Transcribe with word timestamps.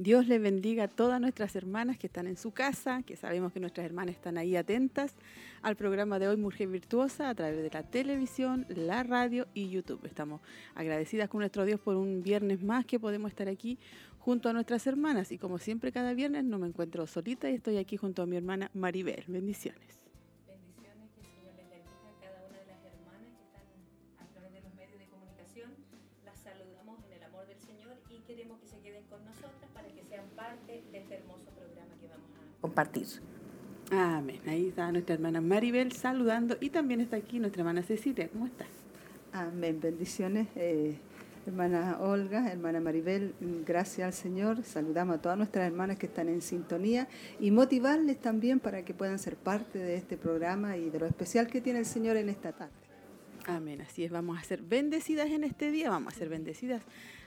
Dios 0.00 0.28
les 0.28 0.40
bendiga 0.40 0.84
a 0.84 0.88
todas 0.88 1.20
nuestras 1.20 1.54
hermanas 1.56 1.98
que 1.98 2.06
están 2.06 2.26
en 2.26 2.38
su 2.38 2.52
casa, 2.52 3.02
que 3.02 3.16
sabemos 3.16 3.52
que 3.52 3.60
nuestras 3.60 3.84
hermanas 3.84 4.14
están 4.14 4.38
ahí 4.38 4.56
atentas 4.56 5.14
al 5.60 5.76
programa 5.76 6.18
de 6.18 6.26
hoy 6.26 6.38
Mujer 6.38 6.68
Virtuosa 6.68 7.28
a 7.28 7.34
través 7.34 7.62
de 7.62 7.68
la 7.70 7.82
televisión, 7.82 8.64
la 8.70 9.02
radio 9.02 9.46
y 9.52 9.68
YouTube. 9.68 10.00
Estamos 10.06 10.40
agradecidas 10.74 11.28
con 11.28 11.40
nuestro 11.40 11.66
Dios 11.66 11.80
por 11.80 11.96
un 11.96 12.22
viernes 12.22 12.62
más 12.62 12.86
que 12.86 12.98
podemos 12.98 13.30
estar 13.30 13.46
aquí 13.48 13.78
junto 14.18 14.48
a 14.48 14.54
nuestras 14.54 14.86
hermanas. 14.86 15.32
Y 15.32 15.36
como 15.36 15.58
siempre 15.58 15.92
cada 15.92 16.14
viernes 16.14 16.44
no 16.44 16.58
me 16.58 16.68
encuentro 16.68 17.06
solita 17.06 17.50
y 17.50 17.56
estoy 17.56 17.76
aquí 17.76 17.98
junto 17.98 18.22
a 18.22 18.26
mi 18.26 18.38
hermana 18.38 18.70
Maribel. 18.72 19.24
Bendiciones. 19.28 19.99
Compartir. 32.60 33.06
Amén. 33.90 34.40
Ahí 34.46 34.68
está 34.68 34.90
nuestra 34.92 35.14
hermana 35.14 35.40
Maribel 35.40 35.92
saludando 35.92 36.56
y 36.60 36.70
también 36.70 37.00
está 37.00 37.16
aquí 37.16 37.40
nuestra 37.40 37.62
hermana 37.62 37.82
Cecilia. 37.82 38.28
¿Cómo 38.28 38.46
está? 38.46 38.66
Amén. 39.32 39.80
Bendiciones, 39.80 40.46
eh, 40.54 40.96
hermana 41.46 41.98
Olga, 42.00 42.52
hermana 42.52 42.80
Maribel. 42.80 43.34
Gracias 43.66 44.06
al 44.06 44.12
Señor. 44.12 44.62
Saludamos 44.62 45.16
a 45.16 45.20
todas 45.20 45.36
nuestras 45.36 45.66
hermanas 45.66 45.98
que 45.98 46.06
están 46.06 46.28
en 46.28 46.40
sintonía 46.40 47.08
y 47.40 47.50
motivarles 47.50 48.20
también 48.20 48.60
para 48.60 48.84
que 48.84 48.94
puedan 48.94 49.18
ser 49.18 49.34
parte 49.34 49.78
de 49.80 49.96
este 49.96 50.16
programa 50.16 50.76
y 50.76 50.88
de 50.90 51.00
lo 51.00 51.06
especial 51.06 51.48
que 51.48 51.60
tiene 51.60 51.80
el 51.80 51.86
Señor 51.86 52.16
en 52.16 52.28
esta 52.28 52.52
tarde. 52.52 52.72
Amén. 53.46 53.80
Así 53.80 54.04
es, 54.04 54.12
vamos 54.12 54.38
a 54.38 54.44
ser 54.44 54.62
bendecidas 54.62 55.30
en 55.30 55.42
este 55.42 55.72
día, 55.72 55.90
vamos 55.90 56.14
a 56.14 56.16
ser 56.16 56.28
bendecidas 56.28 56.82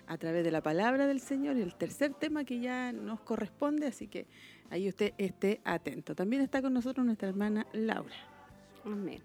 a 0.07 0.17
través 0.17 0.43
de 0.43 0.51
la 0.51 0.61
palabra 0.61 1.07
del 1.07 1.19
Señor, 1.19 1.57
el 1.57 1.75
tercer 1.75 2.13
tema 2.13 2.43
que 2.43 2.59
ya 2.59 2.91
nos 2.91 3.21
corresponde, 3.21 3.87
así 3.87 4.07
que 4.07 4.27
ahí 4.69 4.87
usted 4.89 5.13
esté 5.17 5.61
atento. 5.63 6.15
También 6.15 6.41
está 6.41 6.61
con 6.61 6.73
nosotros 6.73 7.05
nuestra 7.05 7.29
hermana 7.29 7.67
Laura. 7.73 8.15
Amén. 8.85 9.21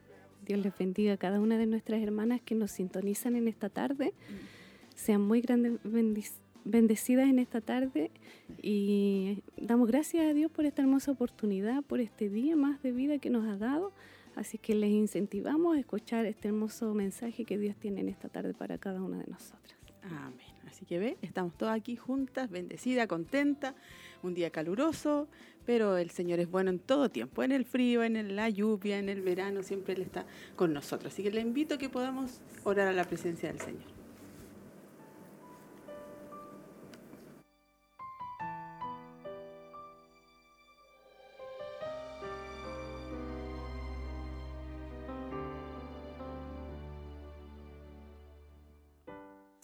Dios 0.46 0.60
les 0.60 0.76
bendiga 0.76 1.14
a 1.14 1.16
cada 1.16 1.40
una 1.40 1.58
de 1.58 1.66
nuestras 1.66 2.00
hermanas 2.02 2.40
que 2.42 2.54
nos 2.54 2.70
sintonizan 2.70 3.36
en 3.36 3.48
esta 3.48 3.68
tarde. 3.68 4.14
Sean 4.94 5.20
muy 5.20 5.40
grandes 5.40 5.78
bendecidas 6.64 7.28
en 7.28 7.38
esta 7.38 7.60
tarde 7.60 8.10
y 8.62 9.42
damos 9.56 9.88
gracias 9.88 10.26
a 10.26 10.34
Dios 10.34 10.50
por 10.50 10.64
esta 10.66 10.82
hermosa 10.82 11.12
oportunidad, 11.12 11.82
por 11.82 12.00
este 12.00 12.28
día 12.28 12.56
más 12.56 12.82
de 12.82 12.92
vida 12.92 13.18
que 13.18 13.30
nos 13.30 13.46
ha 13.46 13.56
dado. 13.56 13.92
Así 14.36 14.56
que 14.56 14.74
les 14.74 14.90
incentivamos 14.90 15.76
a 15.76 15.80
escuchar 15.80 16.24
este 16.24 16.48
hermoso 16.48 16.94
mensaje 16.94 17.44
que 17.44 17.58
Dios 17.58 17.76
tiene 17.76 18.00
en 18.00 18.08
esta 18.08 18.28
tarde 18.28 18.54
para 18.54 18.78
cada 18.78 19.02
una 19.02 19.18
de 19.18 19.26
nosotras. 19.26 19.76
Amén. 20.02 20.46
Así 20.66 20.86
que 20.86 20.98
ve, 20.98 21.18
estamos 21.22 21.56
todas 21.56 21.76
aquí 21.76 21.96
juntas, 21.96 22.48
bendecidas, 22.50 23.08
contentas, 23.08 23.74
un 24.22 24.34
día 24.34 24.50
caluroso, 24.50 25.28
pero 25.66 25.98
el 25.98 26.10
Señor 26.10 26.40
es 26.40 26.50
bueno 26.50 26.70
en 26.70 26.78
todo 26.78 27.10
tiempo, 27.10 27.42
en 27.42 27.52
el 27.52 27.64
frío, 27.64 28.02
en 28.02 28.36
la 28.36 28.48
lluvia, 28.48 28.98
en 28.98 29.08
el 29.08 29.20
verano, 29.20 29.62
siempre 29.62 29.94
Él 29.94 30.02
está 30.02 30.26
con 30.56 30.72
nosotros. 30.72 31.12
Así 31.12 31.22
que 31.22 31.30
le 31.30 31.40
invito 31.40 31.74
a 31.74 31.78
que 31.78 31.88
podamos 31.88 32.40
orar 32.64 32.88
a 32.88 32.92
la 32.92 33.04
presencia 33.04 33.50
del 33.50 33.60
Señor. 33.60 33.97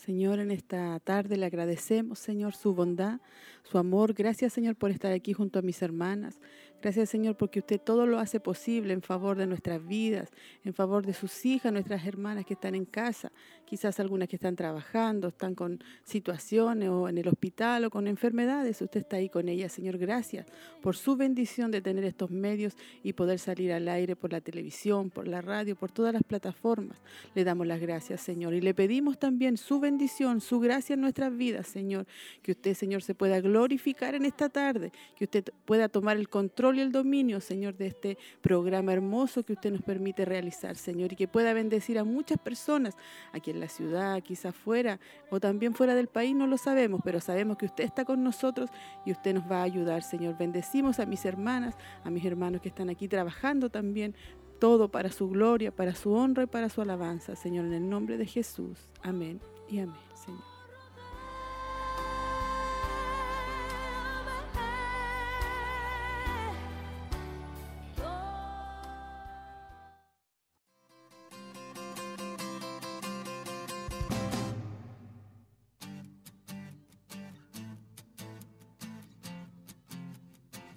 Señor, 0.05 0.39
en 0.39 0.51
esta 0.51 1.01
tarde 1.01 1.39
le 1.39 1.47
agradecemos, 1.47 2.19
Señor, 2.19 2.55
su 2.55 2.75
bondad, 2.75 3.21
su 3.63 3.79
amor. 3.79 4.13
Gracias, 4.13 4.53
Señor, 4.53 4.77
por 4.77 4.91
estar 4.91 5.13
aquí 5.13 5.33
junto 5.33 5.59
a 5.59 5.63
mis 5.63 5.81
hermanas. 5.81 6.41
Gracias, 6.85 7.09
Señor, 7.09 7.35
porque 7.39 7.61
usted 7.61 7.81
todo 7.81 8.07
lo 8.07 8.19
hace 8.19 8.41
posible 8.41 8.93
en 8.93 9.01
favor 9.01 9.39
de 9.39 9.47
nuestras 9.47 9.83
vidas, 9.87 10.29
en 10.65 10.75
favor 10.75 11.07
de 11.07 11.15
sus 11.15 11.47
hijas, 11.47 11.73
nuestras 11.73 12.07
hermanas 12.07 12.45
que 12.45 12.53
están 12.53 12.75
en 12.75 12.85
casa, 12.85 13.33
quizás 13.65 14.01
algunas 14.01 14.29
que 14.29 14.37
están 14.37 14.55
trabajando, 14.55 15.29
están 15.29 15.55
con 15.55 15.83
situaciones 16.03 16.91
o 16.91 17.09
en 17.09 17.17
el 17.17 17.27
hospital 17.27 17.87
o 17.87 17.91
con 17.91 18.07
enfermedades. 18.07 18.83
Usted 18.83 19.01
está 19.01 19.17
ahí 19.17 19.31
con 19.31 19.49
ellas, 19.49 19.73
Señor. 19.73 19.97
Gracias 19.97 20.47
por 20.83 20.95
su 20.95 21.17
bendición 21.17 21.71
de 21.71 21.81
tener 21.81 22.05
estos 22.05 22.31
medios 22.31 22.75
y 23.03 23.15
poder 23.15 23.39
salir 23.39 23.73
al 23.73 23.89
aire 23.89 24.15
por 24.15 24.31
la 24.31 24.43
televisión, 24.43 25.09
por 25.09 25.27
la 25.27 25.41
radio, 25.41 25.77
por 25.77 25.91
todas 25.91 26.13
las 26.13 26.23
plataformas. 26.23 26.99
Le 27.35 27.45
damos 27.45 27.67
las 27.67 27.81
gracias, 27.81 28.21
Señor. 28.21 28.53
Y 28.53 28.61
le 28.61 28.75
pedimos 28.75 29.19
también 29.19 29.57
su 29.57 29.81
bendición, 29.81 30.43
su 30.43 30.61
gracia 30.61 30.93
en 30.93 31.01
nuestras 31.01 31.35
vidas, 31.35 31.67
Señor. 31.67 32.07
Que 32.43 32.53
usted, 32.53 32.75
Señor, 32.75 33.01
se 33.01 33.15
pueda 33.15 33.41
glorificar 33.41 34.15
en 34.15 34.27
esta 34.27 34.51
tarde, 34.51 34.93
que 35.17 35.25
usted 35.25 35.45
pueda 35.65 35.89
tomar 35.89 36.19
el 36.19 36.29
control 36.29 36.74
y 36.77 36.81
el 36.81 36.93
dominio, 36.93 37.41
Señor, 37.41 37.77
de 37.77 37.87
este 37.87 38.19
programa 38.41 38.93
hermoso 38.93 39.43
que 39.43 39.55
usted 39.55 39.73
nos 39.73 39.83
permite 39.83 40.25
realizar, 40.25 40.77
Señor, 40.77 41.13
y 41.13 41.17
que 41.17 41.29
pueda 41.29 41.53
bendecir 41.53 41.99
a 41.99 42.05
muchas 42.05 42.39
personas 42.39 42.97
aquí 43.33 43.51
en 43.51 43.61
la 43.61 43.69
ciudad, 43.69 44.23
quizás 44.23 44.55
fuera 44.55 45.01
o 45.31 45.41
también 45.41 45.75
fuera 45.75 45.95
del 45.95 46.09
país, 46.09 46.35
no 46.35 46.47
lo 46.47 46.59
sabemos, 46.59 47.01
pero 47.05 47.21
sabemos 47.21 47.57
que 47.57 47.67
usted 47.67 47.85
está 47.85 48.05
con 48.05 48.23
nosotros 48.23 48.71
y 49.05 49.13
usted 49.13 49.35
nos 49.35 49.51
va 49.51 49.61
a 49.61 49.65
ayudar, 49.65 50.03
Señor. 50.03 50.37
Bendecimos 50.39 51.01
a 51.01 51.07
mis 51.07 51.25
hermanas, 51.25 51.77
a 52.05 52.11
mis 52.11 52.25
hermanos 52.25 52.61
que 52.61 52.69
están 52.69 52.91
aquí 52.91 53.09
trabajando 53.09 53.71
también, 53.71 54.15
todo 54.59 54.91
para 54.91 55.11
su 55.11 55.29
gloria, 55.29 55.75
para 55.75 55.95
su 55.95 56.13
honra 56.13 56.45
y 56.45 56.47
para 56.47 56.69
su 56.69 56.81
alabanza, 56.81 57.37
Señor, 57.37 57.67
en 57.67 57.75
el 57.75 57.89
nombre 57.89 58.17
de 58.17 58.27
Jesús. 58.27 58.79
Amén 59.03 59.41
y 59.69 59.81
amén, 59.81 60.01
Señor. 60.15 60.54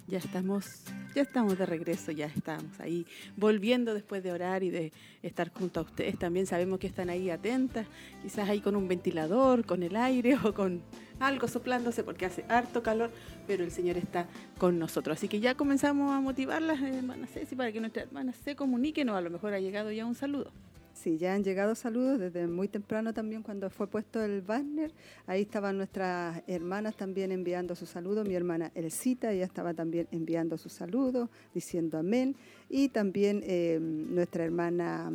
Ya 0.08 0.16
estamos, 0.16 0.84
ya 1.14 1.20
estamos 1.20 1.58
de 1.58 1.66
regreso, 1.66 2.12
ya 2.12 2.24
estamos 2.24 2.80
ahí 2.80 3.06
volviendo 3.36 3.92
después 3.92 4.22
de 4.22 4.32
orar 4.32 4.62
y 4.62 4.70
de 4.70 4.90
estar 5.22 5.52
junto 5.52 5.80
a 5.80 5.82
ustedes. 5.82 6.18
También 6.18 6.46
sabemos 6.46 6.78
que 6.78 6.86
están 6.86 7.10
ahí 7.10 7.28
atentas, 7.28 7.86
quizás 8.22 8.48
ahí 8.48 8.62
con 8.62 8.74
un 8.74 8.88
ventilador, 8.88 9.66
con 9.66 9.82
el 9.82 9.96
aire 9.96 10.38
o 10.42 10.54
con 10.54 10.80
algo 11.20 11.46
soplándose 11.46 12.04
porque 12.04 12.24
hace 12.24 12.46
harto 12.48 12.82
calor, 12.82 13.10
pero 13.46 13.64
el 13.64 13.70
Señor 13.70 13.98
está 13.98 14.26
con 14.56 14.78
nosotros. 14.78 15.18
Así 15.18 15.28
que 15.28 15.40
ya 15.40 15.54
comenzamos 15.54 16.10
a 16.10 16.20
motivarlas, 16.20 16.80
hermanas 16.80 17.28
Ceci, 17.30 17.54
para 17.54 17.70
que 17.70 17.80
nuestras 17.80 18.06
hermanas 18.06 18.36
se 18.42 18.56
comuniquen 18.56 19.10
o 19.10 19.16
a 19.16 19.20
lo 19.20 19.28
mejor 19.28 19.52
ha 19.52 19.60
llegado 19.60 19.92
ya 19.92 20.06
un 20.06 20.14
saludo. 20.14 20.50
Sí, 20.98 21.16
ya 21.16 21.34
han 21.34 21.44
llegado 21.44 21.76
saludos 21.76 22.18
desde 22.18 22.48
muy 22.48 22.66
temprano 22.66 23.14
también 23.14 23.44
cuando 23.44 23.70
fue 23.70 23.86
puesto 23.86 24.20
el 24.20 24.42
banner. 24.42 24.92
Ahí 25.28 25.42
estaban 25.42 25.76
nuestras 25.76 26.42
hermanas 26.48 26.96
también 26.96 27.30
enviando 27.30 27.76
sus 27.76 27.88
saludos. 27.88 28.26
Mi 28.26 28.34
hermana 28.34 28.72
Elcita, 28.74 29.30
ella 29.30 29.44
estaba 29.44 29.74
también 29.74 30.08
enviando 30.10 30.58
sus 30.58 30.72
saludos, 30.72 31.30
diciendo 31.54 31.98
amén. 31.98 32.34
Y 32.68 32.88
también 32.88 33.44
eh, 33.44 33.78
nuestra 33.80 34.44
hermana 34.44 35.12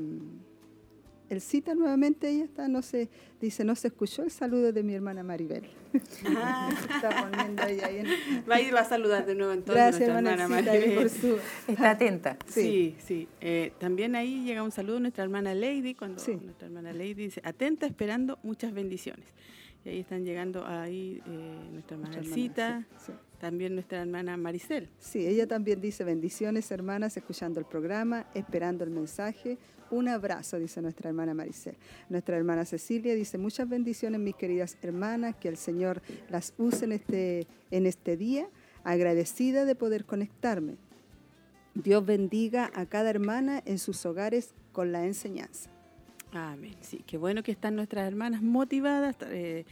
mm, 1.34 1.36
Elcita 1.36 1.76
nuevamente, 1.76 2.30
ella 2.30 2.44
está, 2.46 2.68
no 2.68 2.82
se, 2.82 3.10
dice, 3.42 3.64
no 3.64 3.76
se 3.76 3.88
escuchó 3.88 4.24
el 4.24 4.32
saludo 4.32 4.72
de 4.72 4.84
mi 4.84 4.94
hermana 4.94 5.24
Maribel. 5.24 5.66
está 5.94 7.30
poniendo 7.30 7.64
ella 7.64 7.88
ahí 7.88 7.98
en- 8.00 8.44
Va 8.50 8.56
a 8.56 8.62
ir 8.62 8.74
va 8.74 8.82
a 8.82 8.86
saludar 8.86 9.26
de 9.26 9.36
nuevo 9.36 9.54
entonces 9.54 9.76
Gracias, 9.76 10.10
nuestra 10.10 10.34
hermana 10.34 10.48
Maribel. 10.48 10.96
por 10.96 11.10
su... 11.10 11.38
Está 11.68 11.92
atenta. 11.92 12.38
Sí, 12.48 12.96
sí. 13.00 13.28
Eh, 13.42 13.74
también 13.80 14.16
ahí 14.16 14.44
llega 14.44 14.64
un 14.64 14.72
saludo 14.72 14.98
a 14.98 15.00
nuestra 15.02 15.24
hermana 15.24 15.54
Lady, 15.54 15.94
cuando 15.96 16.20
Sí. 16.20 16.36
nuestra 16.36 16.68
hermana 16.68 16.94
Lady 16.94 17.14
dice, 17.14 17.42
atenta, 17.44 17.86
esperando 17.86 18.40
muchas 18.44 18.74
bendiciones. 18.74 19.26
Y 19.86 19.90
ahí 19.90 20.00
están 20.00 20.24
llegando 20.24 20.66
ahí 20.66 21.22
eh, 21.28 21.70
nuestra 21.74 21.96
hermana 21.98 22.16
Nuestra 22.16 22.34
Cita, 22.36 22.68
hermana, 22.68 22.88
sí, 23.00 23.12
sí. 23.12 23.14
también 23.40 23.74
nuestra 23.74 24.02
hermana 24.02 24.38
Maricel. 24.38 24.90
Sí, 24.98 25.28
ella 25.28 25.46
también 25.46 25.82
dice 25.82 26.06
bendiciones 26.06 26.72
hermanas, 26.72 27.18
escuchando 27.18 27.60
el 27.60 27.66
programa, 27.66 28.26
esperando 28.34 28.86
el 28.86 28.92
mensaje. 28.92 29.58
Un 29.94 30.08
abrazo, 30.08 30.58
dice 30.58 30.82
nuestra 30.82 31.10
hermana 31.10 31.36
Maricel. 31.36 31.76
Nuestra 32.10 32.36
hermana 32.36 32.66
Cecilia 32.66 33.14
dice 33.14 33.38
muchas 33.38 33.70
bendiciones, 33.70 34.20
mis 34.20 34.34
queridas 34.34 34.76
hermanas, 34.82 35.36
que 35.36 35.48
el 35.48 35.56
Señor 35.56 36.02
las 36.32 36.56
use 36.58 36.86
en 36.86 36.94
este, 36.94 37.46
en 37.70 37.86
este 37.86 38.18
día, 38.18 38.48
agradecida 38.84 39.66
de 39.66 39.76
poder 39.76 40.06
conectarme. 40.06 40.78
Dios 41.76 42.04
bendiga 42.04 42.72
a 42.74 42.88
cada 42.88 43.12
hermana 43.12 43.62
en 43.66 43.78
sus 43.78 44.04
hogares 44.08 44.56
con 44.72 44.92
la 44.92 45.06
enseñanza. 45.06 45.70
Amén. 46.32 46.76
Sí, 46.82 47.04
qué 47.06 47.20
bueno 47.20 47.44
que 47.44 47.52
están 47.52 47.76
nuestras 47.76 48.08
hermanas 48.08 48.42
motivadas. 48.42 49.16
eh, 49.28 49.64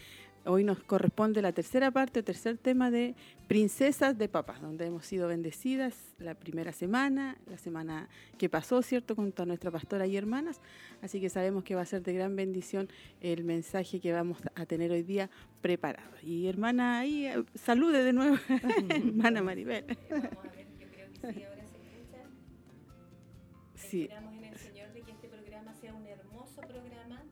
hoy 0.46 0.64
nos 0.64 0.80
corresponde 0.80 1.42
la 1.42 1.52
tercera 1.52 1.92
parte, 1.92 2.20
o 2.20 2.24
tercer 2.24 2.58
tema 2.58 2.92
de 2.92 3.16
Princesas 3.48 4.18
de 4.18 4.28
Papas, 4.28 4.62
donde 4.62 4.86
hemos 4.86 5.06
sido 5.06 5.28
bendecidas 5.28 5.96
la 6.20 6.36
primera 6.36 6.72
semana, 6.72 7.38
la 7.48 7.58
semana 7.58 8.10
que 8.38 8.50
pasó, 8.50 8.82
¿cierto?, 8.82 9.16
junto 9.16 9.44
a 9.44 9.46
nuestra 9.46 9.72
pastora 9.72 10.08
y 10.08 10.18
hermanas. 10.18 10.62
Así 11.02 11.20
que 11.20 11.30
sabemos 11.30 11.64
que 11.64 11.76
va 11.76 11.82
a 11.82 11.86
ser 11.86 12.02
de 12.04 12.14
gran 12.14 12.36
bendición 12.36 12.90
el 13.20 13.44
mensaje 13.44 14.00
que 14.00 14.14
vamos 14.14 14.40
a 14.56 14.66
tener 14.66 14.92
hoy 14.92 15.04
día 15.04 15.30
preparado. 15.62 16.12
Y 16.24 16.48
hermana, 16.48 17.00
ahí 17.00 17.28
eh, 17.28 17.44
salude 17.56 18.04
de 18.04 18.14
nuevo, 18.14 18.38
hermana 18.90 19.42
Maribel. 19.42 19.86
Vamos 20.10 20.26
a 20.38 20.56
ver, 20.56 20.68
yo 20.80 20.88
creo 20.88 21.08
que 21.12 21.34
sí, 21.34 21.44
ahora 21.44 21.66
se 21.66 21.78
escucha. 21.78 22.18
Sí, 23.76 24.02
Esperamos 24.04 24.34
en 24.36 24.44
el 24.46 24.58
Señor 24.58 24.94
de 24.94 25.02
que 25.02 25.12
este 25.12 25.28
programa 25.28 25.74
sea 25.76 25.94
un 25.94 26.06
hermoso 26.08 26.62
programa 26.62 27.24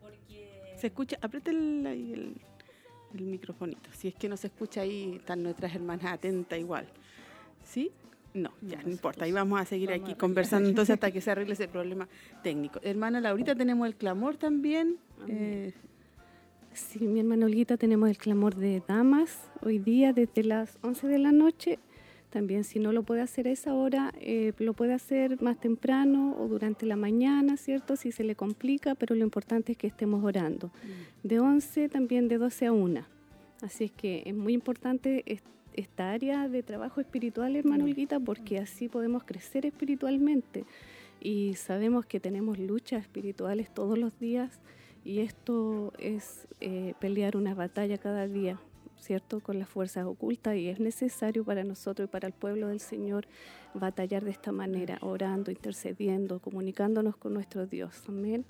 porque 0.00 0.74
se 0.76 0.86
escucha, 0.88 1.18
aprieta 1.20 1.50
el, 1.50 1.86
el, 1.86 2.40
el 3.18 3.26
microfonito. 3.26 3.90
Si 3.92 4.08
es 4.08 4.14
que 4.14 4.28
no 4.28 4.36
se 4.36 4.48
escucha 4.48 4.82
ahí, 4.82 5.16
están 5.16 5.42
nuestras 5.42 5.74
hermanas 5.74 6.12
atentas 6.12 6.58
igual. 6.58 6.86
¿Sí? 7.64 7.90
No, 8.34 8.52
ya, 8.60 8.82
No 8.82 8.90
importa. 8.90 9.24
Ahí 9.24 9.32
vamos 9.32 9.60
a 9.60 9.64
seguir 9.64 9.90
Vamos 9.90 10.04
aquí 10.04 10.14
conversando 10.18 10.68
entonces 10.68 10.94
hasta 10.94 11.10
que 11.10 11.20
se 11.20 11.30
arregle 11.30 11.54
ese 11.54 11.68
problema 11.68 12.08
técnico. 12.42 12.78
Hermana 12.82 13.20
Laurita, 13.20 13.54
tenemos 13.54 13.86
el 13.86 13.96
clamor 13.96 14.36
también. 14.36 14.98
Eh, 15.26 15.72
Sí, 16.78 17.00
mi 17.00 17.18
hermana 17.18 17.46
Olguita, 17.46 17.76
tenemos 17.76 18.08
el 18.08 18.16
clamor 18.16 18.54
de 18.54 18.82
damas 18.86 19.50
hoy 19.62 19.78
día 19.78 20.12
desde 20.12 20.44
las 20.44 20.78
11 20.82 21.08
de 21.08 21.18
la 21.18 21.32
noche. 21.32 21.78
También 22.30 22.64
si 22.64 22.78
no 22.78 22.92
lo 22.92 23.04
puede 23.04 23.22
hacer 23.22 23.48
a 23.48 23.50
esa 23.50 23.74
hora, 23.74 24.12
eh, 24.20 24.52
lo 24.58 24.74
puede 24.74 24.92
hacer 24.92 25.40
más 25.42 25.58
temprano 25.58 26.36
o 26.38 26.46
durante 26.46 26.84
la 26.84 26.96
mañana, 26.96 27.56
¿cierto? 27.56 27.96
Si 27.96 28.12
se 28.12 28.22
le 28.22 28.34
complica, 28.36 28.94
pero 28.94 29.14
lo 29.14 29.24
importante 29.24 29.72
es 29.72 29.78
que 29.78 29.86
estemos 29.86 30.22
orando. 30.22 30.70
De 31.22 31.40
11 31.40 31.88
también 31.88 32.28
de 32.28 32.36
12 32.36 32.66
a 32.66 32.72
1. 32.72 33.02
Así 33.62 33.84
es 33.84 33.92
que 33.92 34.22
es 34.26 34.34
muy 34.34 34.52
importante 34.52 35.22
es- 35.26 35.42
esta 35.72 36.10
área 36.10 36.48
de 36.48 36.62
trabajo 36.62 37.00
espiritual, 37.00 37.56
hermano 37.56 37.84
Olguita, 37.84 38.20
porque 38.20 38.58
así 38.58 38.88
podemos 38.88 39.24
crecer 39.24 39.64
espiritualmente. 39.64 40.64
Y 41.20 41.54
sabemos 41.54 42.04
que 42.04 42.20
tenemos 42.20 42.58
luchas 42.58 43.02
espirituales 43.02 43.72
todos 43.72 43.96
los 43.98 44.16
días 44.20 44.60
y 45.04 45.20
esto 45.20 45.92
es 45.98 46.46
eh, 46.60 46.94
pelear 47.00 47.36
una 47.36 47.54
batalla 47.54 47.96
cada 47.98 48.26
día, 48.28 48.60
¿cierto? 49.00 49.40
Con 49.40 49.58
las 49.58 49.68
fuerzas 49.68 50.04
ocultas 50.06 50.56
y 50.56 50.68
es 50.68 50.80
necesario 50.80 51.44
para 51.44 51.64
nosotros 51.64 52.08
y 52.08 52.10
para 52.10 52.26
el 52.28 52.34
pueblo 52.34 52.68
del 52.68 52.80
Señor 52.80 53.26
batallar 53.74 54.24
de 54.24 54.30
esta 54.30 54.52
manera, 54.52 54.98
orando, 55.00 55.50
intercediendo, 55.50 56.40
comunicándonos 56.40 57.16
con 57.16 57.34
nuestro 57.34 57.66
Dios. 57.66 58.04
Amén. 58.08 58.44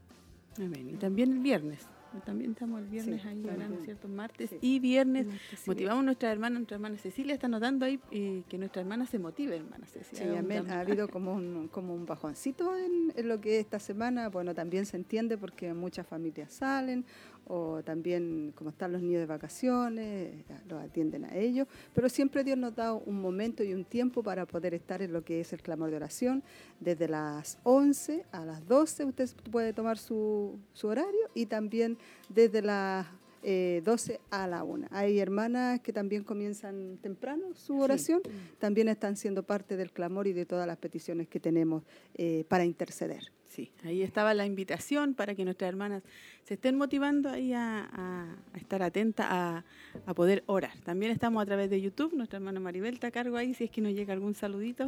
amén. 0.57 0.91
Y 0.91 0.95
también 0.95 1.33
el 1.33 1.39
viernes. 1.41 1.87
También 2.25 2.53
estamos 2.53 2.81
el 2.81 2.87
viernes 2.87 3.21
Sí, 3.21 3.29
ahí 3.29 3.45
orando, 3.45 3.85
¿cierto? 3.85 4.09
Martes 4.09 4.49
Sí. 4.49 4.57
y 4.63 4.79
viernes. 4.79 5.27
Martes 5.27 5.69
Motivamos 5.69 6.01
a 6.01 6.05
nuestra 6.05 6.33
hermana, 6.33 6.55
nuestra 6.55 6.77
hermana 6.77 6.97
Cecilia 6.97 7.35
está 7.35 7.49
notando 7.49 7.85
ahí 7.85 8.01
eh, 8.11 8.45
que 8.49 8.57
nuestra 8.57 8.81
hermana 8.81 9.05
se 9.05 9.19
motive, 9.19 9.57
hermana 9.57 9.87
Cecilia. 9.87 10.39
Amén. 10.39 10.71
Ha 10.71 10.81
habido 10.81 11.09
como 11.09 11.35
un, 11.35 11.69
como 11.69 11.95
un 11.95 12.07
bajoncito 12.07 12.75
en, 12.79 13.13
en 13.15 13.29
lo 13.29 13.43
que 13.43 13.57
es 13.59 13.61
esta 13.67 13.79
semana. 13.79 14.31
Bueno, 14.31 14.55
también 14.55 14.87
se 14.87 14.97
entiende 14.97 15.37
porque 15.37 15.75
muchas 15.75 16.07
familias 16.07 16.51
salen 16.51 17.05
o 17.49 17.83
también 17.83 18.53
como 18.55 18.71
están 18.71 18.93
los 18.93 19.03
niños 19.03 19.21
de 19.21 19.27
vacaciones, 19.27 20.35
eh, 20.35 20.45
los 20.69 20.83
atienden 20.83 21.25
a 21.25 21.35
ellos. 21.35 21.67
Pero 21.95 22.09
siempre 22.09 22.45
Dios 22.45 22.59
nos 22.59 22.75
da 22.75 22.93
un 22.93 23.21
momento 23.21 23.65
y 23.65 23.75
un 23.75 23.85
tiempo 23.85 24.23
para 24.23 24.47
poder 24.47 24.75
estar 24.75 25.03
en 25.03 25.13
lo 25.13 25.25
que 25.25 25.41
es 25.41 25.53
el 25.53 25.63
clamor 25.63 25.91
de 25.91 25.97
oración. 25.97 26.43
Desde 26.81 27.09
las 27.09 27.59
11 27.65 28.25
a 28.31 28.45
las 28.45 28.67
12 28.69 29.05
usted 29.07 29.29
puede 29.51 29.73
tomar 29.73 29.99
su, 29.99 30.59
su 30.73 30.89
horario 30.89 31.31
y 31.35 31.47
también 31.47 31.99
desde 32.29 32.63
las 32.63 33.07
eh, 33.43 33.83
12 33.85 34.21
a 34.31 34.47
la 34.47 34.65
1. 34.65 34.89
Hay 34.91 35.21
hermanas 35.21 35.81
que 35.81 35.93
también 35.93 36.25
comienzan 36.25 36.99
temprano 37.01 37.55
su 37.55 37.79
oración 37.79 38.21
también 38.59 38.89
están 38.89 39.17
siendo 39.17 39.45
parte 39.45 39.77
del 39.77 39.93
clamor 39.93 40.27
y 40.27 40.33
de 40.33 40.45
todas 40.45 40.67
las 40.67 40.77
peticiones 40.77 41.29
que 41.29 41.39
tenemos 41.39 41.85
eh, 42.15 42.45
para 42.49 42.65
interceder. 42.65 43.31
Sí, 43.49 43.73
ahí 43.83 44.03
estaba 44.03 44.35
la 44.35 44.45
invitación 44.47 45.15
para 45.15 45.35
que 45.35 45.45
nuestras 45.45 45.69
hermanas 45.71 46.03
se 46.45 46.55
estén 46.55 46.77
motivando 46.77 47.31
ahí 47.31 47.53
a, 47.55 47.89
a- 47.93 48.37
a 48.53 48.57
estar 48.59 48.83
atentas 48.83 49.27
a, 49.29 49.65
a 50.07 50.15
poder 50.15 50.45
orar. 50.47 50.79
También 50.85 51.11
estamos 51.13 51.43
a 51.43 51.47
través 51.47 51.71
de 51.71 51.81
YouTube, 51.81 52.13
nuestra 52.15 52.37
hermana 52.39 52.61
Maribel 52.61 52.95
está 52.95 53.07
a 53.09 53.11
cargo 53.11 53.37
ahí, 53.37 53.55
si 53.55 53.65
es 53.65 53.71
que 53.71 53.81
nos 53.81 53.95
llega 53.95 54.13
algún 54.13 54.35
saludito. 54.35 54.85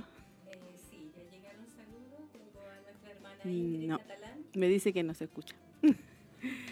eh, 0.51 0.59
sí, 0.91 1.11
ya 1.17 1.23
llegaron 1.31 1.65
saludos. 1.75 2.31
Tengo 2.33 2.61
a 2.69 2.81
nuestra 2.83 3.11
hermana 3.13 3.41
Mm, 3.45 3.49
Ingrid 3.51 3.89
no. 3.89 3.99
Catalán. 3.99 4.39
Me 4.55 4.69
dice 4.69 4.93
que 4.93 5.03
no 5.03 5.15
se 5.15 5.25
escucha. 5.25 5.55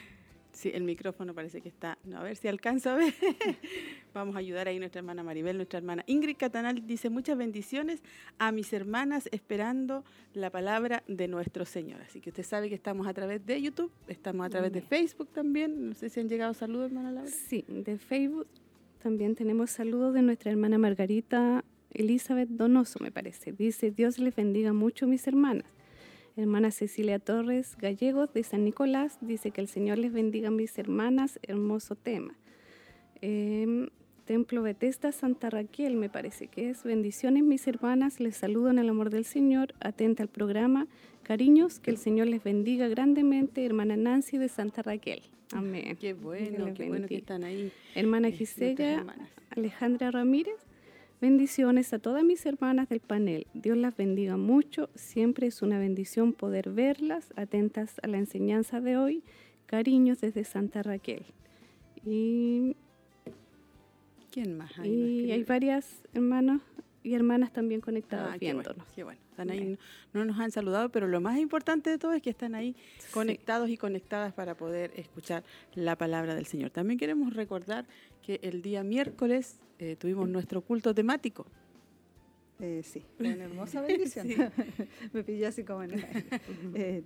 Sí, 0.58 0.72
el 0.74 0.82
micrófono 0.82 1.34
parece 1.34 1.60
que 1.60 1.68
está. 1.68 1.98
No, 2.02 2.18
a 2.18 2.24
ver 2.24 2.34
si 2.34 2.48
alcanzo 2.48 2.90
a 2.90 2.96
ver. 2.96 3.14
Vamos 4.12 4.34
a 4.34 4.40
ayudar 4.40 4.66
ahí 4.66 4.80
nuestra 4.80 4.98
hermana 4.98 5.22
Maribel, 5.22 5.56
nuestra 5.56 5.78
hermana 5.78 6.02
Ingrid 6.08 6.36
Catanal 6.36 6.84
dice 6.84 7.10
muchas 7.10 7.38
bendiciones 7.38 8.02
a 8.38 8.50
mis 8.50 8.72
hermanas 8.72 9.28
esperando 9.30 10.04
la 10.34 10.50
palabra 10.50 11.04
de 11.06 11.28
nuestro 11.28 11.64
Señor. 11.64 12.00
Así 12.02 12.20
que 12.20 12.30
usted 12.30 12.42
sabe 12.42 12.68
que 12.68 12.74
estamos 12.74 13.06
a 13.06 13.14
través 13.14 13.46
de 13.46 13.62
YouTube, 13.62 13.92
estamos 14.08 14.44
a 14.46 14.50
través 14.50 14.72
de. 14.72 14.80
Facebook 14.80 15.28
también. 15.28 15.90
No 15.90 15.94
sé 15.94 16.08
si 16.08 16.18
han 16.18 16.28
llegado 16.28 16.52
saludos, 16.54 16.86
hermana 16.86 17.12
Laura. 17.12 17.30
Sí, 17.30 17.64
de 17.68 17.96
Facebook 17.96 18.48
también 19.00 19.36
tenemos 19.36 19.70
saludos 19.70 20.12
de 20.12 20.22
nuestra 20.22 20.50
hermana 20.50 20.76
Margarita 20.76 21.64
Elizabeth 21.92 22.48
Donoso, 22.48 22.98
me 23.00 23.12
parece. 23.12 23.52
Dice, 23.52 23.92
Dios 23.92 24.18
les 24.18 24.34
bendiga 24.34 24.72
mucho 24.72 25.06
mis 25.06 25.24
hermanas. 25.28 25.66
Hermana 26.38 26.70
Cecilia 26.70 27.18
Torres 27.18 27.76
Gallegos 27.80 28.32
de 28.32 28.44
San 28.44 28.62
Nicolás 28.62 29.18
dice 29.20 29.50
que 29.50 29.60
el 29.60 29.66
Señor 29.66 29.98
les 29.98 30.12
bendiga 30.12 30.52
mis 30.52 30.78
hermanas, 30.78 31.40
hermoso 31.42 31.96
tema. 31.96 32.32
Em, 33.20 33.88
Templo 34.24 34.62
Betesda 34.62 35.10
Santa 35.10 35.50
Raquel, 35.50 35.96
me 35.96 36.08
parece 36.08 36.46
que 36.46 36.70
es. 36.70 36.84
Bendiciones 36.84 37.42
mis 37.42 37.66
hermanas, 37.66 38.20
les 38.20 38.36
saludo 38.36 38.70
en 38.70 38.78
el 38.78 38.88
amor 38.88 39.10
del 39.10 39.24
Señor, 39.24 39.74
atenta 39.80 40.22
al 40.22 40.28
programa. 40.28 40.86
Cariños, 41.24 41.80
que 41.80 41.90
el 41.90 41.96
Señor 41.96 42.28
les 42.28 42.44
bendiga 42.44 42.86
grandemente, 42.86 43.66
hermana 43.66 43.96
Nancy 43.96 44.38
de 44.38 44.48
Santa 44.48 44.82
Raquel. 44.82 45.22
Amén. 45.52 45.96
Qué 46.00 46.12
bueno, 46.12 46.72
qué 46.72 46.86
bueno 46.86 47.08
que 47.08 47.16
están 47.16 47.42
ahí. 47.42 47.72
Hermana 47.96 48.30
Gisela. 48.30 49.04
Alejandra 49.50 50.12
Ramírez, 50.12 50.54
bendiciones 51.20 51.92
a 51.92 51.98
todas 51.98 52.24
mis 52.24 52.44
hermanas 52.46 52.88
del 52.88 53.00
panel. 53.00 53.46
Dios 53.54 53.76
las 53.76 53.96
bendiga 53.96 54.36
mucho. 54.36 54.88
Siempre 54.94 55.46
es 55.48 55.62
una 55.62 55.78
bendición 55.78 56.32
poder 56.32 56.70
verlas, 56.70 57.32
atentas 57.36 57.96
a 58.02 58.06
la 58.08 58.18
enseñanza 58.18 58.80
de 58.80 58.96
hoy. 58.96 59.22
Cariños 59.66 60.20
desde 60.20 60.44
Santa 60.44 60.82
Raquel. 60.82 61.24
Y, 62.04 62.76
¿Quién 64.30 64.56
más? 64.56 64.78
hay? 64.78 64.90
y 65.26 65.32
hay 65.32 65.42
varias 65.44 66.02
hermanos 66.14 66.62
y 67.02 67.14
hermanas 67.14 67.52
también 67.52 67.80
conectadas 67.80 68.30
Ah, 68.34 68.38
qué 68.38 68.52
bueno, 68.54 68.62
viéndonos. 68.62 68.92
qué 68.94 69.04
bueno. 69.04 69.20
Están 69.42 69.50
ahí, 69.50 69.78
no, 70.12 70.20
no 70.20 70.24
nos 70.24 70.40
han 70.40 70.50
saludado, 70.50 70.88
pero 70.88 71.06
lo 71.06 71.20
más 71.20 71.38
importante 71.38 71.90
de 71.90 71.98
todo 71.98 72.12
es 72.12 72.20
que 72.22 72.30
están 72.30 72.56
ahí 72.56 72.74
Sí. 72.98 73.06
conectados 73.12 73.68
y 73.70 73.76
conectadas 73.76 74.32
para 74.34 74.56
poder 74.56 74.90
escuchar 74.96 75.44
la 75.76 75.96
palabra 75.96 76.34
del 76.34 76.46
Señor. 76.46 76.70
También 76.70 76.98
queremos 76.98 77.34
recordar 77.34 77.86
que 78.20 78.40
el 78.42 78.62
día 78.62 78.82
miércoles 78.82 79.60
eh, 79.78 79.94
tuvimos 79.96 80.28
nuestro 80.28 80.60
culto 80.60 80.92
temático. 80.92 81.46
Eh, 82.60 82.82
sí, 82.82 83.04
una 83.20 83.44
hermosa 83.44 83.80
bendición. 83.86 84.26
Sí. 84.26 84.34
Me 85.12 85.22
pilló 85.22 85.46
así 85.46 85.62
como 85.62 85.84
en 85.84 85.92
eh, 86.74 87.04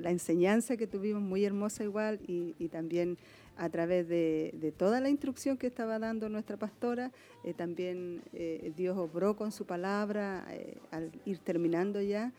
la 0.00 0.10
enseñanza 0.10 0.78
que 0.78 0.86
tuvimos 0.86 1.20
muy 1.20 1.44
hermosa 1.44 1.84
igual 1.84 2.18
y, 2.26 2.54
y 2.58 2.68
también 2.68 3.18
a 3.58 3.68
través 3.70 4.08
de, 4.08 4.54
de 4.54 4.70
toda 4.72 5.00
la 5.00 5.10
instrucción 5.10 5.56
que 5.58 5.66
estaba 5.66 5.98
dando 5.98 6.28
nuestra 6.28 6.56
pastora, 6.56 7.10
eh, 7.44 7.54
también 7.54 8.22
eh, 8.32 8.72
Dios 8.76 8.96
obró 8.96 9.34
con 9.36 9.50
su 9.50 9.66
palabra 9.66 10.46
eh, 10.50 10.78
al 10.92 11.10
ir 11.24 11.38
terminando 11.40 12.00
ya. 12.00 12.32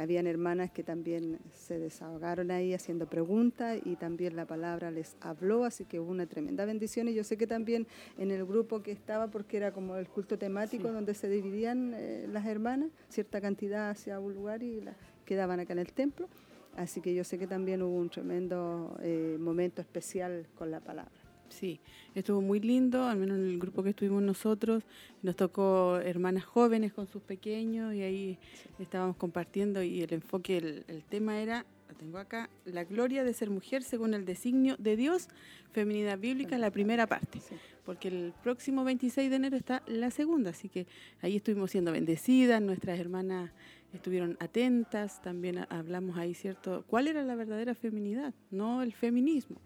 habían 0.00 0.26
hermanas 0.26 0.70
que 0.70 0.82
también 0.82 1.38
se 1.52 1.78
desahogaron 1.78 2.50
ahí 2.50 2.72
haciendo 2.72 3.06
preguntas 3.06 3.78
y 3.84 3.96
también 3.96 4.36
la 4.36 4.46
palabra 4.46 4.90
les 4.90 5.16
habló, 5.20 5.64
así 5.64 5.84
que 5.84 5.98
hubo 6.00 6.10
una 6.10 6.26
tremenda 6.26 6.64
bendición 6.64 7.08
y 7.08 7.14
yo 7.14 7.24
sé 7.24 7.36
que 7.36 7.46
también 7.46 7.86
en 8.18 8.30
el 8.30 8.44
grupo 8.46 8.82
que 8.82 8.92
estaba, 8.92 9.26
porque 9.26 9.56
era 9.56 9.72
como 9.72 9.96
el 9.96 10.06
culto 10.08 10.38
temático 10.38 10.88
Sí. 10.88 10.94
donde 10.94 11.12
se 11.14 11.28
dividían 11.28 11.94
las 12.32 12.46
hermanas, 12.46 12.90
cierta 13.08 13.40
cantidad 13.40 13.90
hacia 13.90 14.20
un 14.20 14.32
lugar 14.34 14.62
y 14.62 14.80
las 14.80 14.96
quedaban 15.24 15.58
acá 15.60 15.72
en 15.72 15.80
el 15.80 15.92
templo. 15.92 16.28
Así 16.76 17.00
que 17.00 17.14
yo 17.14 17.24
sé 17.24 17.38
que 17.38 17.46
también 17.46 17.82
hubo 17.82 17.96
un 17.96 18.08
tremendo 18.08 18.96
eh, 19.02 19.36
momento 19.40 19.82
especial 19.82 20.46
con 20.56 20.70
la 20.70 20.80
palabra. 20.80 21.12
Sí, 21.48 21.80
estuvo 22.14 22.40
muy 22.40 22.60
lindo, 22.60 23.04
al 23.04 23.16
menos 23.16 23.38
en 23.38 23.46
el 23.46 23.58
grupo 23.58 23.82
que 23.82 23.90
estuvimos 23.90 24.22
nosotros. 24.22 24.84
Nos 25.22 25.34
tocó 25.34 25.98
hermanas 25.98 26.44
jóvenes 26.44 26.92
con 26.92 27.08
sus 27.08 27.22
pequeños 27.22 27.94
y 27.94 28.02
ahí 28.02 28.38
estábamos 28.78 29.16
compartiendo 29.16 29.82
y 29.82 30.02
el 30.02 30.12
enfoque, 30.12 30.58
el, 30.58 30.84
el 30.88 31.02
tema 31.04 31.40
era 31.40 31.64
lo 31.88 31.94
tengo 31.94 32.18
acá, 32.18 32.50
la 32.66 32.84
gloria 32.84 33.24
de 33.24 33.32
ser 33.32 33.50
mujer 33.50 33.82
según 33.82 34.14
el 34.14 34.24
designio 34.24 34.76
de 34.78 34.96
Dios, 34.96 35.28
feminidad 35.72 36.18
bíblica, 36.18 36.58
la 36.58 36.70
primera 36.70 37.06
parte, 37.06 37.40
porque 37.84 38.08
el 38.08 38.34
próximo 38.42 38.84
26 38.84 39.30
de 39.30 39.36
enero 39.36 39.56
está 39.56 39.82
la 39.86 40.10
segunda, 40.10 40.50
así 40.50 40.68
que 40.68 40.86
ahí 41.22 41.36
estuvimos 41.36 41.70
siendo 41.70 41.92
bendecidas, 41.92 42.60
nuestras 42.60 42.98
hermanas 43.00 43.50
estuvieron 43.92 44.36
atentas, 44.40 45.22
también 45.22 45.66
hablamos 45.70 46.18
ahí, 46.18 46.34
¿cierto? 46.34 46.84
¿Cuál 46.86 47.08
era 47.08 47.22
la 47.22 47.34
verdadera 47.34 47.74
feminidad? 47.74 48.34
No 48.50 48.82
el 48.82 48.92
feminismo. 48.92 49.56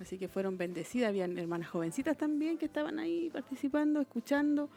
Así 0.00 0.18
que 0.18 0.28
fueron 0.28 0.58
bendecidas, 0.58 1.08
habían 1.08 1.38
hermanas 1.38 1.68
jovencitas 1.68 2.16
también 2.16 2.58
que 2.58 2.66
estaban 2.66 2.98
ahí 2.98 3.30
participando, 3.30 4.00
escuchando. 4.00 4.68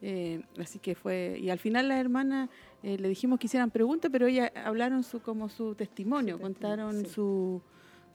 Eh, 0.00 0.42
así 0.58 0.78
que 0.78 0.94
fue, 0.94 1.38
y 1.40 1.50
al 1.50 1.58
final 1.58 1.88
las 1.88 2.00
hermanas 2.00 2.50
eh, 2.82 2.98
le 2.98 3.08
dijimos 3.08 3.38
que 3.38 3.46
hicieran 3.46 3.70
preguntas, 3.70 4.10
pero 4.12 4.26
ellas 4.26 4.50
hablaron 4.56 5.04
su, 5.04 5.20
como 5.20 5.48
su 5.48 5.74
testimonio, 5.74 6.40
contaron 6.40 7.06
su, 7.06 7.62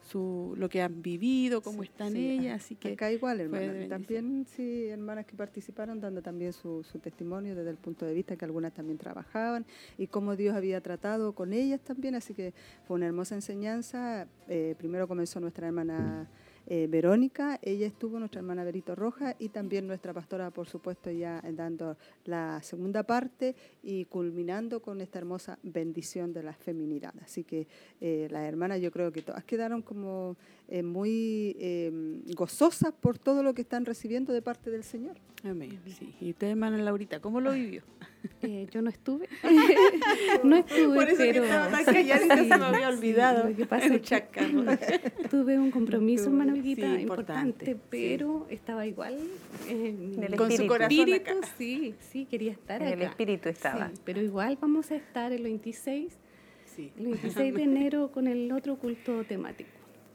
su, 0.08 0.54
lo 0.58 0.70
que 0.70 0.82
han 0.82 1.02
vivido, 1.02 1.62
cómo 1.62 1.84
están 1.84 2.16
ellas, 2.16 2.64
así 2.64 2.76
que... 2.76 2.94
Acá 2.94 3.12
igual, 3.12 3.42
hermanas. 3.42 3.90
También, 3.90 4.46
sí, 4.48 4.88
hermanas 4.88 5.26
que 5.26 5.36
participaron 5.36 6.00
dando 6.00 6.22
también 6.22 6.54
su, 6.54 6.84
su, 6.84 7.00
testimonio 7.00 7.56
desde 7.56 7.70
el 7.70 7.78
punto 7.78 8.06
de 8.06 8.14
vista 8.14 8.36
que 8.36 8.46
algunas 8.46 8.74
también 8.74 8.98
trabajaban 8.98 9.66
y 9.98 10.08
cómo 10.08 10.36
Dios 10.36 10.56
había 10.56 10.82
tratado 10.82 11.34
con 11.34 11.54
ellas 11.54 11.82
también, 11.82 12.16
así 12.16 12.34
que 12.34 12.54
fue 12.88 12.96
una 12.96 13.06
hermosa 13.06 13.36
enseñanza. 13.36 14.28
Eh, 14.48 14.76
primero 14.78 15.08
comenzó 15.08 15.40
nuestra 15.40 15.68
hermana... 15.68 16.28
Eh, 16.68 16.88
Verónica, 16.90 17.60
ella 17.62 17.88
estuvo, 17.88 18.20
nuestra 18.20 18.40
hermana 18.40 18.64
Berito 18.64 18.94
Roja, 18.94 19.36
y 19.40 19.50
también 19.50 19.88
nuestra 19.88 20.14
pastora, 20.14 20.52
por 20.52 20.68
supuesto, 20.68 21.10
ya 21.10 21.42
dando 21.54 21.98
la 22.26 22.62
segunda 22.62 23.04
parte 23.04 23.56
y 23.84 24.06
culminando 24.06 24.82
con 24.82 25.02
esta 25.02 25.20
hermosa 25.20 25.58
bendición 25.64 26.34
de 26.34 26.44
la 26.44 26.54
feminidad. 26.54 27.14
Así 27.24 27.44
que 27.44 27.68
eh, 28.02 28.28
las 28.32 28.44
hermanas 28.44 28.82
yo 28.82 28.92
creo 28.92 29.12
que 29.12 29.22
todas 29.22 29.44
quedaron 29.44 29.82
como 29.82 30.36
eh, 30.68 30.84
muy 30.84 31.56
eh, 31.60 32.22
gozosas 32.36 32.92
por 32.92 33.18
todo 33.18 33.42
lo 33.44 33.54
que 33.54 33.62
están 33.62 33.86
recibiendo 33.86 34.34
de 34.34 34.42
parte 34.42 34.70
del 34.70 34.84
Señor. 34.84 35.16
Amén. 35.44 35.80
Sí. 35.98 36.14
Y 36.20 36.32
usted, 36.32 36.48
hermana 36.48 36.78
Laurita, 36.78 37.22
¿cómo 37.22 37.40
lo 37.40 37.54
vivió? 37.54 37.84
Eh, 38.42 38.68
yo 38.72 38.82
no 38.82 38.90
estuve. 38.90 39.28
no 40.44 40.58
estuve, 40.58 40.96
Por 40.96 41.08
eso 41.10 41.18
pero. 41.18 41.42
que 41.42 41.48
estaba 41.48 41.70
tan 41.70 41.86
calladita, 41.86 42.38
sí, 42.38 42.48
se 42.50 42.58
me 42.58 42.66
había 42.66 42.90
olvidado. 42.90 43.44
sí, 43.44 43.50
lo 43.52 43.56
que 43.58 43.66
pasa 43.66 43.86
es 43.94 44.02
que 44.02 45.28
tuve 45.30 45.58
un 45.60 45.72
compromiso, 45.72 46.26
hermana 46.26 46.54
Olguita, 46.54 46.96
Sí, 46.96 47.02
importante, 47.04 47.50
importante, 47.72 47.78
pero 47.90 48.46
estaba 48.50 48.86
igual 48.86 49.18
en 49.70 50.24
el 50.24 50.36
Con 50.36 50.48
su 50.48 50.54
espíritu. 50.54 50.68
corazón 50.68 51.00
espíritu, 51.00 51.32
acá. 51.32 51.48
sí, 51.58 51.96
sí, 52.12 52.26
quería 52.26 52.52
estar 52.52 52.82
En 52.82 52.88
el 52.90 52.94
acá. 53.02 53.10
espíritu 53.12 53.50
estaba. 53.50 53.92
Pero 54.04 54.22
igual 54.22 54.58
vamos 54.60 54.92
a 54.92 54.96
estar 54.96 55.32
el 55.32 55.44
26, 55.44 56.14
Sí. 56.76 56.92
el 56.98 57.06
26 57.08 57.54
de 57.56 57.64
enero 57.64 58.12
con 58.12 58.28
el 58.28 58.52
otro 58.52 58.78
culto 58.78 59.24
temático. 59.24 59.70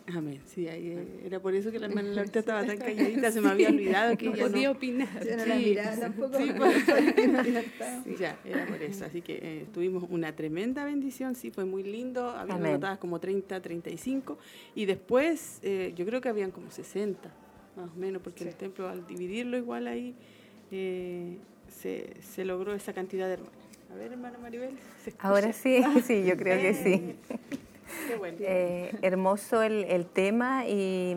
Amén. 0.09 0.41
Sí, 0.47 0.67
ahí, 0.69 0.89
eh, 0.89 1.23
era 1.25 1.41
por 1.41 1.55
eso 1.55 1.71
que 1.71 1.79
la 1.79 1.87
hermana 1.87 2.09
Laurita 2.15 2.41
estaba 2.41 2.65
tan 2.65 2.77
calladita, 2.77 3.31
se 3.31 3.41
me 3.41 3.49
había 3.51 3.69
olvidado 3.69 4.17
que 4.17 4.27
No 4.27 4.35
ella 4.35 4.47
podía 4.49 4.69
no... 4.69 4.75
opinar. 4.75 5.25
Yo 5.25 5.37
no 5.37 5.47
la 5.47 5.57
Sí, 5.57 5.65
miraba 5.65 5.97
tampoco. 5.97 6.39
sí. 8.05 8.15
Ya, 8.19 8.39
era 8.45 8.67
por 8.67 8.83
eso. 8.83 9.05
Así 9.05 9.23
que 9.23 9.39
eh, 9.43 9.67
tuvimos 9.73 10.05
una 10.11 10.35
tremenda 10.35 10.85
bendición, 10.85 11.35
sí, 11.35 11.51
fue 11.51 11.65
muy 11.65 11.83
lindo. 11.85 12.31
Habían 12.31 12.65
anotadas 12.67 12.99
como 12.99 13.21
30, 13.21 13.61
35. 13.63 14.39
Y 14.75 14.87
después, 14.87 15.61
eh, 15.63 15.93
yo 15.97 16.05
creo 16.05 16.21
que 16.21 16.29
habían 16.29 16.51
como 16.51 16.71
60, 16.71 17.33
más 17.77 17.91
o 17.91 17.97
menos, 17.99 18.23
porque 18.23 18.45
el 18.45 18.55
templo, 18.55 18.89
al 18.89 19.07
dividirlo 19.07 19.57
igual 19.57 19.87
ahí, 19.87 20.15
eh, 20.73 21.37
se, 21.69 22.15
se 22.21 22.45
logró 22.45 22.75
esa 22.75 22.93
cantidad 22.93 23.27
de 23.29 23.35
hermanas. 23.35 23.57
A 23.91 23.95
ver, 23.95 24.13
hermana 24.13 24.39
Maribel. 24.39 24.75
¿se 25.05 25.11
escucha? 25.11 25.29
Ahora 25.29 25.53
sí, 25.53 25.83
sí, 26.05 26.25
yo 26.25 26.37
creo 26.37 26.61
que 26.61 26.75
sí. 26.75 27.15
Qué. 28.09 28.37
Eh, 28.41 28.99
hermoso 29.03 29.63
el, 29.63 30.07
tema 30.07 30.67
y 30.67 31.17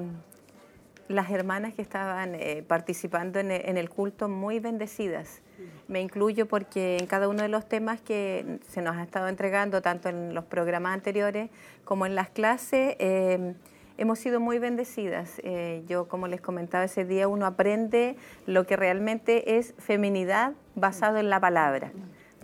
las 1.08 1.30
hermanas 1.30 1.74
que 1.74 1.82
estaban 1.82 2.36
eh, 2.36 2.64
participando 2.68 3.40
en 3.40 3.52
el, 3.52 3.70
en 3.70 3.78
el 3.78 3.90
culto 3.90 4.28
muy 4.30 4.60
bendecidas. 4.60 5.42
Me 5.88 6.02
incluyo 6.02 6.48
porque 6.48 6.98
en 6.98 7.08
cada 7.08 7.28
uno 7.28 7.44
de 7.44 7.48
los 7.48 7.68
temas 7.68 8.02
que 8.02 8.60
se 8.68 8.82
nos 8.82 8.98
ha 8.98 9.04
estado 9.04 9.28
entregando, 9.28 9.82
tanto 9.82 10.10
en 10.10 10.34
los 10.34 10.44
programas 10.46 10.94
anteriores 10.94 11.50
como 11.84 12.06
en 12.06 12.16
las 12.16 12.30
clases, 12.30 12.96
eh, 13.00 13.54
hemos 13.98 14.20
sido 14.20 14.40
muy 14.40 14.60
bendecidas. 14.60 15.40
Eh, 15.44 15.84
yo, 15.88 16.08
como 16.08 16.28
les 16.28 16.42
comentaba 16.42 16.84
ese 16.84 17.06
día, 17.06 17.28
uno 17.28 17.46
aprende 17.46 18.18
lo 18.48 18.66
que 18.66 18.76
realmente 18.76 19.58
es 19.58 19.76
feminidad 19.78 20.54
basado 20.76 21.18
en 21.18 21.30
la 21.30 21.40
palabra 21.40 21.92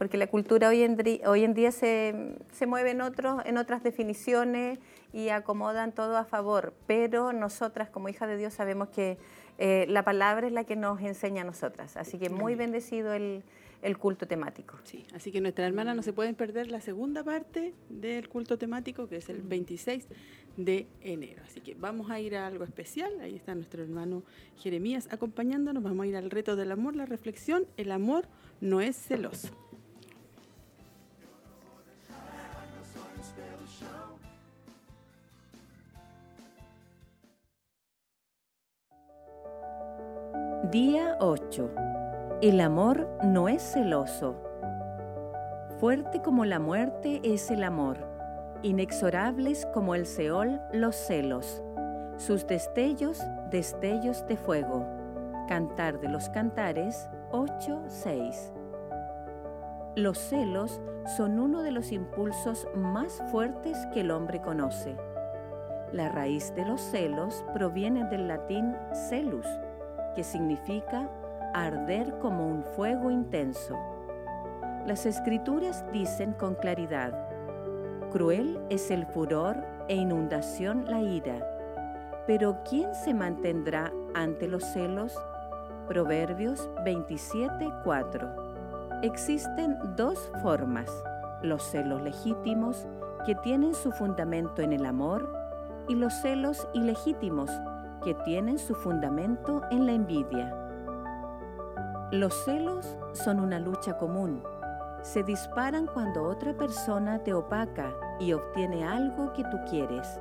porque 0.02 0.18
la 0.18 0.26
cultura 0.26 0.70
hoy 0.70 0.82
en, 0.82 0.98
hoy 1.28 1.44
en 1.44 1.54
día 1.54 1.72
se, 1.72 2.34
se 2.52 2.66
mueve 2.66 2.90
en, 2.90 3.02
otros, 3.02 3.44
en 3.46 3.60
otras 3.60 3.84
definiciones 3.84 4.80
y 5.14 5.30
acomodan 5.30 5.92
todo 5.92 6.18
a 6.18 6.26
favor, 6.26 6.74
pero 6.88 7.34
nosotras 7.34 7.88
como 7.92 8.10
hijas 8.10 8.28
de 8.28 8.36
Dios 8.36 8.52
sabemos 8.52 8.90
que 8.90 9.20
eh, 9.60 9.86
la 9.90 10.04
palabra 10.04 10.48
es 10.48 10.54
la 10.54 10.64
que 10.64 10.76
nos 10.76 11.00
enseña 11.02 11.44
a 11.44 11.46
nosotras, 11.46 11.98
así 11.98 12.18
que 12.18 12.32
muy 12.32 12.56
bendecido 12.56 13.14
el, 13.14 13.44
el 13.84 14.00
culto 14.00 14.26
temático. 14.26 14.80
Sí, 14.86 15.06
así 15.14 15.32
que 15.32 15.40
nuestras 15.40 15.68
hermanas 15.68 15.96
no 15.96 16.02
se 16.02 16.14
pueden 16.14 16.34
perder 16.34 16.72
la 16.72 16.82
segunda 16.82 17.24
parte 17.24 17.76
del 17.88 18.28
culto 18.28 18.58
temático, 18.58 19.08
que 19.08 19.18
es 19.18 19.30
el 19.30 19.44
26 19.44 20.08
de 20.58 20.88
enero. 21.02 21.44
Así 21.46 21.62
que 21.62 21.76
vamos 21.76 22.10
a 22.10 22.20
ir 22.20 22.36
a 22.36 22.48
algo 22.48 22.64
especial. 22.64 23.12
Ahí 23.22 23.36
está 23.36 23.54
nuestro 23.54 23.84
hermano 23.84 24.24
Jeremías 24.58 25.10
acompañándonos. 25.12 25.84
Vamos 25.84 26.06
a 26.06 26.08
ir 26.08 26.16
al 26.16 26.32
reto 26.32 26.56
del 26.56 26.72
amor, 26.72 26.96
la 26.96 27.06
reflexión. 27.06 27.68
El 27.78 27.92
amor 27.92 28.28
no 28.62 28.82
es 28.82 28.98
celoso. 28.98 29.52
Día 40.72 41.18
8. 41.20 41.70
El 42.42 42.62
amor 42.62 43.10
no 43.26 43.50
es 43.50 43.62
celoso. 43.62 44.38
Fuerte 45.82 46.22
como 46.22 46.46
la 46.46 46.60
muerte 46.60 47.20
es 47.26 47.52
el 47.52 47.66
amor, 47.66 47.98
inexorables 48.62 49.68
como 49.74 49.96
el 49.96 50.06
Seol 50.06 50.62
los 50.72 50.96
celos. 50.96 51.62
Sus 52.16 52.48
destellos, 52.48 53.22
destellos 53.50 54.26
de 54.28 54.38
fuego. 54.38 54.88
Cantar 55.50 56.00
de 56.00 56.08
los 56.08 56.30
Cantares 56.30 57.10
8:6. 57.32 58.54
Los 59.98 60.20
celos 60.20 60.80
son 61.18 61.38
uno 61.38 61.64
de 61.64 61.72
los 61.72 61.92
impulsos 61.92 62.66
más 62.76 63.22
fuertes 63.30 63.78
que 63.94 64.00
el 64.00 64.12
hombre 64.12 64.40
conoce. 64.40 64.96
La 65.92 66.08
raíz 66.08 66.56
de 66.56 66.64
los 66.64 66.80
celos 66.80 67.44
proviene 67.54 68.06
del 68.06 68.30
latín 68.30 68.74
celus, 69.10 69.46
que 70.16 70.24
significa 70.24 71.10
arder 71.54 72.18
como 72.20 72.48
un 72.48 72.64
fuego 72.64 73.12
intenso. 73.12 73.78
Las 74.86 75.06
escrituras 75.06 75.86
dicen 75.92 76.34
con 76.34 76.56
claridad, 76.56 77.14
cruel 78.12 78.60
es 78.70 78.92
el 78.92 79.06
furor 79.06 79.58
e 79.88 79.96
inundación 79.96 80.86
la 80.86 81.02
ira, 81.02 81.48
pero 82.28 82.60
¿quién 82.70 82.94
se 82.96 83.14
mantendrá 83.14 83.92
ante 84.14 84.48
los 84.48 84.64
celos? 84.64 85.18
Proverbios 85.88 86.70
27:4. 86.86 89.02
Existen 89.04 89.78
dos 89.96 90.32
formas, 90.42 90.90
los 91.42 91.64
celos 91.64 92.02
legítimos, 92.02 92.88
que 93.26 93.36
tienen 93.36 93.74
su 93.74 93.92
fundamento 93.92 94.62
en 94.62 94.74
el 94.74 94.86
amor, 94.86 95.32
y 95.88 95.96
los 95.96 96.14
celos 96.14 96.68
ilegítimos, 96.74 97.50
que 98.04 98.14
tienen 98.26 98.60
su 98.60 98.76
fundamento 98.76 99.62
en 99.72 99.86
la 99.86 99.94
envidia. 99.94 100.56
Los 102.12 102.44
celos 102.44 102.98
son 103.14 103.40
una 103.40 103.60
lucha 103.60 103.98
común. 103.98 104.44
Se 105.02 105.24
disparan 105.24 105.88
cuando 105.88 106.24
otra 106.24 106.54
persona 106.54 107.20
te 107.20 107.34
opaca 107.34 107.94
y 108.20 108.34
obtiene 108.34 108.86
algo 108.86 109.32
que 109.34 109.44
tú 109.46 109.58
quieres. 109.70 110.20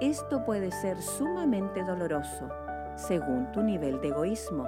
Esto 0.00 0.44
puede 0.44 0.72
ser 0.72 1.00
sumamente 1.00 1.84
doloroso, 1.84 2.48
según 2.96 3.50
tu 3.52 3.62
nivel 3.62 4.00
de 4.00 4.08
egoísmo. 4.08 4.66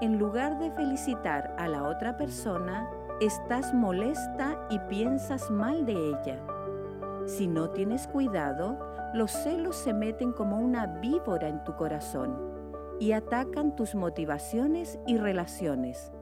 En 0.00 0.18
lugar 0.18 0.58
de 0.58 0.70
felicitar 0.70 1.54
a 1.58 1.68
la 1.68 1.84
otra 1.84 2.16
persona, 2.16 2.88
estás 3.20 3.74
molesta 3.74 4.56
y 4.70 4.78
piensas 4.78 5.50
mal 5.50 5.84
de 5.84 5.92
ella. 5.92 6.38
Si 7.26 7.46
no 7.46 7.70
tienes 7.70 8.06
cuidado, 8.08 8.89
los 9.12 9.32
celos 9.32 9.76
se 9.76 9.92
meten 9.92 10.32
como 10.32 10.58
una 10.58 10.86
víbora 10.86 11.48
en 11.48 11.64
tu 11.64 11.74
corazón 11.74 12.38
y 13.00 13.12
atacan 13.12 13.74
tus 13.74 13.94
motivaciones 13.94 15.00
y 15.06 15.16
relaciones. 15.16 16.12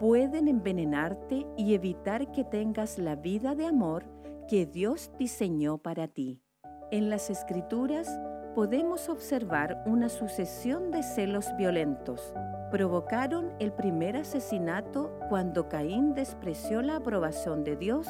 Pueden 0.00 0.48
envenenarte 0.48 1.46
y 1.56 1.74
evitar 1.74 2.30
que 2.32 2.44
tengas 2.44 2.98
la 2.98 3.16
vida 3.16 3.54
de 3.54 3.66
amor 3.66 4.04
que 4.48 4.66
Dios 4.66 5.10
diseñó 5.18 5.78
para 5.78 6.08
ti. 6.08 6.42
En 6.90 7.08
las 7.08 7.30
escrituras, 7.30 8.20
podemos 8.54 9.08
observar 9.08 9.82
una 9.86 10.08
sucesión 10.08 10.90
de 10.90 11.02
celos 11.02 11.56
violentos. 11.56 12.34
Provocaron 12.70 13.52
el 13.60 13.72
primer 13.72 14.16
asesinato 14.16 15.16
cuando 15.28 15.68
Caín 15.68 16.14
despreció 16.14 16.82
la 16.82 16.96
aprobación 16.96 17.64
de 17.64 17.76
Dios 17.76 18.08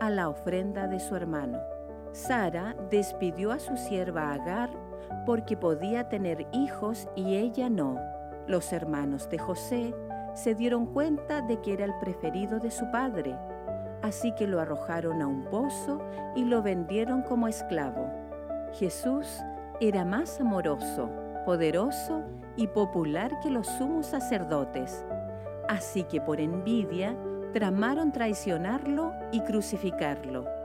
a 0.00 0.10
la 0.10 0.28
ofrenda 0.28 0.86
de 0.86 1.00
su 1.00 1.14
hermano. 1.16 1.75
Sara 2.16 2.74
despidió 2.90 3.52
a 3.52 3.58
su 3.58 3.76
sierva 3.76 4.32
Agar 4.32 4.70
porque 5.26 5.54
podía 5.54 6.08
tener 6.08 6.46
hijos 6.50 7.06
y 7.14 7.36
ella 7.36 7.68
no. 7.68 8.00
Los 8.46 8.72
hermanos 8.72 9.28
de 9.28 9.36
José 9.36 9.94
se 10.34 10.54
dieron 10.54 10.86
cuenta 10.86 11.42
de 11.42 11.60
que 11.60 11.74
era 11.74 11.84
el 11.84 11.92
preferido 11.98 12.58
de 12.58 12.70
su 12.70 12.90
padre, 12.90 13.36
así 14.02 14.32
que 14.32 14.46
lo 14.46 14.60
arrojaron 14.60 15.20
a 15.20 15.26
un 15.26 15.44
pozo 15.50 16.00
y 16.34 16.44
lo 16.46 16.62
vendieron 16.62 17.20
como 17.20 17.48
esclavo. 17.48 18.10
Jesús 18.72 19.42
era 19.78 20.06
más 20.06 20.40
amoroso, 20.40 21.10
poderoso 21.44 22.24
y 22.56 22.66
popular 22.68 23.40
que 23.40 23.50
los 23.50 23.66
sumos 23.66 24.06
sacerdotes, 24.06 25.04
así 25.68 26.02
que 26.04 26.22
por 26.22 26.40
envidia 26.40 27.14
tramaron 27.52 28.10
traicionarlo 28.10 29.12
y 29.32 29.40
crucificarlo. 29.42 30.55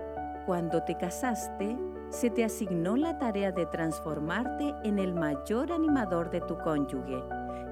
Cuando 0.45 0.81
te 0.81 0.95
casaste, 0.95 1.77
se 2.09 2.29
te 2.31 2.43
asignó 2.43 2.97
la 2.97 3.17
tarea 3.19 3.51
de 3.51 3.67
transformarte 3.67 4.73
en 4.83 4.97
el 4.97 5.13
mayor 5.13 5.71
animador 5.71 6.31
de 6.31 6.41
tu 6.41 6.57
cónyuge 6.57 7.23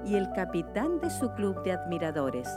y 0.04 0.14
el 0.14 0.30
capitán 0.32 1.00
de 1.00 1.10
su 1.10 1.30
club 1.32 1.62
de 1.64 1.72
admiradores. 1.72 2.48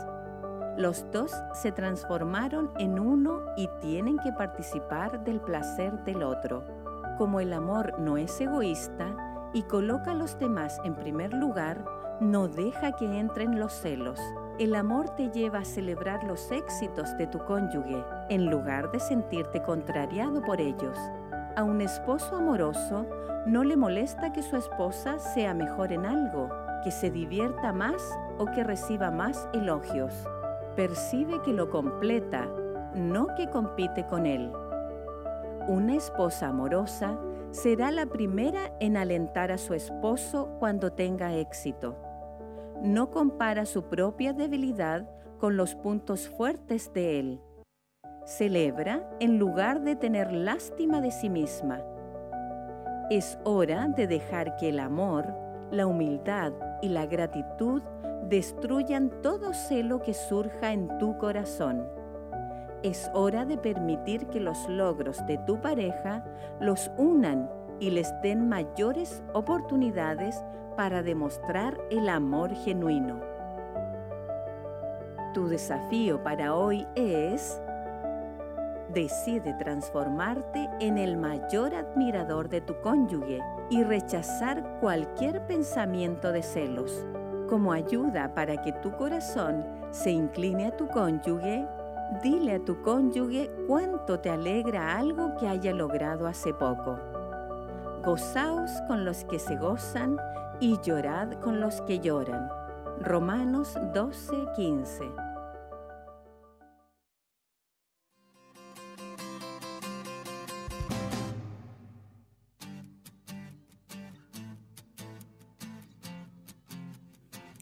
Los 0.76 1.04
dos 1.10 1.32
se 1.52 1.72
transformaron 1.72 2.70
en 2.78 2.98
uno 2.98 3.42
y 3.56 3.68
tienen 3.80 4.18
que 4.18 4.32
participar 4.32 5.24
del 5.24 5.40
placer 5.40 6.04
del 6.04 6.22
otro. 6.22 6.64
Como 7.18 7.40
el 7.40 7.52
amor 7.52 7.98
no 7.98 8.16
es 8.16 8.40
egoísta 8.40 9.50
y 9.52 9.64
coloca 9.64 10.12
a 10.12 10.14
los 10.14 10.38
demás 10.38 10.80
en 10.84 10.94
primer 10.94 11.34
lugar, 11.34 11.84
no 12.20 12.48
deja 12.48 12.92
que 12.92 13.18
entren 13.18 13.58
los 13.58 13.72
celos. 13.72 14.20
El 14.56 14.76
amor 14.76 15.10
te 15.16 15.30
lleva 15.30 15.58
a 15.58 15.64
celebrar 15.64 16.22
los 16.22 16.52
éxitos 16.52 17.16
de 17.18 17.26
tu 17.26 17.40
cónyuge 17.40 18.04
en 18.28 18.46
lugar 18.46 18.92
de 18.92 19.00
sentirte 19.00 19.60
contrariado 19.60 20.40
por 20.42 20.60
ellos. 20.60 20.96
A 21.56 21.64
un 21.64 21.80
esposo 21.80 22.36
amoroso 22.36 23.04
no 23.46 23.64
le 23.64 23.76
molesta 23.76 24.32
que 24.32 24.44
su 24.44 24.56
esposa 24.56 25.18
sea 25.18 25.54
mejor 25.54 25.92
en 25.92 26.06
algo, 26.06 26.48
que 26.84 26.92
se 26.92 27.10
divierta 27.10 27.72
más 27.72 28.00
o 28.38 28.46
que 28.46 28.62
reciba 28.62 29.10
más 29.10 29.48
elogios. 29.54 30.14
Percibe 30.76 31.42
que 31.42 31.52
lo 31.52 31.68
completa, 31.68 32.48
no 32.94 33.34
que 33.34 33.50
compite 33.50 34.06
con 34.06 34.24
él. 34.24 34.52
Una 35.66 35.96
esposa 35.96 36.48
amorosa 36.48 37.18
será 37.50 37.90
la 37.90 38.06
primera 38.06 38.72
en 38.78 38.96
alentar 38.96 39.50
a 39.50 39.58
su 39.58 39.74
esposo 39.74 40.48
cuando 40.60 40.92
tenga 40.92 41.34
éxito. 41.34 41.96
No 42.84 43.10
compara 43.10 43.66
su 43.66 43.82
propia 43.88 44.32
debilidad 44.32 45.10
con 45.40 45.56
los 45.56 45.74
puntos 45.74 46.28
fuertes 46.28 46.92
de 46.92 47.18
él 47.18 47.40
celebra 48.24 49.06
en 49.20 49.38
lugar 49.38 49.82
de 49.82 49.96
tener 49.96 50.32
lástima 50.32 51.00
de 51.00 51.10
sí 51.10 51.28
misma. 51.28 51.82
Es 53.10 53.38
hora 53.44 53.88
de 53.88 54.06
dejar 54.06 54.56
que 54.56 54.70
el 54.70 54.78
amor, 54.78 55.26
la 55.70 55.86
humildad 55.86 56.52
y 56.80 56.88
la 56.88 57.06
gratitud 57.06 57.82
destruyan 58.28 59.10
todo 59.22 59.52
celo 59.52 60.00
que 60.00 60.14
surja 60.14 60.72
en 60.72 60.98
tu 60.98 61.18
corazón. 61.18 61.86
Es 62.82 63.10
hora 63.14 63.44
de 63.44 63.58
permitir 63.58 64.26
que 64.28 64.40
los 64.40 64.68
logros 64.68 65.24
de 65.26 65.38
tu 65.38 65.60
pareja 65.60 66.24
los 66.60 66.90
unan 66.96 67.50
y 67.80 67.90
les 67.90 68.12
den 68.22 68.48
mayores 68.48 69.22
oportunidades 69.34 70.42
para 70.76 71.02
demostrar 71.02 71.78
el 71.90 72.08
amor 72.08 72.54
genuino. 72.54 73.20
Tu 75.32 75.48
desafío 75.48 76.22
para 76.22 76.54
hoy 76.54 76.86
es 76.94 77.60
Decide 78.94 79.54
transformarte 79.54 80.68
en 80.78 80.98
el 80.98 81.16
mayor 81.16 81.74
admirador 81.74 82.48
de 82.48 82.60
tu 82.60 82.80
cónyuge 82.80 83.40
y 83.68 83.82
rechazar 83.82 84.78
cualquier 84.80 85.44
pensamiento 85.46 86.30
de 86.30 86.42
celos. 86.42 87.04
Como 87.48 87.72
ayuda 87.72 88.34
para 88.34 88.62
que 88.62 88.72
tu 88.72 88.92
corazón 88.92 89.64
se 89.90 90.10
incline 90.10 90.66
a 90.66 90.76
tu 90.76 90.86
cónyuge, 90.86 91.66
dile 92.22 92.54
a 92.54 92.64
tu 92.64 92.82
cónyuge 92.82 93.50
cuánto 93.66 94.20
te 94.20 94.30
alegra 94.30 94.96
algo 94.96 95.34
que 95.40 95.48
haya 95.48 95.72
logrado 95.72 96.28
hace 96.28 96.54
poco. 96.54 96.96
Gozaos 98.04 98.70
con 98.86 99.04
los 99.04 99.24
que 99.24 99.38
se 99.40 99.56
gozan 99.56 100.18
y 100.64 100.78
llorad 100.82 101.42
con 101.42 101.60
los 101.60 101.82
que 101.82 102.00
lloran. 102.00 102.48
Romanos 103.02 103.76
12:15 103.92 105.12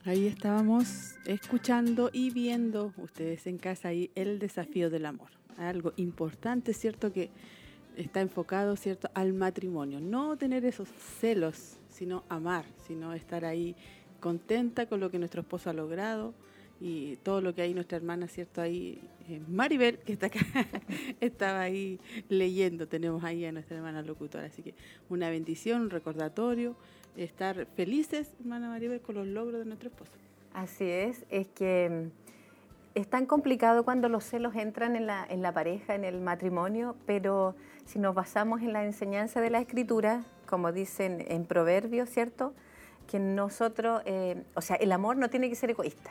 Ahí 0.05 0.29
estábamos 0.29 1.17
escuchando 1.25 2.09
y 2.13 2.31
viendo 2.31 2.93
ustedes 2.99 3.49
en 3.49 3.59
casa 3.59 3.89
ahí 3.89 4.13
el 4.15 4.39
desafío 4.39 4.91
del 4.91 5.07
amor. 5.07 5.31
Algo 5.59 5.93
importante, 5.97 6.73
¿cierto? 6.73 7.13
Que 7.13 7.31
está 7.97 8.21
enfocado, 8.21 8.77
¿cierto? 8.77 9.11
Al 9.15 9.33
matrimonio. 9.33 10.01
No 10.01 10.37
tener 10.37 10.65
esos 10.65 10.89
celos, 11.21 11.79
sino 11.93 12.25
amar, 12.29 12.65
sino 12.87 13.13
estar 13.13 13.45
ahí 13.45 13.77
contenta 14.21 14.87
con 14.87 15.01
lo 15.01 15.11
que 15.11 15.19
nuestro 15.19 15.43
esposo 15.43 15.71
ha 15.71 15.73
logrado 15.73 16.35
y 16.81 17.17
todo 17.19 17.41
lo 17.41 17.55
que 17.55 17.63
hay 17.63 17.75
nuestra 17.75 17.97
hermana, 17.97 18.27
¿cierto? 18.27 18.61
Ahí, 18.61 19.01
eh, 19.29 19.41
Maribel, 19.49 19.99
que 19.99 20.13
está 20.15 20.27
acá, 20.27 20.41
estaba 21.21 21.61
ahí 21.61 22.01
leyendo, 22.29 22.89
tenemos 22.89 23.23
ahí 23.23 23.45
a 23.45 23.53
nuestra 23.53 23.77
hermana 23.77 24.03
locutora. 24.03 24.47
Así 24.47 24.63
que 24.63 24.75
una 25.09 25.31
bendición, 25.31 25.83
un 25.83 25.91
recordatorio 25.91 26.75
estar 27.17 27.67
felices, 27.77 28.35
hermana 28.41 28.69
Maribel, 28.69 29.01
con 29.01 29.15
los 29.15 29.27
logros 29.27 29.61
de 29.61 29.67
nuestro 29.67 29.91
esposo. 29.91 30.13
Así 30.55 30.85
es, 30.85 31.25
es 31.31 31.47
que 31.49 32.11
mm, 32.11 32.99
es 32.99 33.09
tan 33.09 33.27
complicado 33.27 33.85
cuando 33.85 34.09
los 34.09 34.25
celos 34.25 34.55
entran 34.57 34.97
en 34.97 35.07
la, 35.07 35.25
en 35.29 35.43
la 35.43 35.53
pareja, 35.53 35.95
en 35.95 36.05
el 36.05 36.21
matrimonio, 36.21 36.97
pero 37.07 37.55
si 37.85 37.99
nos 37.99 38.15
basamos 38.15 38.63
en 38.63 38.73
la 38.73 38.85
enseñanza 38.85 39.41
de 39.41 39.51
la 39.51 39.61
escritura, 39.61 40.25
como 40.47 40.73
dicen 40.73 41.25
en 41.29 41.45
Proverbios, 41.45 42.09
¿cierto? 42.09 42.55
Que 43.07 43.19
nosotros, 43.19 44.03
eh, 44.07 44.43
o 44.55 44.61
sea, 44.61 44.77
el 44.77 44.93
amor 44.93 45.17
no 45.17 45.29
tiene 45.29 45.49
que 45.49 45.55
ser 45.55 45.71
egoísta, 45.71 46.11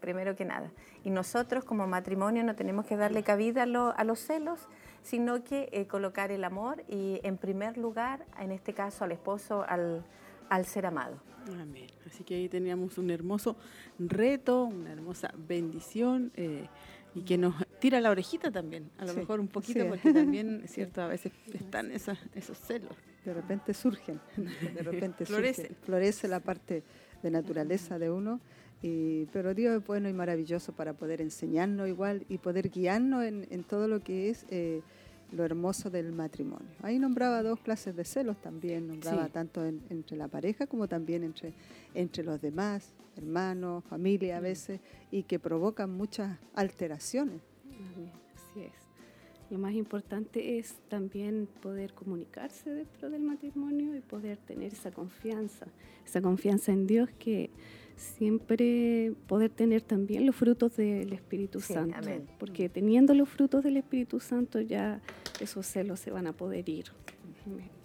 primero 0.00 0.36
que 0.36 0.44
nada. 0.44 0.70
Y 1.04 1.10
nosotros 1.10 1.64
como 1.64 1.86
matrimonio 1.86 2.44
no 2.44 2.54
tenemos 2.54 2.86
que 2.86 2.96
darle 2.96 3.22
cabida 3.22 3.62
a, 3.64 3.90
a 3.90 4.04
los 4.04 4.18
celos, 4.20 4.60
sino 5.02 5.42
que 5.42 5.68
eh, 5.72 5.86
colocar 5.86 6.30
el 6.30 6.44
amor 6.44 6.84
y 6.88 7.20
en 7.22 7.36
primer 7.36 7.78
lugar, 7.78 8.24
en 8.38 8.52
este 8.52 8.74
caso 8.74 9.04
al 9.04 9.12
esposo, 9.12 9.64
al, 9.66 10.04
al 10.48 10.66
ser 10.66 10.86
amado. 10.86 11.16
Amén. 11.58 11.86
Así 12.06 12.22
que 12.22 12.34
ahí 12.34 12.48
teníamos 12.48 12.98
un 12.98 13.10
hermoso 13.10 13.56
reto, 13.98 14.64
una 14.64 14.92
hermosa 14.92 15.32
bendición 15.36 16.32
eh, 16.36 16.68
y 17.14 17.22
que 17.22 17.38
nos 17.38 17.54
tira 17.80 18.00
la 18.00 18.10
orejita 18.10 18.50
también, 18.50 18.90
a 18.98 19.04
lo 19.04 19.14
mejor 19.14 19.40
un 19.40 19.48
poquito, 19.48 19.86
porque 19.88 20.12
también, 20.12 20.60
es 20.64 20.72
cierto, 20.72 21.02
a 21.02 21.08
veces 21.08 21.32
están 21.52 21.90
esas, 21.90 22.18
esos 22.34 22.58
celos. 22.58 22.92
De 23.24 23.34
repente 23.34 23.74
surgen, 23.74 24.20
de 24.36 24.82
repente 24.82 25.26
florecen. 25.26 25.76
florece 25.82 26.28
la 26.28 26.40
parte 26.40 26.82
de 27.22 27.30
naturaleza 27.30 27.98
de 27.98 28.10
uno. 28.10 28.40
Y, 28.82 29.26
pero 29.26 29.52
Dios 29.52 29.76
es 29.78 29.86
bueno 29.86 30.08
y 30.08 30.14
maravilloso 30.14 30.72
para 30.72 30.94
poder 30.94 31.20
enseñarnos 31.20 31.86
igual 31.86 32.24
y 32.30 32.38
poder 32.38 32.70
guiarnos 32.70 33.24
en, 33.24 33.46
en 33.50 33.62
todo 33.62 33.88
lo 33.88 34.02
que 34.02 34.30
es 34.30 34.46
eh, 34.48 34.80
lo 35.32 35.44
hermoso 35.44 35.90
del 35.90 36.12
matrimonio. 36.12 36.68
Ahí 36.82 36.98
nombraba 36.98 37.42
dos 37.42 37.60
clases 37.60 37.94
de 37.94 38.04
celos 38.04 38.40
también, 38.40 38.88
nombraba 38.88 39.28
tanto 39.28 39.64
entre 39.64 40.16
la 40.16 40.28
pareja 40.28 40.66
como 40.66 40.88
también 40.88 41.24
entre, 41.24 41.52
entre 41.94 42.24
los 42.24 42.40
demás, 42.40 42.92
hermanos, 43.20 43.84
familia 43.84 44.38
a 44.38 44.40
mm. 44.40 44.42
veces, 44.42 44.80
y 45.10 45.22
que 45.24 45.38
provocan 45.38 45.90
muchas 45.90 46.38
alteraciones. 46.54 47.40
Así 48.34 48.62
es. 48.62 48.72
Lo 49.50 49.58
más 49.58 49.74
importante 49.74 50.58
es 50.58 50.76
también 50.88 51.48
poder 51.60 51.92
comunicarse 51.92 52.70
dentro 52.70 53.10
del 53.10 53.22
matrimonio 53.22 53.96
y 53.96 54.00
poder 54.00 54.38
tener 54.38 54.72
esa 54.72 54.92
confianza, 54.92 55.66
esa 56.06 56.22
confianza 56.22 56.72
en 56.72 56.86
Dios 56.86 57.10
que 57.18 57.50
siempre 57.96 59.12
poder 59.26 59.50
tener 59.50 59.82
también 59.82 60.24
los 60.24 60.36
frutos 60.36 60.76
del 60.76 61.12
Espíritu 61.12 61.60
Santo. 61.60 61.98
Porque 62.38 62.68
teniendo 62.68 63.12
los 63.12 63.28
frutos 63.28 63.64
del 63.64 63.76
Espíritu 63.76 64.20
Santo 64.20 64.60
ya 64.60 65.00
esos 65.40 65.66
celos 65.66 65.98
se 65.98 66.12
van 66.12 66.28
a 66.28 66.32
poder 66.32 66.68
ir. 66.68 66.86
Amén. 67.44 67.79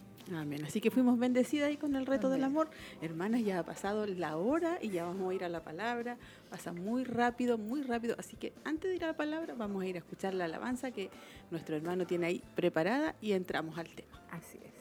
Así 0.66 0.82
que 0.82 0.90
fuimos 0.90 1.20
bendecidas 1.20 1.70
ahí 1.70 1.78
con 1.78 1.96
el 1.96 2.06
reto 2.06 2.30
del 2.30 2.44
amor. 2.44 2.70
Hermanas, 3.02 3.44
ya 3.44 3.60
ha 3.60 3.64
pasado 3.64 4.06
la 4.08 4.38
hora 4.38 4.80
y 4.82 4.90
ya 4.90 5.06
vamos 5.06 5.30
a 5.30 5.34
ir 5.36 5.44
a 5.44 5.50
la 5.50 5.64
palabra. 5.64 6.18
Pasa 6.50 6.74
muy 6.74 7.04
rápido, 7.04 7.58
muy 7.58 7.84
rápido. 7.84 8.16
Así 8.18 8.36
que 8.36 8.54
antes 8.64 8.90
de 8.90 8.96
ir 8.96 9.04
a 9.04 9.08
la 9.08 9.18
palabra, 9.18 9.54
vamos 9.56 9.84
a 9.84 9.88
ir 9.88 9.96
a 9.96 10.00
escuchar 10.00 10.34
la 10.34 10.46
alabanza 10.46 10.92
que 10.92 11.10
nuestro 11.52 11.76
hermano 11.76 12.08
tiene 12.08 12.28
ahí 12.28 12.44
preparada 12.56 13.16
y 13.22 13.34
entramos 13.34 13.78
al 13.78 13.88
tema. 13.90 14.22
Así 14.32 14.58
es. 14.64 14.75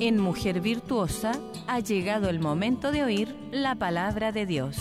En 0.00 0.16
Mujer 0.16 0.60
Virtuosa 0.60 1.32
ha 1.66 1.80
llegado 1.80 2.28
el 2.28 2.38
momento 2.38 2.92
de 2.92 3.02
oír 3.02 3.34
la 3.50 3.74
palabra 3.74 4.30
de 4.30 4.46
Dios. 4.46 4.78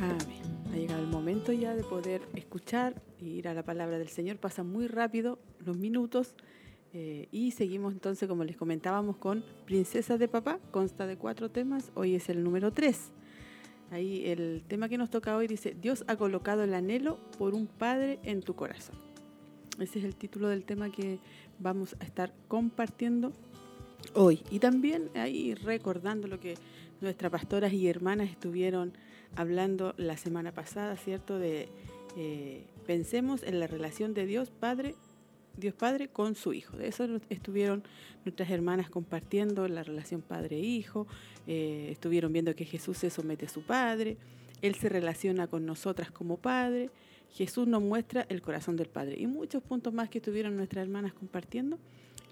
Amén. 0.00 0.18
Ha 0.72 0.76
llegado 0.76 1.02
el 1.02 1.08
momento 1.08 1.52
ya 1.52 1.74
de 1.74 1.84
poder 1.84 2.22
escuchar 2.36 3.02
y 3.20 3.26
ir 3.26 3.48
a 3.48 3.52
la 3.52 3.62
palabra 3.62 3.98
del 3.98 4.08
Señor. 4.08 4.38
Pasan 4.38 4.72
muy 4.72 4.86
rápido 4.86 5.38
los 5.58 5.76
minutos 5.76 6.34
eh, 6.94 7.28
y 7.30 7.50
seguimos 7.50 7.92
entonces, 7.92 8.26
como 8.30 8.44
les 8.44 8.56
comentábamos, 8.56 9.18
con 9.18 9.44
Princesas 9.66 10.18
de 10.18 10.26
Papá. 10.26 10.58
Consta 10.70 11.06
de 11.06 11.18
cuatro 11.18 11.50
temas. 11.50 11.92
Hoy 11.94 12.14
es 12.14 12.30
el 12.30 12.42
número 12.42 12.72
tres. 12.72 13.12
Ahí 13.92 14.24
el 14.24 14.64
tema 14.66 14.88
que 14.88 14.96
nos 14.96 15.10
toca 15.10 15.36
hoy 15.36 15.46
dice, 15.46 15.76
Dios 15.78 16.02
ha 16.06 16.16
colocado 16.16 16.64
el 16.64 16.72
anhelo 16.72 17.18
por 17.36 17.54
un 17.54 17.66
padre 17.66 18.18
en 18.22 18.40
tu 18.40 18.54
corazón. 18.54 18.96
Ese 19.78 19.98
es 19.98 20.06
el 20.06 20.16
título 20.16 20.48
del 20.48 20.64
tema 20.64 20.90
que 20.90 21.18
vamos 21.58 21.94
a 22.00 22.04
estar 22.04 22.32
compartiendo 22.48 23.32
hoy. 24.14 24.42
Y 24.50 24.60
también 24.60 25.10
ahí 25.14 25.54
recordando 25.54 26.26
lo 26.26 26.40
que 26.40 26.54
nuestras 27.02 27.30
pastoras 27.30 27.74
y 27.74 27.86
hermanas 27.86 28.30
estuvieron 28.30 28.94
hablando 29.36 29.92
la 29.98 30.16
semana 30.16 30.52
pasada, 30.52 30.96
¿cierto? 30.96 31.38
De 31.38 31.68
eh, 32.16 32.64
pensemos 32.86 33.42
en 33.42 33.60
la 33.60 33.66
relación 33.66 34.14
de 34.14 34.24
Dios 34.24 34.50
Padre, 34.50 34.94
Dios 35.56 35.74
Padre 35.74 36.08
con 36.08 36.34
su 36.34 36.52
Hijo. 36.52 36.76
De 36.76 36.88
eso 36.88 37.06
estuvieron 37.28 37.82
nuestras 38.24 38.50
hermanas 38.50 38.90
compartiendo 38.90 39.68
la 39.68 39.82
relación 39.82 40.22
Padre-Hijo, 40.22 41.06
eh, 41.46 41.88
estuvieron 41.90 42.32
viendo 42.32 42.54
que 42.54 42.64
Jesús 42.64 42.98
se 42.98 43.10
somete 43.10 43.46
a 43.46 43.48
su 43.48 43.62
Padre, 43.62 44.16
Él 44.62 44.74
se 44.74 44.88
relaciona 44.88 45.46
con 45.46 45.66
nosotras 45.66 46.10
como 46.10 46.36
Padre, 46.36 46.90
Jesús 47.32 47.66
nos 47.66 47.82
muestra 47.82 48.26
el 48.28 48.42
corazón 48.42 48.76
del 48.76 48.88
Padre 48.88 49.16
y 49.18 49.26
muchos 49.26 49.62
puntos 49.62 49.92
más 49.92 50.10
que 50.10 50.18
estuvieron 50.18 50.56
nuestras 50.56 50.82
hermanas 50.84 51.14
compartiendo. 51.14 51.78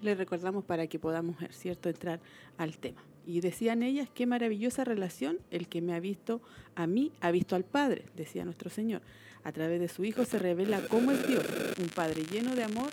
Les 0.01 0.17
recordamos 0.17 0.63
para 0.63 0.87
que 0.87 0.99
podamos, 0.99 1.35
¿cierto?, 1.51 1.89
entrar 1.89 2.19
al 2.57 2.77
tema. 2.77 3.03
Y 3.25 3.41
decían 3.41 3.83
ellas, 3.83 4.09
qué 4.13 4.25
maravillosa 4.25 4.83
relación, 4.83 5.39
el 5.51 5.67
que 5.67 5.81
me 5.81 5.93
ha 5.93 5.99
visto 5.99 6.41
a 6.75 6.87
mí, 6.87 7.11
ha 7.21 7.31
visto 7.31 7.55
al 7.55 7.63
Padre, 7.63 8.05
decía 8.15 8.45
nuestro 8.45 8.69
Señor. 8.69 9.01
A 9.43 9.51
través 9.51 9.79
de 9.79 9.87
su 9.87 10.03
Hijo 10.05 10.25
se 10.25 10.37
revela 10.39 10.81
cómo 10.87 11.11
es 11.11 11.27
Dios, 11.27 11.43
un 11.79 11.89
Padre 11.89 12.23
lleno 12.31 12.55
de 12.55 12.63
amor 12.63 12.89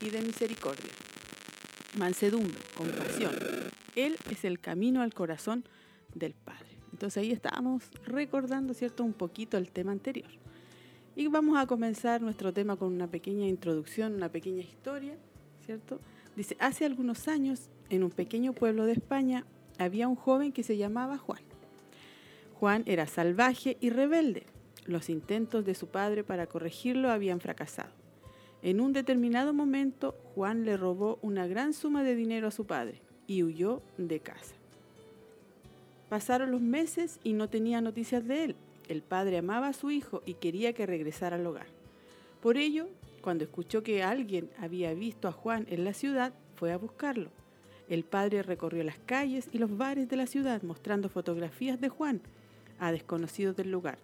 y 0.00 0.10
de 0.10 0.20
misericordia. 0.22 0.90
Mansedumbre, 1.96 2.58
compasión. 2.76 3.32
Él 3.94 4.16
es 4.30 4.44
el 4.44 4.58
camino 4.58 5.02
al 5.02 5.14
corazón 5.14 5.64
del 6.14 6.34
Padre. 6.34 6.70
Entonces 6.92 7.22
ahí 7.22 7.30
estábamos 7.30 7.84
recordando, 8.04 8.74
¿cierto?, 8.74 9.04
un 9.04 9.12
poquito 9.12 9.56
el 9.58 9.70
tema 9.70 9.92
anterior. 9.92 10.30
Y 11.14 11.26
vamos 11.28 11.58
a 11.58 11.66
comenzar 11.66 12.22
nuestro 12.22 12.52
tema 12.52 12.76
con 12.76 12.92
una 12.92 13.06
pequeña 13.06 13.46
introducción, 13.46 14.14
una 14.14 14.30
pequeña 14.30 14.62
historia, 14.62 15.16
¿cierto? 15.64 16.00
Dice, 16.36 16.56
hace 16.58 16.86
algunos 16.86 17.28
años, 17.28 17.68
en 17.90 18.02
un 18.02 18.10
pequeño 18.10 18.54
pueblo 18.54 18.86
de 18.86 18.92
España, 18.92 19.44
había 19.78 20.08
un 20.08 20.16
joven 20.16 20.52
que 20.52 20.62
se 20.62 20.76
llamaba 20.76 21.18
Juan. 21.18 21.42
Juan 22.54 22.82
era 22.86 23.06
salvaje 23.06 23.76
y 23.80 23.90
rebelde. 23.90 24.44
Los 24.86 25.08
intentos 25.08 25.64
de 25.64 25.74
su 25.74 25.88
padre 25.88 26.24
para 26.24 26.46
corregirlo 26.46 27.10
habían 27.10 27.40
fracasado. 27.40 27.90
En 28.62 28.80
un 28.80 28.92
determinado 28.92 29.52
momento, 29.52 30.14
Juan 30.34 30.64
le 30.64 30.76
robó 30.76 31.18
una 31.22 31.46
gran 31.46 31.72
suma 31.72 32.02
de 32.02 32.14
dinero 32.14 32.48
a 32.48 32.52
su 32.52 32.64
padre 32.64 33.00
y 33.26 33.42
huyó 33.42 33.82
de 33.98 34.20
casa. 34.20 34.54
Pasaron 36.08 36.50
los 36.50 36.60
meses 36.60 37.18
y 37.24 37.32
no 37.32 37.48
tenía 37.48 37.80
noticias 37.80 38.26
de 38.26 38.44
él. 38.44 38.56
El 38.88 39.02
padre 39.02 39.38
amaba 39.38 39.68
a 39.68 39.72
su 39.72 39.90
hijo 39.90 40.22
y 40.26 40.34
quería 40.34 40.72
que 40.74 40.86
regresara 40.86 41.36
al 41.36 41.46
hogar. 41.46 41.66
Por 42.40 42.56
ello, 42.56 42.88
cuando 43.22 43.44
escuchó 43.44 43.82
que 43.82 44.02
alguien 44.02 44.50
había 44.58 44.92
visto 44.94 45.28
a 45.28 45.32
Juan 45.32 45.66
en 45.70 45.84
la 45.84 45.94
ciudad, 45.94 46.34
fue 46.56 46.72
a 46.72 46.76
buscarlo. 46.76 47.30
El 47.88 48.04
padre 48.04 48.42
recorrió 48.42 48.84
las 48.84 48.98
calles 48.98 49.48
y 49.52 49.58
los 49.58 49.76
bares 49.76 50.08
de 50.08 50.16
la 50.16 50.26
ciudad 50.26 50.62
mostrando 50.62 51.08
fotografías 51.08 51.80
de 51.80 51.88
Juan 51.88 52.20
a 52.78 52.92
desconocidos 52.92 53.56
del 53.56 53.70
lugar, 53.70 53.98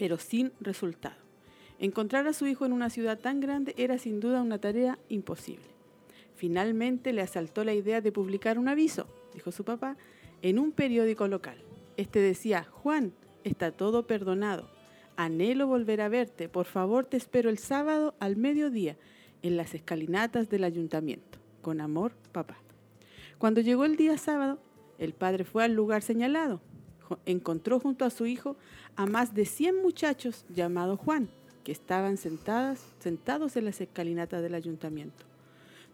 pero 0.00 0.16
sin 0.16 0.50
resultado. 0.62 1.16
Encontrar 1.78 2.26
a 2.26 2.32
su 2.32 2.46
hijo 2.46 2.64
en 2.64 2.72
una 2.72 2.88
ciudad 2.88 3.18
tan 3.18 3.38
grande 3.38 3.74
era 3.76 3.98
sin 3.98 4.18
duda 4.18 4.40
una 4.40 4.58
tarea 4.58 4.98
imposible. 5.10 5.66
Finalmente 6.34 7.12
le 7.12 7.20
asaltó 7.20 7.64
la 7.64 7.74
idea 7.74 8.00
de 8.00 8.10
publicar 8.10 8.58
un 8.58 8.68
aviso, 8.68 9.06
dijo 9.34 9.52
su 9.52 9.62
papá, 9.62 9.98
en 10.40 10.58
un 10.58 10.72
periódico 10.72 11.28
local. 11.28 11.58
Este 11.98 12.18
decía, 12.18 12.64
Juan, 12.64 13.12
está 13.44 13.72
todo 13.72 14.06
perdonado. 14.06 14.70
Anhelo 15.16 15.66
volver 15.66 16.00
a 16.00 16.08
verte. 16.08 16.48
Por 16.48 16.64
favor, 16.64 17.04
te 17.04 17.18
espero 17.18 17.50
el 17.50 17.58
sábado 17.58 18.14
al 18.20 18.36
mediodía 18.36 18.96
en 19.42 19.58
las 19.58 19.74
escalinatas 19.74 20.48
del 20.48 20.64
ayuntamiento. 20.64 21.38
Con 21.60 21.82
amor, 21.82 22.12
papá. 22.32 22.56
Cuando 23.36 23.60
llegó 23.60 23.84
el 23.84 23.96
día 23.96 24.16
sábado, 24.16 24.62
el 24.98 25.12
padre 25.12 25.44
fue 25.44 25.62
al 25.62 25.74
lugar 25.74 26.00
señalado. 26.00 26.62
Encontró 27.26 27.80
junto 27.80 28.04
a 28.04 28.10
su 28.10 28.26
hijo 28.26 28.56
a 28.96 29.06
más 29.06 29.34
de 29.34 29.44
100 29.44 29.82
muchachos 29.82 30.44
llamados 30.48 30.98
Juan, 31.00 31.28
que 31.64 31.72
estaban 31.72 32.16
sentadas, 32.16 32.84
sentados 32.98 33.56
en 33.56 33.64
las 33.64 33.80
escalinatas 33.80 34.42
del 34.42 34.54
ayuntamiento. 34.54 35.24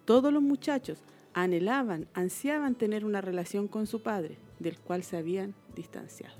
Todos 0.05 0.33
los 0.33 0.42
muchachos 0.42 0.98
anhelaban, 1.35 2.07
ansiaban 2.14 2.74
tener 2.74 3.05
una 3.05 3.20
relación 3.20 3.68
con 3.68 3.87
su 3.87 4.02
padre, 4.02 4.38
del 4.59 4.79
cual 4.79 5.02
se 5.02 5.16
habían 5.16 5.55
distanciado. 5.74 6.35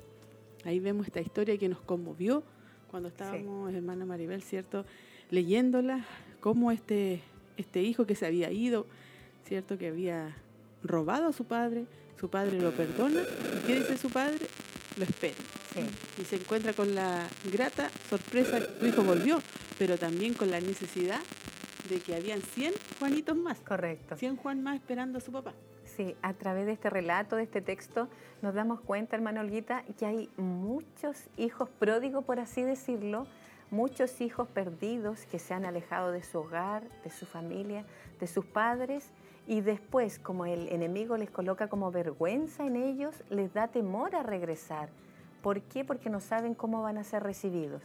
Ahí 0.64 0.80
vemos 0.80 1.06
esta 1.06 1.20
historia 1.20 1.58
que 1.58 1.68
nos 1.68 1.80
conmovió 1.80 2.42
cuando 2.90 3.08
estábamos, 3.08 3.70
sí. 3.70 3.76
hermana 3.76 4.06
Maribel, 4.06 4.42
¿cierto? 4.42 4.84
Leyéndola, 5.30 6.04
cómo 6.40 6.72
este, 6.72 7.22
este 7.56 7.82
hijo 7.82 8.06
que 8.06 8.14
se 8.14 8.26
había 8.26 8.50
ido, 8.50 8.86
¿cierto? 9.44 9.76
Que 9.78 9.88
había 9.88 10.36
robado 10.82 11.26
a 11.26 11.32
su 11.32 11.44
padre, 11.44 11.86
su 12.18 12.30
padre 12.30 12.60
lo 12.60 12.70
perdona, 12.72 13.20
¿y 13.20 13.66
qué 13.66 13.74
dice 13.76 13.98
su 13.98 14.08
padre? 14.10 14.46
Lo 14.96 15.04
espera. 15.04 15.35
Sí. 15.74 15.87
Y 16.20 16.24
se 16.24 16.37
encuentra 16.37 16.72
con 16.72 16.94
la 16.94 17.28
grata 17.52 17.90
sorpresa, 18.09 18.61
su 18.78 18.87
hijo 18.87 19.02
volvió, 19.02 19.42
pero 19.78 19.98
también 19.98 20.35
con 20.35 20.50
la 20.50 20.61
necesidad 20.61 21.20
de 21.88 22.00
que 22.00 22.14
habían 22.14 22.40
100 22.40 22.72
Juanitos 22.98 23.37
más. 23.37 23.61
Correcto. 23.61 24.16
100 24.16 24.37
Juan 24.37 24.62
más 24.62 24.76
esperando 24.76 25.18
a 25.18 25.20
su 25.20 25.32
papá. 25.32 25.54
Sí, 25.85 26.16
a 26.22 26.35
través 26.35 26.66
de 26.66 26.72
este 26.72 26.90
relato, 26.90 27.37
de 27.37 27.44
este 27.44 27.61
texto, 27.61 28.09
nos 28.42 28.54
damos 28.54 28.80
cuenta, 28.80 29.16
hermano 29.16 29.40
Olguita, 29.40 29.85
que 29.98 30.06
hay 30.06 30.28
muchos 30.37 31.16
hijos 31.37 31.68
pródigos, 31.78 32.24
por 32.24 32.40
así 32.40 32.62
decirlo, 32.62 33.26
muchos 33.70 34.20
hijos 34.20 34.48
perdidos 34.48 35.26
que 35.26 35.38
se 35.38 35.54
han 35.54 35.64
alejado 35.64 36.11
de 36.11 36.22
su 36.22 36.38
hogar, 36.38 36.82
de 37.04 37.11
su 37.11 37.24
familia, 37.26 37.85
de 38.20 38.26
sus 38.26 38.44
padres, 38.44 39.11
y 39.46 39.61
después, 39.61 40.18
como 40.18 40.44
el 40.46 40.68
enemigo 40.68 41.16
les 41.16 41.30
coloca 41.30 41.68
como 41.68 41.90
vergüenza 41.90 42.66
en 42.66 42.76
ellos, 42.76 43.22
les 43.30 43.52
da 43.54 43.68
temor 43.68 44.14
a 44.16 44.22
regresar. 44.22 44.88
¿Por 45.42 45.61
qué? 45.62 45.85
Porque 45.85 46.11
no 46.11 46.20
saben 46.20 46.54
cómo 46.54 46.82
van 46.82 46.98
a 46.98 47.04
ser 47.04 47.22
recibidos. 47.22 47.82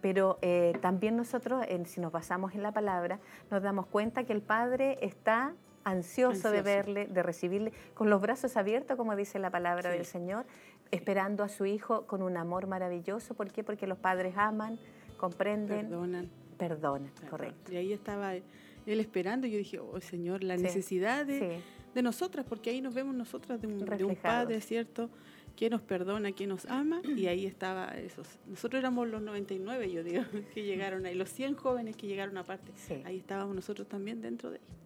Pero 0.00 0.38
eh, 0.42 0.72
también 0.80 1.16
nosotros, 1.16 1.64
en- 1.68 1.86
si 1.86 2.00
nos 2.00 2.12
basamos 2.12 2.54
en 2.54 2.62
la 2.62 2.72
palabra, 2.72 3.18
nos 3.50 3.62
damos 3.62 3.86
cuenta 3.86 4.24
que 4.24 4.32
el 4.32 4.40
Padre 4.42 4.98
está 5.02 5.52
ansioso, 5.84 6.50
de 6.50 6.58
Ansioso. 6.58 6.62
verle, 6.64 7.06
de 7.06 7.22
recibirle, 7.22 7.72
con 7.94 8.08
los 8.08 8.20
brazos 8.22 8.56
abiertos, 8.56 8.96
como 8.96 9.16
dice 9.16 9.38
la 9.38 9.50
palabra 9.50 9.90
Sí. 9.90 9.96
del 9.96 10.06
Señor, 10.06 10.44
esperando 10.90 11.42
a 11.42 11.48
su 11.48 11.66
Hijo 11.66 12.06
con 12.06 12.22
un 12.22 12.36
amor 12.36 12.66
maravilloso. 12.66 13.34
¿Por 13.34 13.50
qué? 13.50 13.64
Porque 13.64 13.86
los 13.86 13.98
padres 13.98 14.34
aman, 14.36 14.78
comprenden, 15.18 15.88
Perdonan. 15.88 16.30
perdonan. 16.58 17.10
perdón. 17.10 17.28
Correcto. 17.30 17.72
Y 17.72 17.76
ahí 17.76 17.92
estaba 17.92 18.32
él 18.86 19.00
esperando 19.00 19.46
y 19.46 19.50
yo 19.52 19.58
dije, 19.58 19.78
oh 19.78 20.00
Señor, 20.00 20.42
la 20.44 20.56
Sí, 20.56 20.62
necesidad 20.64 21.26
de, 21.26 21.38
Sí, 21.38 21.62
de 21.94 22.02
nosotras, 22.02 22.46
porque 22.48 22.70
ahí 22.70 22.80
nos 22.80 22.94
vemos 22.94 23.14
nosotras 23.14 23.60
de 23.60 23.66
un, 23.66 23.78
de 23.78 24.04
un. 24.04 24.16
Padre, 24.16 24.60
¿cierto? 24.60 25.10
Que 25.56 25.68
nos 25.68 25.80
perdona, 25.82 26.32
que 26.32 26.46
nos 26.46 26.64
ama, 26.66 27.02
y 27.16 27.26
ahí 27.26 27.46
estaba 27.46 27.86
esos. 27.98 28.26
Nosotros 28.46 28.78
éramos 28.80 29.08
los 29.08 29.20
99, 29.22 29.90
yo 29.90 30.02
digo, 30.04 30.22
que 30.54 30.62
llegaron 30.64 31.04
ahí, 31.06 31.14
los 31.14 31.30
100 31.30 31.54
jóvenes 31.54 31.96
que 31.96 32.06
llegaron 32.06 32.36
aparte. 32.38 32.72
sí. 32.76 33.02
Ahí 33.04 33.18
estábamos 33.18 33.54
nosotros 33.54 33.88
también 33.88 34.20
dentro 34.20 34.50
de 34.50 34.56
ellos. 34.58 34.76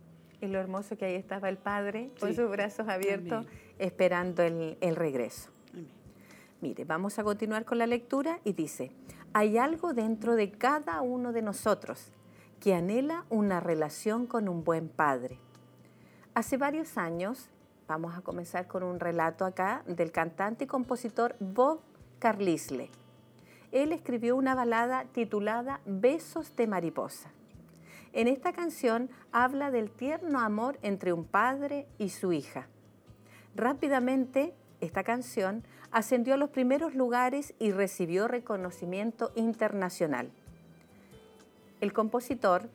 Y 0.40 0.46
lo 0.48 0.58
hermoso 0.58 0.96
que 0.98 1.04
ahí 1.06 1.14
estaba 1.14 1.48
el 1.48 1.56
Padre 1.56 2.10
con 2.20 2.34
sus 2.34 2.50
brazos 2.50 2.86
abiertos, 2.88 3.46
Amén. 3.46 3.48
esperando 3.78 4.42
el, 4.42 4.76
el 4.80 4.96
regreso. 4.96 5.50
Amén. 5.72 5.86
Mire, 6.60 6.84
vamos 6.84 7.18
a 7.18 7.24
continuar 7.24 7.64
con 7.64 7.78
la 7.78 7.86
lectura 7.86 8.40
y 8.44 8.52
dice, 8.52 8.90
hay 9.32 9.56
algo 9.58 9.94
dentro 9.94 10.34
de 10.36 10.50
cada 10.50 11.00
uno 11.02 11.32
de 11.32 11.40
nosotros 11.42 12.10
que 12.64 12.74
anhela 12.74 13.26
una 13.28 13.60
relación 13.60 14.26
con 14.26 14.48
un 14.48 14.64
buen 14.64 14.88
padre. 14.88 15.38
Hace 16.32 16.56
varios 16.56 16.96
años, 16.96 17.50
vamos 17.86 18.16
a 18.16 18.22
comenzar 18.22 18.68
con 18.68 18.82
un 18.82 19.00
relato 19.00 19.44
acá 19.44 19.82
del 19.86 20.10
cantante 20.12 20.64
y 20.64 20.66
compositor 20.66 21.36
Bob 21.40 21.82
Carlisle. 22.20 22.88
Él 23.70 23.92
escribió 23.92 24.34
una 24.34 24.54
balada 24.54 25.04
titulada 25.12 25.82
Besos 25.84 26.56
de 26.56 26.66
Mariposa. 26.66 27.32
En 28.14 28.28
esta 28.28 28.54
canción 28.54 29.10
habla 29.30 29.70
del 29.70 29.90
tierno 29.90 30.40
amor 30.40 30.78
entre 30.80 31.12
un 31.12 31.26
padre 31.26 31.86
y 31.98 32.08
su 32.08 32.32
hija. 32.32 32.68
Rápidamente, 33.54 34.54
esta 34.80 35.04
canción 35.04 35.64
ascendió 35.90 36.32
a 36.32 36.38
los 36.38 36.48
primeros 36.48 36.94
lugares 36.94 37.52
y 37.58 37.72
recibió 37.72 38.26
reconocimiento 38.26 39.32
internacional. 39.34 40.32
El 41.84 41.92
compositor, 41.92 42.70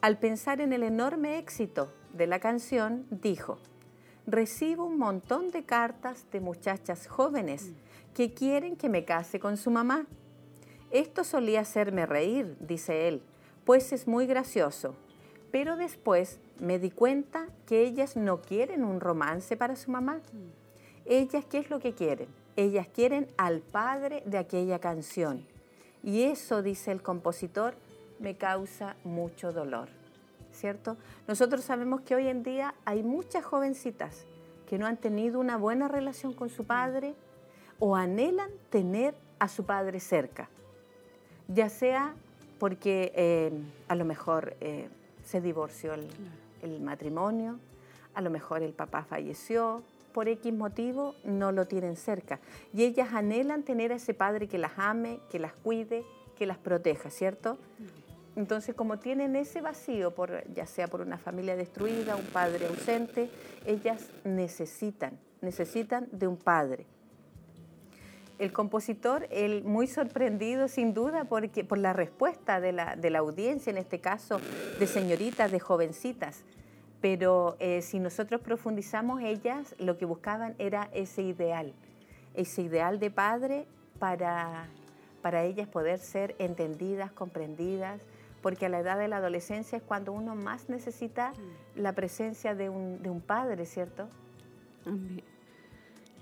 al 0.00 0.18
pensar 0.18 0.62
en 0.62 0.72
el 0.72 0.82
enorme 0.82 1.36
éxito 1.36 1.92
de 2.14 2.26
la 2.26 2.40
canción, 2.40 3.04
dijo, 3.10 3.58
recibo 4.26 4.86
un 4.86 4.96
montón 4.96 5.50
de 5.50 5.64
cartas 5.64 6.24
de 6.32 6.40
muchachas 6.40 7.06
jóvenes 7.06 7.72
que 8.14 8.32
quieren 8.32 8.76
que 8.76 8.88
me 8.88 9.04
case 9.04 9.38
con 9.38 9.58
su 9.58 9.70
mamá. 9.70 10.06
Esto 10.90 11.22
solía 11.22 11.60
hacerme 11.60 12.06
reír, 12.06 12.56
dice 12.58 13.08
él, 13.08 13.20
pues 13.66 13.92
es 13.92 14.08
muy 14.08 14.26
gracioso. 14.26 14.94
Pero 15.50 15.76
después 15.76 16.40
me 16.58 16.78
di 16.78 16.90
cuenta 16.90 17.48
que 17.66 17.82
ellas 17.82 18.16
no 18.16 18.40
quieren 18.40 18.84
un 18.84 19.00
romance 19.00 19.58
para 19.58 19.76
su 19.76 19.90
mamá. 19.90 20.22
Ellas, 21.04 21.44
¿qué 21.44 21.58
es 21.58 21.68
lo 21.68 21.78
que 21.78 21.92
quieren? 21.92 22.28
Ellas 22.56 22.88
quieren 22.88 23.28
al 23.36 23.60
padre 23.60 24.22
de 24.24 24.38
aquella 24.38 24.78
canción. 24.78 25.46
Y 26.02 26.22
eso, 26.22 26.62
dice 26.62 26.90
el 26.90 27.02
compositor, 27.02 27.74
me 28.18 28.36
causa 28.36 28.96
mucho 29.04 29.52
dolor. 29.52 29.88
¿Cierto? 30.52 30.96
Nosotros 31.28 31.62
sabemos 31.64 32.00
que 32.00 32.14
hoy 32.14 32.28
en 32.28 32.42
día 32.42 32.74
hay 32.84 33.02
muchas 33.02 33.44
jovencitas 33.44 34.26
que 34.66 34.78
no 34.78 34.86
han 34.86 34.96
tenido 34.96 35.38
una 35.38 35.56
buena 35.58 35.86
relación 35.86 36.32
con 36.32 36.48
su 36.48 36.64
padre 36.64 37.14
o 37.78 37.94
anhelan 37.94 38.50
tener 38.70 39.14
a 39.38 39.48
su 39.48 39.64
padre 39.64 40.00
cerca. 40.00 40.48
Ya 41.48 41.68
sea 41.68 42.14
porque 42.58 43.12
eh, 43.14 43.52
a 43.88 43.94
lo 43.94 44.04
mejor 44.04 44.56
eh, 44.60 44.88
se 45.24 45.40
divorció 45.40 45.92
el, 45.92 46.08
el 46.62 46.80
matrimonio, 46.80 47.58
a 48.14 48.22
lo 48.22 48.30
mejor 48.30 48.62
el 48.62 48.72
papá 48.72 49.04
falleció, 49.04 49.82
por 50.16 50.28
X 50.28 50.50
motivo 50.54 51.14
no 51.24 51.52
lo 51.52 51.66
tienen 51.66 51.96
cerca. 51.96 52.40
Y 52.72 52.84
ellas 52.84 53.12
anhelan 53.12 53.62
tener 53.62 53.92
a 53.92 53.96
ese 53.96 54.14
padre 54.14 54.48
que 54.48 54.56
las 54.56 54.72
ame, 54.78 55.20
que 55.30 55.38
las 55.38 55.52
cuide, 55.52 56.06
que 56.36 56.46
las 56.46 56.56
proteja, 56.56 57.10
¿cierto? 57.10 57.58
Entonces, 58.36 58.74
como 58.74 58.98
tienen 58.98 59.34
ese 59.34 59.62
vacío, 59.62 60.14
por, 60.14 60.46
ya 60.52 60.66
sea 60.66 60.88
por 60.88 61.00
una 61.00 61.16
familia 61.16 61.56
destruida, 61.56 62.16
un 62.16 62.26
padre 62.26 62.66
ausente, 62.66 63.30
ellas 63.64 64.10
necesitan, 64.24 65.18
necesitan 65.40 66.06
de 66.12 66.26
un 66.26 66.36
padre. 66.36 66.86
El 68.38 68.52
compositor, 68.52 69.26
muy 69.64 69.86
sorprendido 69.86 70.68
sin 70.68 70.92
duda 70.92 71.24
porque, 71.24 71.64
por 71.64 71.78
la 71.78 71.94
respuesta 71.94 72.60
de 72.60 72.72
la, 72.72 72.94
de 72.94 73.08
la 73.08 73.20
audiencia, 73.20 73.70
en 73.70 73.78
este 73.78 74.00
caso 74.00 74.38
de 74.78 74.86
señoritas, 74.86 75.50
de 75.50 75.58
jovencitas, 75.58 76.44
pero 77.00 77.56
eh, 77.58 77.80
si 77.80 77.98
nosotros 77.98 78.42
profundizamos, 78.42 79.22
ellas 79.22 79.74
lo 79.78 79.96
que 79.96 80.04
buscaban 80.04 80.54
era 80.58 80.90
ese 80.92 81.22
ideal, 81.22 81.72
ese 82.34 82.60
ideal 82.60 82.98
de 82.98 83.10
padre 83.10 83.66
para, 83.98 84.68
para 85.22 85.44
ellas 85.44 85.66
poder 85.66 85.98
ser 85.98 86.36
entendidas, 86.38 87.10
comprendidas, 87.12 88.02
porque 88.42 88.66
a 88.66 88.68
la 88.68 88.80
edad 88.80 88.98
de 88.98 89.08
la 89.08 89.16
adolescencia 89.16 89.78
es 89.78 89.82
cuando 89.82 90.12
uno 90.12 90.34
más 90.34 90.68
necesita 90.68 91.32
la 91.74 91.92
presencia 91.92 92.54
de 92.54 92.68
un, 92.68 93.02
de 93.02 93.10
un 93.10 93.20
padre, 93.20 93.66
¿cierto? 93.66 94.08
Amén. 94.84 95.22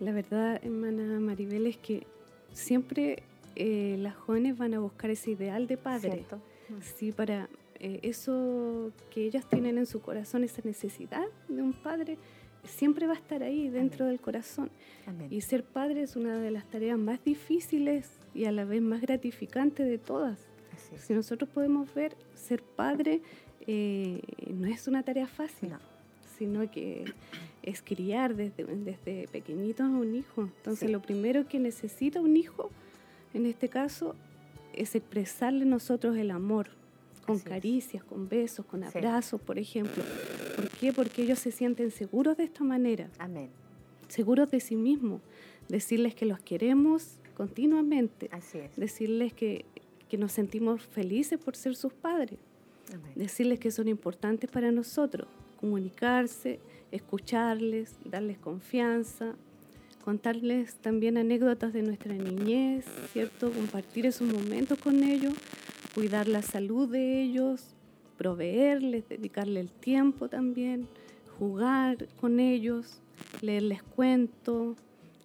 La 0.01 0.13
verdad, 0.13 0.61
hermana 0.63 1.21
Maribel, 1.21 1.67
es 1.67 1.77
que 1.77 2.07
siempre 2.53 3.23
eh, 3.57 3.97
las 3.99 4.17
jóvenes 4.17 4.59
van 4.59 4.75
a 4.75 4.81
buscar 4.81 5.11
ese 5.11 5.33
ideal 5.33 5.67
de 5.67 5.77
padre. 5.77 6.13
¿Cierto? 6.13 6.41
Sí, 6.81 7.13
para 7.13 7.49
eh, 7.79 8.01
eso 8.03 8.91
que 9.11 9.25
ellas 9.25 9.49
tienen 9.49 9.79
en 9.79 9.87
su 9.87 10.01
corazón, 10.01 10.45
esa 10.45 10.63
necesidad 10.65 11.27
de 11.49 11.63
un 11.63 11.73
padre, 11.73 12.19
siempre 12.65 13.07
va 13.07 13.13
a 13.13 13.17
estar 13.17 13.43
ahí 13.43 13.69
dentro 13.69 14.07
del 14.07 14.21
corazón. 14.21 14.71
Amén. 15.07 15.29
Y 15.31 15.43
ser 15.43 15.63
padre 15.65 16.03
es 16.03 16.17
una 16.17 16.39
de 16.39 16.51
las 16.51 16.65
tareas 16.67 16.99
más 16.99 17.23
difíciles 17.23 18.11
y 18.35 18.47
a 18.47 18.53
la 18.53 18.65
vez 18.65 18.83
más 18.83 19.01
gratificantes 19.01 19.87
de 19.87 19.99
todas. 19.99 20.49
Si 20.99 21.13
nosotros 21.13 21.49
podemos 21.51 21.93
ver, 21.95 22.17
ser 22.35 22.63
padre 22.63 23.21
eh, 23.67 24.21
no 24.53 24.67
es 24.67 24.87
una 24.89 25.03
tarea 25.03 25.27
fácil, 25.27 25.71
No. 25.71 25.79
sino 26.39 26.71
que 26.71 27.05
es 27.63 27.81
criar 27.83 28.35
desde, 28.37 28.65
desde 28.65 29.27
pequeñitos 29.29 29.87
a 29.87 29.91
un 29.91 30.15
hijo. 30.15 30.43
Entonces 30.43 30.87
Sí. 30.89 30.93
lo 30.93 31.01
primero 31.01 31.47
que 31.49 31.59
necesita 31.59 32.21
un 32.21 32.37
hijo, 32.37 32.71
en 33.33 33.47
este 33.47 33.69
caso, 33.69 34.15
es 34.75 34.95
expresarle 34.95 35.65
nosotros 35.65 36.17
el 36.17 36.31
amor, 36.31 36.69
con 37.25 37.37
Así 37.37 37.45
es. 37.45 37.49
caricias, 37.49 38.05
con 38.05 38.29
besos, 38.29 38.67
con 38.67 38.83
Sí. 38.83 38.89
abrazos, 38.99 39.41
por 39.41 39.59
ejemplo. 39.59 40.03
¿Por 40.57 40.69
qué? 40.71 40.93
Porque 40.93 41.23
ellos 41.23 41.39
se 41.39 41.51
sienten 41.53 41.91
seguros 41.91 42.37
de 42.37 42.45
esta 42.45 42.65
manera 42.65 43.09
Amén. 43.19 43.49
seguros 44.09 44.51
de 44.51 44.61
sí 44.61 44.77
mismos, 44.77 45.23
decirles 45.69 46.15
que 46.15 46.27
los 46.27 46.39
queremos 46.41 47.17
continuamente, 47.35 48.29
Así 48.31 48.59
es. 48.59 48.77
decirles 48.77 49.33
que, 49.33 49.65
que 50.15 50.19
nos 50.19 50.31
sentimos 50.31 50.81
felices 50.81 51.41
por 51.41 51.57
ser 51.57 51.75
sus 51.75 51.93
padres, 51.93 52.39
Amén. 52.89 53.15
decirles 53.17 53.59
que 53.59 53.73
son 53.73 53.89
importantes 53.89 54.49
para 54.49 54.71
nosotros, 54.71 55.27
comunicarse, 55.59 56.61
escucharles, 56.93 57.97
darles 58.05 58.39
confianza, 58.39 59.35
contarles 60.05 60.77
también 60.77 61.17
anécdotas 61.17 61.73
de 61.73 61.83
nuestra 61.83 62.15
niñez, 62.15 62.85
¿cierto? 63.13 63.51
Compartir 63.51 64.07
esos 64.07 64.33
momentos 64.33 64.79
con 64.79 65.03
ellos, 65.03 65.35
cuidar 65.97 66.29
la 66.29 66.43
salud 66.43 66.89
de 66.89 67.21
ellos, 67.21 67.75
proveerles, 68.17 69.09
dedicarle 69.09 69.59
el 69.59 69.73
tiempo 69.73 70.29
también, 70.29 70.87
jugar 71.41 72.07
con 72.21 72.39
ellos, 72.39 73.03
leerles 73.41 73.83
cuentos, 73.83 74.77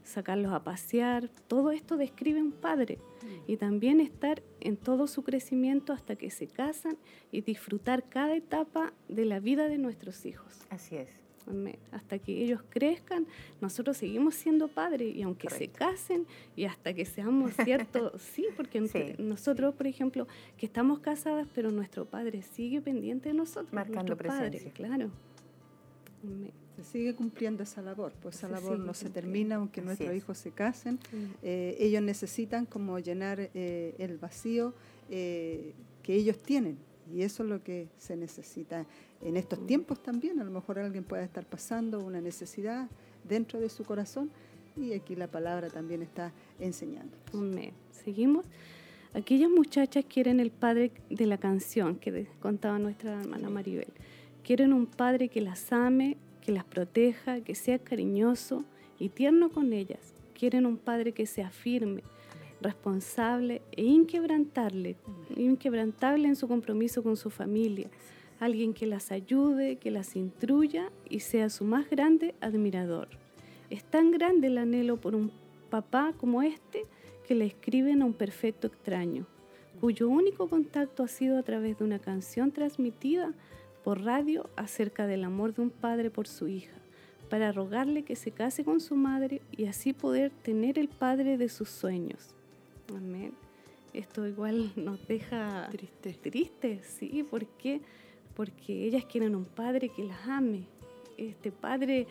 sacarlos 0.03 0.51
a 0.51 0.63
pasear. 0.63 1.29
Todo 1.47 1.69
esto 1.69 1.95
describe 1.95 2.41
un 2.41 2.53
padre. 2.53 2.97
Y 3.47 3.57
también 3.57 3.99
estar 4.01 4.41
en 4.59 4.77
todo 4.77 5.07
su 5.07 5.23
crecimiento 5.23 5.93
hasta 5.93 6.15
que 6.15 6.29
se 6.29 6.47
casan 6.47 6.97
y 7.31 7.41
disfrutar 7.41 8.07
cada 8.09 8.35
etapa 8.35 8.93
de 9.07 9.25
la 9.25 9.39
vida 9.39 9.67
de 9.67 9.77
nuestros 9.77 10.25
hijos. 10.25 10.59
Así 10.69 10.95
es. 10.95 11.09
Hasta 11.91 12.19
que 12.19 12.43
ellos 12.43 12.61
crezcan, 12.69 13.25
nosotros 13.59 13.97
seguimos 13.97 14.35
siendo 14.35 14.67
padres 14.67 15.15
y 15.15 15.23
aunque 15.23 15.47
Correcto. 15.47 15.73
se 15.73 15.79
casen 15.79 16.27
y 16.55 16.65
hasta 16.65 16.93
que 16.93 17.05
seamos 17.05 17.53
ciertos, 17.63 18.21
sí, 18.33 18.45
porque 18.55 18.87
Sí, 18.87 19.15
nosotros, 19.17 19.73
por 19.73 19.87
ejemplo, 19.87 20.27
que 20.57 20.67
estamos 20.67 20.99
casadas, 20.99 21.47
pero 21.55 21.71
nuestro 21.71 22.05
padre 22.05 22.43
sigue 22.43 22.81
pendiente 22.81 23.29
de 23.29 23.33
nosotros. 23.35 23.73
Marcando 23.73 24.15
padre, 24.15 24.49
presencia. 24.49 24.71
claro. 24.73 25.09
Amén. 26.23 26.51
Se 26.83 26.91
sigue 26.91 27.15
cumpliendo 27.15 27.63
esa 27.63 27.81
labor, 27.81 28.13
pues 28.21 28.35
esa 28.37 28.47
Se 28.47 28.53
labor 28.53 28.79
no 28.79 28.93
se 28.93 29.05
cumpliendo. 29.05 29.13
termina 29.13 29.55
aunque 29.55 29.81
Así 29.81 29.85
nuestros 29.87 30.09
es. 30.11 30.17
hijos 30.17 30.37
se 30.37 30.51
casen. 30.51 30.99
Eh, 31.43 31.75
ellos 31.79 32.01
necesitan 32.01 32.65
como 32.65 32.99
llenar 32.99 33.49
eh, 33.53 33.95
el 33.97 34.17
vacío 34.17 34.73
eh, 35.09 35.73
que 36.03 36.13
ellos 36.15 36.37
tienen 36.41 36.77
y 37.13 37.23
eso 37.23 37.43
es 37.43 37.49
lo 37.49 37.63
que 37.63 37.87
se 37.97 38.15
necesita 38.15 38.85
en 39.21 39.35
estos 39.35 39.65
tiempos 39.65 40.01
también. 40.01 40.39
A 40.39 40.43
lo 40.43 40.51
mejor 40.51 40.79
alguien 40.79 41.03
puede 41.03 41.23
estar 41.23 41.45
pasando 41.45 41.99
una 41.99 42.21
necesidad 42.21 42.87
dentro 43.27 43.59
de 43.59 43.69
su 43.69 43.83
corazón 43.83 44.29
y 44.77 44.93
aquí 44.93 45.15
la 45.15 45.27
palabra 45.27 45.69
también 45.69 46.01
está 46.01 46.31
enseñando. 46.59 47.17
Seguimos. 47.91 48.45
Aquellas 49.13 49.49
muchachas 49.49 50.05
quieren 50.07 50.39
el 50.39 50.51
padre 50.51 50.91
de 51.09 51.25
la 51.25 51.37
canción 51.39 51.95
que 51.95 52.27
contaba 52.39 52.77
nuestra 52.77 53.19
hermana 53.19 53.49
Maribel. 53.49 53.87
Quieren 54.43 54.71
un 54.71 54.85
padre 54.85 55.29
que 55.29 55.41
las 55.41 55.71
ame, 55.73 56.15
que 56.49 56.55
las 56.55 56.65
proteja, 56.65 57.41
que 57.41 57.53
sea 57.53 57.77
cariñoso 57.77 58.63
y 58.97 59.09
tierno 59.09 59.51
con 59.51 59.71
ellas. 59.71 60.15
Quieren 60.33 60.65
un 60.65 60.77
padre 60.77 61.11
que 61.11 61.27
sea 61.27 61.51
firme, 61.51 62.01
responsable 62.59 63.61
e 63.71 63.83
inquebrantable, 63.83 64.95
inquebrantable 65.35 66.27
en 66.27 66.35
su 66.35 66.47
compromiso 66.47 67.03
con 67.03 67.17
su 67.17 67.29
familia. 67.29 67.87
Alguien 68.39 68.73
que 68.73 68.87
las 68.87 69.11
ayude, 69.11 69.75
que 69.75 69.91
las 69.91 70.15
instruya 70.15 70.89
y 71.07 71.19
sea 71.19 71.51
su 71.51 71.65
más 71.65 71.87
grande 71.87 72.33
admirador. 72.41 73.09
Es 73.69 73.83
tan 73.83 74.09
grande 74.09 74.47
el 74.47 74.57
anhelo 74.57 74.97
por 74.97 75.13
un 75.13 75.31
papá 75.69 76.15
como 76.17 76.41
este 76.41 76.87
que 77.27 77.35
le 77.35 77.45
escriben 77.45 78.01
a 78.01 78.05
un 78.05 78.13
perfecto 78.13 78.65
extraño, 78.65 79.27
cuyo 79.79 80.09
único 80.09 80.49
contacto 80.49 81.03
ha 81.03 81.07
sido 81.07 81.37
a 81.37 81.43
través 81.43 81.77
de 81.77 81.83
una 81.83 81.99
canción 81.99 82.51
transmitida 82.51 83.35
por 83.83 84.03
radio 84.03 84.49
acerca 84.55 85.07
del 85.07 85.23
amor 85.23 85.53
de 85.53 85.61
un 85.61 85.69
padre 85.69 86.09
por 86.09 86.27
su 86.27 86.47
hija, 86.47 86.77
para 87.29 87.51
rogarle 87.51 88.03
que 88.03 88.15
se 88.15 88.31
case 88.31 88.63
con 88.63 88.79
su 88.79 88.95
madre 88.95 89.41
y 89.55 89.65
así 89.65 89.93
poder 89.93 90.31
tener 90.43 90.77
el 90.79 90.87
padre 90.87 91.37
de 91.37 91.49
sus 91.49 91.69
sueños. 91.69 92.35
Amén. 92.95 93.33
Esto 93.93 94.27
igual 94.27 94.71
nos 94.75 95.07
deja 95.07 95.67
Triste. 95.71 96.13
tristes, 96.13 96.85
sí, 96.85 97.23
¿por 97.23 97.45
qué? 97.45 97.81
Porque 98.35 98.85
ellas 98.85 99.05
quieren 99.05 99.35
un 99.35 99.45
padre 99.45 99.89
que 99.89 100.03
las 100.03 100.27
ame, 100.27 100.65
este 101.17 101.51
padre 101.51 102.07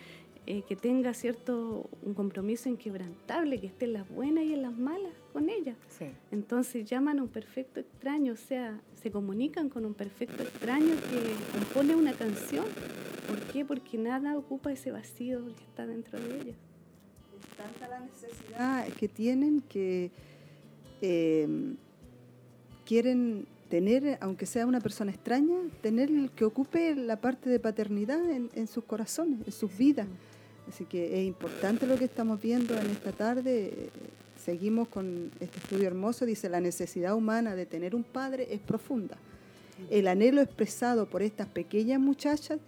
eh, 0.50 0.62
que 0.66 0.76
tenga 0.76 1.12
cierto 1.12 1.90
un 2.02 2.14
compromiso 2.14 2.70
inquebrantable, 2.70 3.60
que 3.60 3.66
esté 3.66 3.84
en 3.84 3.92
las 3.92 4.08
buenas 4.08 4.44
y 4.44 4.54
en 4.54 4.62
las 4.62 4.72
malas 4.72 5.12
con 5.34 5.50
ellas. 5.50 5.76
Sí. 5.90 6.06
Entonces 6.30 6.86
llaman 6.86 7.18
a 7.18 7.22
un 7.24 7.28
perfecto 7.28 7.80
extraño, 7.80 8.32
o 8.32 8.36
sea, 8.36 8.80
se 8.94 9.10
comunican 9.10 9.68
con 9.68 9.84
un 9.84 9.92
perfecto 9.92 10.42
extraño 10.42 10.94
que 11.10 11.58
compone 11.58 11.94
una 11.94 12.14
canción. 12.14 12.64
¿Por 13.26 13.38
qué? 13.52 13.66
Porque 13.66 13.98
nada 13.98 14.38
ocupa 14.38 14.72
ese 14.72 14.90
vacío 14.90 15.44
que 15.54 15.64
está 15.64 15.86
dentro 15.86 16.18
de 16.18 16.36
ellas. 16.36 16.56
Es 17.38 17.56
tanta 17.58 17.86
la 17.86 18.00
necesidad 18.00 18.86
que 18.98 19.06
tienen 19.06 19.60
que 19.60 20.10
eh, 21.02 21.74
quieren 22.86 23.46
tener, 23.68 24.16
aunque 24.22 24.46
sea 24.46 24.64
una 24.64 24.80
persona 24.80 25.10
extraña, 25.10 25.58
tener 25.82 26.08
el 26.08 26.30
que 26.30 26.46
ocupe 26.46 26.94
la 26.94 27.20
parte 27.20 27.50
de 27.50 27.60
paternidad 27.60 28.30
en, 28.30 28.48
en 28.54 28.66
sus 28.66 28.84
corazones, 28.84 29.46
en 29.46 29.52
sus 29.52 29.76
vidas. 29.76 30.06
Así 30.68 30.84
que 30.84 31.20
es 31.20 31.26
importante 31.26 31.86
lo 31.86 31.96
que 31.96 32.04
estamos 32.04 32.40
viendo 32.40 32.76
en 32.76 32.90
esta 32.90 33.12
tarde. 33.12 33.90
Seguimos 34.44 34.88
con 34.88 35.30
este 35.40 35.58
estudio 35.58 35.86
hermoso. 35.86 36.26
Dice, 36.26 36.48
la 36.48 36.60
necesidad 36.60 37.14
humana 37.14 37.54
de 37.54 37.66
tener 37.66 37.94
un 37.94 38.04
padre 38.04 38.48
es 38.50 38.60
profunda. 38.60 39.16
El 39.90 40.08
anhelo 40.08 40.40
expresado 40.40 41.06
por 41.06 41.22
estas 41.22 41.46
pequeñas 41.46 42.00
muchachas 42.00 42.58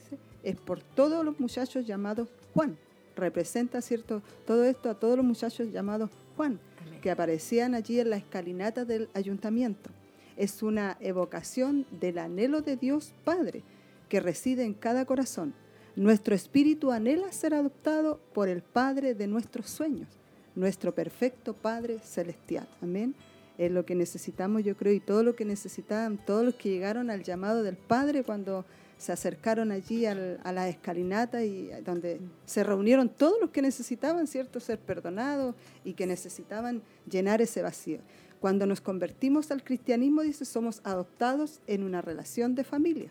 es 0.43 0.57
por 0.57 0.81
todos 0.81 1.25
los 1.25 1.39
muchachos 1.41 1.87
llamados 1.87 2.29
Juan. 2.55 2.79
Representa, 3.17 3.83
¿cierto? 3.83 4.23
Todo 4.47 4.65
esto 4.65 4.89
a 4.89 4.95
todos 4.95 5.17
los 5.17 5.27
muchachos 5.27 5.71
llamados 5.73 6.11
Juan, 6.37 6.59
Amén. 6.81 7.01
que 7.01 7.11
aparecían 7.11 7.75
allí 7.75 8.01
en 8.01 8.11
la 8.11 8.17
escalinata 8.17 8.85
del 8.85 9.09
ayuntamiento. 9.13 9.91
Es 10.37 10.63
una 10.63 10.97
evocación 11.01 11.85
del 12.01 12.19
anhelo 12.19 12.63
de 12.63 12.77
Dios 12.77 13.13
Padre 13.25 13.63
que 14.09 14.21
reside 14.21 14.65
en 14.65 14.73
cada 14.73 15.05
corazón. 15.05 15.53
Nuestro 16.01 16.35
espíritu 16.35 16.93
anhela 16.93 17.31
ser 17.31 17.53
adoptado 17.53 18.21
por 18.33 18.49
el 18.49 18.63
Padre 18.63 19.15
de 19.15 19.27
nuestros 19.27 19.69
sueños, 19.69 20.09
nuestro 20.55 20.95
perfecto 20.95 21.53
Padre 21.53 21.99
celestial. 21.99 22.67
Amén. 22.81 23.15
Es 23.59 23.71
lo 23.71 23.85
que 23.85 23.95
necesitamos, 23.95 24.65
yo 24.65 24.79
creo, 24.79 24.95
y 24.95 25.01
todo 25.01 25.23
lo 25.23 25.37
que 25.37 25.45
necesitaban 25.45 26.16
todos 26.16 26.43
los 26.43 26.55
que 26.55 26.70
llegaron 26.70 27.11
al 27.11 27.22
llamado 27.22 27.62
del 27.62 27.77
Padre 27.77 28.22
cuando 28.22 28.64
se 28.97 29.12
acercaron 29.12 29.72
allí 29.72 30.07
al- 30.07 30.41
a 30.43 30.53
la 30.53 30.70
escalinata 30.70 31.45
y 31.45 31.68
donde 31.85 32.18
se 32.47 32.64
reunieron 32.64 33.11
todos 33.11 33.39
los 33.39 33.51
que 33.51 33.61
necesitaban, 33.61 34.27
¿cierto?, 34.27 34.59
ser 34.59 34.79
perdonados 34.79 35.55
y 35.85 35.93
que 35.93 36.07
necesitaban 36.07 36.81
llenar 37.11 37.43
ese 37.43 37.61
vacío. 37.61 37.99
Cuando 38.41 38.64
nos 38.64 38.81
convertimos 38.81 39.51
al 39.51 39.62
cristianismo, 39.62 40.22
dice, 40.22 40.47
somos 40.47 40.81
adoptados 40.83 41.61
en 41.66 41.83
una 41.83 42.01
relación 42.01 42.55
de 42.55 42.64
familia. 42.64 43.11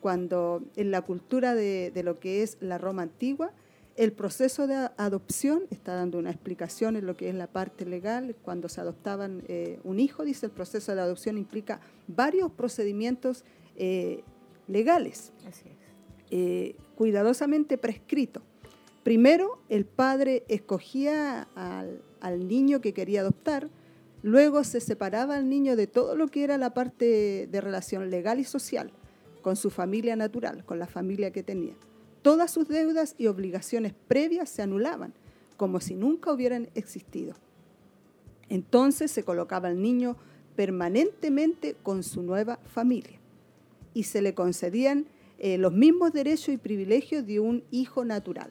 Cuando 0.00 0.62
en 0.76 0.90
la 0.90 1.02
cultura 1.02 1.54
de, 1.54 1.90
de 1.92 2.02
lo 2.02 2.20
que 2.20 2.42
es 2.42 2.56
la 2.60 2.78
Roma 2.78 3.02
antigua, 3.02 3.52
el 3.98 4.12
proceso 4.12 4.68
de 4.68 4.76
adopción, 4.96 5.64
está 5.70 5.96
dando 5.96 6.18
una 6.18 6.30
explicación 6.30 6.94
en 6.94 7.04
lo 7.04 7.16
que 7.16 7.30
es 7.30 7.34
la 7.34 7.48
parte 7.48 7.84
legal, 7.84 8.36
cuando 8.42 8.68
se 8.68 8.80
adoptaban 8.80 9.42
eh, 9.48 9.80
un 9.82 9.98
hijo, 9.98 10.24
dice, 10.24 10.46
el 10.46 10.52
proceso 10.52 10.94
de 10.94 11.00
adopción 11.00 11.36
implica 11.36 11.80
varios 12.06 12.52
procedimientos 12.52 13.44
eh, 13.74 14.22
legales 14.68 15.32
Así 15.48 15.64
es. 15.68 15.76
eh, 16.30 16.76
cuidadosamente 16.94 17.76
prescrito. 17.76 18.40
Primero, 19.02 19.58
el 19.68 19.84
padre 19.84 20.44
escogía 20.46 21.48
al, 21.56 22.00
al 22.20 22.46
niño 22.46 22.80
que 22.80 22.94
quería 22.94 23.22
adoptar, 23.22 23.68
luego 24.22 24.62
se 24.62 24.80
separaba 24.80 25.34
al 25.34 25.48
niño 25.48 25.74
de 25.74 25.88
todo 25.88 26.14
lo 26.14 26.28
que 26.28 26.44
era 26.44 26.56
la 26.56 26.72
parte 26.72 27.48
de 27.50 27.60
relación 27.60 28.10
legal 28.10 28.38
y 28.38 28.44
social 28.44 28.92
con 29.42 29.56
su 29.56 29.70
familia 29.70 30.16
natural, 30.16 30.64
con 30.64 30.78
la 30.78 30.86
familia 30.86 31.30
que 31.30 31.42
tenía. 31.42 31.74
Todas 32.22 32.50
sus 32.50 32.68
deudas 32.68 33.14
y 33.18 33.26
obligaciones 33.26 33.94
previas 34.08 34.48
se 34.50 34.62
anulaban, 34.62 35.12
como 35.56 35.80
si 35.80 35.94
nunca 35.94 36.32
hubieran 36.32 36.68
existido. 36.74 37.34
Entonces 38.48 39.10
se 39.10 39.24
colocaba 39.24 39.68
al 39.68 39.80
niño 39.80 40.16
permanentemente 40.56 41.76
con 41.82 42.02
su 42.02 42.22
nueva 42.22 42.58
familia 42.64 43.18
y 43.94 44.04
se 44.04 44.22
le 44.22 44.34
concedían 44.34 45.06
eh, 45.38 45.56
los 45.56 45.72
mismos 45.72 46.12
derechos 46.12 46.48
y 46.48 46.56
privilegios 46.56 47.26
de 47.26 47.38
un 47.40 47.62
hijo 47.70 48.04
natural, 48.04 48.50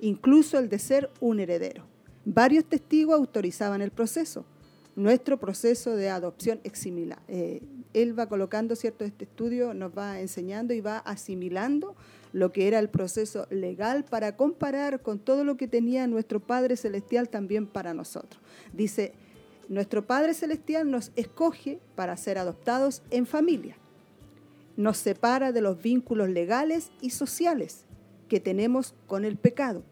incluso 0.00 0.58
el 0.58 0.68
de 0.68 0.78
ser 0.78 1.10
un 1.20 1.38
heredero. 1.38 1.84
Varios 2.24 2.64
testigos 2.64 3.14
autorizaban 3.14 3.80
el 3.80 3.92
proceso. 3.92 4.44
Nuestro 4.96 5.38
proceso 5.38 5.94
de 5.94 6.08
adopción 6.08 6.58
es 6.64 6.72
él 8.02 8.18
va 8.18 8.28
colocando, 8.28 8.76
¿cierto? 8.76 9.04
Este 9.04 9.24
estudio 9.24 9.74
nos 9.74 9.96
va 9.96 10.20
enseñando 10.20 10.74
y 10.74 10.80
va 10.80 10.98
asimilando 10.98 11.94
lo 12.32 12.52
que 12.52 12.68
era 12.68 12.78
el 12.78 12.88
proceso 12.88 13.46
legal 13.50 14.04
para 14.04 14.36
comparar 14.36 15.00
con 15.00 15.18
todo 15.18 15.44
lo 15.44 15.56
que 15.56 15.68
tenía 15.68 16.06
nuestro 16.06 16.40
Padre 16.40 16.76
Celestial 16.76 17.28
también 17.28 17.66
para 17.66 17.94
nosotros. 17.94 18.40
Dice, 18.72 19.12
nuestro 19.68 20.06
Padre 20.06 20.34
Celestial 20.34 20.90
nos 20.90 21.12
escoge 21.16 21.78
para 21.94 22.16
ser 22.16 22.38
adoptados 22.38 23.02
en 23.10 23.26
familia 23.26 23.76
nos 24.76 24.98
separa 24.98 25.52
de 25.52 25.60
los 25.60 25.80
vínculos 25.80 26.28
legales 26.28 26.90
y 27.00 27.10
sociales 27.10 27.84
que 28.28 28.40
tenemos 28.40 28.94
con 29.06 29.24
el 29.24 29.36
pecado. 29.36 29.82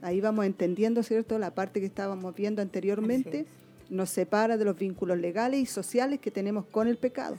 Ahí 0.00 0.20
vamos 0.20 0.46
entendiendo, 0.46 1.02
¿cierto? 1.02 1.38
La 1.38 1.54
parte 1.54 1.80
que 1.80 1.86
estábamos 1.86 2.34
viendo 2.34 2.60
anteriormente, 2.60 3.46
nos 3.88 4.10
separa 4.10 4.56
de 4.56 4.64
los 4.64 4.76
vínculos 4.76 5.18
legales 5.18 5.60
y 5.60 5.66
sociales 5.66 6.18
que 6.18 6.30
tenemos 6.30 6.64
con 6.66 6.88
el 6.88 6.96
pecado. 6.96 7.36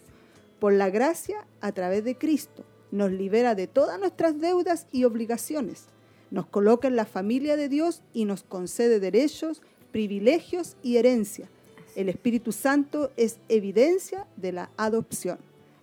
Por 0.64 0.72
la 0.72 0.89
gracia, 0.89 1.45
a 1.59 1.74
través 1.74 2.05
de 2.05 2.18
Cristo, 2.18 2.64
nos 2.89 3.11
libera 3.11 3.53
de 3.53 3.68
todas 3.68 3.99
nuestras 3.99 4.39
deudas 4.39 4.88
y 4.93 5.03
obligaciones. 5.03 5.88
Nos 6.32 6.45
coloca 6.45 6.88
en 6.88 6.95
la 6.95 7.03
familia 7.03 7.57
de 7.57 7.68
Dios 7.68 8.01
y 8.14 8.24
nos 8.24 8.43
concede 8.43 9.01
derechos, 9.01 9.61
privilegios 9.91 10.78
y 10.82 10.95
herencia. 10.95 11.49
El 11.97 12.07
Espíritu 12.07 12.53
Santo 12.53 13.11
es 13.18 13.39
evidencia 13.49 14.26
de 14.38 14.53
la 14.53 14.70
adopción. 14.78 15.38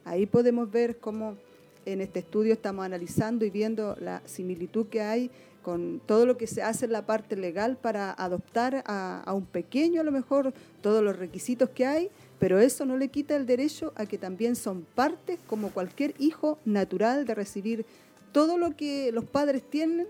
Ahí 0.06 0.24
podemos 0.24 0.72
ver 0.72 0.96
cómo 0.96 1.36
en 1.84 2.00
este 2.00 2.20
estudio 2.20 2.54
estamos 2.54 2.86
analizando 2.86 3.44
y 3.44 3.50
viendo 3.50 3.98
la 4.00 4.22
similitud 4.24 4.86
que 4.86 5.02
hay 5.02 5.30
con 5.60 6.00
todo 6.06 6.24
lo 6.24 6.38
que 6.38 6.46
se 6.46 6.62
hace 6.62 6.86
en 6.86 6.92
la 6.92 7.04
parte 7.04 7.36
legal 7.36 7.76
para 7.76 8.12
adoptar 8.12 8.82
a, 8.86 9.20
a 9.26 9.34
un 9.34 9.44
pequeño, 9.44 10.00
a 10.00 10.04
lo 10.04 10.10
mejor, 10.10 10.54
todos 10.80 11.04
los 11.04 11.18
requisitos 11.18 11.68
que 11.68 11.84
hay, 11.84 12.10
pero 12.40 12.58
eso 12.58 12.86
no 12.86 12.96
le 12.96 13.08
quita 13.08 13.36
el 13.36 13.44
derecho 13.44 13.92
a 13.96 14.06
que 14.06 14.16
también 14.16 14.56
son 14.56 14.86
parte, 14.94 15.38
como 15.46 15.70
cualquier 15.70 16.14
hijo 16.18 16.58
natural, 16.64 17.26
de 17.26 17.34
recibir 17.34 17.84
todo 18.32 18.56
lo 18.56 18.74
que 18.74 19.12
los 19.12 19.26
padres 19.26 19.62
tienen 19.62 20.08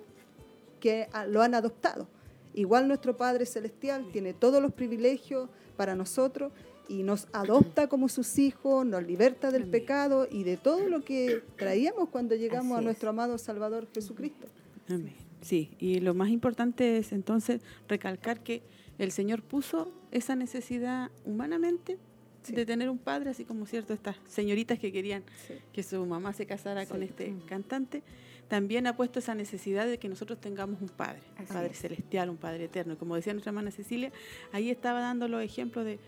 que 0.79 1.09
lo 1.29 1.43
han 1.43 1.55
adoptado. 1.55 2.07
Igual 2.55 2.89
nuestro 2.89 3.17
Padre 3.17 3.47
Celestial 3.47 4.07
tiene 4.13 4.33
todos 4.33 4.63
los 4.63 4.73
privilegios 4.73 5.49
para 5.77 5.95
nosotros 5.95 6.53
y 6.89 7.03
nos 7.03 7.27
adopta 7.33 7.89
como 7.89 8.09
sus 8.09 8.39
hijos, 8.39 8.87
nos 8.87 9.05
liberta 9.05 9.51
del 9.51 9.67
pecado 9.67 10.27
y 10.31 10.45
de 10.45 10.57
todo 10.57 10.89
lo 10.89 11.05
que 11.05 11.43
traíamos 11.57 12.09
cuando 12.09 12.35
llegamos 12.37 12.77
a 12.77 12.81
es. 12.81 12.85
nuestro 12.85 13.11
amado 13.11 13.39
Salvador 13.39 13.89
Jesucristo. 13.93 14.47
Amén. 14.89 15.15
Sí, 15.43 15.71
y 15.79 16.01
lo 16.01 16.15
más 16.15 16.31
importante 16.31 16.99
es 16.99 17.13
entonces 17.13 17.61
recalcar 17.89 18.41
que 18.41 18.63
el 18.99 19.11
Señor 19.11 19.43
puso 19.43 19.93
esa 20.13 20.37
necesidad 20.37 21.11
humanamente 21.25 21.99
Sí. 22.43 22.53
de 22.55 22.65
tener 22.67 22.89
un 22.91 22.99
padre, 22.99 23.31
así 23.31 23.45
como 23.45 23.67
cierto 23.67 23.93
estas 23.93 24.17
señoritas 24.27 24.79
que 24.79 24.91
querían 24.93 25.23
Sí. 25.47 25.55
que 25.73 25.83
su 25.83 26.05
mamá 26.07 26.33
se 26.33 26.47
casara 26.47 26.87
con 26.87 27.03
este 27.03 27.31
Mm. 27.31 27.41
cantante, 27.47 28.03
también 28.49 28.87
ha 28.87 28.97
puesto 28.97 29.19
esa 29.21 29.35
necesidad 29.35 29.87
de 29.87 29.99
que 29.99 30.09
nosotros 30.09 30.41
tengamos 30.41 30.81
un 30.83 30.89
padre, 30.89 31.21
un 31.39 31.47
padre 31.47 31.71
es. 31.73 31.79
celestial, 31.79 32.31
un 32.31 32.37
padre 32.37 32.65
eterno. 32.65 32.95
Y 32.95 32.97
como 32.97 33.15
decía 33.15 33.33
nuestra 33.33 33.51
hermana 33.51 33.71
Cecilia, 33.71 34.11
ahí 34.53 34.71
estaba 34.71 35.01
dando 35.01 35.29
los 35.29 35.43
ejemplos 35.43 35.85
de, 35.85 35.99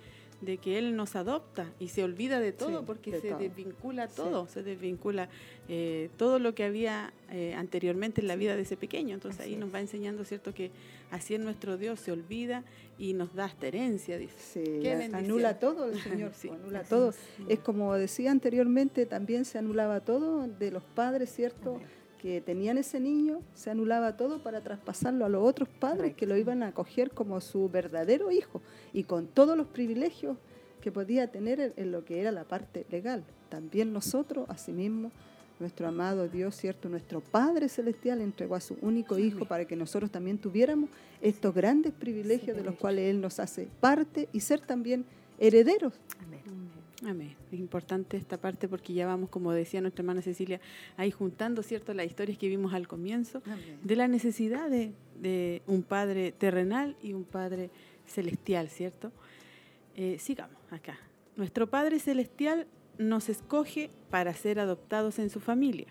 de 0.41 0.57
que 0.59 0.77
Él 0.77 0.97
nos 0.97 1.15
adopta 1.15 1.71
y 1.79 1.87
se 1.89 2.03
olvida 2.03 2.41
de 2.41 2.51
todo 2.51 2.81
Sí, 2.81 2.85
porque 2.85 3.13
de 3.13 3.21
se 3.21 3.29
todo. 3.29 3.39
desvincula 3.39 4.09
Sí. 4.09 4.15
todo, 4.17 4.49
se 4.49 4.65
desvincula 4.65 5.29
eh, 5.69 6.11
todo 6.17 6.41
lo 6.41 6.53
que 6.57 6.65
había 6.65 7.13
eh, 7.31 7.55
anteriormente 7.55 8.21
en 8.21 8.27
la 8.27 8.35
vida 8.35 8.57
de 8.57 8.63
ese 8.63 8.77
pequeño. 8.77 9.15
Entonces 9.15 9.41
Así 9.43 9.51
ahí 9.55 9.57
nos 9.57 9.73
va 9.73 9.79
enseñando, 9.81 10.25
¿cierto?, 10.25 10.53
que 10.53 10.73
así 11.13 11.35
es 11.35 11.41
nuestro 11.41 11.77
Dios, 11.77 12.01
se 12.01 12.11
olvida 12.11 12.65
y 12.99 13.13
nos 13.13 13.35
da 13.35 13.47
esta 13.47 13.69
herencia, 13.69 14.19
dice. 14.19 14.35
Sí, 14.83 14.89
anula 15.13 15.59
todo 15.59 15.89
el 15.89 16.01
Señor, 16.01 16.33
Sí, 16.35 16.49
anula 16.49 16.81
así 16.81 16.91
todo. 16.91 17.11
es. 17.11 17.17
Es 17.49 17.59
como 17.61 17.95
decía 17.95 18.31
anteriormente, 18.33 19.07
también 19.07 19.45
se 19.45 19.59
anulaba 19.59 20.01
todo 20.01 20.49
de 20.49 20.71
los 20.71 20.83
padres, 20.83 21.33
¿cierto? 21.33 21.77
Amén. 21.77 21.87
Que 22.21 22.41
tenían 22.41 22.79
ese 22.79 23.01
niño, 23.01 23.41
se 23.55 23.71
anulaba 23.71 24.17
todo 24.17 24.43
para 24.43 24.61
traspasarlo 24.61 25.25
a 25.25 25.29
los 25.29 25.43
otros 25.43 25.69
padres 25.69 26.15
que 26.15 26.27
lo 26.27 26.37
iban 26.37 26.63
a 26.63 26.69
acoger 26.69 27.11
como 27.11 27.41
su 27.41 27.69
verdadero 27.69 28.31
hijo 28.31 28.63
y 28.93 29.05
con 29.05 29.27
todos 29.27 29.57
los 29.57 29.67
privilegios 29.67 30.37
que 30.81 30.93
podía 30.93 31.31
tener 31.33 31.61
en, 31.61 31.73
en 31.77 31.93
lo 31.93 32.05
que 32.05 32.21
era 32.21 32.31
la 32.31 32.45
parte 32.45 32.87
legal. 32.91 33.25
También 33.49 33.93
nosotros, 33.93 34.47
asimismo, 34.49 35.11
nuestro 35.63 35.89
amado 35.89 36.29
Dios, 36.29 36.55
¿cierto? 36.55 36.89
Nuestro 36.89 37.21
Padre 37.21 37.69
Celestial 37.69 38.21
entregó 38.21 38.55
a 38.55 38.61
su 38.61 38.77
único 38.83 39.19
hijo 39.19 39.47
para 39.47 39.65
que 39.65 39.77
nosotros 39.77 40.11
también 40.11 40.37
tuviéramos 40.37 40.91
estos 41.23 41.55
grandes 41.55 41.93
privilegios 41.93 42.57
de 42.57 42.63
los 42.63 42.75
cuales 42.75 43.09
Él 43.09 43.21
nos 43.21 43.41
hace 43.41 43.69
parte 43.81 44.29
y 44.33 44.41
ser 44.41 44.61
también 44.61 45.07
herederos. 45.39 45.95
Amén. 46.21 46.41
Amén. 47.05 47.37
Es 47.51 47.59
importante 47.59 48.17
esta 48.17 48.37
parte 48.37 48.69
porque 48.69 48.93
ya 48.93 49.07
vamos, 49.07 49.31
como 49.31 49.53
decía 49.53 49.81
nuestra 49.81 50.03
hermana 50.03 50.21
Cecilia, 50.23 50.61
ahí 50.97 51.11
juntando, 51.11 51.63
¿cierto?, 51.63 51.95
las 51.95 52.07
historias 52.07 52.39
que 52.39 52.49
vimos 52.49 52.75
al 52.75 52.87
comienzo 52.87 53.43
de 53.83 53.97
la 53.97 54.07
necesidad 54.07 54.69
de, 54.69 54.93
de 55.21 55.63
un 55.67 55.83
padre 55.83 56.33
terrenal 56.33 56.97
y 57.03 57.15
un 57.15 57.25
padre 57.25 57.71
celestial, 58.07 58.69
¿cierto? 58.69 59.11
Eh, 59.97 60.19
sigamos 60.19 60.57
acá. 60.71 60.99
Nuestro 61.37 61.67
Padre 61.67 61.99
Celestial 61.99 62.67
nos 63.09 63.29
escoge 63.29 63.91
para 64.11 64.35
ser 64.35 64.59
adoptados 64.59 65.19
en 65.19 65.31
su 65.31 65.41
familia. 65.41 65.87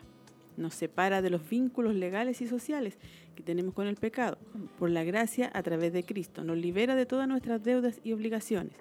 Nos 0.58 0.76
separa 0.76 1.22
de 1.22 1.30
los 1.30 1.48
vínculos 1.50 1.96
legales 1.96 2.42
y 2.42 2.48
sociales 2.48 2.98
que 3.36 3.44
tenemos 3.44 3.74
con 3.74 3.88
el 3.88 3.96
pecado. 3.96 4.38
Por 4.78 4.90
la 4.90 5.04
gracia 5.04 5.50
a 5.54 5.64
través 5.64 5.94
de 5.94 6.04
Cristo. 6.04 6.44
Nos 6.44 6.58
libera 6.58 6.96
de 6.96 7.06
todas 7.06 7.28
nuestras 7.28 7.64
deudas 7.64 8.00
y 8.04 8.14
obligaciones. 8.14 8.74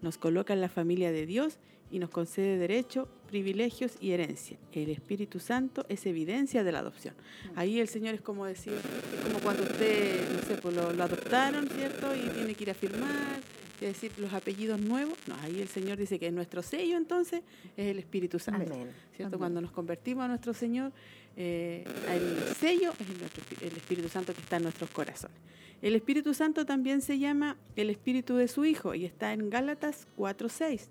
Nos 0.00 0.18
coloca 0.18 0.52
en 0.52 0.60
la 0.60 0.68
familia 0.68 1.12
de 1.12 1.26
Dios 1.26 1.58
y 1.90 1.98
nos 1.98 2.10
concede 2.10 2.58
derecho, 2.58 3.08
privilegios 3.28 3.96
y 4.00 4.12
herencia. 4.12 4.58
El 4.72 4.90
Espíritu 4.90 5.40
Santo 5.40 5.86
es 5.88 6.06
evidencia 6.06 6.62
de 6.64 6.72
la 6.72 6.80
adopción. 6.80 7.14
Ahí 7.56 7.80
el 7.80 7.88
Señor 7.88 8.14
es 8.14 8.20
como 8.20 8.44
decir, 8.44 8.74
es 8.74 9.24
como 9.24 9.40
cuando 9.40 9.62
usted, 9.62 10.28
no 10.34 10.42
sé, 10.42 10.60
pues 10.60 10.74
lo, 10.74 10.92
lo 10.92 11.02
adoptaron, 11.02 11.68
¿cierto? 11.68 12.14
Y 12.14 12.28
tiene 12.30 12.54
que 12.54 12.64
ir 12.64 12.70
a 12.70 12.74
firmar, 12.74 13.40
y 13.80 13.84
decir 13.84 14.12
los 14.18 14.32
apellidos 14.32 14.80
nuevos. 14.80 15.16
No, 15.26 15.34
ahí 15.42 15.60
el 15.60 15.68
Señor 15.68 15.96
dice 15.98 16.18
que 16.18 16.30
nuestro 16.30 16.62
sello 16.62 16.96
entonces 16.96 17.42
es 17.76 17.86
el 17.88 17.98
Espíritu 17.98 18.38
Santo. 18.38 18.72
Amén. 18.72 18.90
¿cierto? 19.16 19.26
Amén. 19.36 19.38
Cuando 19.38 19.60
nos 19.60 19.70
convertimos 19.72 20.24
a 20.24 20.28
nuestro 20.28 20.52
Señor, 20.54 20.92
eh, 21.36 21.84
el 22.08 22.54
sello 22.56 22.92
es 22.98 23.08
el, 23.10 23.18
nuestro- 23.18 23.44
el 23.66 23.76
Espíritu 23.76 24.08
Santo 24.08 24.34
que 24.34 24.40
está 24.40 24.56
en 24.56 24.64
nuestros 24.64 24.90
corazones. 24.90 25.36
El 25.80 25.94
Espíritu 25.94 26.34
Santo 26.34 26.66
también 26.66 27.00
se 27.00 27.18
llama 27.20 27.56
el 27.76 27.90
Espíritu 27.90 28.34
de 28.34 28.48
su 28.48 28.64
Hijo 28.64 28.94
y 28.94 29.04
está 29.04 29.32
en 29.32 29.48
Gálatas 29.48 30.08
4:6. 30.16 30.88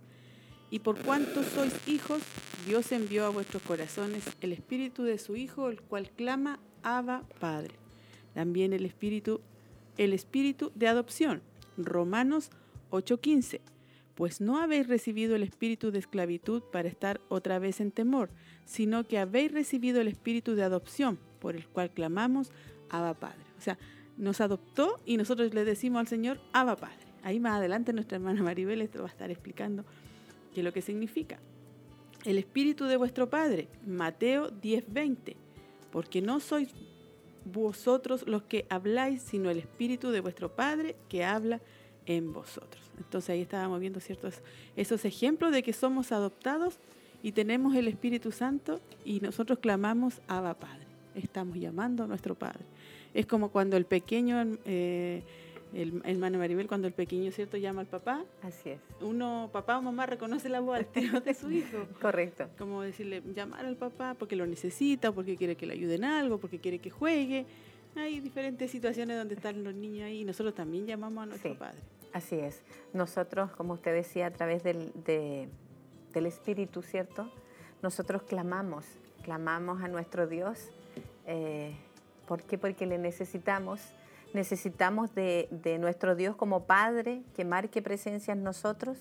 Y 0.72 0.80
por 0.80 0.98
cuanto 1.02 1.44
sois 1.44 1.74
hijos, 1.88 2.22
Dios 2.66 2.92
envió 2.92 3.26
a 3.26 3.30
vuestros 3.30 3.62
corazones 3.64 4.24
el 4.42 4.52
Espíritu 4.54 5.04
de 5.04 5.18
su 5.18 5.36
Hijo, 5.36 5.70
el 5.70 5.82
cual 5.82 6.10
clama 6.12 6.60
Abba 6.84 7.24
Padre. 7.40 7.74
También 8.34 8.72
el 8.74 8.86
Espíritu, 8.86 9.42
el 9.98 10.14
Espíritu 10.14 10.72
de 10.76 10.88
adopción. 10.88 11.42
Romanos 11.78 12.50
8:15. 12.90 13.62
Pues 14.16 14.42
no 14.42 14.58
habéis 14.58 14.88
recibido 14.88 15.36
el 15.36 15.44
espíritu 15.44 15.92
de 15.92 16.00
esclavitud 16.00 16.64
para 16.72 16.88
estar 16.88 17.22
otra 17.30 17.60
vez 17.60 17.80
en 17.80 17.92
temor, 17.92 18.30
sino 18.66 19.08
que 19.08 19.20
habéis 19.20 19.52
recibido 19.52 20.02
el 20.02 20.08
espíritu 20.08 20.56
de 20.56 20.64
adopción, 20.64 21.20
por 21.40 21.56
el 21.56 21.68
cual 21.68 21.92
clamamos 21.92 22.52
Abba 22.90 23.14
Padre. 23.14 23.44
O 23.58 23.62
sea, 23.62 23.78
nos 24.18 24.42
adoptó 24.42 25.00
y 25.06 25.18
nosotros 25.18 25.54
le 25.54 25.66
decimos 25.66 26.00
al 26.00 26.08
Señor 26.08 26.40
Abba 26.52 26.76
Padre. 26.76 27.06
Ahí 27.24 27.40
más 27.40 27.58
adelante 27.58 27.94
nuestra 27.94 28.18
hermana 28.18 28.42
Maribel 28.42 28.82
esto 28.82 29.00
va 29.00 29.08
a 29.08 29.12
estar 29.12 29.30
explicando 29.30 29.86
qué 30.54 30.62
es 30.62 30.64
lo 30.64 30.74
que 30.74 30.82
significa. 30.82 31.40
El 32.26 32.38
espíritu 32.38 32.86
de 32.86 32.98
vuestro 32.98 33.30
Padre, 33.30 33.68
Mateo 33.86 34.50
10:20, 34.50 35.36
porque 35.92 36.22
no 36.22 36.40
sois 36.40 36.70
vosotros 37.46 38.28
los 38.28 38.44
que 38.44 38.66
habláis, 38.70 39.22
sino 39.22 39.50
el 39.50 39.60
espíritu 39.60 40.10
de 40.10 40.22
vuestro 40.22 40.56
Padre 40.56 40.96
que 41.10 41.24
habla 41.24 41.62
en 42.08 42.34
vosotros. 42.34 42.84
Entonces 42.98 43.30
ahí 43.30 43.42
estábamos 43.42 43.80
viendo 43.80 44.00
ciertos 44.00 44.42
esos 44.76 45.06
ejemplos 45.06 45.52
de 45.52 45.62
que 45.62 45.74
somos 45.74 46.12
adoptados 46.12 46.80
y 47.22 47.34
tenemos 47.34 47.76
el 47.76 47.88
Espíritu 47.88 48.32
Santo 48.32 48.80
y 49.06 49.20
nosotros 49.20 49.60
clamamos 49.60 50.22
Abba 50.28 50.56
Padre. 50.56 50.86
Estamos 51.16 51.58
llamando 51.58 52.04
a 52.04 52.08
nuestro 52.08 52.34
Padre. 52.36 52.64
Es 53.14 53.26
como 53.26 53.50
cuando 53.50 53.76
el 53.78 53.86
pequeño, 53.86 54.58
eh, 54.66 55.24
el 55.74 56.02
hermano 56.06 56.38
Maribel, 56.38 56.68
cuando 56.68 56.88
el 56.88 56.94
pequeño 56.94 57.32
cierto 57.32 57.58
llama 57.58 57.82
al 57.82 57.88
papá, 57.88 58.24
Así 58.44 58.70
es. 58.70 58.80
uno, 59.02 59.50
papá 59.52 59.78
o 59.80 59.82
mamá 59.82 60.06
reconoce 60.06 60.48
la 60.48 60.60
voz 60.60 60.78
al 60.78 60.86
tiro 60.86 61.20
de 61.20 61.34
su 61.34 61.52
hijo. 61.52 61.88
Correcto. 62.02 62.48
Como 62.58 62.84
decirle, 62.84 63.22
llamar 63.36 63.66
al 63.66 63.76
papá 63.76 64.14
porque 64.18 64.36
lo 64.36 64.46
necesita, 64.48 65.12
porque 65.12 65.36
quiere 65.36 65.56
que 65.56 65.66
le 65.66 65.74
ayuden 65.74 66.04
algo, 66.04 66.38
porque 66.38 66.60
quiere 66.60 66.80
que 66.80 66.90
juegue. 66.90 67.46
Hay 67.96 68.20
diferentes 68.20 68.70
situaciones 68.70 69.18
donde 69.18 69.34
están 69.34 69.64
los 69.64 69.74
niños 69.74 70.06
ahí 70.06 70.22
y 70.22 70.24
nosotros 70.26 70.54
también 70.54 70.86
llamamos 70.86 71.24
a 71.24 71.26
nuestro 71.26 71.54
Sí. 71.54 71.58
Padre. 71.58 71.80
Así 72.18 72.40
es. 72.40 72.64
Nosotros, 72.94 73.52
como 73.52 73.74
usted 73.74 73.94
decía, 73.94 74.26
a 74.26 74.32
través 74.32 74.64
del, 74.64 74.92
de- 75.06 75.48
del 76.14 76.26
Espíritu, 76.26 76.82
¿cierto? 76.82 77.30
Nosotros 77.84 78.24
clamamos, 78.24 78.86
clamamos 79.22 79.84
a 79.84 79.88
nuestro 79.88 80.26
Dios. 80.26 80.72
Eh, 81.28 81.76
¿Por 82.28 82.42
qué? 82.42 82.58
Porque 82.58 82.88
le 82.88 82.98
necesitamos. 82.98 83.82
Necesitamos 84.34 85.14
de, 85.14 85.48
de 85.52 85.78
nuestro 85.78 86.16
Dios 86.16 86.36
como 86.36 86.64
Padre 86.64 87.22
que 87.36 87.46
marque 87.46 87.84
presencia 87.84 88.32
en 88.34 88.42
nosotros 88.44 88.98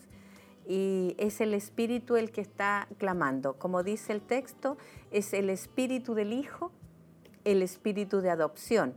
y 0.68 1.14
es 1.18 1.40
el 1.40 1.54
Espíritu 1.54 2.16
el 2.16 2.30
que 2.30 2.42
está 2.42 2.86
clamando. 2.98 3.54
Como 3.54 3.82
dice 3.82 4.12
el 4.12 4.20
texto, 4.20 4.76
es 5.10 5.32
el 5.32 5.48
Espíritu 5.48 6.12
del 6.12 6.34
Hijo, 6.34 6.70
el 7.44 7.62
Espíritu 7.62 8.20
de 8.20 8.28
adopción, 8.28 8.92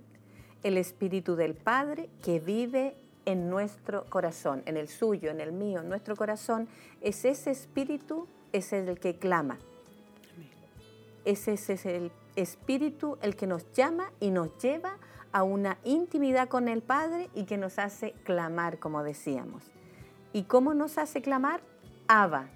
el 0.63 0.78
Espíritu 0.78 1.38
del 1.38 1.55
Padre 1.55 2.09
que 2.22 2.41
vive 2.41 2.95
en 3.26 3.49
nuestro 3.49 4.05
corazón, 4.05 4.63
en 4.65 4.78
el 4.78 4.88
suyo, 4.88 5.30
en 5.30 5.41
el 5.41 5.51
mío, 5.51 5.82
en 5.82 5.89
nuestro 5.89 6.15
corazón. 6.15 6.67
Es 7.01 7.26
ese 7.26 7.51
Espíritu, 7.51 8.28
es 8.51 8.74
el 8.74 8.99
que 8.99 9.17
clama. 9.17 9.59
Ese 11.26 11.53
es 11.53 11.86
el 11.86 12.11
Espíritu 12.36 13.17
el 13.22 13.36
que 13.36 13.47
nos 13.47 13.72
llama 13.74 14.11
y 14.20 14.32
nos 14.32 14.57
lleva 14.57 14.97
a 15.32 15.43
una 15.43 15.78
intimidad 15.84 16.47
con 16.47 16.67
el 16.67 16.82
Padre 16.82 17.30
y 17.36 17.43
que 17.43 17.57
nos 17.57 17.78
hace 17.78 18.13
clamar, 18.24 18.80
como 18.80 19.03
decíamos. 19.03 19.63
¿Y 20.34 20.43
cómo 20.43 20.74
nos 20.74 20.97
hace 20.97 21.22
clamar? 21.22 21.61
Abba. 22.07 22.49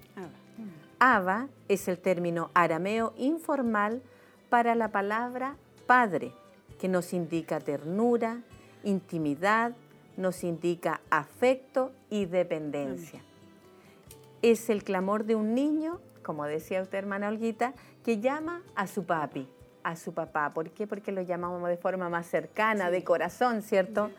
Abba 0.98 1.48
es 1.68 1.86
el 1.88 1.98
término 1.98 2.50
arameo 2.54 3.12
informal 3.16 4.02
para 4.48 4.74
la 4.74 4.88
palabra 4.88 5.56
padre, 5.86 6.32
que 6.78 6.88
nos 6.88 7.12
indica 7.12 7.60
ternura, 7.60 8.42
intimidad, 8.84 9.74
nos 10.16 10.44
indica 10.44 11.00
afecto 11.10 11.92
y 12.10 12.26
dependencia. 12.26 13.20
Es 14.42 14.70
el 14.70 14.84
clamor 14.84 15.24
de 15.24 15.34
un 15.34 15.54
niño, 15.54 16.00
como 16.22 16.44
decía 16.44 16.82
usted, 16.82 16.98
hermana 16.98 17.28
Olguita, 17.28 17.74
que 18.04 18.20
llama 18.20 18.62
a 18.74 18.86
su 18.86 19.04
papi, 19.04 19.48
a 19.82 19.96
su 19.96 20.12
papá. 20.12 20.52
¿Por 20.52 20.70
qué? 20.70 20.86
Porque 20.86 21.12
lo 21.12 21.22
llamamos 21.22 21.66
de 21.68 21.76
forma 21.76 22.08
más 22.08 22.26
cercana, 22.26 22.90
de 22.90 23.02
corazón, 23.02 23.62
¿cierto? 23.62 24.10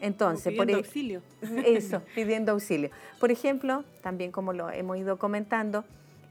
Entonces, 0.00 0.54
Como 0.54 0.66
pidiendo 0.66 0.72
e- 0.72 0.86
auxilio. 0.86 1.22
eso, 1.66 2.02
pidiendo 2.14 2.52
auxilio. 2.52 2.90
Por 3.20 3.30
ejemplo, 3.30 3.84
también 4.02 4.32
como 4.32 4.52
lo 4.52 4.70
hemos 4.70 4.96
ido 4.96 5.18
comentando, 5.18 5.84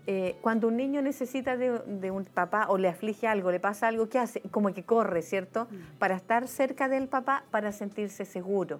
eh, 0.09 0.37
cuando 0.41 0.69
un 0.69 0.77
niño 0.77 1.01
necesita 1.01 1.57
de, 1.57 1.79
de 1.79 2.11
un 2.11 2.23
papá 2.23 2.67
o 2.69 2.77
le 2.77 2.87
aflige 2.87 3.27
algo, 3.27 3.51
le 3.51 3.59
pasa 3.59 3.89
algo, 3.89 4.07
¿qué 4.07 4.19
hace? 4.19 4.41
Como 4.51 4.73
que 4.73 4.83
corre, 4.83 5.21
¿cierto? 5.21 5.67
Para 5.99 6.15
estar 6.15 6.47
cerca 6.47 6.87
del 6.87 7.09
papá, 7.09 7.43
para 7.51 7.73
sentirse 7.73 8.23
seguro. 8.23 8.79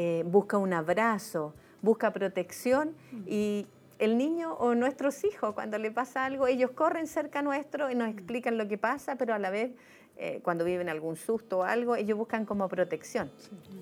Eh, 0.00 0.22
busca 0.24 0.58
un 0.58 0.72
abrazo, 0.72 1.54
busca 1.82 2.12
protección 2.12 2.94
y 3.26 3.66
el 3.98 4.16
niño 4.16 4.54
o 4.54 4.76
nuestros 4.76 5.24
hijos, 5.24 5.54
cuando 5.54 5.76
le 5.76 5.90
pasa 5.90 6.24
algo, 6.24 6.46
ellos 6.46 6.70
corren 6.70 7.08
cerca 7.08 7.42
nuestro 7.42 7.90
y 7.90 7.96
nos 7.96 8.08
explican 8.08 8.56
lo 8.58 8.68
que 8.68 8.78
pasa, 8.78 9.16
pero 9.16 9.34
a 9.34 9.40
la 9.40 9.50
vez 9.50 9.72
eh, 10.16 10.38
cuando 10.44 10.64
viven 10.64 10.88
algún 10.88 11.16
susto 11.16 11.58
o 11.58 11.62
algo, 11.64 11.96
ellos 11.96 12.16
buscan 12.16 12.44
como 12.44 12.68
protección, 12.68 13.28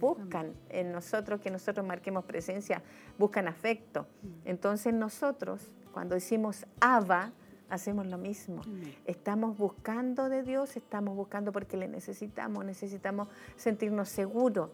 buscan 0.01 0.55
en 0.71 0.91
nosotros 0.91 1.39
que 1.43 1.51
nosotros 1.51 1.87
marquemos 1.87 2.25
presencia, 2.25 2.83
buscan 3.19 3.47
afecto. 3.47 4.07
Entonces 4.47 4.95
nosotros, 4.95 5.71
cuando 5.93 6.15
decimos 6.15 6.65
Abba, 6.81 7.33
hacemos 7.69 8.07
lo 8.07 8.17
mismo. 8.17 8.63
Estamos 9.05 9.59
buscando 9.59 10.31
de 10.31 10.43
Dios, 10.43 10.79
estamos 10.79 11.15
buscando 11.15 11.53
porque 11.53 11.77
le 11.77 11.89
necesitamos, 11.89 12.65
necesitamos 12.65 13.29
sentirnos 13.57 14.09
seguros, 14.09 14.71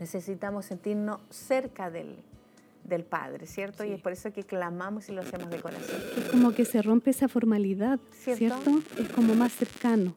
necesitamos 0.00 0.66
sentirnos 0.66 1.20
cerca 1.30 1.90
del, 1.90 2.16
del 2.84 3.04
Padre, 3.04 3.46
¿cierto? 3.46 3.84
Y 3.84 3.92
es 3.92 4.00
por 4.00 4.12
eso 4.12 4.32
que 4.32 4.44
clamamos 4.44 5.08
y 5.08 5.12
lo 5.12 5.22
hacemos 5.22 5.50
de 5.50 5.60
corazón. 5.60 6.00
Es 6.16 6.28
como 6.30 6.52
que 6.52 6.64
se 6.64 6.82
rompe 6.82 7.10
esa 7.10 7.28
formalidad, 7.28 7.98
¿Cierto? 8.10 8.38
¿cierto? 8.38 8.82
Es 9.00 9.08
como 9.08 9.34
más 9.34 9.52
cercano. 9.52 10.16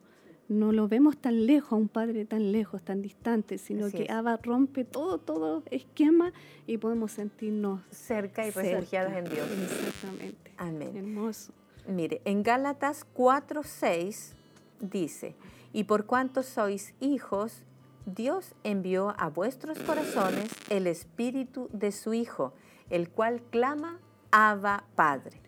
No 0.50 0.72
lo 0.72 0.88
vemos 0.88 1.18
tan 1.18 1.46
lejos, 1.46 1.74
a 1.74 1.76
un 1.76 1.90
padre 1.90 2.24
tan 2.24 2.54
lejos, 2.54 2.82
tan 2.82 3.02
distante, 3.02 3.58
sino 3.58 3.88
Así 3.88 3.98
que. 3.98 4.12
Abba 4.12 4.38
rompe 4.38 4.86
todo, 4.86 5.18
todo 5.18 5.64
esquema 5.72 6.32
y 6.66 6.78
podemos 6.78 7.12
sentirnos 7.12 7.82
Cerca 7.92 8.48
y 8.48 8.52
refugiados 8.52 9.14
en 9.14 9.26
Dios. 9.26 9.46
Exactamente. 9.52 10.52
Amén. 10.58 10.96
Hermoso. 10.96 11.52
Mire, 11.88 12.22
en 12.24 12.44
Gálatas 12.44 13.06
4:6 13.14 14.34
dice, 14.80 15.36
y 15.74 15.84
por 15.84 16.06
cuanto 16.06 16.44
sois 16.44 16.94
hijos, 17.02 17.64
Dios 18.08 18.56
envió 18.64 19.14
a 19.18 19.28
vuestros 19.28 19.78
corazones 19.80 20.48
el 20.70 20.88
espíritu 20.88 21.70
de 21.74 21.92
su 21.92 22.14
Hijo, 22.14 22.54
el 22.90 23.10
cual 23.10 23.42
clama, 23.52 24.00
Abba 24.32 24.86
Padre. 24.96 25.42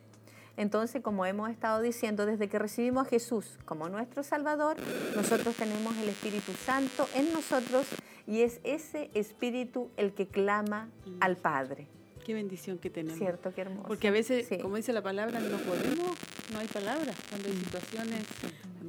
Entonces, 0.57 1.01
como 1.01 1.25
hemos 1.25 1.49
estado 1.49 1.81
diciendo, 1.81 2.25
desde 2.25 2.49
que 2.49 2.59
recibimos 2.59 3.07
a 3.07 3.09
Jesús 3.09 3.57
como 3.63 3.87
nuestro 3.87 4.23
Salvador, 4.23 4.75
nosotros 5.15 5.55
tenemos 5.55 5.95
el 5.99 6.09
Espíritu 6.09 6.51
Santo 6.51 7.07
en 7.15 7.31
nosotros 7.31 7.87
y 8.27 8.41
es 8.41 8.59
ese 8.65 9.09
espíritu 9.13 9.89
el 9.95 10.13
que 10.13 10.27
clama 10.27 10.89
al 11.21 11.37
Padre. 11.37 11.87
Qué 12.25 12.33
bendición 12.33 12.77
que 12.77 12.89
tenemos. 12.89 13.17
¿Cierto? 13.17 13.53
Qué 13.55 13.61
hermoso. 13.61 13.87
Porque 13.87 14.09
a 14.09 14.11
veces, 14.11 14.47
Sí. 14.47 14.57
como 14.57 14.75
dice 14.75 14.91
la 14.91 15.01
palabra, 15.01 15.39
no 15.39 15.57
podemos, 15.59 16.17
no 16.51 16.59
hay 16.59 16.67
palabras. 16.67 17.15
Cuando 17.29 17.47
hay 17.47 17.55
situaciones, 17.55 18.25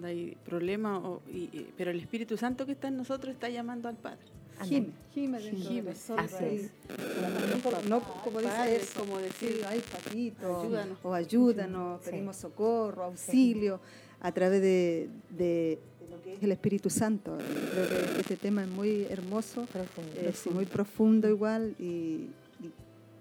cuando 0.00 0.06
hay 0.18 0.34
problemas, 0.46 1.02
o- 1.04 1.20
y- 1.30 1.50
y- 1.52 1.68
pero 1.76 1.90
el 1.90 2.00
Espíritu 2.00 2.36
Santo 2.38 2.64
que 2.64 2.72
está 2.72 2.88
en 2.88 2.96
nosotros 2.96 3.34
está 3.34 3.50
llamando 3.50 3.86
al 3.88 3.96
Padre. 3.96 4.18
Gime, 4.64 4.88
gime 5.14 5.38
dentro 5.40 5.70
de 5.70 5.82
nosotros 5.82 6.32
Así 6.32 6.44
ahí. 6.44 6.56
es. 6.56 7.88
No, 7.88 8.00
como 8.24 8.40
dice 8.40 8.50
Padre, 8.52 8.76
eso, 8.76 9.00
como 9.00 9.18
decir, 9.18 9.52
sí, 9.58 9.60
ay 9.66 9.80
papito, 9.90 10.60
ayúdanos. 10.62 10.98
o 11.02 11.12
ayúdanos, 11.14 12.00
Sí. 12.04 12.10
pedimos 12.10 12.36
socorro, 12.36 13.04
auxilio, 13.04 13.80
a 14.20 14.32
través 14.32 14.60
de, 14.62 15.08
de- 15.30 15.78
de 16.00 16.08
lo 16.10 16.22
que 16.22 16.34
es 16.34 16.42
el 16.42 16.52
Espíritu 16.52 16.88
Santo. 16.90 17.36
Creo 17.38 17.88
que 18.14 18.20
este 18.20 18.36
tema 18.36 18.62
es 18.64 18.68
muy 18.70 19.04
hermoso, 19.10 19.66
Profundo. 19.66 20.12
es 20.20 20.46
muy 20.46 20.64
profundo 20.66 21.28
igual, 21.28 21.74
y, 21.78 22.28
y 22.60 22.70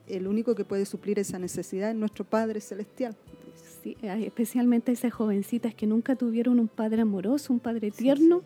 el 0.07 0.27
único 0.27 0.55
que 0.55 0.63
puede 0.65 0.85
suplir 0.85 1.19
esa 1.19 1.39
necesidad 1.39 1.89
es 1.89 1.95
nuestro 1.95 2.23
Padre 2.25 2.59
Celestial. 2.61 3.15
Sí, 3.83 3.97
hay 4.03 4.25
especialmente 4.25 4.91
esas 4.91 5.13
jovencitas 5.13 5.73
que 5.73 5.87
nunca 5.87 6.15
tuvieron 6.15 6.59
un 6.59 6.67
padre 6.67 7.01
amoroso, 7.01 7.53
un 7.53 7.59
padre 7.59 7.91
tierno, 7.91 8.41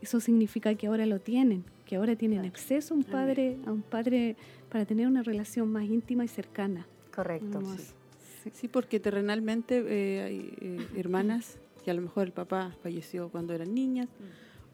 eso 0.00 0.20
significa 0.20 0.74
que 0.74 0.86
ahora 0.86 1.06
lo 1.06 1.18
tienen, 1.20 1.64
que 1.84 1.96
ahora 1.96 2.14
tienen 2.14 2.44
acceso 2.44 2.94
a 2.94 2.96
un 2.96 3.02
Amén. 3.04 3.12
padre, 3.12 3.56
a 3.66 3.72
un 3.72 3.82
padre 3.82 4.36
para 4.68 4.84
tener 4.84 5.06
una 5.06 5.22
relación 5.22 5.70
más 5.72 5.84
íntima 5.84 6.24
y 6.24 6.28
cercana. 6.28 6.86
Correcto. 7.14 7.58
Hermoso. 7.58 7.94
Sí, 8.52 8.68
porque 8.68 9.00
terrenalmente 9.00 9.84
eh, 9.86 10.22
hay 10.22 10.54
eh, 10.60 10.86
hermanas 10.96 11.58
que 11.84 11.90
a 11.90 11.94
lo 11.94 12.00
mejor 12.00 12.26
el 12.26 12.32
papá 12.32 12.74
falleció 12.82 13.28
cuando 13.28 13.54
eran 13.54 13.74
niñas, 13.74 14.08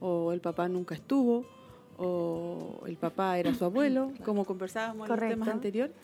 o 0.00 0.32
el 0.32 0.40
papá 0.40 0.68
nunca 0.68 0.94
estuvo, 0.94 1.46
o 1.96 2.82
el 2.86 2.96
papá 2.96 3.38
era 3.38 3.54
su 3.54 3.64
abuelo, 3.64 4.12
como 4.24 4.44
conversábamos 4.44 5.08
en 5.08 5.16
los 5.16 5.28
temas 5.28 5.48
anteriores, 5.48 5.94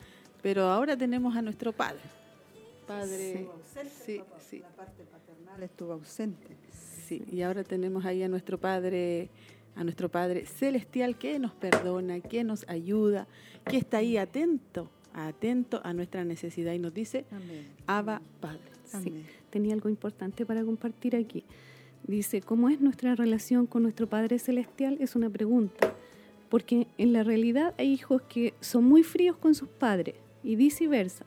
pero 0.43 0.65
ahora 0.65 0.97
tenemos 0.97 1.37
a 1.37 1.43
nuestro 1.43 1.73
padre. 1.73 2.01
Padre, 2.91 3.49
sí, 4.05 4.21
sí, 4.49 4.59
La 4.59 4.69
parte 4.69 5.05
paternal 5.05 5.63
estuvo 5.63 5.93
ausente. 5.93 6.57
sí, 6.71 7.23
y 7.31 7.43
ahora 7.43 7.65
tenemos 7.65 8.05
ahí 8.05 8.23
a 8.23 8.29
nuestro 8.29 8.59
padre, 8.59 9.29
a 9.77 9.85
nuestro 9.85 10.09
padre 10.09 10.47
celestial 10.47 11.17
que 11.17 11.39
nos 11.39 11.53
perdona, 11.53 12.21
que 12.21 12.45
nos 12.45 12.69
ayuda, 12.69 13.27
que 13.65 13.77
está 13.77 13.99
ahí 13.99 14.17
atento, 14.17 14.91
atento 15.13 15.81
a 15.85 15.93
nuestra 15.93 16.25
necesidad 16.25 16.73
y 16.73 16.79
nos 16.79 16.95
dice, 16.95 17.25
Amén. 17.31 17.67
Abba 17.87 18.23
Padre. 18.41 18.61
Sí, 18.85 19.25
tenía 19.51 19.75
algo 19.75 19.89
importante 19.89 20.45
para 20.45 20.65
compartir 20.65 21.15
aquí. 21.15 21.45
Dice, 22.07 22.41
¿cómo 22.41 22.69
es 22.71 22.81
nuestra 22.81 23.15
relación 23.15 23.67
con 23.67 23.83
nuestro 23.85 24.09
Padre 24.09 24.39
Celestial? 24.39 24.97
Es 25.01 25.15
una 25.15 25.31
pregunta, 25.31 25.95
porque 26.49 26.87
en 26.99 27.13
la 27.13 27.23
realidad 27.23 27.75
hay 27.79 27.93
hijos 27.93 28.23
que 28.23 28.55
son 28.61 28.85
muy 28.85 29.05
fríos 29.05 29.37
con 29.37 29.55
sus 29.55 29.69
padres 29.69 30.17
y 30.43 30.57
viceversa, 30.57 31.25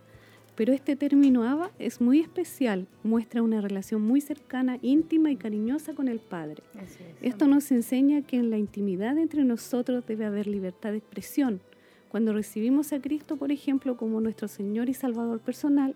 pero 0.56 0.74
este 0.74 0.96
término 0.96 1.44
Abba 1.44 1.72
es 1.80 2.00
muy 2.00 2.20
especial, 2.20 2.88
muestra 3.04 3.42
una 3.42 3.60
relación 3.60 4.02
muy 4.02 4.22
cercana, 4.22 4.78
íntima 4.82 5.32
y 5.32 5.36
cariñosa 5.36 5.94
con 5.94 6.08
el 6.08 6.20
Padre. 6.20 6.64
Es. 6.76 6.98
Esto 7.22 7.48
nos 7.48 7.72
enseña 7.72 8.22
que 8.22 8.38
en 8.38 8.50
la 8.50 8.58
intimidad 8.58 9.18
entre 9.18 9.44
nosotros 9.44 10.06
debe 10.06 10.26
haber 10.26 10.48
libertad 10.48 10.92
de 10.92 10.98
expresión. 10.98 11.62
Cuando 12.10 12.34
recibimos 12.34 12.94
a 12.94 13.02
Cristo, 13.02 13.38
por 13.38 13.52
ejemplo, 13.52 13.98
como 13.98 14.22
nuestro 14.22 14.48
Señor 14.48 14.90
y 14.90 14.94
Salvador 14.94 15.40
personal, 15.40 15.96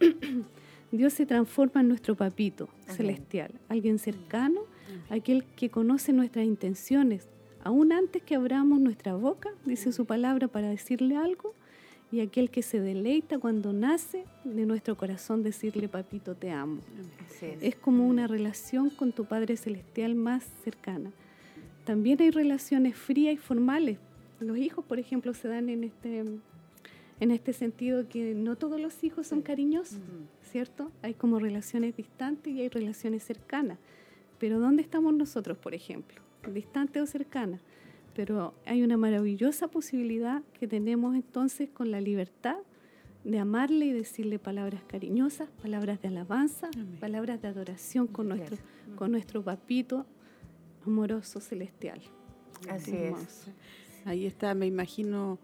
Dios 0.92 1.14
se 1.14 1.24
transforma 1.24 1.80
en 1.80 1.88
nuestro 1.88 2.14
papito 2.14 2.68
celestial, 2.86 3.50
alguien 3.68 3.98
cercano, 3.98 4.60
aquel 5.08 5.44
que 5.56 5.70
conoce 5.70 6.12
nuestras 6.12 6.44
intenciones, 6.44 7.28
aún 7.64 7.92
antes 7.92 8.22
que 8.22 8.34
abramos 8.34 8.80
nuestra 8.80 9.14
boca, 9.14 9.50
dice 9.64 9.92
su 9.92 10.04
palabra 10.04 10.48
para 10.48 10.68
decirle 10.68 11.16
algo, 11.16 11.54
y 12.12 12.20
aquel 12.20 12.50
que 12.50 12.62
se 12.62 12.80
deleita 12.80 13.38
cuando 13.38 13.72
nace 13.72 14.24
de 14.44 14.64
nuestro 14.64 14.96
corazón 14.96 15.42
decirle, 15.42 15.88
papito, 15.88 16.34
te 16.34 16.50
amo. 16.50 16.80
Es. 17.40 17.62
Es 17.62 17.76
como 17.76 18.06
una 18.06 18.26
relación 18.26 18.90
con 18.90 19.12
tu 19.12 19.24
Padre 19.24 19.56
Celestial 19.56 20.14
más 20.14 20.44
cercana. 20.62 21.10
También 21.84 22.20
hay 22.20 22.30
relaciones 22.30 22.96
frías 22.96 23.34
y 23.34 23.36
formales. 23.36 23.98
Los 24.40 24.58
hijos, 24.58 24.84
por 24.84 24.98
ejemplo, 24.98 25.34
se 25.34 25.48
dan 25.48 25.68
en 25.68 25.84
este, 25.84 26.24
en 27.20 27.30
este 27.30 27.52
sentido 27.52 28.08
que 28.08 28.34
no 28.34 28.56
todos 28.56 28.80
los 28.80 29.02
hijos 29.02 29.26
son 29.26 29.42
cariñosos, 29.42 30.00
¿cierto? 30.50 30.90
Hay 31.02 31.14
como 31.14 31.38
relaciones 31.38 31.96
distantes 31.96 32.52
y 32.52 32.60
hay 32.60 32.68
relaciones 32.68 33.24
cercanas. 33.24 33.78
Pero 34.38 34.60
¿dónde 34.60 34.82
estamos 34.82 35.14
nosotros, 35.14 35.56
por 35.58 35.74
ejemplo? 35.74 36.20
¿Distante 36.52 37.00
o 37.00 37.06
cercana? 37.06 37.60
Pero 38.16 38.54
hay 38.64 38.82
una 38.82 38.96
maravillosa 38.96 39.68
posibilidad 39.68 40.42
que 40.58 40.66
tenemos 40.66 41.14
entonces 41.14 41.68
con 41.68 41.90
la 41.90 42.00
libertad 42.00 42.56
de 43.24 43.38
amarle 43.38 43.84
y 43.86 43.92
decirle 43.92 44.38
palabras 44.38 44.82
cariñosas, 44.86 45.48
palabras 45.62 46.00
de 46.00 46.08
alabanza, 46.08 46.70
Amén. 46.74 46.96
palabras 46.98 47.42
de 47.42 47.48
adoración 47.48 48.06
con 48.06 48.28
nuestro, 48.28 48.56
con 48.96 49.10
nuestro 49.10 49.42
papito 49.42 50.06
amoroso 50.86 51.40
celestial. 51.40 52.00
Así 52.70 52.96
es. 52.96 53.48
Ahí 54.06 54.24
está, 54.24 54.54
me 54.54 54.66
imagino 54.66 55.38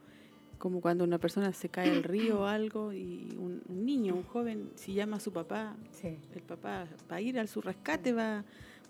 como 0.58 0.80
cuando 0.80 1.02
una 1.02 1.18
persona 1.18 1.52
se 1.52 1.68
cae 1.68 1.90
al 1.90 2.04
río 2.04 2.42
o 2.42 2.44
algo 2.46 2.92
y 2.92 3.36
un, 3.36 3.60
un 3.68 3.84
niño, 3.84 4.14
un 4.14 4.22
joven, 4.22 4.70
si 4.76 4.94
llama 4.94 5.16
a 5.16 5.20
su 5.20 5.32
papá, 5.32 5.76
Sí. 5.90 6.16
el 6.34 6.42
papá 6.42 6.86
va 7.10 7.16
a 7.16 7.20
ir 7.20 7.38
a 7.40 7.46
su 7.48 7.60
rescate, 7.60 8.12
va, 8.12 8.44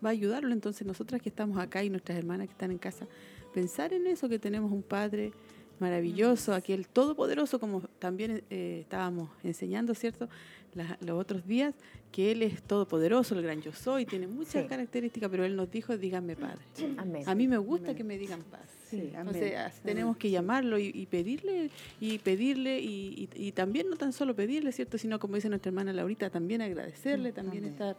va 0.05 0.09
a 0.11 0.13
ayudarlo. 0.13 0.53
Entonces 0.53 0.87
nosotras 0.87 1.23
que 1.23 1.31
estamos 1.31 1.57
acá 1.59 1.83
y 1.83 1.89
nuestras 1.89 2.19
hermanas 2.19 2.47
que 2.49 2.53
están 2.53 2.71
en 2.71 2.79
casa, 2.79 3.07
pensar 3.53 3.93
en 3.93 4.07
eso, 4.07 4.29
que 4.29 4.39
tenemos 4.39 4.73
un 4.73 4.83
Padre 4.83 5.33
maravilloso, 5.81 6.55
aquel 6.55 6.87
todopoderoso, 6.87 7.59
como 7.59 7.81
también 7.99 8.43
eh, 8.51 8.81
estábamos 8.83 9.31
enseñando, 9.43 9.95
¿cierto? 9.95 10.29
La- 10.75 10.97
los 11.05 11.19
otros 11.21 11.47
días, 11.47 11.75
que 12.13 12.31
Él 12.33 12.43
es 12.43 12.63
todopoderoso, 12.63 13.35
el 13.35 13.43
gran 13.43 13.61
yo 13.63 13.73
soy, 13.73 14.07
tiene 14.07 14.27
muchas 14.27 14.63
Sí. 14.63 14.69
características, 14.69 15.29
pero 15.31 15.45
Él 15.45 15.57
nos 15.57 15.71
dijo, 15.71 15.97
díganme 15.99 16.37
Padre. 16.37 16.61
Amén. 16.99 17.23
A 17.27 17.35
mí 17.35 17.49
me 17.49 17.59
gusta 17.59 17.87
Amén. 17.89 17.97
que 17.97 18.05
me 18.05 18.17
digan 18.19 18.43
Padre. 18.45 18.69
Sí, 18.89 19.11
Entonces 19.15 19.55
amén. 19.57 19.73
tenemos 19.85 20.17
que 20.19 20.31
llamarlo 20.31 20.79
y, 20.79 20.91
y 20.95 21.07
pedirle 21.07 21.71
y 21.99 22.19
pedirle 22.19 22.79
y, 22.81 23.29
y- 23.35 23.47
y 23.49 23.53
también 23.53 23.89
no 23.89 23.97
tan 23.97 24.13
solo 24.13 24.37
pedirle, 24.37 24.71
¿cierto? 24.71 24.99
Sino 24.99 25.19
como 25.19 25.35
dice 25.37 25.49
nuestra 25.49 25.71
hermana 25.71 25.93
Laurita, 25.95 26.29
también 26.31 26.61
agradecerle, 26.63 27.33
también 27.33 27.65
Amén. 27.65 27.73
estar 27.73 27.97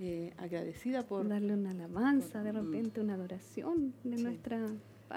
eh, 0.00 0.32
agradecida 0.36 1.02
por... 1.02 1.26
Darle 1.26 1.54
una 1.54 1.70
alabanza, 1.70 2.42
de 2.42 2.52
Mm. 2.52 2.56
repente 2.56 3.00
una 3.00 3.14
adoración 3.14 3.94
de 4.04 4.22
nuestra 4.22 4.66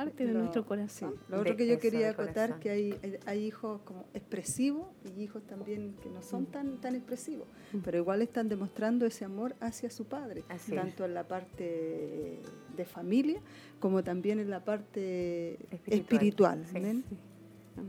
parte, 0.06 0.26
de 0.26 0.34
Lo- 0.34 0.40
nuestro 0.40 0.62
sí. 0.64 0.68
corazón. 0.68 1.16
Lo 1.30 1.40
otro 1.42 1.56
que 1.56 1.68
yo 1.68 1.80
quería 1.80 2.10
acotar 2.12 2.34
corazón. 2.50 2.60
que 2.60 2.70
hay, 2.70 3.00
hay- 3.04 3.18
hay 3.26 3.46
hijos 3.46 3.82
como 3.84 4.06
expresivos 4.14 4.88
y 5.06 5.22
hijos 5.24 5.44
también 5.48 5.96
que 6.02 6.10
no 6.10 6.22
son 6.22 6.46
tan, 6.46 6.78
tan 6.80 6.96
expresivos, 6.96 7.48
Mm. 7.74 7.80
pero 7.84 7.98
igual 7.98 8.22
están 8.22 8.48
demostrando 8.50 9.06
ese 9.06 9.26
amor 9.26 9.56
hacia 9.60 9.90
su 9.90 10.06
padre, 10.06 10.44
Así 10.50 10.74
es. 10.76 10.82
tanto 10.82 11.06
en 11.06 11.14
la 11.14 11.28
parte 11.28 12.40
de 12.76 12.86
familia 12.86 13.42
como 13.80 14.04
también 14.04 14.40
en 14.40 14.50
la 14.50 14.64
parte 14.64 15.54
Espiritual, 15.72 16.62
espiritual. 16.62 17.04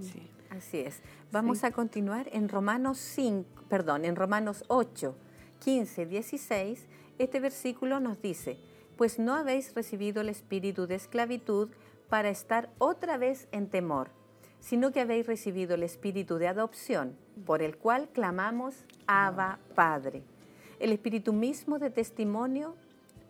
sí. 0.01 0.23
Así 0.51 0.79
es. 0.79 1.01
Vamos 1.31 1.59
Sí. 1.59 1.67
a 1.67 1.73
continuar 1.73 2.29
en 2.33 2.49
Romanos 2.49 2.99
5, 2.99 3.47
perdón, 3.69 4.05
en 4.07 4.17
Romanos 4.17 4.65
8, 4.69 5.15
15, 5.61 6.07
16. 6.07 6.87
Este 7.19 7.39
versículo 7.41 8.01
nos 8.01 8.21
dice, 8.23 8.59
pues 8.97 9.19
no 9.19 9.35
habéis 9.35 9.75
recibido 9.75 10.23
el 10.23 10.29
espíritu 10.31 10.87
de 10.87 10.95
esclavitud 10.95 11.69
para 12.09 12.31
estar 12.31 12.71
otra 12.79 13.17
vez 13.19 13.49
en 13.53 13.69
temor, 13.69 14.11
sino 14.61 14.93
que 14.93 15.01
habéis 15.01 15.27
recibido 15.27 15.75
el 15.75 15.83
espíritu 15.83 16.39
de 16.39 16.49
adopción, 16.49 17.17
por 17.47 17.63
el 17.63 17.77
cual 17.77 18.09
clamamos 18.09 18.85
Abba 19.07 19.59
Padre. 19.75 20.23
El 20.79 20.93
espíritu 20.93 21.33
mismo 21.33 21.79
de 21.79 21.91
testimonio, 21.91 22.77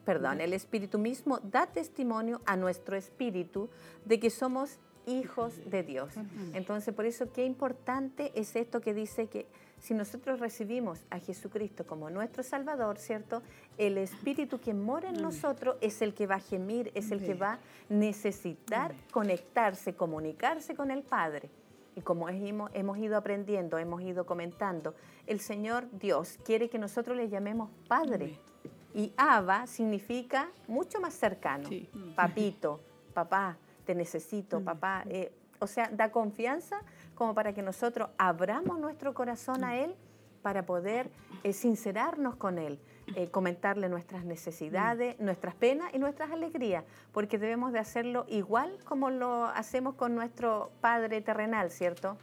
perdón, 0.05 0.41
el 0.41 0.53
espíritu 0.53 0.99
mismo 0.99 1.39
da 1.41 1.66
testimonio 1.66 2.41
a 2.47 2.57
nuestro 2.57 2.97
espíritu 2.97 3.68
de 4.05 4.20
que 4.20 4.31
somos 4.31 4.79
hijos 5.07 5.55
de 5.70 5.83
Dios. 5.83 6.14
Entonces, 6.53 6.95
por 6.95 7.07
eso 7.07 7.33
qué 7.33 7.45
importante 7.45 8.33
es 8.35 8.55
esto 8.57 8.81
que 8.81 8.95
dice 8.95 9.26
que 9.26 9.47
si 9.81 9.95
nosotros 9.95 10.41
recibimos 10.41 11.05
a 11.11 11.18
Jesucristo 11.18 11.87
como 11.87 12.11
nuestro 12.11 12.43
Salvador, 12.43 12.99
¿cierto? 12.99 13.43
El 13.76 13.97
Espíritu 13.99 14.59
que 14.61 14.74
mora 14.74 15.09
en 15.09 15.22
nosotros 15.22 15.76
es 15.81 16.03
el 16.03 16.14
que 16.14 16.26
va 16.26 16.37
a 16.37 16.41
gemir, 16.41 16.91
es 16.95 17.11
el 17.11 17.24
que 17.24 17.35
va 17.35 17.55
a 17.55 17.59
necesitar 17.89 18.95
conectarse, 19.12 19.95
comunicarse 19.95 20.74
con 20.74 20.91
el 20.91 21.03
Padre. 21.03 21.51
Y 21.95 22.01
como 22.01 22.29
hemos, 22.29 22.70
hemos 22.74 22.99
ido 22.99 23.16
aprendiendo, 23.16 23.76
hemos 23.79 24.03
ido 24.03 24.24
comentando, 24.24 24.95
el 25.26 25.41
Señor 25.41 25.87
Dios 25.93 26.39
quiere 26.45 26.68
que 26.68 26.79
nosotros 26.79 27.16
le 27.16 27.29
llamemos 27.29 27.70
Padre. 27.89 28.39
Y 28.95 29.12
Abba 29.16 29.66
significa 29.66 30.49
mucho 30.66 31.01
más 31.01 31.14
cercano, 31.14 31.68
Sí. 31.68 31.89
papito, 32.16 32.81
papá, 33.14 33.57
te 33.85 33.95
necesito, 33.95 34.61
papá. 34.61 35.05
eh, 35.09 35.33
o 35.61 35.66
sea, 35.66 35.89
da 35.93 36.11
confianza 36.12 36.81
como 37.19 37.35
para 37.35 37.53
que 37.53 37.62
nosotros 37.62 38.11
abramos 38.16 38.79
nuestro 38.79 39.12
corazón 39.12 39.64
a 39.64 39.77
Él 39.77 39.97
para 40.41 40.64
poder 40.64 41.11
eh, 41.43 41.53
sincerarnos 41.53 42.37
con 42.37 42.59
Él, 42.59 42.79
eh, 43.16 43.29
comentarle 43.29 43.89
nuestras 43.89 44.25
necesidades, 44.25 45.19
nuestras 45.19 45.57
penas 45.57 45.93
y 45.93 45.99
nuestras 45.99 46.31
alegrías, 46.31 46.85
porque 47.12 47.37
debemos 47.37 47.73
de 47.73 47.81
hacerlo 47.81 48.25
igual 48.29 48.79
como 48.85 49.11
lo 49.11 49.47
hacemos 49.47 49.97
con 49.97 50.14
nuestro 50.14 50.71
Padre 50.81 51.21
terrenal, 51.21 51.73
¿cierto? 51.73 52.16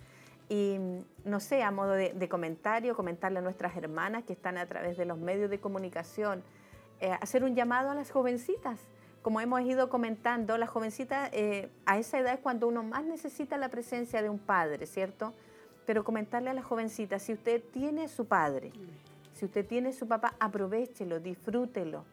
Y 0.48 0.78
mm, 0.80 1.00
no 1.26 1.41
sé, 1.41 1.62
a 1.62 1.72
modo 1.72 1.91
de, 1.91 2.14
de 2.14 2.30
comentario, 2.30 2.96
comentarle 2.96 3.39
a 3.39 3.41
nuestras 3.41 3.76
hermanas 3.76 4.24
que 4.24 4.32
están 4.32 4.58
a 4.58 4.66
través 4.66 4.96
de 4.96 5.04
los 5.04 5.18
medios 5.18 5.50
de 5.50 5.60
comunicación, 5.60 6.41
eh, 7.02 7.12
hacer 7.20 7.43
un 7.43 7.54
llamado 7.54 7.89
a 7.89 7.96
las 7.96 8.12
jovencitas. 8.12 8.80
Como 9.26 9.41
hemos 9.41 9.61
ido 9.61 9.89
comentando, 9.89 10.55
las 10.55 10.69
jovencitas 10.69 11.32
eh, 11.34 11.67
a 11.88 11.97
esa 11.97 12.19
edad 12.19 12.36
es 12.36 12.39
cuando 12.41 12.67
uno 12.67 12.84
más 12.84 13.03
necesita 13.05 13.57
la 13.57 13.69
presencia 13.69 14.21
de 14.21 14.30
un 14.30 14.38
padre, 14.38 14.86
¿cierto? 14.86 15.34
Pero 15.88 16.03
comentarle 16.03 16.51
a 16.51 16.53
las 16.53 16.63
jovencitas, 16.63 17.23
si 17.23 17.34
usted 17.34 17.63
tiene 17.73 18.07
su 18.07 18.28
padre, 18.28 18.71
si 19.34 19.45
usted 19.45 19.65
tiene 19.65 19.93
su 19.93 20.07
papá, 20.07 20.36
aprovechelo, 20.39 21.19
disfrútelo. 21.19 22.05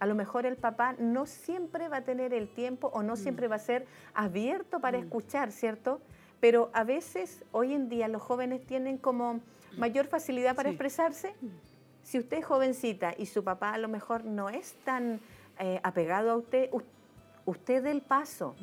A 0.00 0.06
lo 0.06 0.14
mejor 0.14 0.46
el 0.46 0.56
papá 0.56 0.94
no 0.98 1.26
siempre 1.26 1.90
va 1.90 1.98
a 1.98 2.04
tener 2.04 2.32
el 2.32 2.48
tiempo 2.48 2.90
o 2.94 3.02
no 3.02 3.16
siempre 3.16 3.46
va 3.46 3.56
a 3.56 3.58
ser 3.58 3.84
abierto 4.14 4.80
para 4.80 4.96
escuchar, 4.96 5.52
¿cierto? 5.52 6.00
Pero 6.40 6.70
a 6.72 6.82
veces, 6.82 7.44
hoy 7.52 7.74
en 7.74 7.90
día, 7.90 8.08
los 8.08 8.22
jóvenes 8.22 8.64
tienen 8.64 8.96
como 8.96 9.40
mayor 9.76 10.06
facilidad 10.06 10.56
para 10.56 10.70
Sí. 10.70 10.76
expresarse. 10.76 11.34
Si 12.02 12.18
usted 12.18 12.38
es 12.38 12.46
jovencita 12.46 13.12
y 13.18 13.26
su 13.26 13.44
papá 13.44 13.74
a 13.74 13.78
lo 13.78 13.88
mejor 13.88 14.24
no 14.24 14.48
es 14.48 14.72
tan 14.86 15.20
eh, 15.58 15.80
apegado 15.82 16.30
a 16.30 16.36
usted, 16.36 16.70
usted 17.44 17.82
dé 17.82 17.90
el 17.90 18.02
paso. 18.02 18.54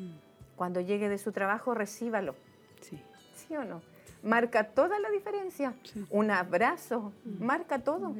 Cuando 0.56 0.80
llegue 0.80 1.08
de 1.08 1.18
su 1.18 1.32
trabajo, 1.32 1.74
recíbalo. 1.74 2.34
Sí. 2.80 3.02
¿Sí 3.34 3.56
o 3.56 3.64
no? 3.64 3.82
Marca 4.22 4.64
toda 4.64 4.98
la 4.98 5.10
diferencia. 5.10 5.74
Sí. 5.84 6.06
Un 6.10 6.30
abrazo, 6.30 7.12
marca 7.38 7.78
todo. 7.80 8.14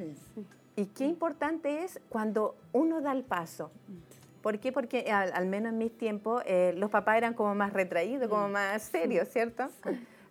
Y 0.75 0.85
qué 0.85 1.05
importante 1.05 1.83
es 1.83 1.99
cuando 2.09 2.55
uno 2.71 3.01
da 3.01 3.11
el 3.11 3.23
paso. 3.23 3.71
¿Por 4.41 4.59
qué? 4.59 4.71
Porque 4.71 5.11
al, 5.11 5.33
al 5.33 5.47
menos 5.47 5.73
en 5.73 5.79
mis 5.79 5.97
tiempos 5.97 6.43
eh, 6.45 6.73
los 6.77 6.91
papás 6.91 7.17
eran 7.17 7.33
como 7.33 7.55
más 7.55 7.73
retraídos, 7.73 8.29
como 8.29 8.47
más 8.47 8.83
serios, 8.83 9.27
¿cierto? 9.29 9.67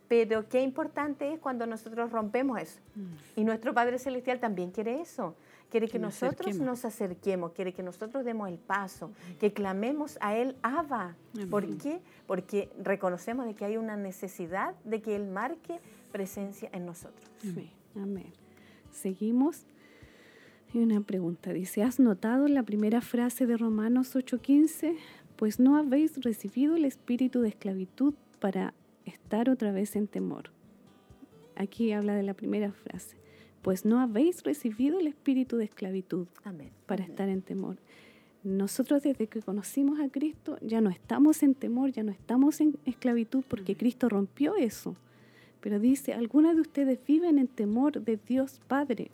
Pero 0.09 0.49
qué 0.49 0.63
importante 0.63 1.33
es 1.33 1.41
cuando 1.41 1.67
nosotros 1.67 2.13
rompemos 2.13 2.61
eso. 2.61 2.79
Y 3.35 3.43
nuestro 3.43 3.75
Padre 3.75 3.99
Celestial 3.99 4.39
también 4.39 4.71
quiere 4.71 5.01
eso. 5.01 5.35
Quiere 5.71 5.87
que, 5.87 5.93
Que 5.93 5.99
nos 5.99 6.14
nosotros 6.23 6.41
acerquemos. 6.47 6.67
nos 6.67 6.85
acerquemos, 6.85 7.53
quiere 7.53 7.73
que 7.73 7.83
nosotros 7.83 8.25
demos 8.25 8.49
el 8.49 8.59
paso, 8.59 9.11
que 9.41 9.53
clamemos 9.53 10.17
a 10.21 10.37
Él, 10.37 10.57
Abba. 10.62 11.17
¿Por 11.51 11.64
Amén. 11.64 11.79
qué? 11.79 12.01
Porque 12.27 12.71
reconocemos 12.83 13.47
de 13.47 13.55
que 13.55 13.64
hay 13.64 13.77
una 13.77 13.97
necesidad 13.97 14.75
de 14.85 15.03
que 15.03 15.17
Él 15.17 15.27
marque 15.27 15.81
presencia 16.12 16.71
en 16.73 16.87
nosotros. 16.87 17.29
Sí, 17.43 17.71
amén. 17.97 18.33
Seguimos. 18.93 19.67
Hay 20.75 20.83
una 20.83 21.01
pregunta. 21.01 21.53
Dice, 21.53 21.83
¿has 21.83 21.99
notado 22.01 22.49
la 22.49 22.62
primera 22.62 23.01
frase 23.01 23.47
de 23.47 23.57
Romanos 23.57 24.14
8:15? 24.17 24.97
Pues 25.37 25.59
no 25.61 25.77
habéis 25.77 26.17
recibido 26.23 26.77
el 26.77 26.85
espíritu 26.85 27.41
de 27.41 27.49
esclavitud 27.49 28.14
para 28.41 28.73
estar 29.05 29.51
otra 29.51 29.73
vez 29.73 29.97
en 29.97 30.07
temor. 30.07 30.51
Aquí 31.57 31.93
habla 31.93 32.14
de 32.14 32.23
la 32.23 32.35
primera 32.35 32.73
frase. 32.73 33.17
Pues 33.67 33.85
no 33.85 33.99
habéis 33.99 34.45
recibido 34.45 35.01
el 35.01 35.09
espíritu 35.09 35.57
de 35.57 35.64
esclavitud 35.64 36.29
Amén. 36.45 36.71
para 36.87 37.03
estar 37.03 37.29
en 37.29 37.43
temor. 37.43 37.79
Nosotros 38.45 39.03
desde 39.03 39.27
que 39.27 39.43
conocimos 39.43 39.99
a 39.99 40.09
Cristo 40.09 40.57
ya 40.61 40.81
no 40.81 40.89
estamos 40.89 41.43
en 41.43 41.57
temor, 41.57 41.91
ya 41.91 42.05
no 42.05 42.12
estamos 42.12 42.61
en 42.61 42.79
esclavitud 42.85 43.43
porque 43.49 43.75
Cristo 43.75 44.09
rompió 44.09 44.55
eso. 44.55 44.95
Pero 45.61 45.81
dice, 45.81 46.12
algunas 46.14 46.55
de 46.55 46.61
ustedes 46.61 47.01
viven 47.09 47.41
en 47.41 47.49
temor 47.49 48.05
de 48.05 48.21
Dios 48.25 48.61
Padre. 48.69 49.11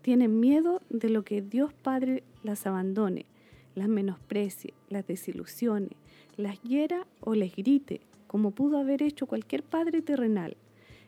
Tienen 0.00 0.40
miedo 0.40 0.80
de 0.88 1.10
lo 1.10 1.22
que 1.22 1.42
Dios 1.42 1.74
Padre 1.74 2.22
las 2.42 2.66
abandone, 2.66 3.26
las 3.74 3.88
menosprecie, 3.88 4.72
las 4.88 5.06
desilusione, 5.06 5.90
las 6.38 6.62
hiera 6.62 7.06
o 7.20 7.34
les 7.34 7.54
grite, 7.54 8.00
como 8.26 8.52
pudo 8.52 8.78
haber 8.78 9.02
hecho 9.02 9.26
cualquier 9.26 9.62
padre 9.62 10.00
terrenal. 10.00 10.56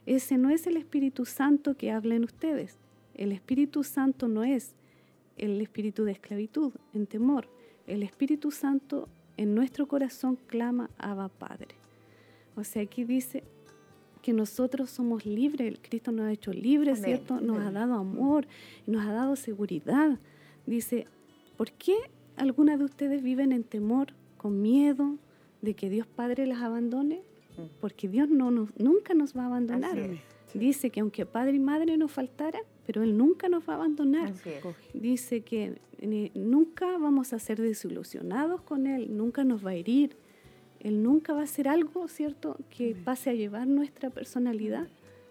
Ese 0.07 0.39
no 0.39 0.51
es 0.51 0.67
el 0.67 0.77
Espíritu 0.77 1.25
Santo 1.25 1.77
que 1.77 1.91
habla 1.91 2.15
en 2.15 2.25
ustedes. 2.25 2.79
El 3.15 3.33
Espíritu 3.33 3.85
Santo 3.85 4.29
no 4.29 4.45
es 4.45 4.75
el 5.37 5.61
espíritu 5.61 6.05
de 6.05 6.13
esclavitud, 6.13 6.73
en 6.93 7.07
temor. 7.07 7.49
El 7.87 8.03
Espíritu 8.03 8.51
Santo 8.51 9.09
en 9.37 9.55
nuestro 9.55 9.87
corazón 9.87 10.39
clama 10.47 10.91
Abba 10.99 11.29
Padre. 11.29 11.75
O 12.57 12.65
sea, 12.65 12.83
aquí 12.83 13.05
dice 13.05 13.43
que 14.23 14.33
nosotros 14.33 14.91
somos 14.91 15.27
libres, 15.27 15.69
el 15.69 15.81
Cristo 15.81 16.13
nos 16.13 16.27
ha 16.27 16.33
hecho 16.33 16.53
libres, 16.53 16.99
Amén. 16.99 17.17
¿cierto? 17.17 17.41
Nos 17.41 17.59
ha 17.59 17.71
dado 17.71 17.95
amor, 17.95 18.47
nos 18.87 19.05
ha 19.05 19.13
dado 19.13 19.37
seguridad. 19.37 20.19
Dice, 20.67 21.07
¿por 21.57 21.73
qué 21.73 21.97
algunas 22.37 22.79
de 22.79 22.85
ustedes 22.85 23.23
viven 23.23 23.53
en 23.53 23.65
temor, 23.65 24.15
con 24.39 24.63
miedo 24.63 25.19
de 25.63 25.75
que 25.75 25.91
Dios 25.91 26.07
Padre 26.07 26.47
las 26.47 26.63
abandone? 26.63 27.23
Porque 27.81 28.09
Dios 28.09 28.29
no 28.29 28.51
nos, 28.51 28.69
nunca 28.79 29.15
nos 29.15 29.37
va 29.37 29.43
a 29.45 29.47
abandonar. 29.47 29.97
Dice 30.55 30.91
que 30.91 31.01
aunque 31.01 31.27
padre 31.27 31.55
y 31.57 31.59
madre 31.59 31.97
nos 31.97 32.13
faltaran, 32.13 32.63
pero 32.87 33.03
Él 33.03 33.17
nunca 33.17 33.49
nos 33.49 33.69
va 33.69 33.73
a 33.75 33.77
abandonar. 33.77 34.33
Dice 34.93 35.41
que 35.43 35.81
eh, 35.99 36.31
nunca 36.35 36.97
vamos 36.99 37.33
a 37.33 37.39
ser 37.39 37.61
desilusionados 37.61 38.61
con 38.63 38.87
Él, 38.87 39.17
nunca 39.17 39.43
nos 39.45 39.65
va 39.67 39.71
a 39.71 39.75
herir. 39.75 40.17
Él 40.81 41.03
nunca 41.03 41.33
va 41.33 41.41
a 41.41 41.45
hacer 41.45 41.67
algo, 41.67 42.09
¿cierto?, 42.09 42.57
que 42.71 42.95
pase 42.95 43.31
a 43.31 43.33
llevar 43.33 43.67
nuestra 43.67 44.11
personalidad, 44.11 44.87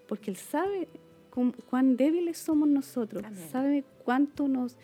porque 0.07 0.31
Él 0.31 0.37
sabe 0.37 0.87
cu- 1.29 1.53
cuán 1.69 1.95
débiles 1.95 2.37
somos 2.39 2.67
nosotros, 2.67 3.23
Amén. 3.23 3.47
sabe 3.51 3.83
cuánto 4.03 4.47
nos, 4.47 4.77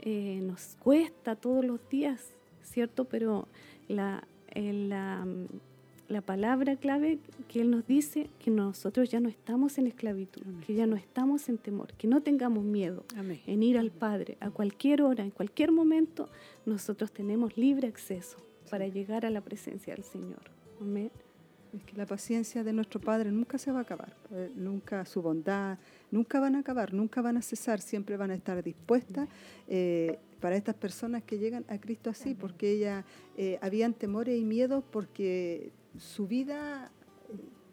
eh, 0.00 0.40
nos 0.42 0.76
cuesta 0.80 1.36
todos 1.36 1.64
los 1.64 1.80
días, 1.88 2.34
¿cierto? 2.62 3.04
Pero 3.04 3.46
la, 3.86 4.26
eh, 4.54 4.72
la, 4.72 5.24
mm, 5.24 5.46
la 6.08 6.22
palabra 6.22 6.76
clave 6.76 7.18
que 7.48 7.60
Él 7.60 7.70
nos 7.70 7.86
dice 7.86 8.30
que 8.38 8.50
nosotros 8.50 9.10
ya 9.10 9.20
no 9.20 9.28
estamos 9.28 9.78
en 9.78 9.86
esclavitud, 9.86 10.42
Amén. 10.44 10.62
que 10.66 10.74
ya 10.74 10.86
no 10.86 10.96
estamos 10.96 11.48
en 11.48 11.58
temor, 11.58 11.92
que 11.94 12.06
no 12.06 12.22
tengamos 12.22 12.64
miedo 12.64 13.04
Amén. 13.16 13.40
en 13.46 13.62
ir 13.62 13.78
al 13.78 13.90
Padre 13.90 14.38
a 14.40 14.50
cualquier 14.50 15.02
hora, 15.02 15.22
en 15.22 15.30
cualquier 15.30 15.70
momento, 15.70 16.28
nosotros 16.64 17.12
tenemos 17.12 17.56
libre 17.56 17.88
acceso 17.88 18.38
para 18.70 18.86
llegar 18.88 19.26
a 19.26 19.30
la 19.30 19.42
presencia 19.42 19.94
del 19.94 20.04
Señor. 20.04 20.50
Amén. 20.80 21.10
Es 21.74 21.82
que 21.84 21.96
la 21.96 22.06
paciencia 22.06 22.64
de 22.64 22.72
nuestro 22.72 22.98
Padre 22.98 23.30
nunca 23.30 23.58
se 23.58 23.70
va 23.70 23.80
a 23.80 23.82
acabar, 23.82 24.16
eh, 24.30 24.50
nunca 24.56 25.04
su 25.04 25.20
bondad, 25.20 25.78
nunca 26.10 26.40
van 26.40 26.54
a 26.54 26.60
acabar, 26.60 26.94
nunca 26.94 27.20
van 27.20 27.36
a 27.36 27.42
cesar, 27.42 27.80
siempre 27.80 28.16
van 28.16 28.30
a 28.30 28.34
estar 28.34 28.62
dispuestas 28.62 29.28
eh, 29.68 30.18
para 30.40 30.56
estas 30.56 30.74
personas 30.76 31.22
que 31.24 31.38
llegan 31.38 31.66
a 31.68 31.78
Cristo 31.78 32.08
así, 32.08 32.34
porque 32.34 32.70
ellas 32.70 33.04
eh, 33.36 33.58
habían 33.60 33.92
temores 33.92 34.38
y 34.38 34.44
miedos 34.44 34.82
porque 34.90 35.72
su 35.98 36.26
vida 36.26 36.90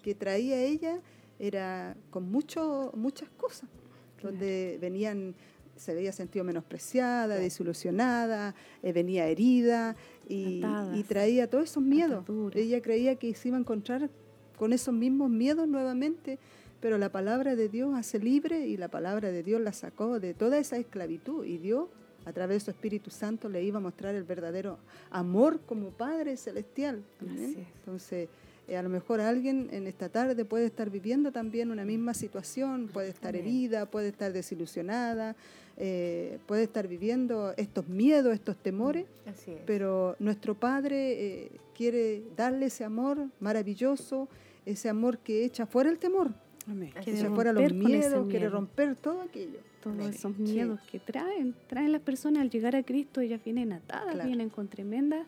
que 0.01 0.15
traía 0.15 0.61
ella 0.61 1.01
era 1.39 1.95
con 2.09 2.29
mucho, 2.31 2.91
muchas 2.95 3.29
cosas, 3.37 3.69
donde 4.21 4.77
venían 4.81 5.35
se 5.75 5.93
veía 5.93 6.11
sentido 6.11 6.45
menospreciada, 6.45 7.35
desilusionada, 7.35 8.55
eh, 8.81 8.93
venía 8.93 9.27
herida 9.27 9.95
y, 10.27 10.59
Atadas. 10.59 10.97
y 10.97 11.03
traía 11.03 11.49
todos 11.49 11.65
esos 11.65 11.83
miedos. 11.83 12.25
Ella 12.53 12.81
creía 12.81 13.15
que 13.15 13.33
se 13.35 13.49
iba 13.49 13.57
a 13.57 13.59
encontrar 13.59 14.09
con 14.57 14.73
esos 14.73 14.93
mismos 14.93 15.29
miedos 15.29 15.67
nuevamente, 15.67 16.39
pero 16.79 16.97
la 16.97 17.11
palabra 17.11 17.55
de 17.55 17.67
Dios 17.67 17.93
hace 17.95 18.19
libre 18.19 18.67
y 18.67 18.77
la 18.77 18.87
palabra 18.87 19.31
de 19.31 19.43
Dios 19.43 19.59
la 19.59 19.73
sacó 19.73 20.19
de 20.19 20.33
toda 20.33 20.57
esa 20.57 20.77
esclavitud 20.77 21.45
y 21.45 21.57
Dios 21.57 21.89
a 22.25 22.33
través 22.33 22.57
de 22.57 22.65
su 22.65 22.71
Espíritu 22.71 23.09
Santo 23.09 23.49
le 23.49 23.63
iba 23.63 23.77
a 23.77 23.81
mostrar 23.81 24.15
el 24.15 24.23
verdadero 24.23 24.77
amor 25.11 25.59
como 25.65 25.89
Padre 25.89 26.37
Celestial. 26.37 27.03
Amén. 27.21 27.67
Entonces, 27.79 28.29
eh, 28.67 28.77
a 28.77 28.81
lo 28.81 28.89
mejor 28.89 29.21
alguien 29.21 29.69
en 29.71 29.85
esta 29.85 30.09
tarde 30.09 30.43
puede 30.43 30.65
estar 30.65 30.89
viviendo 30.89 31.31
también 31.31 31.69
una 31.69 31.85
misma 31.85 32.13
situación, 32.13 32.89
puede 32.91 33.09
estar 33.09 33.35
Amén. 33.35 33.41
herida, 33.45 33.85
puede 33.85 34.07
estar 34.07 34.33
desilusionada, 34.33 35.35
eh, 35.77 36.39
puede 36.47 36.63
estar 36.63 36.87
viviendo 36.87 37.53
estos 37.57 37.87
miedos, 37.87 38.33
estos 38.33 38.57
temores, 38.57 39.05
Así 39.27 39.51
es. 39.51 39.61
pero 39.67 40.15
nuestro 40.19 40.55
Padre 40.55 41.43
eh, 41.43 41.51
quiere 41.75 42.23
darle 42.35 42.67
ese 42.67 42.83
amor 42.83 43.19
maravilloso, 43.39 44.27
ese 44.65 44.89
amor 44.89 45.19
que 45.19 45.45
echa 45.45 45.67
fuera 45.67 45.91
el 45.91 45.99
temor, 45.99 46.31
Amén. 46.67 46.91
Que 47.03 47.11
echa 47.11 47.29
fuera 47.29 47.53
los 47.53 47.71
miedos, 47.71 48.27
quiere 48.27 48.49
romper 48.49 48.95
todo 48.95 49.21
aquello. 49.21 49.59
Todos 49.93 50.09
esos 50.15 50.35
Sí. 50.35 50.41
miedos 50.41 50.79
que 50.91 50.99
traen, 50.99 51.53
traen 51.67 51.91
las 51.91 52.01
personas 52.01 52.41
al 52.41 52.49
llegar 52.49 52.75
a 52.75 52.83
Cristo, 52.83 53.21
ellas 53.21 53.39
vienen 53.43 53.71
atadas, 53.73 54.13
Claro. 54.13 54.25
vienen 54.27 54.49
con 54.49 54.67
tremendas 54.67 55.25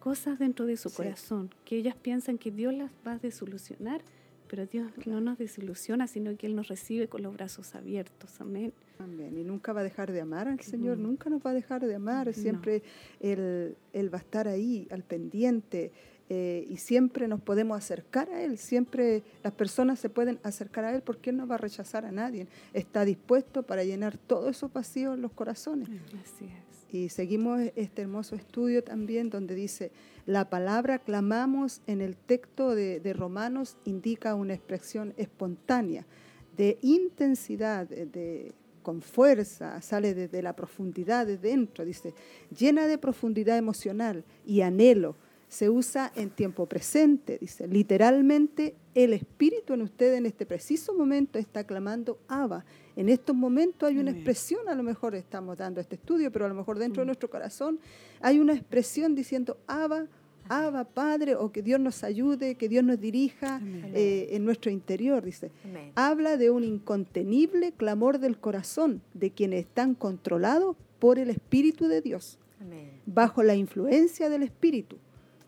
cosas 0.00 0.38
dentro 0.38 0.66
de 0.66 0.76
su 0.76 0.88
Sí. 0.88 0.96
corazón, 0.96 1.50
que 1.64 1.76
ellas 1.76 1.94
piensan 1.96 2.38
que 2.38 2.50
Dios 2.50 2.74
las 2.74 2.90
va 3.06 3.12
a 3.12 3.18
desilusionar, 3.18 4.02
pero 4.48 4.66
Dios 4.66 4.90
no 5.06 5.20
nos 5.20 5.38
desilusiona, 5.38 6.06
sino 6.06 6.36
que 6.36 6.46
Él 6.46 6.54
nos 6.54 6.68
recibe 6.68 7.08
con 7.08 7.22
los 7.22 7.32
brazos 7.34 7.74
abiertos. 7.74 8.40
Amén. 8.40 8.72
Amén. 8.98 9.36
Y 9.36 9.42
nunca 9.44 9.72
va 9.72 9.80
a 9.80 9.84
dejar 9.84 10.12
de 10.12 10.20
amar 10.20 10.46
al 10.48 10.60
Señor, 10.60 10.98
nunca 10.98 11.28
nos 11.30 11.42
va 11.44 11.50
a 11.50 11.54
dejar 11.54 11.84
de 11.84 11.94
amar. 11.96 12.28
No. 12.28 12.32
Siempre 12.32 12.82
él, 13.20 13.76
él 13.92 14.12
va 14.14 14.18
a 14.18 14.20
estar 14.20 14.46
ahí, 14.48 14.86
al 14.90 15.02
pendiente, 15.02 15.90
eh, 16.28 16.66
y 16.68 16.78
siempre 16.78 17.28
nos 17.28 17.40
podemos 17.40 17.78
acercar 17.78 18.28
a 18.30 18.42
Él. 18.42 18.58
Siempre 18.58 19.22
las 19.42 19.52
personas 19.52 19.98
se 19.98 20.08
pueden 20.10 20.40
acercar 20.42 20.84
a 20.84 20.94
Él 20.94 21.02
porque 21.02 21.30
Él 21.30 21.36
no 21.36 21.46
va 21.46 21.54
a 21.54 21.58
rechazar 21.58 22.04
a 22.04 22.12
nadie. 22.12 22.48
Está 22.72 23.04
dispuesto 23.04 23.62
para 23.62 23.84
llenar 23.84 24.18
todos 24.18 24.50
esos 24.50 24.72
vacíos 24.72 25.14
en 25.14 25.22
los 25.22 25.32
corazones. 25.32 25.88
Así 26.22 26.46
es. 26.46 26.94
Y 26.94 27.08
seguimos 27.08 27.60
este 27.74 28.02
hermoso 28.02 28.36
estudio 28.36 28.82
también 28.82 29.28
donde 29.28 29.54
dice, 29.54 29.90
la 30.24 30.48
palabra 30.48 30.98
clamamos 30.98 31.82
en 31.86 32.00
el 32.00 32.16
texto 32.16 32.74
de, 32.74 33.00
de 33.00 33.12
Romanos 33.12 33.76
indica 33.84 34.34
una 34.34 34.54
expresión 34.54 35.12
espontánea, 35.16 36.06
de 36.56 36.78
intensidad, 36.82 37.86
de, 37.86 38.52
con 38.82 39.02
fuerza, 39.02 39.82
sale 39.82 40.14
desde 40.14 40.42
la 40.42 40.54
profundidad 40.54 41.26
de 41.26 41.38
dentro, 41.38 41.84
dice, 41.84 42.14
llena 42.56 42.86
de 42.86 42.98
profundidad 42.98 43.58
emocional 43.58 44.24
y 44.46 44.60
anhelo. 44.60 45.16
Se 45.56 45.70
usa 45.70 46.12
en 46.16 46.28
tiempo 46.28 46.66
presente, 46.66 47.38
dice, 47.40 47.66
literalmente 47.66 48.74
el 48.94 49.14
espíritu 49.14 49.72
en 49.72 49.80
usted 49.80 50.12
en 50.12 50.26
este 50.26 50.44
preciso 50.44 50.92
momento 50.92 51.38
está 51.38 51.64
clamando 51.64 52.18
Abba. 52.28 52.66
En 52.94 53.08
estos 53.08 53.34
momentos 53.34 53.88
hay 53.88 53.96
una 53.96 54.10
expresión, 54.10 54.68
a 54.68 54.74
lo 54.74 54.82
mejor 54.82 55.14
estamos 55.14 55.56
dando 55.56 55.80
este 55.80 55.94
estudio, 55.94 56.30
pero 56.30 56.44
a 56.44 56.48
lo 56.48 56.54
mejor 56.54 56.78
dentro 56.78 57.00
de 57.00 57.06
Mm. 57.06 57.08
nuestro 57.08 57.30
corazón 57.30 57.78
hay 58.20 58.38
una 58.38 58.52
expresión 58.52 59.14
diciendo 59.14 59.56
Abba, 59.66 60.08
Abba 60.50 60.84
Padre, 60.84 61.36
o 61.36 61.50
que 61.50 61.62
Dios 61.62 61.80
nos 61.80 62.04
ayude, 62.04 62.56
que 62.56 62.68
Dios 62.68 62.84
nos 62.84 63.00
dirija 63.00 63.58
eh, 63.94 64.28
en 64.32 64.44
nuestro 64.44 64.70
interior, 64.70 65.24
dice. 65.24 65.50
Amén. 65.64 65.90
Habla 65.94 66.36
de 66.36 66.50
un 66.50 66.64
incontenible 66.64 67.72
clamor 67.72 68.18
del 68.18 68.36
corazón 68.38 69.00
de 69.14 69.30
quienes 69.30 69.60
están 69.60 69.94
controlados 69.94 70.76
por 70.98 71.18
el 71.18 71.30
Espíritu 71.30 71.88
de 71.88 72.02
Dios 72.02 72.38
Amén. 72.60 72.90
bajo 73.06 73.42
la 73.42 73.54
influencia 73.54 74.28
del 74.28 74.42
Espíritu. 74.42 74.98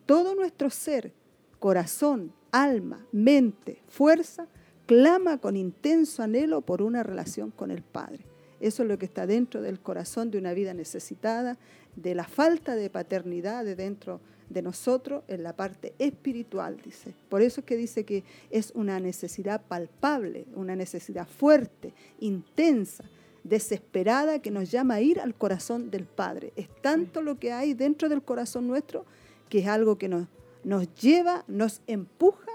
Todo 0.09 0.35
nuestro 0.35 0.71
ser, 0.71 1.13
corazón, 1.59 2.33
alma, 2.51 3.07
mente, 3.13 3.83
fuerza, 3.89 4.47
clama 4.87 5.37
con 5.37 5.55
intenso 5.55 6.23
anhelo 6.23 6.63
por 6.63 6.81
una 6.81 7.03
relación 7.03 7.51
con 7.51 7.71
el 7.71 7.83
Padre. 7.83 8.25
Eso 8.59 8.83
es 8.85 8.89
lo 8.89 8.97
que 8.97 9.05
está 9.05 9.27
dentro 9.27 9.61
del 9.61 9.81
corazón 9.81 10.31
de 10.31 10.39
una 10.39 10.55
vida 10.55 10.73
necesitada, 10.73 11.59
de 11.95 12.15
la 12.15 12.25
falta 12.25 12.75
de 12.75 12.89
paternidad 12.89 13.67
de 13.67 13.77
dentro 13.77 14.23
de 14.49 14.63
nosotros 14.63 15.25
en 15.29 15.43
la 15.43 15.55
parte 15.55 15.93
espiritual, 15.99 16.81
dice. 16.83 17.13
Por 17.29 17.43
eso 17.43 17.61
es 17.61 17.67
que 17.67 17.77
dice 17.77 18.05
que 18.05 18.25
es 18.49 18.73
una 18.75 19.01
necesidad 19.01 19.61
palpable, 19.61 20.47
una 20.55 20.75
necesidad 20.75 21.29
fuerte, 21.29 21.93
intensa, 22.19 23.05
desesperada 23.45 24.39
que 24.39 24.51
nos 24.51 24.71
llama 24.71 24.95
a 24.95 25.01
ir 25.03 25.21
al 25.21 25.35
corazón 25.35 25.91
del 25.91 26.07
Padre. 26.07 26.55
Es 26.57 26.71
tanto 26.81 27.21
lo 27.21 27.39
que 27.39 27.53
hay 27.53 27.75
dentro 27.75 28.09
del 28.09 28.23
corazón 28.23 28.67
nuestro 28.67 29.05
que 29.49 29.61
es 29.61 29.67
algo 29.67 29.97
que 29.99 30.09
nos, 30.09 30.27
nos 30.65 30.93
lleva, 30.95 31.45
nos 31.49 31.81
empuja 31.87 32.51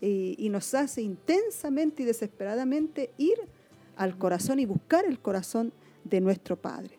y, 0.00 0.34
y 0.38 0.48
nos 0.48 0.74
hace 0.74 1.02
intensamente 1.02 2.02
y 2.02 2.06
desesperadamente 2.06 3.10
ir 3.18 3.36
al 3.96 4.18
corazón 4.18 4.58
y 4.58 4.66
buscar 4.66 5.04
el 5.06 5.18
corazón 5.20 5.72
de 6.04 6.20
nuestro 6.20 6.56
Padre. 6.56 6.98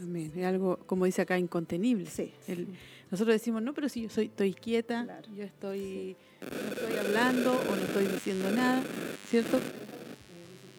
Amén. 0.00 0.32
Es 0.34 0.44
algo, 0.46 0.78
como 0.86 1.04
dice 1.04 1.22
acá, 1.22 1.38
incontenible. 1.38 2.06
Sí. 2.08 2.32
El- 2.46 2.68
nosotros 3.10 3.34
decimos, 3.34 3.60
no, 3.60 3.74
pero 3.74 3.88
si 3.88 4.02
yo 4.02 4.08
soy, 4.08 4.26
estoy 4.26 4.54
quieta, 4.54 5.02
Claro. 5.04 5.28
yo 5.36 5.42
estoy, 5.42 6.16
no 6.40 6.72
estoy 6.74 6.96
hablando 6.96 7.50
o 7.52 7.76
no 7.76 7.82
estoy 7.82 8.06
diciendo 8.06 8.50
nada, 8.52 8.82
¿cierto? 9.28 9.58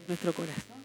Nuestro 0.07 0.31
corazón, 0.33 0.80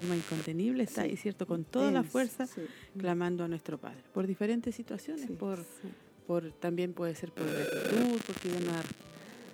forma 0.00 0.16
incontenible, 0.16 0.82
está 0.84 1.02
Sí. 1.02 1.08
ahí, 1.10 1.16
¿cierto? 1.16 1.46
Con 1.46 1.64
toda 1.64 1.90
la 1.90 2.02
fuerza, 2.02 2.46
sí. 2.46 2.62
clamando 2.98 3.44
a 3.44 3.48
nuestro 3.48 3.78
Padre. 3.78 3.98
Por 4.12 4.26
diferentes 4.26 4.74
situaciones, 4.74 5.26
Sí. 5.26 5.32
por, 5.34 5.64
por 6.26 6.50
también 6.52 6.92
puede 6.92 7.14
ser 7.14 7.32
por 7.32 7.46
gratitud, 7.46 8.20
porque 8.26 8.48
ya 8.48 8.60
nos 8.60 8.84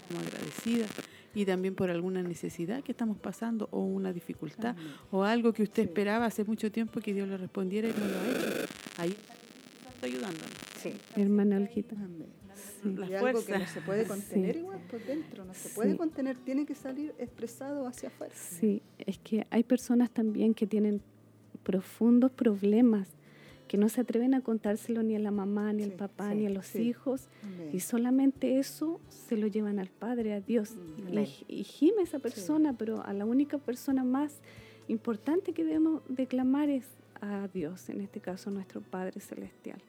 como 0.09 0.21
agradecida, 0.21 0.87
y 1.35 1.47
también 1.47 1.75
por 1.75 1.91
alguna 1.91 2.23
necesidad 2.23 2.83
que 2.83 2.93
estamos 2.93 3.17
pasando 3.19 3.67
o 3.71 3.81
una 3.81 4.13
dificultad 4.13 4.77
o 5.11 5.25
algo 5.25 5.53
que 5.55 5.63
usted 5.63 5.85
Sí. 5.85 5.89
esperaba 5.89 6.27
hace 6.27 6.45
mucho 6.45 6.71
tiempo 6.71 7.01
que 7.01 7.15
Dios 7.15 7.27
le 7.29 7.39
respondiera 7.39 7.89
y 7.89 7.93
no 7.93 8.07
lo 8.07 8.19
ha 8.21 8.29
hecho. 8.29 8.73
Ahí 8.99 9.17
está 9.95 10.07
ayudándonos. 10.07 10.51
Sí. 10.83 10.93
Hermana 11.17 11.57
Olguita. 11.57 11.95
Amén. 11.97 12.27
Sí. 12.83 12.95
La 12.97 13.07
y 13.07 13.15
algo 13.15 13.41
que 13.41 13.45
fuerza. 13.47 13.59
no 13.59 13.67
se 13.67 13.81
puede 13.81 14.05
contener 14.07 14.55
Sí. 14.55 14.61
igual 14.61 14.81
por 14.91 15.05
dentro, 15.05 15.45
no 15.45 15.55
se 15.55 15.69
puede 15.71 15.97
contener, 15.97 16.37
tiene 16.37 16.67
que 16.67 16.75
salir 16.75 17.15
expresado 17.19 17.87
hacia 17.87 18.09
afuera. 18.09 18.35
Sí, 18.35 18.83
es 18.99 19.19
que 19.19 19.47
hay 19.51 19.63
personas 19.65 20.11
también 20.11 20.55
que 20.55 20.67
tienen 20.67 21.01
profundos 21.63 22.31
problemas 22.33 23.09
que 23.69 23.79
no 23.79 23.89
se 23.89 24.03
atreven 24.03 24.35
a 24.35 24.43
contárselo 24.43 25.03
ni 25.03 25.17
a 25.17 25.19
la 25.19 25.31
mamá, 25.31 25.73
ni 25.73 25.83
al 25.83 25.93
papá, 25.93 26.35
ni 26.35 26.45
a 26.47 26.51
los 26.51 26.77
hijos, 26.77 27.29
y 27.73 27.81
solamente 27.81 28.59
eso 28.59 29.01
se 29.09 29.39
lo 29.39 29.47
llevan 29.47 29.79
al 29.79 29.89
Padre, 29.89 30.35
a 30.35 30.41
Dios. 30.43 30.77
Mm. 30.77 31.19
Y, 31.19 31.45
y 31.61 31.65
gime 31.65 32.03
esa 32.03 32.19
persona, 32.19 32.75
pero 32.75 33.03
a 33.03 33.15
la 33.15 33.25
única 33.25 33.57
persona 33.57 34.05
más 34.05 34.41
importante 34.89 35.55
que 35.55 35.65
debemos 35.65 36.03
declamar 36.09 36.69
es 36.69 36.85
a 37.23 37.49
Dios, 37.49 37.89
en 37.89 38.03
este 38.03 38.21
caso 38.21 38.51
nuestro 38.51 38.83
Padre 38.83 39.21
Celestial. 39.21 39.81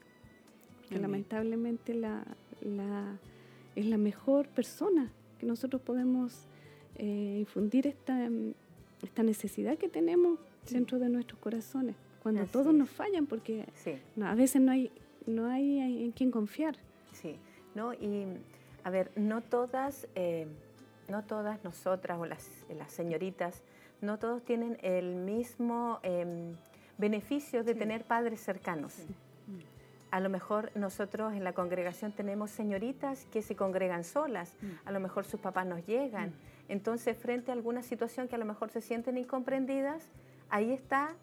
Que 0.88 1.00
lamentablemente 1.00 1.94
la, 1.94 2.24
la- 2.62 3.18
es 3.76 3.86
la 3.86 3.98
mejor 3.98 4.48
persona 4.50 5.12
que 5.40 5.46
nosotros 5.46 5.82
podemos 5.82 6.48
eh, 6.96 7.38
infundir 7.40 7.88
esta, 7.88 8.30
esta 9.02 9.24
necesidad 9.24 9.78
que 9.80 9.90
tenemos 9.90 10.38
dentro 10.70 11.00
de 11.00 11.10
nuestros 11.10 11.40
corazones, 11.40 11.96
cuando 12.22 12.42
Así 12.44 12.52
todos 12.52 12.68
es. 12.68 12.74
nos 12.76 12.90
fallan, 12.90 13.26
porque 13.26 13.66
Sí. 13.74 13.96
no, 14.16 14.28
a 14.28 14.36
veces 14.36 14.62
no 14.62 14.72
hay, 14.72 14.92
no 15.26 15.48
hay 15.48 15.80
en 16.04 16.12
quién 16.12 16.30
confiar. 16.30 16.76
Sí, 17.12 17.38
¿no? 17.74 17.94
Y 17.96 18.28
a 18.84 18.90
ver, 18.92 19.12
no 19.16 19.42
todas, 19.42 20.08
eh, 20.16 20.46
no 21.10 21.24
todas 21.24 21.64
nosotras 21.64 22.20
o 22.20 22.26
las, 22.28 22.48
las 22.78 22.92
señoritas, 22.92 23.64
no 24.02 24.20
todos 24.20 24.44
tienen 24.44 24.78
el 24.84 25.16
mismo 25.16 26.00
em, 26.04 26.56
beneficio 27.00 27.64
de 27.64 27.74
Sí. 27.74 27.80
tener 27.80 28.04
padres 28.06 28.40
cercanos. 28.42 28.94
A 30.14 30.20
lo 30.20 30.30
mejor 30.30 30.70
nosotros 30.76 31.34
en 31.34 31.44
la 31.44 31.54
congregación 31.54 32.12
tenemos 32.12 32.52
señoritas 32.52 33.26
que 33.32 33.42
se 33.42 33.56
congregan 33.56 34.04
solas, 34.04 34.54
Mm. 34.62 34.68
a 34.86 34.92
lo 34.92 35.00
mejor 35.00 35.26
sus 35.26 35.40
papás 35.40 35.66
nos 35.66 35.84
llegan. 35.88 36.34
Entonces, 36.70 37.18
frente 37.18 37.50
a 37.50 37.56
alguna 37.56 37.82
situación 37.82 38.28
que 38.28 38.36
a 38.36 38.38
lo 38.38 38.46
mejor 38.46 38.70
se 38.70 38.80
sienten 38.80 39.18
incomprendidas, 39.18 40.08
ahí 40.52 40.72
está 40.72 41.16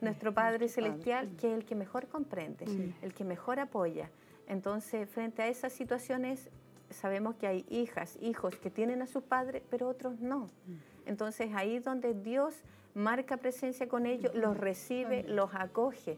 nuestro 0.00 0.32
Padre. 0.32 0.68
Celestial, 0.68 1.26
Mm. 1.26 1.36
que 1.38 1.48
es 1.50 1.54
el 1.58 1.64
que 1.64 1.74
mejor 1.74 2.06
comprende, 2.06 2.68
Sí. 2.68 2.94
el 3.02 3.12
que 3.14 3.24
mejor 3.24 3.58
apoya. 3.58 4.10
Entonces, 4.46 5.08
frente 5.10 5.42
a 5.42 5.48
esas 5.48 5.72
situaciones, 5.72 6.48
sabemos 6.90 7.34
que 7.34 7.48
hay 7.48 7.66
hijas, 7.68 8.16
hijos 8.22 8.54
que 8.54 8.70
tienen 8.70 9.02
a 9.02 9.08
sus 9.08 9.24
padres, 9.24 9.64
pero 9.70 9.88
otros 9.88 10.20
no. 10.20 10.46
Entonces, 11.04 11.50
ahí 11.52 11.80
donde 11.80 12.14
Dios 12.14 12.54
marca 12.94 13.38
presencia 13.38 13.88
con 13.88 14.06
ellos, 14.06 14.32
los 14.36 14.56
recibe, 14.56 15.24
los 15.24 15.52
acoge. 15.52 16.16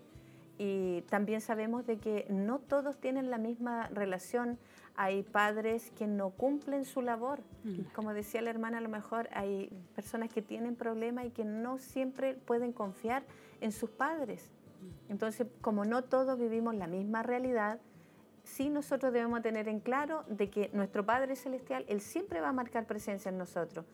Y 0.59 1.03
también 1.03 1.41
sabemos 1.41 1.87
de 1.87 1.99
que 1.99 2.27
no 2.29 2.59
todos 2.59 2.99
tienen 2.99 3.31
la 3.31 3.39
misma 3.39 3.89
relación. 3.89 4.59
Hay 4.97 5.23
padres 5.23 5.93
que 5.93 6.09
no 6.09 6.31
cumplen 6.31 6.85
su 6.85 7.01
labor. 7.01 7.41
Mm. 7.63 7.83
Como 7.95 8.13
decía 8.13 8.43
la 8.43 8.51
hermana, 8.51 8.79
a 8.79 8.81
lo 8.81 8.89
mejor 8.89 9.29
hay 9.33 9.71
personas 9.95 10.33
que 10.33 10.43
tienen 10.43 10.75
problemas 10.75 11.27
y 11.27 11.31
que 11.31 11.45
no 11.45 11.79
siempre 11.79 12.35
pueden 12.35 12.73
confiar 12.73 13.23
en 13.61 13.71
sus 13.71 13.91
padres. 13.91 14.51
Entonces, 15.09 15.47
como 15.61 15.85
no 15.85 16.03
todos 16.03 16.39
vivimos 16.39 16.75
la 16.75 16.87
misma 16.87 17.23
realidad, 17.23 17.81
sí 18.45 18.69
nosotros 18.69 19.13
debemos 19.13 19.43
tener 19.43 19.69
en 19.69 19.81
claro 19.81 20.25
de 20.29 20.51
que 20.51 20.71
nuestro 20.73 21.05
Padre 21.05 21.37
Celestial, 21.37 21.85
Él 21.89 22.01
siempre 22.01 22.41
va 22.41 22.49
a 22.49 22.53
marcar 22.53 22.87
presencia 22.87 23.29
en 23.29 23.39
nosotros. 23.39 23.87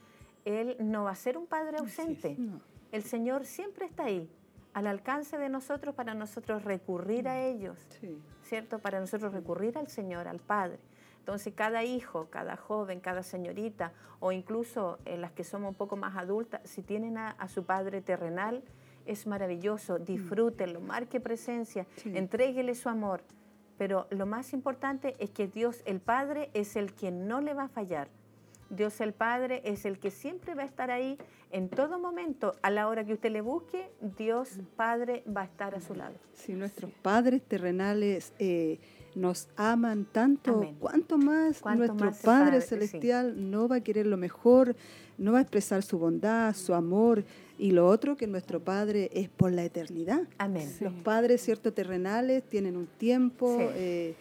Él 0.44 0.76
no 0.78 1.04
va 1.04 1.10
a 1.10 1.14
ser 1.16 1.36
un 1.36 1.46
Padre 1.46 1.78
ausente. 1.78 2.36
No. 2.38 2.60
El 2.92 3.02
Señor 3.02 3.44
siempre 3.44 3.86
está 3.86 4.04
ahí, 4.04 4.30
al 4.74 4.86
alcance 4.86 5.38
de 5.38 5.48
nosotros 5.48 5.94
para 5.94 6.14
nosotros 6.14 6.64
recurrir 6.64 7.28
a 7.28 7.40
ellos, 7.40 7.78
Sí. 8.00 8.20
¿cierto? 8.42 8.78
Para 8.80 9.00
nosotros 9.00 9.32
recurrir 9.32 9.78
al 9.78 9.88
Señor, 9.88 10.28
al 10.28 10.40
Padre. 10.40 10.78
Entonces, 11.20 11.54
cada 11.54 11.84
hijo, 11.84 12.26
cada 12.30 12.56
joven, 12.56 13.00
cada 13.00 13.22
señorita, 13.22 13.92
o 14.20 14.30
incluso 14.32 14.98
eh, 15.06 15.16
las 15.16 15.32
que 15.32 15.42
somos 15.44 15.70
un 15.70 15.74
poco 15.74 15.96
más 15.96 16.16
adultas, 16.16 16.60
si 16.64 16.82
tienen 16.82 17.16
a, 17.16 17.30
a 17.30 17.48
su 17.48 17.64
Padre 17.64 18.02
terrenal, 18.02 18.62
es 19.06 19.26
maravilloso, 19.26 19.98
disfrútenlo, 19.98 20.80
marque 20.80 21.20
presencia, 21.20 21.86
Sí. 21.96 22.12
entréguele 22.16 22.74
su 22.74 22.88
amor. 22.90 23.22
Pero 23.78 24.06
lo 24.10 24.26
más 24.26 24.52
importante 24.52 25.14
es 25.18 25.30
que 25.30 25.46
Dios 25.48 25.82
el 25.86 26.00
Padre 26.00 26.50
es 26.54 26.76
el 26.76 26.94
que 26.94 27.10
no 27.10 27.40
le 27.40 27.54
va 27.54 27.64
a 27.64 27.68
fallar. 27.68 28.08
Dios 28.70 29.00
el 29.00 29.12
Padre 29.12 29.62
es 29.64 29.84
el 29.84 29.98
que 29.98 30.10
siempre 30.10 30.54
va 30.54 30.62
a 30.62 30.66
estar 30.66 30.90
ahí 30.90 31.18
en 31.50 31.68
todo 31.68 31.98
momento. 31.98 32.54
A 32.62 32.70
la 32.70 32.88
hora 32.88 33.04
que 33.04 33.12
usted 33.12 33.30
le 33.30 33.40
busque, 33.40 33.88
Dios 34.18 34.58
Padre 34.76 35.22
va 35.26 35.42
a 35.42 35.44
estar 35.44 35.74
a 35.74 35.80
su 35.80 35.94
lado. 35.94 36.14
Si 36.32 36.52
nuestros 36.54 36.90
padres 37.02 37.42
terrenales 37.42 38.32
eh, 38.38 38.78
nos 39.14 39.48
aman 39.56 40.06
tanto, 40.10 40.54
Amén. 40.54 40.76
¿cuánto 40.80 41.18
más 41.18 41.60
Cuánto 41.60 41.86
nuestro 41.86 42.06
más 42.06 42.18
Padre 42.22 42.60
sí. 42.60 42.68
Celestial 42.68 43.50
no 43.50 43.68
va 43.68 43.76
a 43.76 43.80
querer 43.80 44.06
lo 44.06 44.16
mejor, 44.16 44.74
no 45.18 45.32
va 45.32 45.38
a 45.38 45.42
expresar 45.42 45.82
su 45.82 45.98
bondad, 45.98 46.54
su 46.54 46.74
amor? 46.74 47.24
Y 47.56 47.70
lo 47.70 47.86
otro 47.86 48.16
que 48.16 48.26
nuestro 48.26 48.58
Padre 48.58 49.10
es 49.12 49.28
por 49.28 49.52
la 49.52 49.62
eternidad. 49.62 50.22
Amén. 50.38 50.68
Los 50.80 50.92
padres, 51.04 51.40
cierto, 51.40 51.72
terrenales 51.72 52.42
tienen 52.42 52.76
un 52.76 52.86
tiempo 52.88 53.56
Sí. 53.58 53.64
eh, 53.76 54.14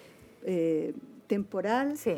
eh, 0.45 0.93
temporal 1.37 1.97
Sí, 1.97 2.11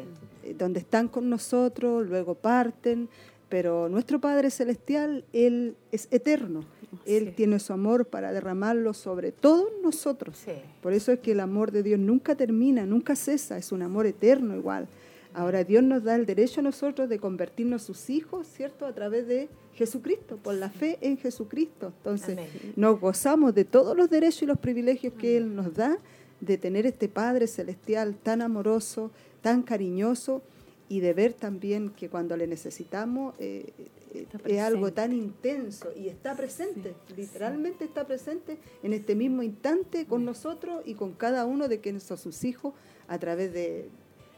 eh, 0.43 0.55
donde 0.57 0.79
están 0.79 1.07
con 1.07 1.29
nosotros, 1.29 2.07
luego 2.07 2.35
parten, 2.35 3.07
pero 3.49 3.87
nuestro 3.89 4.19
Padre 4.19 4.49
Celestial, 4.49 5.23
Él 5.33 5.75
es 5.91 6.07
eterno. 6.11 6.61
Él 7.05 7.25
Sí. 7.29 7.33
tiene 7.35 7.59
su 7.59 7.73
amor 7.73 8.05
para 8.05 8.31
derramarlo 8.31 8.93
sobre 8.93 9.31
todos 9.31 9.67
nosotros. 9.83 10.37
sí. 10.37 10.51
Por 10.81 10.93
eso 10.93 11.11
es 11.11 11.19
que 11.19 11.31
el 11.31 11.39
amor 11.39 11.71
de 11.71 11.81
Dios 11.83 11.99
nunca 11.99 12.35
termina, 12.35 12.85
nunca 12.85 13.15
cesa, 13.15 13.57
es 13.57 13.71
un 13.71 13.81
amor 13.81 14.05
eterno 14.05 14.55
igual. 14.55 14.87
Ahora 15.33 15.63
Dios 15.65 15.83
nos 15.83 16.03
da 16.03 16.15
el 16.15 16.25
derecho 16.25 16.61
a 16.61 16.63
nosotros 16.63 17.09
de 17.09 17.19
convertirnos 17.19 17.81
sus 17.83 18.09
hijos, 18.09 18.47
¿cierto? 18.47 18.85
A 18.85 18.93
través 18.93 19.27
de 19.27 19.49
Jesucristo, 19.73 20.37
por 20.37 20.53
la 20.55 20.69
fe 20.69 20.97
en 21.01 21.17
Jesucristo. 21.17 21.91
Entonces, 21.97 22.37
Amén. 22.37 22.73
nos 22.77 22.99
gozamos 23.01 23.53
de 23.53 23.65
todos 23.65 23.95
los 23.97 24.09
derechos 24.09 24.43
y 24.43 24.45
los 24.45 24.57
privilegios 24.59 25.13
que 25.13 25.35
Él 25.37 25.53
nos 25.53 25.73
da, 25.73 25.97
de 26.41 26.57
tener 26.57 26.85
este 26.85 27.07
Padre 27.09 27.47
Celestial 27.47 28.15
tan 28.15 28.41
amoroso, 28.41 29.11
tan 29.41 29.63
cariñoso, 29.63 30.41
y 30.87 30.99
de 30.99 31.13
ver 31.13 31.33
también 31.33 31.89
que 31.89 32.09
cuando 32.09 32.37
le 32.37 32.47
necesitamos 32.47 33.33
eh, 33.39 33.73
eh, 34.13 34.27
es 34.45 34.61
algo 34.61 34.93
tan 34.93 35.13
intenso 35.13 35.89
y 35.95 36.07
está 36.07 36.35
presente, 36.35 36.93
literalmente 37.15 37.85
está 37.85 38.05
presente 38.05 38.57
en 38.83 38.93
este 38.93 39.15
mismo 39.15 39.41
instante 39.41 40.05
con 40.05 40.23
nosotros 40.23 40.83
y 40.85 40.93
con 40.93 41.13
cada 41.13 41.45
uno 41.45 41.67
de 41.67 41.79
quienes 41.79 42.03
son 42.03 42.17
sus 42.17 42.43
hijos 42.43 42.73
a 43.07 43.17
través 43.17 43.51
de, 43.51 43.89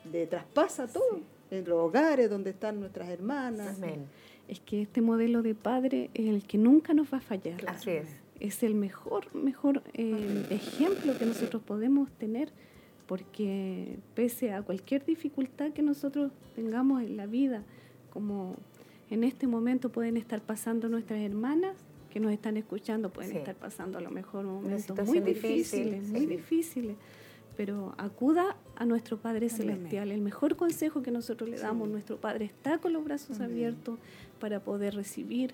de 0.06 0.28
traspasa 0.28 0.88
todo, 0.88 1.20
en 1.52 1.68
los 1.68 1.80
hogares 1.80 2.30
donde 2.30 2.52
están 2.52 2.80
nuestras 2.80 3.10
hermanas. 3.10 3.78
Amén. 3.78 4.06
Es 4.48 4.62
que 4.62 4.82
este 4.82 5.02
modelo 5.02 5.42
de 5.42 5.54
padre 5.54 6.10
es 6.14 6.28
el 6.28 6.44
que 6.44 6.58
nunca 6.58 6.94
nos 6.94 7.14
va 7.14 7.18
a 7.18 7.22
fallar. 7.22 7.62
Así 7.68 7.92
es. 7.92 8.08
Es 8.40 8.64
el 8.64 8.76
mejor, 8.76 9.34
mejor 9.36 9.84
eh, 9.94 10.46
ejemplo 10.50 11.18
que 11.18 11.26
nosotros 11.26 11.62
podemos 11.64 12.12
tener, 12.12 12.52
porque 13.08 14.00
pese 14.16 14.52
a 14.52 14.62
cualquier 14.62 15.06
dificultad 15.06 15.72
que 15.72 15.82
nosotros 15.82 16.32
tengamos 16.56 17.02
en 17.02 17.18
la 17.18 17.26
vida, 17.26 17.64
como 18.12 18.56
en 19.10 19.24
este 19.24 19.48
momento 19.48 19.90
pueden 19.92 20.18
estar 20.18 20.42
pasando 20.42 20.90
nuestras 20.90 21.20
hermanas 21.22 21.76
que 22.12 22.20
nos 22.20 22.32
están 22.32 22.58
escuchando, 22.58 23.10
pueden 23.10 23.32
Sí. 23.32 23.38
estar 23.38 23.56
pasando 23.56 23.98
a 23.98 24.02
lo 24.02 24.10
mejor 24.12 24.46
momentos 24.46 24.98
muy 25.06 25.20
difícil, 25.20 25.86
difíciles, 25.92 26.10
muy 26.10 26.20
sí. 26.22 26.26
difíciles. 26.26 26.96
Pero 27.56 27.96
acuda 27.98 28.56
a 28.76 28.86
nuestro 28.86 29.18
Padre 29.18 29.50
Celestial. 29.50 30.12
El 30.12 30.22
mejor 30.22 30.56
consejo 30.56 31.02
que 31.02 31.10
nosotros 31.10 31.50
le 31.50 31.58
damos, 31.58 31.90
nuestro 31.90 32.18
Padre 32.18 32.46
está 32.46 32.78
con 32.78 32.94
los 32.94 33.04
brazos 33.04 33.38
Amén. 33.38 33.52
abiertos 33.52 33.98
para 34.40 34.60
poder 34.60 34.94
recibir 34.94 35.54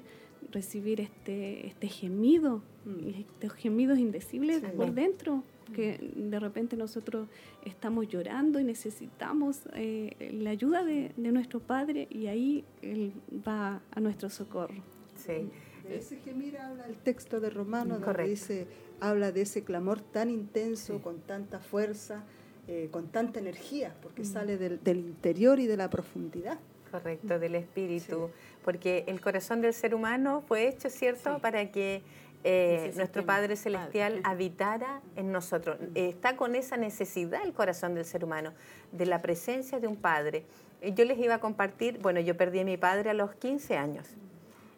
recibir 0.51 1.01
este, 1.01 1.67
este 1.67 1.87
gemido, 1.87 2.61
Mm. 2.85 3.09
estos 3.19 3.53
gemidos 3.53 3.97
indecibles 3.97 4.59
Sí. 4.61 4.67
por 4.75 4.91
dentro, 4.93 5.43
que 5.73 6.11
de 6.15 6.37
repente 6.39 6.75
nosotros 6.75 7.29
estamos 7.65 8.07
llorando 8.09 8.59
y 8.59 8.63
necesitamos 8.65 9.61
eh, 9.73 10.31
la 10.33 10.49
ayuda 10.49 10.83
de, 10.83 11.13
de 11.15 11.31
nuestro 11.31 11.61
Padre 11.61 12.07
y 12.09 12.27
ahí 12.27 12.65
Él 12.81 13.13
va 13.47 13.81
a 13.91 13.99
nuestro 14.01 14.29
socorro. 14.29 14.75
Sí. 15.15 15.49
De 15.87 15.97
ese 15.97 16.17
gemir 16.17 16.57
habla 16.57 16.85
el 16.87 16.95
texto 16.97 17.39
de 17.39 17.49
Romanos, 17.49 18.01
donde 18.01 18.23
dice, 18.27 18.67
habla 18.99 19.31
de 19.31 19.41
ese 19.41 19.63
clamor 19.63 20.01
tan 20.01 20.29
intenso, 20.29 21.01
con 21.01 21.19
tanta 21.21 21.59
fuerza, 21.59 22.23
eh, 22.67 22.89
con 22.91 23.07
tanta 23.07 23.39
energía, 23.39 23.95
porque 24.01 24.25
sale 24.25 24.57
del, 24.57 24.83
del 24.83 24.99
interior 24.99 25.59
y 25.59 25.67
de 25.67 25.77
la 25.77 25.89
profundidad. 25.89 26.59
Correcto, 26.91 27.39
del 27.39 27.55
espíritu. 27.55 28.29
Porque 28.63 29.03
el 29.07 29.21
corazón 29.21 29.61
del 29.61 29.73
ser 29.73 29.93
humano 29.93 30.43
fue 30.47 30.67
hecho, 30.67 30.89
¿cierto?, 30.89 31.39
para 31.39 31.71
que 31.71 32.01
eh, 32.43 32.91
nuestro 32.95 33.25
Padre 33.25 33.55
Celestial 33.55 34.13
Padre. 34.13 34.21
habitara 34.25 35.01
en 35.15 35.31
nosotros. 35.31 35.77
Eh, 35.95 36.09
está 36.09 36.35
con 36.35 36.55
esa 36.55 36.77
necesidad 36.77 37.41
el 37.43 37.53
corazón 37.53 37.95
del 37.95 38.05
ser 38.05 38.23
humano, 38.23 38.53
de 38.91 39.05
la 39.05 39.21
presencia 39.21 39.79
de 39.79 39.87
un 39.87 39.95
Padre. 39.95 40.43
Yo 40.81 41.05
les 41.05 41.17
iba 41.19 41.35
a 41.35 41.39
compartir, 41.39 41.99
bueno, 41.99 42.19
yo 42.19 42.35
perdí 42.35 42.59
a 42.59 42.65
mi 42.65 42.75
padre 42.75 43.09
a 43.09 43.13
los 43.13 43.33
15 43.35 43.77
años. 43.77 44.07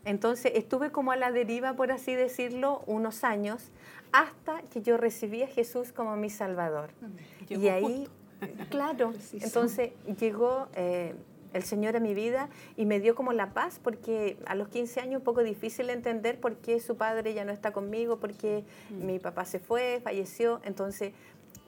Entonces 0.03 0.51
estuve 0.53 0.91
como 0.91 1.11
a 1.11 1.15
la 1.15 1.31
deriva, 1.31 1.73
por 1.73 1.91
así 1.91 2.13
decirlo, 2.13 2.83
unos 2.85 3.23
años, 3.23 3.71
hasta 4.11 4.61
que 4.71 4.83
yo 4.83 4.97
recibí 4.97 5.41
a 5.41 5.47
Jesús 5.47 5.91
como 5.91 6.15
mi 6.15 6.29
Salvador. 6.29 6.91
Llegó 7.49 7.61
y 7.61 7.67
ahí, 7.69 8.07
claro, 8.69 9.13
entonces 9.33 9.93
llegó 10.19 10.67
eh, 10.75 11.15
el 11.55 11.63
Señor 11.63 11.95
a 11.95 11.99
mi 11.99 12.13
vida 12.13 12.49
y 12.75 12.85
me 12.85 12.99
dio 12.99 13.15
como 13.15 13.33
la 13.33 13.53
paz, 13.53 13.79
porque 13.81 14.37
a 14.45 14.55
los 14.55 14.67
15 14.67 14.99
años 14.99 15.19
un 15.19 15.23
poco 15.23 15.41
difícil 15.41 15.89
entender 15.89 16.39
por 16.39 16.57
qué 16.57 16.79
su 16.79 16.97
padre 16.97 17.33
ya 17.33 17.45
no 17.45 17.51
está 17.51 17.71
conmigo, 17.71 18.17
porque 18.17 18.65
mi 18.89 19.19
papá 19.19 19.45
se 19.45 19.59
fue, 19.59 20.01
falleció. 20.03 20.59
Entonces, 20.65 21.13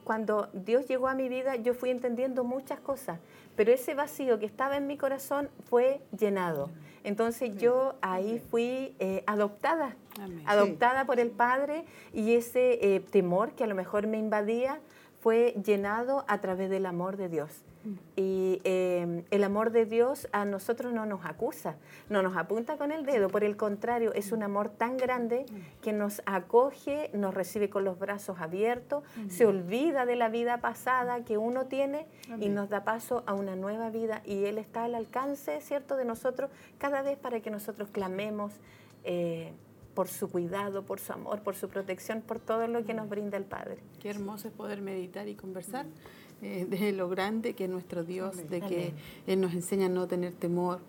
cuando 0.04 0.50
Dios 0.54 0.88
llegó 0.88 1.08
a 1.08 1.16
mi 1.16 1.30
vida, 1.30 1.56
yo 1.56 1.74
fui 1.74 1.90
entendiendo 1.90 2.44
muchas 2.44 2.80
cosas, 2.80 3.20
pero 3.56 3.72
ese 3.72 3.94
vacío 3.94 4.40
que 4.40 4.46
estaba 4.46 4.78
en 4.78 4.88
mi 4.88 4.98
corazón 4.98 5.50
fue 5.70 6.02
llenado. 6.18 6.70
Entonces 7.04 7.58
yo 7.58 7.96
ahí 8.02 8.40
fui 8.52 8.96
eh, 9.00 9.24
adoptada, 9.28 9.96
Amén. 10.20 10.44
adoptada 10.46 11.06
por 11.06 11.20
el 11.20 11.30
Padre 11.30 11.86
y 12.14 12.34
ese 12.34 12.96
eh, 12.96 13.00
temor 13.00 13.52
que 13.52 13.64
a 13.64 13.68
lo 13.68 13.76
mejor 13.76 14.08
me 14.08 14.18
invadía 14.18 14.80
fue 15.22 15.56
llenado 15.64 16.26
a 16.28 16.40
través 16.40 16.70
del 16.70 16.86
amor 16.86 17.18
de 17.18 17.30
Dios. 17.30 17.64
Y 18.16 18.62
eh, 18.64 19.24
el 19.32 19.44
amor 19.44 19.72
de 19.72 19.86
Dios 19.86 20.28
a 20.32 20.46
nosotros 20.46 20.94
no 20.94 21.06
nos 21.06 21.26
acusa, 21.26 21.76
no 22.10 22.22
nos 22.22 22.36
apunta 22.36 22.78
con 22.78 22.92
el 22.92 23.06
dedo, 23.06 23.30
por 23.30 23.44
el 23.44 23.58
contrario, 23.58 24.14
es 24.14 24.32
un 24.32 24.44
amor 24.44 24.70
tan 24.70 24.98
grande 24.98 25.46
que 25.82 25.94
nos 25.94 26.22
acoge, 26.26 27.10
nos 27.14 27.34
recibe 27.34 27.70
con 27.70 27.84
los 27.84 28.00
brazos 28.00 28.40
abiertos, 28.40 29.04
se 29.30 29.46
olvida 29.46 30.06
de 30.06 30.16
la 30.16 30.30
vida 30.30 30.60
pasada 30.60 31.24
que 31.24 31.38
uno 31.38 31.66
tiene 31.66 32.08
y 32.40 32.50
nos 32.50 32.70
da 32.70 32.84
paso 32.84 33.24
a 33.28 33.34
una 33.34 33.56
nueva 33.56 33.90
vida. 33.90 34.22
Y 34.26 34.46
Él 34.46 34.58
está 34.58 34.86
al 34.86 34.96
alcance, 34.96 35.62
¿cierto?, 35.62 35.96
de 35.96 36.06
nosotros 36.06 36.50
cada 36.78 37.02
vez 37.02 37.18
para 37.18 37.40
que 37.40 37.50
nosotros 37.52 37.90
clamemos. 37.92 38.54
eh, 39.04 39.54
por 39.98 40.10
su 40.10 40.30
cuidado, 40.30 40.84
por 40.84 41.00
su 41.00 41.12
amor, 41.12 41.42
por 41.42 41.56
su 41.56 41.70
protección, 41.70 42.22
por 42.22 42.40
todo 42.40 42.68
lo 42.68 42.86
que 42.86 42.94
nos 42.94 43.10
brinda 43.10 43.36
el 43.36 43.46
Padre. 43.46 43.80
Qué 44.00 44.12
hermoso 44.12 44.48
es 44.48 44.54
poder 44.54 44.80
meditar 44.80 45.28
y 45.28 45.34
conversar 45.34 45.88
eh, 46.42 46.66
de 46.70 46.92
lo 46.92 47.10
grande 47.10 47.54
que 47.54 47.66
es 47.66 47.70
nuestro 47.70 48.04
Dios, 48.04 48.38
de 48.50 48.62
que 48.62 48.66
Amén. 48.90 48.94
Él 49.28 49.42
nos 49.42 49.54
enseña 49.54 49.88
a 49.88 49.90
no 49.90 50.08
tener 50.08 50.34
temor, 50.34 50.80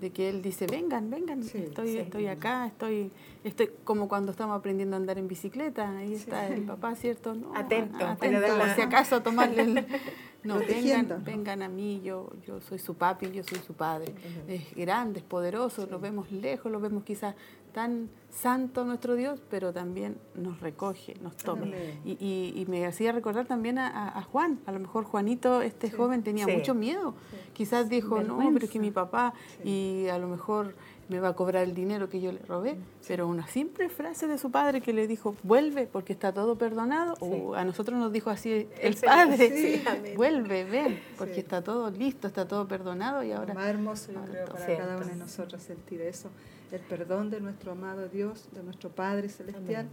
de 0.00 0.10
que 0.10 0.28
Él 0.28 0.42
dice, 0.42 0.66
vengan, 0.66 1.10
vengan, 1.10 1.42
Sí, 1.42 1.58
estoy, 1.58 1.88
sí. 1.92 1.98
estoy 1.98 2.26
acá, 2.28 2.66
estoy, 2.66 3.10
estoy 3.42 3.70
como 3.84 4.06
cuando 4.08 4.30
estamos 4.30 4.56
aprendiendo 4.56 4.94
a 4.94 4.98
andar 4.98 5.18
en 5.18 5.26
bicicleta, 5.26 5.96
ahí 5.98 6.14
está 6.14 6.46
el 6.48 6.62
papá, 6.62 6.94
¿cierto? 6.94 7.34
No, 7.34 7.52
Atento, 7.56 7.96
a- 8.06 8.14
para 8.16 8.40
dar 8.40 8.50
por 8.58 8.58
la- 8.68 8.74
si 8.76 8.80
acaso 8.82 9.22
tomarle 9.22 9.62
el... 9.62 9.86
No, 10.44 10.60
vengan, 10.60 11.24
vengan 11.24 11.62
a 11.62 11.68
mí, 11.68 12.00
yo, 12.04 12.30
yo 12.46 12.60
soy 12.60 12.78
su 12.78 12.94
papi, 12.94 13.28
yo 13.32 13.42
soy 13.42 13.58
su 13.58 13.74
padre. 13.74 14.14
Es 14.46 14.72
grande, 14.76 15.18
es 15.18 15.24
poderoso, 15.24 15.84
lo 15.90 15.98
vemos 15.98 16.30
lejos, 16.30 16.70
lo 16.70 16.78
vemos 16.78 17.02
quizás 17.02 17.34
tan 17.78 18.10
santo 18.28 18.84
nuestro 18.84 19.14
Dios, 19.14 19.40
pero 19.48 19.72
también 19.72 20.16
nos 20.34 20.60
recoge, 20.60 21.14
nos 21.22 21.36
toma. 21.36 21.66
Y, 22.04 22.10
y- 22.18 22.60
y 22.60 22.66
me 22.66 22.84
hacía 22.86 23.12
recordar 23.12 23.46
también 23.46 23.78
a, 23.78 24.18
a- 24.18 24.22
Juan. 24.22 24.58
A 24.66 24.72
lo 24.72 24.80
mejor 24.80 25.04
Juanito, 25.04 25.62
este 25.62 25.88
joven, 25.88 26.24
tenía 26.24 26.44
Sí. 26.44 26.50
mucho 26.56 26.74
miedo. 26.74 27.14
Quizás 27.52 27.88
dijo, 27.88 28.20
no, 28.20 28.38
pero 28.52 28.64
es 28.64 28.70
que 28.70 28.80
mi 28.80 28.90
papá 28.90 29.32
y 29.64 30.08
a 30.08 30.18
lo 30.18 30.26
mejor 30.26 30.74
me 31.08 31.20
va 31.20 31.28
a 31.28 31.32
cobrar 31.34 31.62
el 31.62 31.72
dinero 31.72 32.08
que 32.08 32.20
yo 32.20 32.32
le 32.32 32.40
robé. 32.40 32.76
Pero 33.06 33.28
una 33.28 33.46
simple 33.46 33.88
frase 33.88 34.26
de 34.26 34.38
su 34.38 34.50
padre 34.50 34.80
que 34.80 34.92
le 34.92 35.06
dijo, 35.06 35.36
vuelve 35.44 35.86
porque 35.86 36.12
está 36.12 36.32
todo 36.32 36.58
perdonado. 36.58 37.14
O 37.20 37.54
a 37.54 37.64
nosotros 37.64 37.96
nos 37.98 38.12
dijo 38.12 38.28
así 38.30 38.68
el, 38.82 38.96
padre, 38.96 39.46
sí, 39.56 40.14
vuelve, 40.16 40.64
ven, 40.64 41.00
porque 41.16 41.34
Sí. 41.34 41.40
está 41.40 41.62
todo 41.62 41.90
listo, 41.90 42.26
está 42.26 42.46
todo 42.48 42.66
perdonado 42.66 43.22
y 43.22 43.30
ahora... 43.30 43.54
Más 43.54 43.68
hermoso, 43.68 44.10
yo 44.12 44.20
creo, 44.22 44.46
para 44.46 44.66
cada 44.66 44.96
uno 44.96 45.06
de 45.06 45.14
nosotros 45.16 45.62
sentir 45.62 46.00
eso, 46.02 46.28
el 46.72 46.80
perdón 46.82 47.30
de 47.30 47.40
nuestro 47.40 47.72
amado 47.72 48.08
Dios, 48.08 48.48
de 48.52 48.62
nuestro 48.62 48.90
Padre 48.90 49.28
Celestial, 49.28 49.88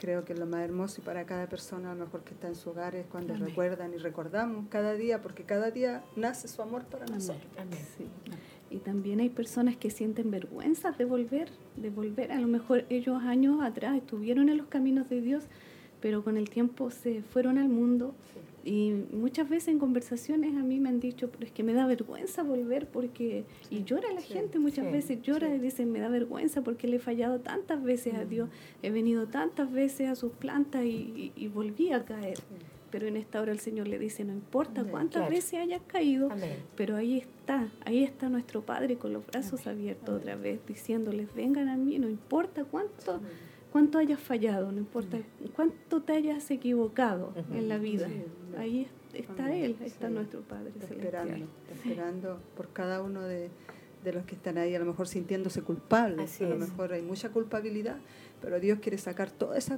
creo 0.00 0.24
que 0.24 0.34
lo 0.34 0.46
más 0.46 0.62
hermoso 0.62 1.00
y 1.00 1.04
para 1.04 1.26
cada 1.26 1.48
persona 1.48 1.92
a 1.92 1.94
lo 1.94 2.06
mejor 2.06 2.24
que 2.24 2.34
está 2.34 2.48
en 2.48 2.54
su 2.54 2.70
hogar 2.70 2.94
es 2.94 3.06
cuando 3.06 3.34
recuerdan 3.34 3.92
y 3.94 3.98
recordamos 3.98 4.66
cada 4.68 4.94
día, 4.94 5.20
porque 5.20 5.44
cada 5.44 5.70
día 5.70 6.02
nace 6.16 6.48
su 6.48 6.62
amor 6.62 6.84
para 6.84 7.06
nosotros. 7.06 7.46
Sí. 7.96 8.06
Y 8.68 8.78
también 8.78 9.20
hay 9.20 9.28
personas 9.28 9.76
que 9.76 9.90
sienten 9.90 10.30
vergüenza 10.30 10.90
de 10.92 11.04
volver, 11.04 11.50
de 11.76 11.90
volver. 11.90 12.32
A 12.32 12.40
lo 12.40 12.48
mejor 12.48 12.84
ellos 12.88 13.22
años 13.22 13.62
atrás 13.62 13.96
estuvieron 13.96 14.48
en 14.48 14.56
los 14.56 14.66
caminos 14.66 15.08
de 15.08 15.20
Dios, 15.20 15.44
pero 16.00 16.24
con 16.24 16.36
el 16.36 16.50
tiempo 16.50 16.90
se 16.90 17.22
fueron 17.22 17.58
al 17.58 17.68
mundo. 17.68 18.14
Y 18.68 18.90
muchas 19.12 19.48
veces 19.48 19.68
en 19.68 19.78
conversaciones 19.78 20.56
a 20.56 20.62
mí 20.64 20.80
me 20.80 20.88
han 20.88 20.98
dicho, 20.98 21.30
pero 21.30 21.44
es 21.46 21.52
que 21.52 21.62
me 21.62 21.72
da 21.72 21.86
vergüenza 21.86 22.42
volver 22.42 22.88
porque... 22.88 23.44
y 23.70 23.84
llora 23.84 24.12
la 24.12 24.20
sí, 24.20 24.32
gente, 24.34 24.58
muchas 24.58 24.86
sí, 24.86 24.90
veces 24.92 25.22
llora 25.22 25.54
y 25.54 25.60
dicen, 25.60 25.92
me 25.92 26.00
da 26.00 26.08
vergüenza 26.08 26.62
porque 26.62 26.88
le 26.88 26.96
he 26.96 26.98
fallado 26.98 27.38
tantas 27.38 27.80
veces 27.84 28.14
a 28.14 28.24
Dios, 28.24 28.48
he 28.82 28.90
venido 28.90 29.28
tantas 29.28 29.70
veces 29.70 30.08
a 30.08 30.16
sus 30.16 30.32
plantas 30.32 30.84
y, 30.84 30.88
y- 30.88 31.32
y 31.36 31.46
volví 31.46 31.92
a 31.92 32.04
caer. 32.04 32.38
Pero 32.90 33.06
en 33.06 33.16
esta 33.16 33.40
hora 33.40 33.52
el 33.52 33.60
Señor 33.60 33.86
le 33.86 33.98
dice, 34.00 34.24
no 34.24 34.32
importa 34.32 34.80
Amén, 34.80 34.90
cuántas 34.90 35.20
claro. 35.20 35.30
veces 35.34 35.60
hayas 35.60 35.82
caído, 35.86 36.30
Amén. 36.32 36.56
pero 36.76 36.96
ahí 36.96 37.18
está, 37.18 37.68
ahí 37.84 38.02
está 38.02 38.28
nuestro 38.28 38.62
Padre 38.62 38.96
con 38.96 39.12
los 39.12 39.24
brazos 39.26 39.66
abiertos 39.68 40.20
otra 40.20 40.34
vez, 40.34 40.58
diciéndoles, 40.66 41.32
vengan 41.36 41.68
a 41.68 41.76
mí, 41.76 41.98
no 42.00 42.08
importa 42.08 42.64
cuánto, 42.64 43.20
cuánto 43.76 43.98
hayas 43.98 44.18
fallado, 44.20 44.72
no 44.72 44.78
importa 44.78 45.18
cuánto 45.54 46.00
te 46.00 46.14
hayas 46.14 46.50
equivocado 46.50 47.34
en 47.52 47.68
la 47.68 47.76
vida. 47.76 48.08
Sí. 48.08 48.22
Ahí 48.56 48.86
está. 49.12 49.54
Él, 49.54 49.76
ahí 49.78 49.86
está 49.86 50.08
Sí. 50.08 50.14
nuestro 50.14 50.40
Padre 50.40 50.70
Está 50.70 50.94
esperando, 50.94 51.34
está 51.68 51.74
esperando 51.74 52.40
por 52.56 52.72
cada 52.72 53.02
uno 53.02 53.20
de, 53.20 53.50
de 54.02 54.12
los 54.14 54.24
que 54.24 54.34
están 54.34 54.56
ahí, 54.56 54.74
a 54.74 54.78
lo 54.78 54.86
mejor 54.86 55.08
sintiéndose 55.08 55.60
culpables. 55.60 56.20
Así 56.32 56.44
a 56.44 56.48
lo 56.48 56.54
es. 56.54 56.60
mejor 56.70 56.94
hay 56.94 57.02
mucha 57.02 57.28
culpabilidad, 57.28 57.98
pero 58.40 58.58
Dios 58.60 58.78
quiere 58.78 58.96
sacar 58.96 59.30
toda 59.30 59.58
esa 59.58 59.76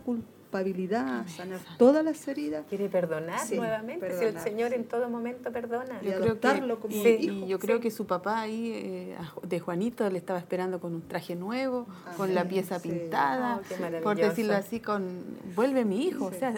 culpabilidad, 0.53 1.27
sanar 1.27 1.61
todas 1.79 2.05
las 2.05 2.27
heridas 2.27 2.65
Quiere 2.69 2.89
perdonar 2.89 3.39
Sí, 3.41 3.57
nuevamente. 3.57 4.19
Si 4.19 4.25
el 4.25 4.39
Señor 4.41 4.71
sí. 4.71 4.77
en 4.77 4.85
todo 4.85 5.09
momento 5.09 5.53
perdona. 5.53 5.99
y 6.03 6.07
Yo 6.07 6.13
creo 6.13 6.25
adoptarlo 6.25 6.77
que- 6.77 6.81
como 6.83 6.95
sí, 6.95 7.17
un 7.17 7.23
hijo. 7.23 7.47
Y 7.47 7.49
yo 7.49 7.59
creo 7.59 7.81
que 7.81 7.91
su 7.91 8.07
papá 8.07 8.41
ahí, 8.41 8.73
eh, 8.75 9.17
de 9.43 9.61
Juanito, 9.61 10.09
le 10.11 10.19
estaba 10.19 10.39
esperando 10.39 10.81
con 10.81 10.95
un 10.95 11.03
traje 11.07 11.37
nuevo, 11.37 11.87
Ah, 12.07 12.15
con 12.17 12.35
la 12.35 12.45
pieza 12.47 12.79
sí. 12.79 12.89
pintada, 12.89 13.61
Oh, 13.61 13.69
qué 13.69 14.01
por 14.03 14.17
decirlo 14.17 14.55
así, 14.55 14.81
con 14.81 15.23
vuelve 15.55 15.85
mi 15.85 16.07
hijo, 16.07 16.31
Sí. 16.31 16.37
o 16.37 16.39
sea, 16.39 16.55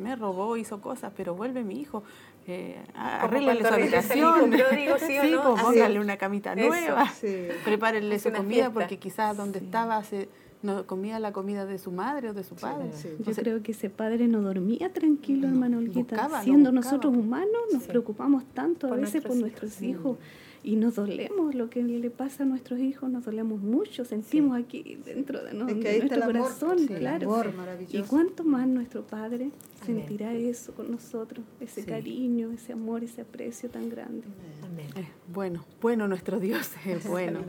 me 0.00 0.14
robó, 0.16 0.56
hizo 0.56 0.80
cosas, 0.80 1.12
pero 1.16 1.34
vuelve 1.34 1.62
mi 1.64 1.80
hijo, 1.80 2.02
eh, 2.46 2.76
arréglale 2.94 3.60
su 3.66 3.74
habitación, 3.74 4.50
pródigo, 4.50 4.98
¿sí 4.98 5.18
o 5.18 5.24
no? 5.30 5.42
pues 5.54 5.62
póngale 5.64 5.98
una 6.00 6.16
camita 6.16 6.52
Eso. 6.52 6.68
nueva, 6.68 7.08
Sí. 7.10 7.48
prepárenle 7.64 8.18
su 8.20 8.30
comida, 8.32 8.54
fiesta. 8.64 8.72
porque 8.72 8.98
quizás 8.98 9.36
donde 9.36 9.58
estaba 9.58 10.02
se, 10.04 10.28
no 10.62 10.86
comía 10.86 11.18
la 11.20 11.32
comida 11.32 11.66
de 11.66 11.78
su 11.78 11.92
madre 11.92 12.30
o 12.30 12.34
de 12.34 12.42
su 12.44 12.54
padre. 12.54 12.90
sí. 12.92 13.08
Yo 13.08 13.16
Entonces, 13.18 13.42
creo 13.42 13.62
que 13.62 13.72
ese 13.72 13.90
padre 13.90 14.26
no 14.28 14.40
dormía 14.42 14.92
tranquilo, 14.92 15.46
hermano 15.48 15.78
Olguita. 15.78 16.16
buscaba, 16.16 16.42
Siendo 16.42 16.72
nosotros 16.72 17.14
humanos, 17.16 17.50
nos 17.72 17.82
Sí. 17.82 17.88
preocupamos 17.88 18.44
tanto 18.54 18.86
a 18.86 18.90
Por 18.90 19.00
veces 19.00 19.22
por 19.22 19.36
nuestros 19.36 19.70
nuestros 19.70 19.82
hijos 19.82 20.16
y 20.62 20.76
nos 20.76 20.94
dolemos 20.96 21.54
lo 21.54 21.70
que 21.70 21.82
le 21.82 22.10
pasa 22.10 22.42
a 22.42 22.46
nuestros 22.46 22.80
hijos, 22.80 23.10
nos 23.10 23.24
dolemos 23.24 23.60
mucho, 23.60 24.04
sentimos 24.04 24.58
aquí 24.58 24.98
dentro 25.04 25.42
de, 25.44 25.52
no- 25.54 25.68
Es 25.68 25.74
que 25.74 25.80
de 25.92 25.98
nuestro 26.00 26.16
el 26.16 26.22
amor, 26.22 26.36
corazón, 26.42 26.78
sí, 26.78 26.86
claro. 26.88 27.34
amor 27.34 27.52
Y 27.90 28.02
cuánto 28.02 28.44
más 28.44 28.66
nuestro 28.66 29.06
Padre 29.06 29.50
Amén. 29.82 30.00
sentirá 30.00 30.34
eso 30.34 30.72
con 30.74 30.90
nosotros, 30.90 31.44
ese 31.60 31.82
Sí. 31.82 31.86
cariño, 31.88 32.50
ese 32.52 32.72
amor, 32.72 33.04
ese 33.04 33.22
aprecio 33.22 33.68
tan 33.70 33.88
grande. 33.88 34.24
Amén. 34.64 34.86
Eh, 34.96 35.08
bueno, 35.32 35.64
bueno 35.80 36.08
nuestro 36.08 36.40
Dios 36.40 36.70
es 36.86 37.06
bueno. 37.08 37.40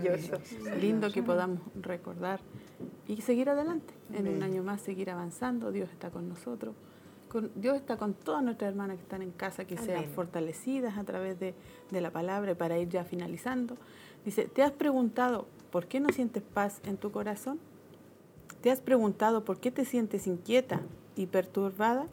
Lindo 0.81 1.11
que 1.11 1.23
podamos 1.23 1.59
recordar 1.81 2.39
y 3.07 3.21
seguir 3.21 3.49
adelante. 3.49 3.93
En 4.13 4.21
un 4.27 4.35
Amén. 4.35 4.43
año 4.43 4.63
más 4.63 4.81
seguir 4.81 5.09
avanzando. 5.09 5.71
Dios 5.71 5.89
está 5.91 6.09
con 6.11 6.29
nosotros. 6.29 6.75
Con- 7.29 7.51
Dios 7.55 7.75
está 7.75 7.97
con 7.97 8.13
todas 8.13 8.43
nuestras 8.43 8.69
hermanas 8.71 8.97
que 8.97 9.03
están 9.03 9.21
en 9.21 9.31
casa, 9.31 9.65
que 9.65 9.75
sean 9.77 10.03
fortalecidas 10.15 10.97
a 10.97 11.03
través 11.03 11.39
de, 11.39 11.53
de 11.91 12.01
la 12.01 12.11
palabra 12.11 12.55
para 12.55 12.77
ir 12.77 12.89
ya 12.89 13.03
finalizando. 13.03 13.77
Dice, 14.25 14.45
¿te 14.45 14.63
has 14.63 14.71
preguntado 14.71 15.47
por 15.71 15.87
qué 15.87 15.99
no 15.99 16.09
sientes 16.09 16.43
paz 16.43 16.79
en 16.85 16.97
tu 16.97 17.11
corazón? 17.11 17.59
¿Te 18.61 18.71
has 18.71 18.81
preguntado 18.81 19.43
por 19.45 19.59
qué 19.59 19.71
te 19.71 19.85
sientes 19.85 20.25
inquieta 20.27 20.81
y 21.15 21.27
perturbada? 21.27 22.07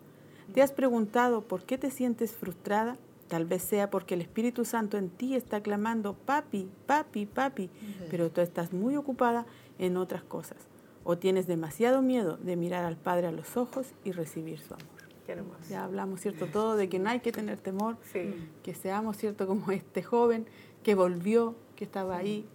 ¿Te 0.52 0.62
has 0.62 0.72
preguntado 0.72 1.42
por 1.42 1.64
qué 1.64 1.78
te 1.78 1.90
sientes 1.90 2.32
frustrada? 2.32 2.96
Tal 3.28 3.46
vez 3.46 3.62
sea 3.62 3.90
porque 3.90 4.14
el 4.14 4.20
Espíritu 4.20 4.64
Santo 4.66 4.98
en 4.98 5.08
ti 5.08 5.34
está 5.34 5.62
clamando, 5.62 6.12
papi, 6.14 6.68
papi, 6.86 7.24
papi, 7.26 7.70
pero 8.10 8.30
tú 8.30 8.42
estás 8.42 8.72
muy 8.72 8.96
ocupada 8.96 9.46
en 9.78 9.96
otras 9.96 10.22
cosas. 10.22 10.58
O 11.04 11.16
tienes 11.18 11.46
demasiado 11.46 12.02
miedo 12.02 12.36
de 12.36 12.56
mirar 12.56 12.84
al 12.84 12.96
Padre 12.96 13.26
a 13.28 13.32
los 13.32 13.56
ojos 13.56 13.86
y 14.04 14.12
recibir 14.12 14.58
su 14.60 14.74
amor. 14.74 14.86
Qué. 15.26 15.36
Ya 15.70 15.84
hablamos, 15.84 16.20
¿cierto? 16.20 16.46
Todo 16.46 16.76
de 16.76 16.88
que 16.88 16.98
no 16.98 17.10
hay 17.10 17.20
que 17.20 17.32
tener 17.32 17.58
temor, 17.58 17.96
Sí. 18.12 18.34
que 18.62 18.74
seamos, 18.74 19.16
¿cierto? 19.16 19.46
Como 19.46 19.70
este 19.72 20.02
joven 20.02 20.46
que 20.82 20.94
volvió, 20.94 21.54
que 21.76 21.84
estaba 21.84 22.16
ahí, 22.16 22.46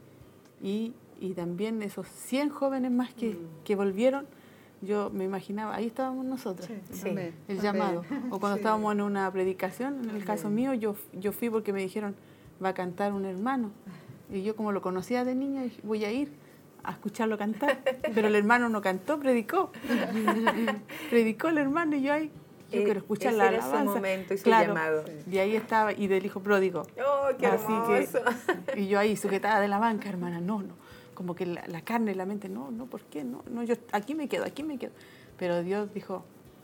y, 0.62 0.94
y 1.20 1.34
también 1.34 1.82
esos 1.82 2.08
100 2.08 2.50
jóvenes 2.50 2.92
más 2.92 3.14
que, 3.14 3.38
que 3.64 3.76
volvieron, 3.76 4.28
yo 4.82 5.10
me 5.10 5.26
imaginaba, 5.26 5.76
ahí 5.76 5.88
estábamos 5.88 6.26
nosotros, 6.26 6.70
Sí. 6.92 7.10
El 7.10 7.12
Amén. 7.12 7.34
llamado. 7.62 8.04
O 8.30 8.40
cuando 8.40 8.56
Sí. 8.58 8.60
estábamos 8.62 8.94
en 8.94 9.02
una 9.02 9.30
predicación, 9.32 10.04
en 10.10 10.16
el 10.16 10.24
caso 10.24 10.50
mío, 10.50 10.74
yo, 10.74 10.96
yo 11.14 11.32
fui 11.34 11.50
porque 11.50 11.74
me 11.74 11.82
dijeron, 11.82 12.16
va 12.64 12.70
a 12.70 12.74
cantar 12.74 13.14
un 13.14 13.26
hermano. 13.26 13.72
Y 14.32 14.44
yo 14.44 14.56
como 14.56 14.72
lo 14.72 14.82
conocía 14.82 15.26
de 15.26 15.34
niña, 15.36 15.64
dije, 15.64 15.82
voy 15.84 16.06
a 16.06 16.12
ir 16.12 16.32
a 16.84 16.92
escucharlo 16.92 17.38
cantar. 17.38 17.82
Pero 18.14 18.28
el 18.28 18.36
hermano 18.36 18.70
no 18.70 18.80
cantó, 18.82 19.20
predicó. 19.20 19.72
predicó 21.10 21.48
el 21.50 21.58
hermano 21.58 21.96
y 21.96 22.02
yo 22.04 22.14
ahí, 22.14 22.32
yo 22.72 22.80
Eh, 22.80 22.84
quiero 22.84 23.00
escuchar 23.00 23.30
ese 23.34 23.38
la 23.38 23.48
alabanza. 23.50 23.84
momento 23.96 24.34
y 24.34 24.38
su 24.38 24.44
Claro. 24.44 24.68
llamado. 24.74 25.06
Y 25.30 25.38
ahí 25.38 25.56
estaba, 25.56 25.94
y 25.94 26.08
del 26.08 26.26
hijo 26.26 26.40
pródigo. 26.42 26.84
¡Oh, 27.06 27.28
qué 27.38 27.46
Así 27.48 27.66
que, 27.88 27.98
hermoso! 27.98 28.20
y 28.76 28.88
yo 28.88 29.00
ahí 29.00 29.16
sujetada 29.18 29.60
de 29.60 29.68
la 29.68 29.80
banca, 29.80 30.10
hermana, 30.10 30.40
no, 30.40 30.62
no. 30.62 30.74
Como 31.14 31.36
que 31.36 31.46
la, 31.46 31.64
la 31.68 31.82
carne 31.82 32.12
y 32.12 32.16
la 32.16 32.26
mente, 32.26 32.48
no, 32.50 32.72
no, 32.72 32.86
¿por 32.86 33.02
qué? 33.02 33.24
No, 33.24 33.44
no, 33.52 33.64
yo 33.64 33.76
aquí 33.92 34.16
me 34.16 34.28
quedo, 34.28 34.46
aquí 34.46 34.64
me 34.64 34.78
quedo. 34.78 34.92
Pero 35.38 35.62
Dios 35.64 35.94
dijo, 35.94 36.24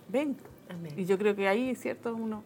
ven. 0.09 0.37
Amén. 0.69 0.93
Y 0.97 1.05
yo 1.05 1.17
creo 1.17 1.35
que 1.35 1.47
ahí, 1.47 1.75
¿cierto? 1.75 2.13
Uno 2.15 2.43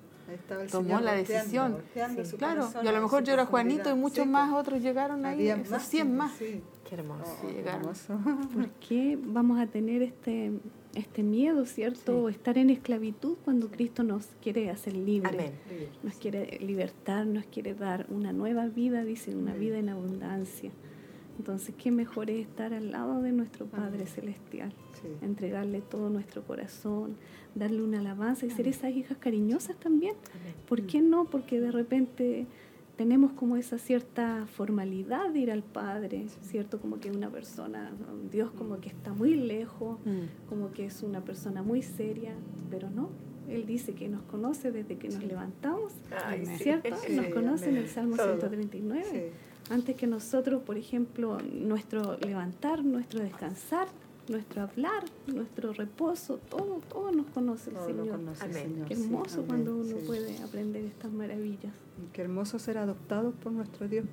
tomó 0.71 0.83
Señor 0.83 1.01
la 1.01 1.13
decisión. 1.13 1.71
volteando 1.73 2.21
Claro, 2.37 2.69
y 2.83 2.87
a 2.87 2.91
lo 2.91 3.01
mejor 3.01 3.23
yo 3.23 3.33
era 3.33 3.45
Juanito 3.45 3.89
y 3.89 3.93
muchos 3.95 4.25
Sí, 4.25 4.29
más 4.29 4.49
pues. 4.51 4.61
otros 4.61 4.81
llegaron 4.81 5.25
ahí, 5.25 5.49
esos 5.49 5.69
más, 5.69 5.87
100 5.87 6.17
más. 6.17 6.31
sí. 6.33 6.61
Qué 6.89 6.95
hermoso. 6.95 7.37
Oh, 7.43 7.69
hermoso. 7.69 8.19
¿Por 8.53 8.69
qué 8.87 9.17
vamos 9.21 9.59
a 9.59 9.67
tener 9.67 10.01
este, 10.01 10.51
este 10.95 11.21
miedo, 11.21 11.65
cierto? 11.65 12.29
Estar 12.29 12.57
en 12.57 12.71
esclavitud 12.71 13.37
cuando 13.45 13.69
Cristo 13.69 14.01
nos 14.03 14.25
quiere 14.41 14.71
hacer 14.71 14.95
libres. 14.97 15.33
Amén. 15.33 15.53
Nos 16.01 16.15
quiere 16.15 16.57
libertar, 16.59 17.27
nos 17.27 17.45
quiere 17.45 17.75
dar 17.75 18.07
una 18.09 18.33
nueva 18.33 18.67
vida, 18.67 19.03
dice, 19.03 19.35
una 19.35 19.53
vida 19.53 19.77
en 19.77 19.89
abundancia. 19.89 20.71
Entonces, 21.37 21.73
qué 21.77 21.89
mejor 21.91 22.29
es 22.29 22.47
estar 22.47 22.73
al 22.73 22.91
lado 22.91 23.21
de 23.21 23.31
nuestro 23.31 23.65
Padre 23.67 24.05
Celestial, 24.07 24.73
Sí. 25.01 25.07
entregarle 25.21 25.79
todo 25.79 26.09
nuestro 26.09 26.43
corazón, 26.43 27.15
darle 27.55 27.81
una 27.81 27.99
alabanza 27.99 28.45
y 28.45 28.49
ser 28.49 28.67
esas 28.67 28.91
hijas 28.91 29.17
cariñosas 29.19 29.77
también. 29.77 30.15
¿Por 30.67 30.81
qué 30.81 31.01
no? 31.01 31.25
Porque 31.25 31.61
de 31.61 31.71
repente 31.71 32.45
tenemos 32.99 33.31
como 33.31 33.55
esa 33.55 33.77
cierta 33.77 34.45
formalidad 34.45 35.29
de 35.29 35.39
ir 35.39 35.51
al 35.51 35.63
Padre, 35.63 36.25
¿cierto? 36.41 36.81
Como 36.81 36.99
que 36.99 37.09
una 37.09 37.29
persona, 37.29 37.91
Dios 38.29 38.51
como 38.51 38.81
que 38.81 38.89
está 38.89 39.13
muy 39.13 39.35
lejos, 39.35 39.97
Mm. 40.03 40.49
como 40.49 40.73
que 40.73 40.85
es 40.87 41.01
una 41.01 41.21
persona 41.21 41.63
muy 41.63 41.81
seria, 41.81 42.33
pero 42.69 42.89
no. 42.89 43.09
Él 43.47 43.65
dice 43.65 43.93
que 43.93 44.09
nos 44.09 44.21
conoce 44.23 44.73
desde 44.73 44.97
que 44.97 45.07
nos 45.07 45.23
levantamos, 45.23 45.93
Ay, 46.25 46.45
sí. 46.45 46.57
¿cierto? 46.57 46.93
Sí, 46.97 47.15
nos 47.15 47.27
conoce 47.27 47.69
en 47.69 47.77
el. 47.77 47.87
Salmo 47.87 48.17
Todo. 48.17 48.33
139. 48.37 49.05
Sí. 49.09 49.73
Antes 49.73 49.95
que 49.95 50.05
nosotros, 50.05 50.61
por 50.63 50.77
ejemplo, 50.77 51.37
nuestro 51.53 52.17
levantar, 52.17 52.83
nuestro 52.83 53.21
descansar, 53.21 53.87
nuestro 54.29 54.61
hablar, 54.61 55.03
nuestro 55.27 55.73
reposo, 55.73 56.37
todo, 56.49 56.79
todo 56.87 57.11
nos 57.11 57.25
conoce 57.27 57.71
el 57.71 57.75
Todo 57.75 57.89
lo 57.89 58.03
Señor. 58.03 58.15
conoce 58.17 58.45
el 58.45 58.51
Amén. 58.51 58.63
Señor, 58.63 58.87
Qué 58.87 58.95
sí, 58.95 59.03
hermoso 59.03 59.33
amén, 59.35 59.47
cuando 59.47 59.75
uno 59.75 59.97
sí. 59.99 60.03
puede 60.07 60.37
aprender 60.43 60.85
estas 60.85 61.11
maravillas. 61.11 61.73
Y 62.01 62.11
Qué 62.13 62.21
hermoso 62.21 62.59
ser 62.59 62.77
adoptados 62.77 63.33
por 63.35 63.51
nuestro 63.51 63.87
Dios. 63.87 64.05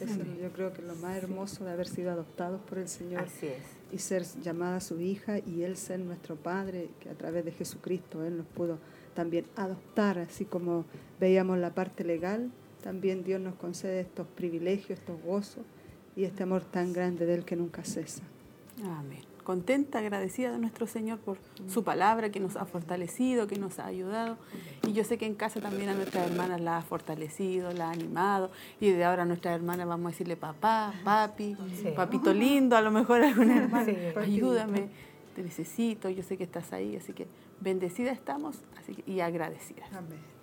Eso 0.00 0.20
yo 0.40 0.50
creo 0.52 0.72
que 0.72 0.80
es 0.80 0.86
lo 0.88 0.94
más 0.96 1.16
hermoso 1.16 1.64
de 1.64 1.70
haber 1.70 1.86
sido 1.86 2.10
adoptados 2.10 2.60
por 2.62 2.78
el 2.78 2.88
Señor 2.88 3.22
Así 3.22 3.46
es. 3.46 3.62
y 3.92 3.98
ser 3.98 4.24
llamada 4.42 4.80
su 4.80 5.00
hija 5.00 5.38
y 5.38 5.62
Él 5.62 5.76
ser 5.76 6.00
nuestro 6.00 6.34
Padre, 6.36 6.88
que 7.00 7.10
a 7.10 7.14
través 7.14 7.44
de 7.44 7.52
Jesucristo 7.52 8.24
Él 8.24 8.36
nos 8.38 8.46
pudo 8.46 8.78
también 9.14 9.44
adoptar, 9.54 10.18
así 10.18 10.44
como 10.44 10.84
veíamos 11.20 11.58
la 11.58 11.74
parte 11.74 12.02
legal, 12.02 12.50
también 12.82 13.22
Dios 13.22 13.40
nos 13.40 13.54
concede 13.54 14.00
estos 14.00 14.26
privilegios, 14.26 14.98
estos 14.98 15.22
gozos 15.22 15.62
y 16.16 16.24
este 16.24 16.42
amor 16.42 16.64
tan 16.64 16.92
grande 16.92 17.24
de 17.24 17.34
Él 17.34 17.44
que 17.44 17.54
nunca 17.56 17.84
cesa. 17.84 18.22
Amén. 18.84 19.22
Contenta, 19.44 19.98
agradecida 19.98 20.50
de 20.50 20.58
nuestro 20.58 20.86
Señor 20.86 21.18
por 21.18 21.36
su 21.68 21.84
palabra 21.84 22.30
que 22.30 22.40
nos 22.40 22.56
ha 22.56 22.64
fortalecido, 22.64 23.46
que 23.46 23.56
nos 23.58 23.78
ha 23.78 23.86
ayudado. 23.86 24.38
Y 24.86 24.92
yo 24.94 25.04
sé 25.04 25.18
que 25.18 25.26
en 25.26 25.34
casa 25.34 25.60
también 25.60 25.90
a 25.90 25.94
nuestras 25.94 26.26
hermanas 26.30 26.60
la 26.62 26.78
ha 26.78 26.82
fortalecido, 26.82 27.70
la 27.72 27.88
ha 27.88 27.92
animado. 27.92 28.50
Y 28.80 28.90
de 28.90 29.04
ahora 29.04 29.22
a 29.22 29.26
nuestras 29.26 29.54
hermanas 29.54 29.86
vamos 29.86 30.06
a 30.06 30.10
decirle 30.12 30.36
papá, 30.36 30.94
papi, 31.04 31.56
Sí. 31.80 31.88
papito 31.94 32.32
lindo, 32.32 32.74
a 32.76 32.80
lo 32.80 32.90
mejor 32.90 33.22
alguna 33.22 33.58
hermana, 33.58 33.84
Sí. 33.84 33.96
ayúdame. 34.18 34.88
te 35.34 35.42
necesito, 35.42 36.08
yo 36.08 36.22
sé 36.22 36.36
que 36.36 36.44
estás 36.44 36.72
ahí, 36.72 36.94
así 36.94 37.12
que 37.12 37.26
bendecida 37.60 38.12
estamos 38.12 38.62
así 38.78 38.94
que- 38.94 39.10
y 39.10 39.18
agradecida. 39.18 39.82
Amén. 39.90 40.33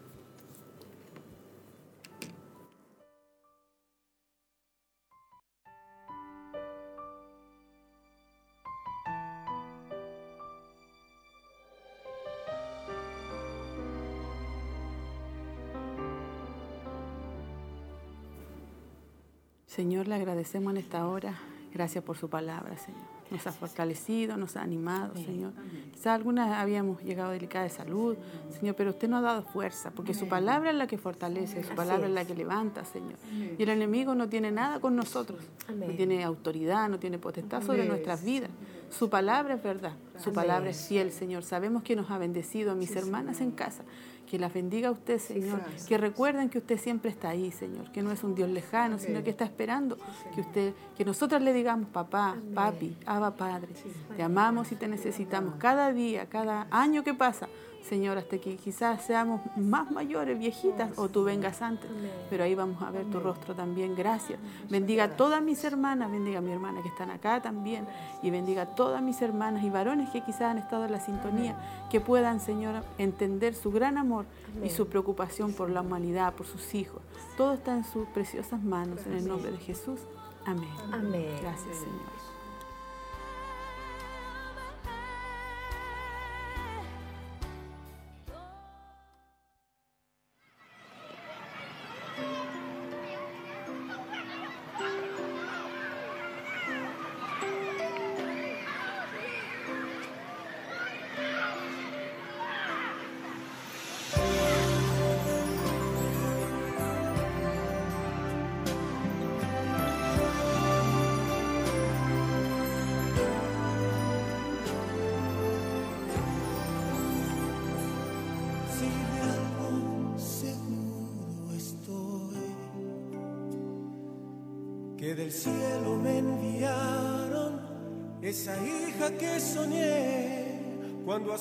Señor, 19.71 20.09
le 20.09 20.15
agradecemos 20.15 20.71
en 20.71 20.77
esta 20.77 21.07
hora. 21.07 21.33
Gracias 21.73 22.03
por 22.03 22.17
su 22.17 22.29
palabra, 22.29 22.77
Señor. 22.77 22.99
Nos 23.29 23.47
ha 23.47 23.53
fortalecido, 23.53 24.35
nos 24.35 24.57
ha 24.57 24.63
animado, 24.63 25.15
Señor. 25.15 25.53
Quizás 25.93 26.07
algunas 26.07 26.51
habíamos 26.59 27.01
llegado 27.01 27.31
delicada 27.31 27.63
de 27.63 27.69
salud, 27.69 28.17
Señor, 28.49 28.75
pero 28.75 28.89
usted 28.89 29.07
nos 29.07 29.19
ha 29.19 29.27
dado 29.27 29.43
fuerza, 29.43 29.91
porque 29.91 30.13
su 30.13 30.27
palabra 30.27 30.71
es 30.71 30.75
la 30.75 30.87
que 30.87 30.97
fortalece, 30.97 31.63
su 31.63 31.73
palabra 31.73 32.07
es 32.07 32.13
la 32.13 32.25
que 32.25 32.35
levanta, 32.35 32.83
Señor. 32.83 33.17
Y 33.57 33.63
el 33.63 33.69
enemigo 33.69 34.13
no 34.13 34.27
tiene 34.27 34.51
nada 34.51 34.81
con 34.81 34.97
nosotros. 34.97 35.39
No 35.73 35.95
tiene 35.95 36.25
autoridad, 36.25 36.89
no 36.89 36.99
tiene 36.99 37.17
potestad 37.17 37.63
sobre 37.63 37.85
nuestras 37.85 38.25
vidas. 38.25 38.49
Su 38.89 39.09
palabra 39.09 39.53
es 39.53 39.63
verdad, 39.63 39.93
su 40.21 40.33
palabra 40.33 40.69
es 40.69 40.85
fiel, 40.85 41.13
Señor. 41.13 41.43
Sabemos 41.43 41.83
que 41.83 41.95
nos 41.95 42.11
ha 42.11 42.17
bendecido 42.17 42.73
a 42.73 42.75
mis 42.75 42.93
hermanas 42.97 43.39
en 43.39 43.51
casa. 43.51 43.83
Que 44.31 44.39
las 44.39 44.53
bendiga 44.53 44.87
a 44.87 44.91
usted, 44.91 45.19
Señor. 45.19 45.59
Que 45.89 45.97
recuerden 45.97 46.47
que 46.47 46.59
usted 46.59 46.79
siempre 46.79 47.11
está 47.11 47.27
ahí, 47.27 47.51
Señor. 47.51 47.91
Que 47.91 48.01
no 48.01 48.13
es 48.13 48.23
un 48.23 48.33
Dios 48.33 48.49
lejano, 48.49 48.97
sino 48.97 49.21
que 49.25 49.29
está 49.29 49.43
esperando 49.43 49.97
que 50.33 50.39
usted, 50.39 50.73
que 50.95 51.03
nosotras 51.03 51.41
le 51.41 51.51
digamos, 51.51 51.89
papá, 51.89 52.37
papi, 52.55 52.95
Abba 53.05 53.35
Padre, 53.35 53.73
te 54.15 54.23
amamos 54.23 54.71
y 54.71 54.75
te 54.75 54.87
necesitamos 54.87 55.55
cada 55.57 55.91
día, 55.91 56.27
cada 56.27 56.67
año 56.71 57.03
que 57.03 57.13
pasa. 57.13 57.49
Señor, 57.83 58.17
hasta 58.17 58.37
que 58.37 58.57
quizás 58.57 59.01
seamos 59.01 59.41
más 59.55 59.89
mayores, 59.91 60.37
viejitas, 60.37 60.91
o 60.97 61.09
tú 61.09 61.23
vengas 61.23 61.61
antes. 61.61 61.89
Pero 62.29 62.43
ahí 62.43 62.55
vamos 62.55 62.81
a 62.81 62.91
ver 62.91 63.05
tu 63.05 63.19
rostro 63.19 63.55
también. 63.55 63.95
Gracias. 63.95 64.39
Bendiga 64.69 65.05
a 65.05 65.15
todas 65.15 65.41
mis 65.41 65.63
hermanas, 65.63 66.11
bendiga 66.11 66.39
a 66.39 66.41
mi 66.41 66.51
hermana 66.51 66.81
que 66.81 66.89
están 66.89 67.09
acá 67.09 67.41
también. 67.41 67.87
Y 68.21 68.29
bendiga 68.29 68.63
a 68.63 68.65
todas 68.75 69.01
mis 69.01 69.21
hermanas 69.21 69.63
y 69.63 69.69
varones 69.69 70.09
que 70.09 70.21
quizás 70.21 70.43
han 70.43 70.57
estado 70.59 70.85
en 70.85 70.91
la 70.91 70.99
sintonía, 70.99 71.57
que 71.89 71.99
puedan, 71.99 72.39
Señor, 72.39 72.83
entender 72.97 73.55
su 73.55 73.71
gran 73.71 73.97
amor 73.97 74.20
y 74.63 74.69
su 74.69 74.87
preocupación 74.87 75.53
por 75.53 75.69
la 75.69 75.81
humanidad, 75.81 76.33
por 76.33 76.45
sus 76.45 76.73
hijos. 76.75 77.01
Todo 77.37 77.53
está 77.53 77.77
en 77.77 77.83
sus 77.83 78.07
preciosas 78.09 78.61
manos, 78.63 79.05
en 79.05 79.13
el 79.13 79.27
nombre 79.27 79.51
de 79.51 79.57
Jesús. 79.57 79.99
Amén. 80.45 80.69
Amén. 80.91 81.37
Gracias, 81.41 81.77
Señor. 81.77 82.20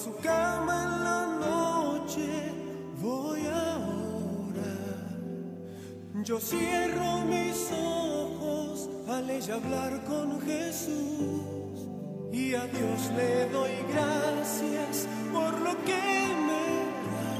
Su 0.02 0.16
cama 0.16 0.76
en 0.84 1.04
la 1.04 1.26
noche 1.46 2.52
voy 3.02 3.40
a 3.46 3.76
orar. 4.48 5.18
Yo 6.24 6.40
cierro 6.40 7.18
mis 7.26 7.70
ojos 7.70 8.88
al 9.08 9.28
ella 9.28 9.56
hablar 9.56 10.02
con 10.04 10.40
Jesús 10.40 11.86
y 12.32 12.54
a 12.54 12.66
Dios 12.66 13.10
le 13.14 13.50
doy 13.50 13.72
gracias 13.92 15.06
por 15.34 15.52
lo 15.60 15.72
que 15.84 16.02
me 16.48 16.64
da. 17.12 17.32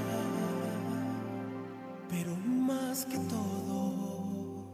Pero 2.11 2.37
más 2.37 3.07
que 3.07 3.19
todo, 3.35 4.67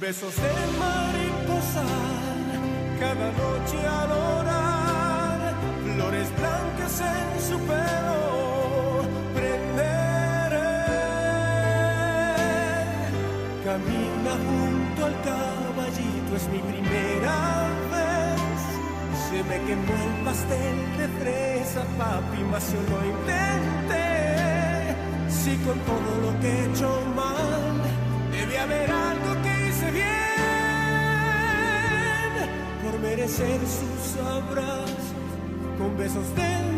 besos 0.00 0.34
de 0.36 0.52
mariposa 0.78 1.84
cada 2.98 3.30
noche 3.32 3.78
al 3.86 4.61
en 7.00 7.40
su 7.40 7.58
pelo 7.60 9.02
prenderé. 9.34 10.72
Camina 13.64 14.32
junto 14.46 15.06
al 15.06 15.16
caballito, 15.22 16.30
es 16.36 16.46
mi 16.48 16.58
primera 16.58 17.68
vez. 17.92 18.40
Se 19.28 19.38
me 19.44 19.56
quemó 19.66 19.94
el 19.94 20.24
pastel 20.24 20.78
de 20.98 21.06
fresa, 21.18 21.82
papi, 21.98 22.40
mas 22.50 22.64
yo 22.72 22.80
lo 22.92 22.98
intenté. 23.14 24.08
Si 25.28 25.56
con 25.64 25.78
todo 25.80 26.10
lo 26.24 26.30
que 26.40 26.48
he 26.48 26.64
hecho 26.66 26.88
mal, 27.16 27.74
debe 28.30 28.58
haber 28.58 28.90
algo 28.90 29.30
que 29.42 29.68
hice 29.68 29.90
bien. 29.90 30.02
Por 32.82 32.94
merecer 33.00 33.60
sus 33.60 34.16
abrazos, 34.20 35.06
con 35.78 35.96
besos 35.96 36.34
de 36.36 36.71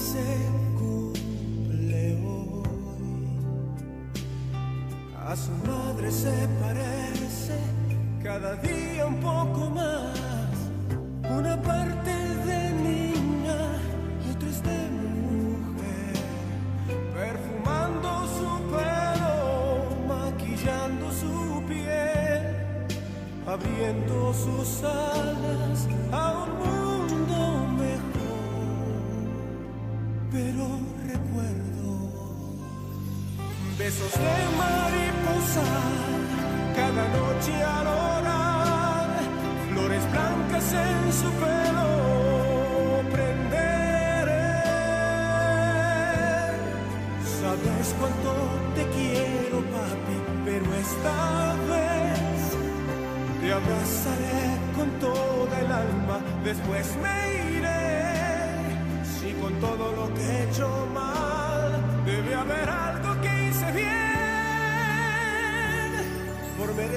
Quince 0.00 0.24
cumple 0.78 2.18
hoy. 2.24 3.26
A 5.28 5.36
su 5.36 5.50
madre 5.68 6.10
se 6.10 6.48
parece 6.62 7.58
cada 8.22 8.56
día 8.56 9.06
un 9.06 9.20
poco 9.20 9.70
más. 9.70 10.56
Una 11.30 11.60
parte 11.60 12.12
de 12.46 12.72
niña 12.72 13.58
y 14.24 14.30
otra 14.34 14.48
es 14.48 14.62
de 14.62 14.78
mujer. 15.04 16.16
Perfumando 17.14 18.26
su 18.38 18.50
pelo, 18.72 19.34
maquillando 20.08 21.12
su 21.12 21.62
piel, 21.68 22.56
abriendo 23.46 24.32
sus 24.32 24.82
alas 24.82 25.09
besos 33.90 34.12
de 34.12 34.36
mariposa 34.62 35.68
cada 36.76 37.04
noche 37.18 37.54
al 37.62 37.86
orar, 37.86 39.08
flores 39.68 40.04
blancas 40.12 40.66
en 40.72 41.12
su 41.20 41.28
pelo 41.42 41.90
prenderé. 43.14 44.54
Sabes 47.40 47.86
cuánto 47.98 48.30
te 48.76 48.84
quiero, 48.96 49.58
papi, 49.74 50.16
pero 50.44 50.66
esta 50.86 51.18
vez 51.70 52.40
te 53.40 53.52
abrazaré 53.58 54.42
con 54.76 54.88
toda 55.00 55.54
el 55.64 55.72
alma, 55.72 56.16
después 56.44 56.86
me 57.02 57.34
iré. 57.34 57.39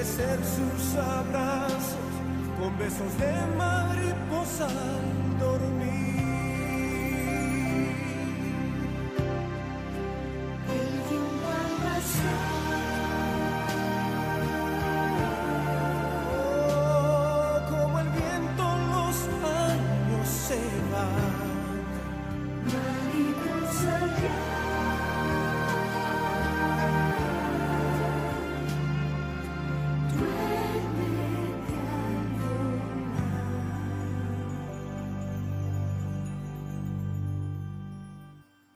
Por 0.04 0.12
merecer 0.12 0.38
sus 0.44 0.96
abrazos, 0.96 2.12
con 2.58 2.78
besos 2.78 3.18
de 3.18 3.32
mariposa 3.56 4.68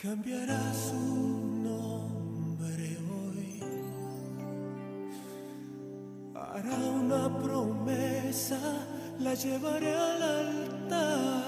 cambiará 0.09 0.73
su 0.73 0.97
nombre 1.69 2.97
hoy. 3.13 3.61
Hará 6.35 6.77
una 7.03 7.39
promesa, 7.39 8.59
la 9.19 9.35
llevaré 9.35 9.95
al 9.95 10.23
altar 10.23 11.43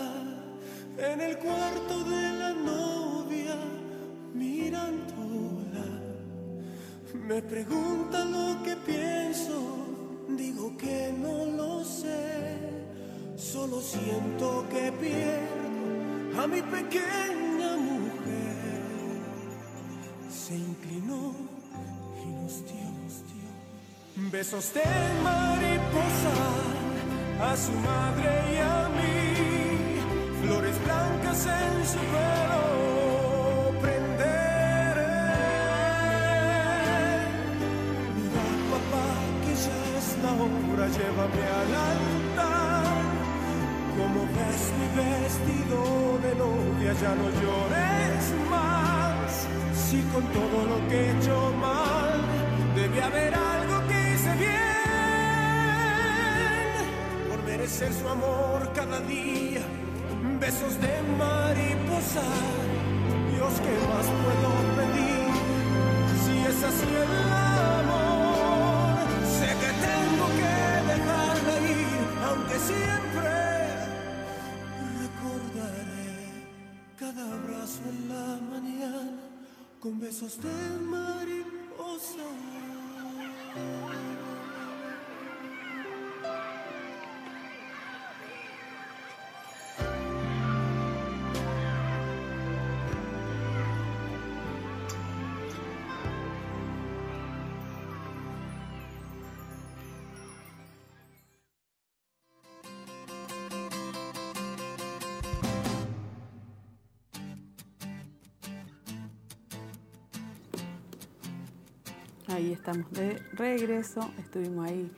en 0.99 1.21
el 1.23 1.39
cuarto 1.39 2.05
de 2.05 2.25
la 2.41 2.53
novia, 2.53 3.57
mirándola. 4.35 5.87
Me 7.29 7.41
pregunta 7.41 8.27
lo 8.27 8.63
que 8.63 8.77
pienso, 8.77 9.57
digo 10.37 10.77
que 10.77 11.15
no 11.19 11.47
lo 11.47 11.83
sé, 11.83 12.59
solo 13.39 13.81
siento 13.81 14.67
que 14.69 14.93
pierdo 14.93 16.43
a 16.43 16.47
mi 16.47 16.61
pequeña 16.61 17.40
besos 24.17 24.73
de 24.75 24.83
mariposa 25.23 26.37
a 27.41 27.57
su 27.57 27.73
madre 27.73 28.31
y 28.53 28.57
a 28.59 28.89
mí, 28.97 30.43
flores 30.43 30.77
blancas 30.85 31.47
en 31.47 31.87
su 31.87 31.99
pelo 32.13 32.65
prenderé. 33.81 35.17
Mira 38.17 38.45
papá 38.71 39.07
que 39.45 39.53
ya 39.65 39.79
es 39.99 40.07
la 40.23 40.33
hora, 40.43 40.87
llévame 40.89 41.45
al 41.61 41.73
altar. 41.91 43.01
Como 43.97 44.21
ves 44.37 44.63
mi 44.79 44.89
vestido 45.01 45.79
de 46.25 46.33
novia, 46.37 46.93
ya 47.01 47.13
no 47.15 47.27
llores 47.41 48.23
más. 48.51 49.47
Si 49.75 49.99
con 50.13 50.25
todo 50.33 50.59
lo 50.67 50.89
que 50.89 50.97
he 50.97 51.19
hecho 51.19 51.37
mal, 51.61 52.21
debe 52.75 53.03
haber 53.03 53.35
Por 57.71 57.79
merecer 57.79 58.03
su 58.03 58.09
amor 58.09 58.73
cada 58.75 59.01
día, 59.01 59.63
besos 60.41 60.81
de 60.81 61.03
mariposa. 61.19 62.23
Dios, 63.33 63.55
¿qué 63.65 63.75
más 63.89 64.07
puedo 64.23 64.51
pedir? 64.77 65.31
Si 66.25 66.35
es 66.51 66.63
así 66.65 66.91
el 67.05 67.15
amor, 67.79 68.99
sé 69.39 69.49
que 69.63 69.71
tengo 69.89 70.27
que 70.41 70.57
dejarla 70.93 71.55
ir, 71.71 72.07
aunque 72.29 72.57
siempre 72.59 73.33
recordaré 75.05 76.15
cada 76.99 77.23
abrazo 77.35 77.83
en 77.89 77.99
la 78.09 78.27
mañana 78.51 79.23
con 79.79 80.01
besos 80.01 80.41
de 80.43 80.57
mariposa. 80.91 82.27
Ahí 112.33 112.53
estamos 112.53 112.89
de 112.93 113.21
regreso. 113.33 114.09
Estuvimos 114.19 114.69
ahí 114.69 114.89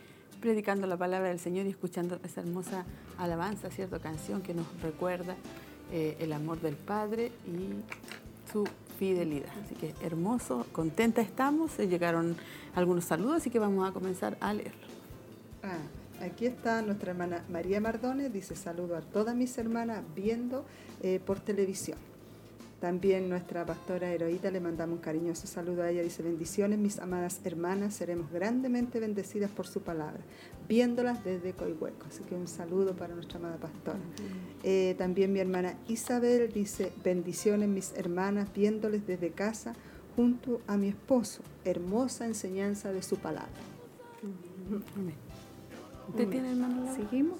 predicando 0.41 0.87
la 0.87 0.99
palabra 0.99 1.29
del 1.29 1.39
Señor 1.39 1.65
y 1.65 1.71
escuchando 1.71 2.21
esa 2.25 2.43
hermosa 2.43 2.85
alabanza, 3.17 3.71
cierta 3.71 3.99
canción 4.01 4.43
que 4.43 4.53
nos 4.53 4.67
recuerda 4.83 5.35
eh, 5.91 6.17
el 6.21 6.35
amor 6.35 6.61
del 6.61 6.77
Padre 6.77 7.33
y 7.47 8.51
su 8.53 8.69
fidelidad. 8.99 9.49
Así 9.65 9.75
que 9.77 9.95
hermoso, 10.05 10.67
contenta 10.73 11.23
estamos. 11.23 11.79
Llegaron 11.79 12.37
algunos 12.75 13.05
saludos, 13.05 13.39
así 13.39 13.49
que 13.49 13.59
vamos 13.59 13.89
a 13.89 13.93
comenzar 13.93 14.37
a 14.41 14.53
leerlo. 14.53 14.87
Ah, 15.63 16.25
aquí 16.27 16.45
está 16.45 16.83
nuestra 16.83 17.13
hermana 17.13 17.45
María 17.49 17.81
Mardones, 17.81 18.31
dice 18.31 18.57
saludo 18.57 18.95
a 18.95 19.01
todas 19.01 19.35
mis 19.35 19.57
hermanas 19.57 20.03
viendo 20.15 20.67
eh, 21.03 21.19
por 21.25 21.41
televisión. 21.41 21.97
También 22.83 23.29
nuestra 23.29 23.65
pastora 23.65 24.13
Heroíta 24.13 24.51
le 24.51 24.59
mandamos 24.59 24.97
un 24.97 25.01
cariñoso 25.01 25.47
saludo 25.47 25.85
a 25.85 25.91
ella. 25.91 26.03
Dice, 26.03 26.21
bendiciones 26.25 26.81
mis 26.81 26.99
amadas 26.99 27.41
hermanas, 27.45 27.95
seremos 27.95 28.33
grandemente 28.33 28.99
bendecidas 28.99 29.53
por 29.53 29.69
su 29.69 29.83
palabra, 29.83 30.19
viéndolas 30.69 31.23
desde 31.23 31.53
Coihueco. 31.53 32.07
Así 32.09 32.25
que 32.25 32.35
un 32.35 32.49
saludo 32.49 32.97
para 32.97 33.15
nuestra 33.15 33.39
amada 33.39 33.57
pastora. 33.59 34.01
Eh, 34.65 34.97
también 34.99 35.33
mi 35.33 35.39
hermana 35.39 35.77
Isabel 35.87 36.53
dice, 36.53 36.93
bendiciones 37.05 37.69
mis 37.69 37.93
hermanas, 37.93 38.53
viéndoles 38.53 39.07
desde 39.07 39.31
casa 39.31 39.75
junto 40.17 40.61
a 40.67 40.77
mi 40.77 40.89
esposo. 40.89 41.45
Hermosa 41.65 42.27
enseñanza 42.27 42.93
de 42.93 43.03
su 43.03 43.15
palabra. 43.15 43.63
Amén. 44.97 45.15
¿Usted 46.09 46.29
tiene 46.29 46.51
hermano 46.51 46.85
Laura? 46.85 46.97
Seguimos. 46.97 47.39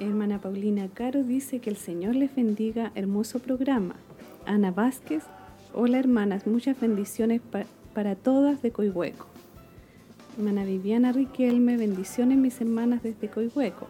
Hermana 0.00 0.40
Paulina 0.40 0.88
Caro 0.88 1.22
dice 1.22 1.60
que 1.60 1.70
el 1.70 1.76
Señor 1.76 2.16
les 2.16 2.34
bendiga, 2.34 2.90
hermoso 2.96 3.38
programa. 3.38 3.94
Ana 4.46 4.70
Vázquez, 4.70 5.22
hola 5.74 5.98
hermanas, 5.98 6.46
muchas 6.46 6.78
bendiciones 6.80 7.40
pa- 7.40 7.64
para 7.94 8.14
todas 8.16 8.62
de 8.62 8.70
Coihueco. 8.72 9.26
Hermana 10.36 10.64
Viviana 10.64 11.12
Riquelme, 11.12 11.76
bendiciones 11.76 12.38
mis 12.38 12.60
hermanas 12.60 13.02
desde 13.02 13.28
Coihueco. 13.28 13.86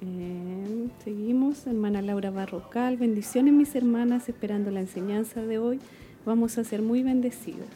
Eh, 0.00 0.88
seguimos, 1.04 1.66
hermana 1.66 2.00
Laura 2.02 2.30
Barrocal, 2.30 2.96
bendiciones 2.96 3.52
mis 3.52 3.74
hermanas, 3.74 4.28
esperando 4.28 4.70
la 4.70 4.80
enseñanza 4.80 5.42
de 5.42 5.58
hoy, 5.58 5.80
vamos 6.24 6.56
a 6.58 6.64
ser 6.64 6.82
muy 6.82 7.02
bendecidas. 7.02 7.68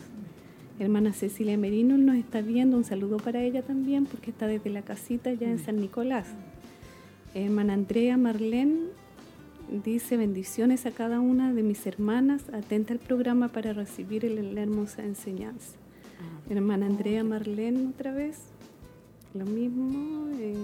Hermana 0.78 1.12
Cecilia 1.12 1.58
Merino 1.58 1.98
nos 1.98 2.16
está 2.16 2.40
viendo, 2.40 2.76
un 2.76 2.84
saludo 2.84 3.18
para 3.18 3.42
ella 3.42 3.62
también, 3.62 4.06
porque 4.06 4.30
está 4.30 4.46
desde 4.46 4.70
la 4.70 4.82
casita 4.82 5.32
ya 5.32 5.48
en 5.48 5.58
San 5.58 5.76
Nicolás. 5.80 6.26
Hermana 7.34 7.74
Andrea 7.74 8.16
Marlene 8.16 8.76
dice 9.78 10.16
bendiciones 10.16 10.86
a 10.86 10.90
cada 10.90 11.20
una 11.20 11.52
de 11.52 11.62
mis 11.62 11.86
hermanas, 11.86 12.44
atenta 12.52 12.92
al 12.92 12.98
programa 12.98 13.48
para 13.48 13.72
recibir 13.72 14.24
el- 14.24 14.54
la 14.54 14.62
hermosa 14.62 15.04
enseñanza. 15.04 15.76
Hermana 16.50 16.86
Andrea 16.86 17.24
Marlene 17.24 17.88
otra 17.88 18.12
vez, 18.12 18.38
lo 19.34 19.44
mismo. 19.46 20.28
eh, 20.38 20.54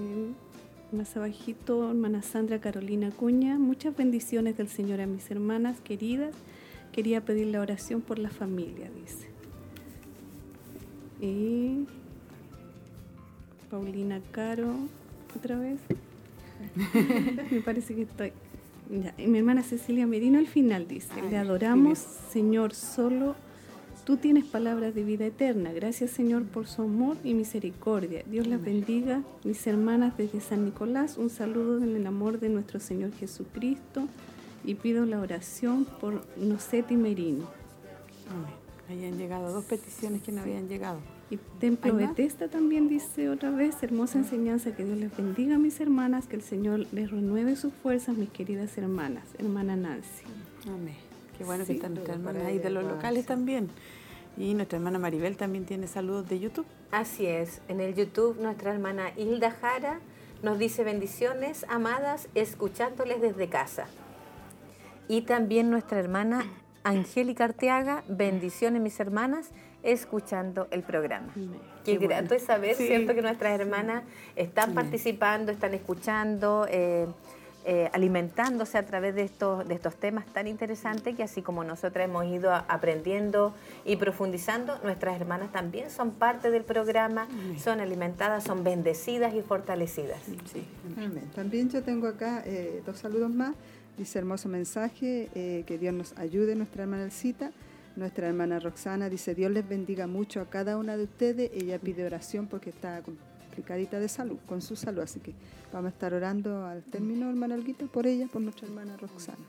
más 0.90 1.16
abajito, 1.16 1.88
hermana 1.90 2.22
Sandra 2.22 2.60
Carolina 2.60 3.10
Cuña, 3.10 3.58
muchas 3.58 3.94
bendiciones 3.96 4.56
del 4.56 4.68
Señor 4.68 5.00
a 5.00 5.06
mis 5.06 5.30
hermanas 5.30 5.80
queridas. 5.80 6.34
Quería 6.92 7.20
pedir 7.24 7.48
la 7.48 7.60
oración 7.60 8.00
por 8.00 8.18
la 8.18 8.30
familia, 8.30 8.90
dice. 8.90 9.28
Y 11.20 11.86
Paulina 13.70 14.20
Caro, 14.32 14.74
otra 15.36 15.58
vez. 15.58 15.78
Me 17.50 17.60
parece 17.60 17.94
que 17.94 18.02
estoy. 18.02 18.32
Ya, 18.90 19.14
y 19.18 19.26
mi 19.26 19.38
hermana 19.38 19.62
Cecilia 19.62 20.06
Merino 20.06 20.38
al 20.38 20.46
final 20.46 20.88
dice, 20.88 21.12
Ay, 21.16 21.30
le 21.30 21.36
adoramos, 21.36 21.98
Señor, 21.98 22.74
solo 22.74 23.34
tú 24.04 24.16
tienes 24.16 24.46
palabras 24.46 24.94
de 24.94 25.04
vida 25.04 25.26
eterna. 25.26 25.70
Gracias, 25.72 26.12
Señor, 26.12 26.44
por 26.44 26.66
su 26.66 26.80
amor 26.80 27.18
y 27.22 27.34
misericordia. 27.34 28.22
Dios 28.26 28.46
las 28.46 28.62
bendiga, 28.62 29.22
mis 29.44 29.66
hermanas 29.66 30.16
desde 30.16 30.40
San 30.40 30.64
Nicolás. 30.64 31.18
Un 31.18 31.28
saludo 31.28 31.84
en 31.84 31.94
el 31.94 32.06
amor 32.06 32.40
de 32.40 32.48
nuestro 32.48 32.80
Señor 32.80 33.12
Jesucristo 33.12 34.08
y 34.64 34.76
pido 34.76 35.04
la 35.04 35.20
oración 35.20 35.86
por 36.00 36.24
Noceti 36.38 36.96
Merino. 36.96 37.44
Amén. 38.30 38.54
Ahí 38.88 39.04
han 39.04 39.18
llegado 39.18 39.52
dos 39.52 39.66
peticiones 39.66 40.22
que 40.22 40.32
no 40.32 40.40
habían 40.40 40.68
llegado. 40.68 41.00
Y 41.30 41.38
Templo. 41.60 41.94
Bethesda 41.94 42.48
también 42.48 42.88
dice 42.88 43.28
otra 43.28 43.50
vez, 43.50 43.82
hermosa 43.82 44.18
enseñanza, 44.18 44.74
que 44.74 44.84
Dios 44.84 44.96
les 44.96 45.14
bendiga 45.14 45.58
mis 45.58 45.78
hermanas, 45.80 46.26
que 46.26 46.36
el 46.36 46.42
Señor 46.42 46.86
les 46.92 47.10
renueve 47.10 47.54
sus 47.56 47.72
fuerzas, 47.74 48.16
mis 48.16 48.30
queridas 48.30 48.78
hermanas, 48.78 49.24
hermana 49.38 49.76
Nancy. 49.76 50.24
Amén. 50.66 50.96
Qué 51.36 51.44
bueno 51.44 51.64
Sí. 51.64 51.68
que 51.68 51.76
están 51.76 51.94
nuestras 51.94 52.16
hermanas 52.18 52.44
ahí 52.44 52.58
de 52.58 52.70
los 52.70 52.84
locales 52.84 53.22
sí. 53.22 53.28
también. 53.28 53.68
Y 54.38 54.54
nuestra 54.54 54.78
hermana 54.78 54.98
Maribel 54.98 55.36
también 55.36 55.66
tiene 55.66 55.86
saludos 55.86 56.28
de 56.28 56.40
YouTube. 56.40 56.66
Así 56.92 57.26
es, 57.26 57.60
en 57.68 57.80
el 57.80 57.94
YouTube 57.94 58.40
nuestra 58.40 58.72
hermana 58.72 59.10
Hilda 59.16 59.50
Jara 59.50 60.00
nos 60.42 60.58
dice 60.58 60.84
bendiciones, 60.84 61.66
amadas, 61.68 62.28
escuchándoles 62.34 63.20
desde 63.20 63.48
casa. 63.48 63.86
Y 65.08 65.22
también 65.22 65.70
nuestra 65.70 65.98
hermana 65.98 66.44
Angélica 66.84 67.44
Arteaga, 67.44 68.04
bendiciones 68.08 68.80
mis 68.80 68.98
hermanas, 69.00 69.50
escuchando 69.82 70.66
el 70.70 70.82
programa. 70.82 71.32
Qué, 71.84 71.98
Qué 71.98 72.06
grato 72.06 72.34
es 72.34 72.42
saber, 72.42 72.74
Sí. 72.76 72.86
¿cierto? 72.86 73.14
Que 73.14 73.22
nuestras 73.22 73.58
hermanas 73.58 74.04
están 74.36 74.74
participando, 74.74 75.52
están 75.52 75.74
escuchando. 75.74 76.66
eh, 76.68 77.06
eh, 77.64 77.90
alimentándose 77.92 78.78
a 78.78 78.86
través 78.86 79.14
de 79.14 79.22
estos, 79.24 79.68
de 79.68 79.74
estos 79.74 79.94
temas 79.96 80.24
tan 80.26 80.46
interesantes 80.46 81.14
que 81.14 81.22
así 81.22 81.42
como 81.42 81.64
nosotras 81.64 82.06
hemos 82.08 82.24
ido 82.24 82.50
aprendiendo 82.54 83.52
y 83.84 83.96
profundizando, 83.96 84.78
nuestras 84.84 85.20
hermanas 85.20 85.52
también 85.52 85.90
son 85.90 86.12
parte 86.12 86.50
del 86.50 86.64
programa, 86.64 87.28
son 87.58 87.80
alimentadas, 87.80 88.44
son 88.44 88.64
bendecidas 88.64 89.34
y 89.34 89.42
fortalecidas. 89.42 90.18
Sí. 90.50 90.64
Amén. 90.96 91.24
También 91.34 91.68
yo 91.68 91.82
tengo 91.82 92.06
acá 92.06 92.42
eh, 92.46 92.80
dos 92.86 92.96
saludos 93.00 93.28
más. 93.30 93.54
Dice 93.98 94.18
hermoso 94.18 94.48
mensaje, 94.48 95.28
eh, 95.34 95.64
que 95.66 95.76
Dios 95.76 95.92
nos 95.92 96.16
ayude, 96.16 96.54
nuestra 96.54 96.84
hermana 96.84 97.02
Elcita. 97.02 97.50
Nuestra 97.98 98.28
hermana 98.28 98.60
Roxana 98.60 99.10
dice, 99.10 99.34
Dios 99.34 99.50
les 99.50 99.68
bendiga 99.68 100.06
mucho 100.06 100.40
a 100.40 100.44
cada 100.44 100.76
una 100.76 100.96
de 100.96 101.02
ustedes. 101.02 101.50
Ella 101.52 101.80
pide 101.80 102.06
oración 102.06 102.46
porque 102.46 102.70
está 102.70 103.02
complicadita 103.02 103.98
de 103.98 104.08
salud, 104.08 104.36
con 104.46 104.62
su 104.62 104.76
salud. 104.76 105.00
Así 105.00 105.18
que 105.18 105.34
vamos 105.72 105.90
a 105.90 105.94
estar 105.94 106.14
orando 106.14 106.64
al 106.64 106.84
término, 106.84 107.28
hermana 107.28 107.56
Olguita, 107.56 107.86
por 107.86 108.06
ella, 108.06 108.28
por 108.28 108.40
nuestra 108.40 108.68
hermana 108.68 108.96
Roxana. 108.98 109.42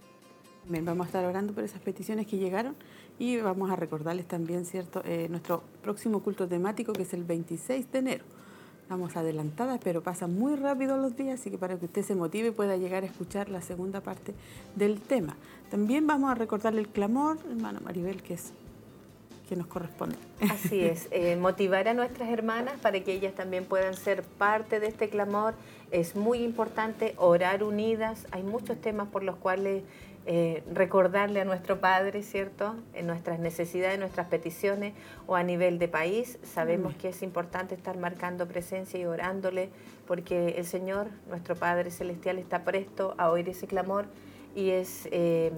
Amén. 0.68 0.84
Vamos 0.84 1.06
a 1.06 1.10
estar 1.10 1.26
orando 1.26 1.54
por 1.54 1.64
esas 1.64 1.80
peticiones 1.80 2.26
que 2.26 2.40
llegaron 2.40 2.76
y 3.20 3.38
vamos 3.38 3.70
a 3.70 3.76
recordarles 3.76 4.28
también, 4.28 4.66
¿cierto?, 4.66 5.04
Eh, 5.06 5.28
nuestro 5.30 5.62
próximo 5.84 6.24
culto 6.24 6.48
temático 6.48 6.92
que 6.92 7.04
es 7.04 7.14
el 7.14 7.26
26 7.26 7.92
de 7.92 8.00
enero. 8.00 8.26
Vamos 8.90 9.16
adelantadas, 9.16 9.80
pero 9.84 10.02
pasan 10.02 10.34
muy 10.34 10.56
rápido 10.56 10.98
los 10.98 11.16
días, 11.16 11.40
así 11.40 11.52
que 11.52 11.60
para 11.60 11.78
que 11.78 11.86
usted 11.86 12.02
se 12.02 12.16
motive 12.16 12.52
pueda 12.52 12.76
llegar 12.76 13.04
a 13.04 13.06
escuchar 13.06 13.48
la 13.48 13.62
segunda 13.62 14.02
parte 14.02 14.34
del 14.76 15.00
tema. 15.00 15.38
También 15.70 16.08
vamos 16.08 16.32
a 16.32 16.36
recordarle 16.36 16.82
el 16.82 16.88
clamor, 16.88 17.38
hermana 17.50 17.80
Maribel, 17.80 18.24
que 18.24 18.34
es 18.34 18.54
que 19.48 19.56
nos 19.56 19.66
corresponde. 19.66 20.16
Así 20.52 20.86
es, 20.86 21.08
eh, 21.10 21.36
motivar 21.36 21.88
a 21.88 21.96
nuestras 21.96 22.30
hermanas 22.30 22.76
para 22.82 23.04
que 23.04 23.14
ellas 23.14 23.34
también 23.34 23.66
puedan 23.66 23.96
ser 23.96 24.22
parte 24.22 24.80
de 24.80 24.88
este 24.88 25.10
clamor. 25.10 25.56
Es 25.90 26.16
muy 26.16 26.44
importante 26.44 27.16
orar 27.18 27.64
unidas. 27.64 28.28
Hay 28.30 28.44
muchos 28.44 28.80
temas 28.80 29.08
por 29.08 29.24
los 29.24 29.36
cuales 29.38 29.84
eh, 30.28 30.62
recordarle 30.72 31.42
a 31.42 31.46
nuestro 31.46 31.80
Padre, 31.80 32.22
¿cierto? 32.22 32.76
En 32.94 33.08
nuestras 33.08 33.40
necesidades, 33.40 33.98
nuestras 33.98 34.28
peticiones 34.28 34.94
o 35.26 35.36
a 35.36 35.42
nivel 35.42 35.80
de 35.80 35.88
país. 35.88 36.38
Sabemos 36.44 36.94
que 36.94 37.10
es 37.10 37.24
importante 37.24 37.74
estar 37.74 37.98
marcando 37.98 38.48
presencia 38.48 39.00
y 39.00 39.06
orándole 39.06 39.70
porque 40.08 40.50
el 40.58 40.66
Señor, 40.66 41.08
nuestro 41.28 41.56
Padre 41.56 41.90
Celestial, 41.90 42.38
está 42.38 42.64
presto 42.64 43.16
a 43.18 43.32
oír 43.32 43.50
ese 43.50 43.66
clamor 43.66 44.06
y 44.60 44.72
es... 44.72 45.08
eh, 45.12 45.52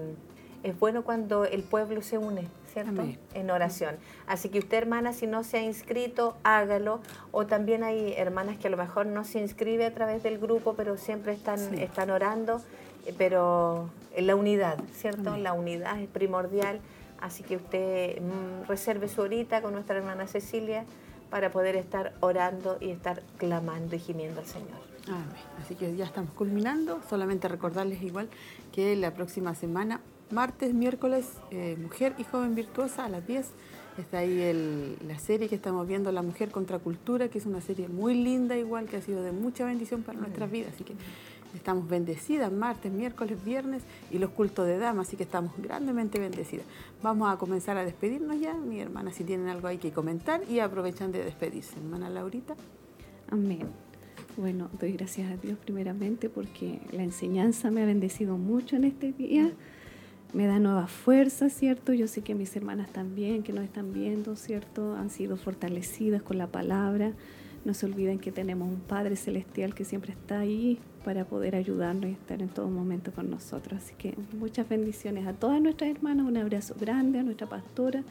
es 0.62 0.78
bueno 0.78 1.02
cuando 1.02 1.44
el 1.44 1.64
pueblo 1.64 2.02
se 2.02 2.18
une, 2.18 2.46
¿cierto? 2.72 2.90
Amén. 3.00 3.18
En 3.34 3.50
oración. 3.50 3.96
Así 4.28 4.48
que 4.48 4.60
usted, 4.60 4.76
hermana, 4.78 5.12
si 5.12 5.26
no 5.26 5.42
se 5.42 5.56
ha 5.58 5.62
inscrito, 5.62 6.36
hágalo. 6.44 7.00
O 7.32 7.46
también 7.46 7.82
hay 7.82 8.12
hermanas 8.16 8.58
que 8.58 8.68
a 8.68 8.70
lo 8.70 8.76
mejor 8.76 9.06
no 9.06 9.24
se 9.24 9.40
inscribe 9.40 9.84
a 9.86 9.92
través 9.92 10.22
del 10.22 10.38
grupo, 10.38 10.74
pero 10.74 10.96
siempre 10.96 11.32
están, 11.32 11.58
Sí. 11.58 11.82
están 11.82 12.10
orando. 12.10 12.60
eh, 13.06 13.14
Pero 13.18 13.90
la 14.16 14.36
unidad, 14.36 14.78
¿cierto? 14.92 15.30
Amén. 15.30 15.42
La 15.42 15.52
unidad 15.52 15.98
es 16.00 16.08
primordial. 16.08 16.78
Así 17.20 17.42
que 17.42 17.56
usted 17.56 18.20
mm, 18.22 18.68
reserve 18.68 19.08
su 19.08 19.22
horita 19.22 19.62
con 19.62 19.72
nuestra 19.72 19.96
hermana 19.96 20.28
Cecilia 20.28 20.84
para 21.28 21.50
poder 21.50 21.74
estar 21.74 22.12
orando 22.20 22.76
y 22.80 22.90
estar 22.90 23.20
clamando 23.36 23.96
y 23.96 23.98
gimiendo 23.98 24.40
al 24.40 24.46
Señor. 24.46 24.91
Amén. 25.08 25.24
Así 25.62 25.74
que 25.74 25.96
ya 25.96 26.04
estamos 26.04 26.30
culminando. 26.32 27.00
Solamente 27.08 27.48
recordarles 27.48 28.02
igual 28.02 28.28
que 28.72 28.94
la 28.96 29.12
próxima 29.14 29.54
semana, 29.54 30.00
martes, 30.30 30.74
miércoles, 30.74 31.26
eh, 31.50 31.76
Mujer 31.80 32.14
y 32.18 32.24
Joven 32.24 32.54
Virtuosa 32.54 33.04
a 33.04 33.08
las 33.08 33.26
10. 33.26 33.48
Está 33.98 34.18
ahí 34.18 34.40
el- 34.40 34.96
la 35.06 35.18
serie 35.18 35.48
que 35.48 35.54
estamos 35.54 35.86
viendo, 35.86 36.10
La 36.12 36.22
Mujer 36.22 36.50
contra 36.50 36.78
Cultura, 36.78 37.28
que 37.28 37.38
es 37.38 37.44
una 37.46 37.60
serie 37.60 37.88
muy 37.88 38.14
linda 38.14 38.56
igual, 38.56 38.86
que 38.86 38.96
ha 38.96 39.02
sido 39.02 39.22
de 39.22 39.32
mucha 39.32 39.66
bendición 39.66 40.02
para 40.02 40.18
nuestras 40.18 40.50
vidas. 40.50 40.72
Así 40.74 40.84
que 40.84 40.94
estamos 41.54 41.86
bendecidas 41.88 42.50
martes, 42.50 42.90
miércoles, 42.90 43.44
viernes 43.44 43.82
y 44.10 44.18
los 44.18 44.30
cultos 44.30 44.66
de 44.66 44.78
damas, 44.78 45.08
así 45.08 45.18
que 45.18 45.24
estamos 45.24 45.52
grandemente 45.58 46.18
bendecidas. 46.18 46.64
Vamos 47.02 47.30
a 47.30 47.36
comenzar 47.36 47.76
a 47.76 47.84
despedirnos 47.84 48.40
ya. 48.40 48.54
Mi 48.54 48.80
hermana, 48.80 49.12
si 49.12 49.24
tienen 49.24 49.48
algo 49.48 49.68
hay 49.68 49.76
que 49.76 49.90
comentar 49.92 50.40
y 50.48 50.60
aprovechan 50.60 51.12
de 51.12 51.22
despedirse. 51.22 51.76
Hermana 51.76 52.08
Laurita. 52.08 52.54
Amén. 53.30 53.68
Bueno, 54.36 54.70
doy 54.80 54.92
gracias 54.92 55.30
a 55.30 55.36
Dios 55.36 55.58
primeramente 55.62 56.28
porque 56.30 56.80
la 56.92 57.02
enseñanza 57.02 57.70
me 57.70 57.82
ha 57.82 57.86
bendecido 57.86 58.38
mucho 58.38 58.76
en 58.76 58.84
este 58.84 59.12
día. 59.12 59.50
Me 60.32 60.46
da 60.46 60.58
nueva 60.58 60.86
fuerza, 60.86 61.50
¿cierto? 61.50 61.92
Yo 61.92 62.08
sé 62.08 62.22
que 62.22 62.34
mis 62.34 62.56
hermanas 62.56 62.90
también, 62.90 63.42
que 63.42 63.52
nos 63.52 63.64
están 63.64 63.92
viendo, 63.92 64.34
¿cierto? 64.36 64.94
Han 64.94 65.10
sido 65.10 65.36
fortalecidas 65.36 66.22
con 66.22 66.38
la 66.38 66.46
palabra. 66.46 67.12
No 67.66 67.74
se 67.74 67.84
olviden 67.86 68.18
que 68.18 68.32
tenemos 68.32 68.68
un 68.72 68.80
Padre 68.80 69.16
Celestial 69.16 69.74
que 69.74 69.84
siempre 69.84 70.12
está 70.12 70.40
ahí 70.40 70.78
para 71.04 71.26
poder 71.26 71.54
ayudarnos 71.54 72.06
y 72.06 72.12
estar 72.14 72.40
en 72.40 72.48
todo 72.48 72.68
momento 72.70 73.12
con 73.12 73.28
nosotros. 73.30 73.82
Así 73.84 73.94
que 73.98 74.14
muchas 74.38 74.66
bendiciones 74.68 75.26
a 75.26 75.34
todas 75.34 75.60
nuestras 75.60 75.90
hermanas, 75.90 76.26
un 76.26 76.38
abrazo 76.38 76.74
grande 76.80 77.18
a 77.18 77.22
nuestra 77.22 77.46
pastora 77.46 78.02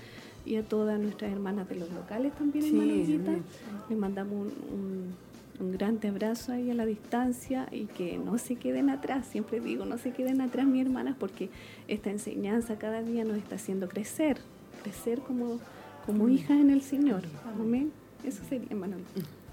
y 0.45 0.55
a 0.57 0.63
todas 0.63 0.99
nuestras 0.99 1.31
hermanas 1.31 1.67
de 1.67 1.75
los 1.75 1.91
locales 1.91 2.33
también, 2.35 2.63
Sí, 2.65 2.69
amén. 3.15 3.43
Les 3.89 3.97
mandamos 3.97 4.33
un, 4.37 4.47
un- 4.79 5.30
un 5.61 5.71
grande 5.71 6.07
abrazo 6.07 6.51
ahí 6.51 6.71
a 6.71 6.73
la 6.73 6.85
distancia 6.85 7.67
y 7.71 7.85
que 7.85 8.17
no 8.17 8.37
se 8.37 8.55
queden 8.55 8.89
atrás. 8.89 9.25
Siempre 9.27 9.59
digo, 9.59 9.85
no 9.85 9.97
se 9.97 10.11
queden 10.11 10.41
atrás, 10.41 10.65
mis 10.65 10.83
hermanas, 10.83 11.15
porque 11.19 11.49
esta 11.87 12.09
enseñanza 12.09 12.77
cada 12.77 13.01
día 13.03 13.23
nos 13.23 13.37
está 13.37 13.55
haciendo 13.55 13.87
crecer, 13.87 14.37
crecer 14.81 15.19
como, 15.19 15.59
como 16.05 16.29
hijas 16.29 16.59
en 16.59 16.71
el 16.71 16.81
Señor. 16.81 17.21
Amén. 17.59 17.91
Eso 18.25 18.43
sería, 18.49 18.67
hermano. 18.69 18.97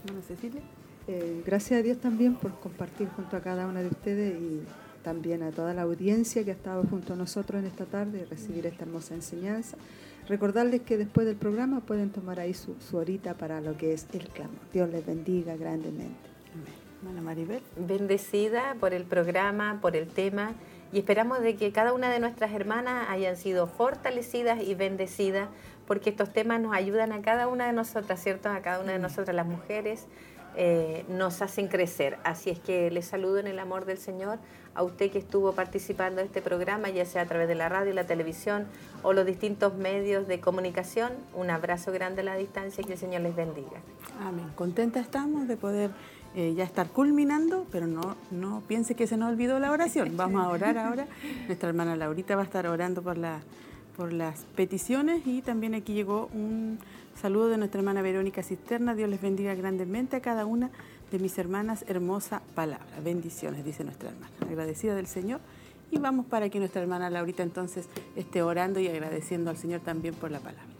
Hermana 0.04 0.24
Cecilia. 0.26 0.62
Eh, 1.06 1.42
gracias 1.44 1.80
a 1.80 1.82
Dios 1.82 1.98
también 1.98 2.34
por 2.34 2.58
compartir 2.60 3.08
junto 3.08 3.36
a 3.36 3.40
cada 3.40 3.66
una 3.66 3.80
de 3.80 3.88
ustedes 3.88 4.40
y 4.40 4.60
también 5.02 5.42
a 5.42 5.50
toda 5.52 5.72
la 5.72 5.82
audiencia 5.82 6.44
que 6.44 6.50
ha 6.50 6.54
estado 6.54 6.84
junto 6.84 7.14
a 7.14 7.16
nosotros 7.16 7.60
en 7.60 7.66
esta 7.66 7.86
tarde 7.86 8.20
y 8.20 8.24
recibir 8.24 8.66
esta 8.66 8.84
hermosa 8.84 9.14
enseñanza. 9.14 9.76
Recordarles 10.28 10.82
que 10.82 10.98
después 10.98 11.26
del 11.26 11.36
programa 11.36 11.80
pueden 11.80 12.10
tomar 12.10 12.38
ahí 12.38 12.52
su, 12.52 12.76
su 12.80 12.98
horita 12.98 13.34
para 13.34 13.60
lo 13.60 13.76
que 13.76 13.94
es 13.94 14.06
el 14.12 14.28
clamor. 14.28 14.60
Dios 14.72 14.88
les 14.90 15.04
bendiga 15.04 15.56
grandemente. 15.56 16.28
Amén. 16.52 16.88
Hermana 17.00 17.22
Maribel. 17.22 17.62
bendecida 17.76 18.76
por 18.80 18.92
el 18.92 19.04
programa, 19.04 19.78
por 19.80 19.94
el 19.94 20.08
tema 20.08 20.54
y 20.92 20.98
esperamos 20.98 21.40
de 21.40 21.56
que 21.56 21.70
cada 21.70 21.92
una 21.92 22.10
de 22.10 22.18
nuestras 22.18 22.52
hermanas 22.52 23.06
hayan 23.08 23.36
sido 23.36 23.66
fortalecidas 23.68 24.62
y 24.62 24.74
bendecidas 24.74 25.48
porque 25.86 26.10
estos 26.10 26.32
temas 26.32 26.60
nos 26.60 26.74
ayudan 26.74 27.12
a 27.12 27.22
cada 27.22 27.46
una 27.46 27.66
de 27.66 27.72
nosotras, 27.72 28.20
¿cierto? 28.22 28.48
A 28.48 28.60
cada 28.60 28.80
una 28.80 28.92
de 28.92 28.98
nosotras 28.98 29.34
las 29.34 29.46
mujeres 29.46 30.06
eh, 30.56 31.04
nos 31.08 31.40
hacen 31.40 31.68
crecer. 31.68 32.18
Así 32.24 32.50
es 32.50 32.58
que 32.58 32.90
les 32.90 33.06
saludo 33.06 33.38
en 33.38 33.46
el 33.46 33.60
amor 33.60 33.84
del 33.84 33.98
Señor 33.98 34.38
a 34.78 34.84
usted 34.84 35.10
que 35.10 35.18
estuvo 35.18 35.52
participando 35.54 36.20
de 36.20 36.26
este 36.26 36.40
programa, 36.40 36.88
ya 36.88 37.04
sea 37.04 37.22
a 37.22 37.26
través 37.26 37.48
de 37.48 37.56
la 37.56 37.68
radio, 37.68 37.92
la 37.92 38.06
televisión 38.06 38.66
o 39.02 39.12
los 39.12 39.26
distintos 39.26 39.74
medios 39.74 40.28
de 40.28 40.38
comunicación. 40.38 41.10
Un 41.34 41.50
abrazo 41.50 41.90
grande 41.90 42.20
a 42.20 42.24
la 42.24 42.36
distancia 42.36 42.82
y 42.82 42.84
que 42.84 42.92
el 42.92 42.98
Señor 42.98 43.22
les 43.22 43.34
bendiga. 43.34 43.80
Amén. 44.20 44.46
Contenta 44.54 45.00
estamos 45.00 45.48
de 45.48 45.56
poder 45.56 45.90
eh, 46.36 46.54
ya 46.56 46.62
estar 46.62 46.90
culminando, 46.90 47.66
pero 47.72 47.88
no, 47.88 48.16
no 48.30 48.62
piense 48.68 48.94
que 48.94 49.08
se 49.08 49.16
nos 49.16 49.32
olvidó 49.32 49.58
la 49.58 49.72
oración. 49.72 50.16
Vamos 50.16 50.44
a 50.44 50.48
orar 50.48 50.78
ahora. 50.78 51.08
Nuestra 51.48 51.70
hermana 51.70 51.96
Laurita 51.96 52.36
va 52.36 52.42
a 52.42 52.44
estar 52.44 52.68
orando 52.68 53.02
por, 53.02 53.18
la, 53.18 53.40
por 53.96 54.12
las 54.12 54.44
peticiones 54.54 55.26
y 55.26 55.42
también 55.42 55.74
aquí 55.74 55.92
llegó 55.92 56.30
un 56.32 56.78
saludo 57.20 57.48
de 57.48 57.58
nuestra 57.58 57.80
hermana 57.80 58.00
Verónica 58.00 58.44
Cisterna. 58.44 58.94
Dios 58.94 59.10
les 59.10 59.20
bendiga 59.20 59.56
grandemente 59.56 60.14
a 60.14 60.20
cada 60.20 60.46
una 60.46 60.70
de 61.10 61.18
mis 61.18 61.38
hermanas. 61.38 61.84
Hermosa 61.88 62.42
palabra. 62.54 62.86
Bendiciones, 63.02 63.64
dice 63.64 63.84
nuestra 63.84 64.10
hermana. 64.10 64.32
Agradecida 64.40 64.94
del 64.94 65.06
Señor. 65.06 65.40
Y 65.90 65.98
vamos 65.98 66.26
para 66.26 66.50
que 66.50 66.58
nuestra 66.58 66.82
hermana 66.82 67.08
Laurita 67.10 67.42
entonces 67.42 67.88
esté 68.14 68.42
orando 68.42 68.78
y 68.78 68.88
agradeciendo 68.88 69.50
al 69.50 69.56
Señor 69.56 69.80
también 69.80 70.14
por 70.14 70.30
la 70.30 70.40
palabra. 70.40 70.77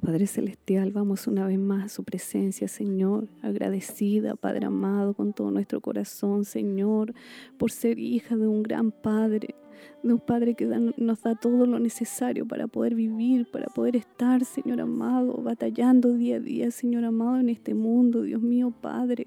Padre 0.00 0.26
Celestial, 0.26 0.92
vamos 0.92 1.26
una 1.26 1.46
vez 1.46 1.58
más 1.58 1.84
a 1.84 1.88
su 1.88 2.04
presencia, 2.04 2.68
Señor, 2.68 3.28
agradecida, 3.42 4.36
Padre 4.36 4.66
amado, 4.66 5.14
con 5.14 5.32
todo 5.32 5.50
nuestro 5.50 5.80
corazón, 5.80 6.44
Señor, 6.44 7.14
por 7.58 7.72
ser 7.72 7.98
hija 7.98 8.36
de 8.36 8.46
un 8.46 8.62
gran 8.62 8.92
Padre, 8.92 9.54
de 10.02 10.12
un 10.12 10.20
Padre 10.20 10.54
que 10.54 10.66
nos 10.66 11.22
da 11.22 11.34
todo 11.34 11.66
lo 11.66 11.78
necesario 11.78 12.46
para 12.46 12.68
poder 12.68 12.94
vivir, 12.94 13.50
para 13.50 13.66
poder 13.66 13.96
estar, 13.96 14.44
Señor 14.44 14.80
amado, 14.80 15.34
batallando 15.42 16.14
día 16.14 16.36
a 16.36 16.40
día, 16.40 16.70
Señor 16.70 17.04
amado, 17.04 17.38
en 17.38 17.48
este 17.48 17.74
mundo, 17.74 18.22
Dios 18.22 18.42
mío, 18.42 18.72
Padre. 18.80 19.26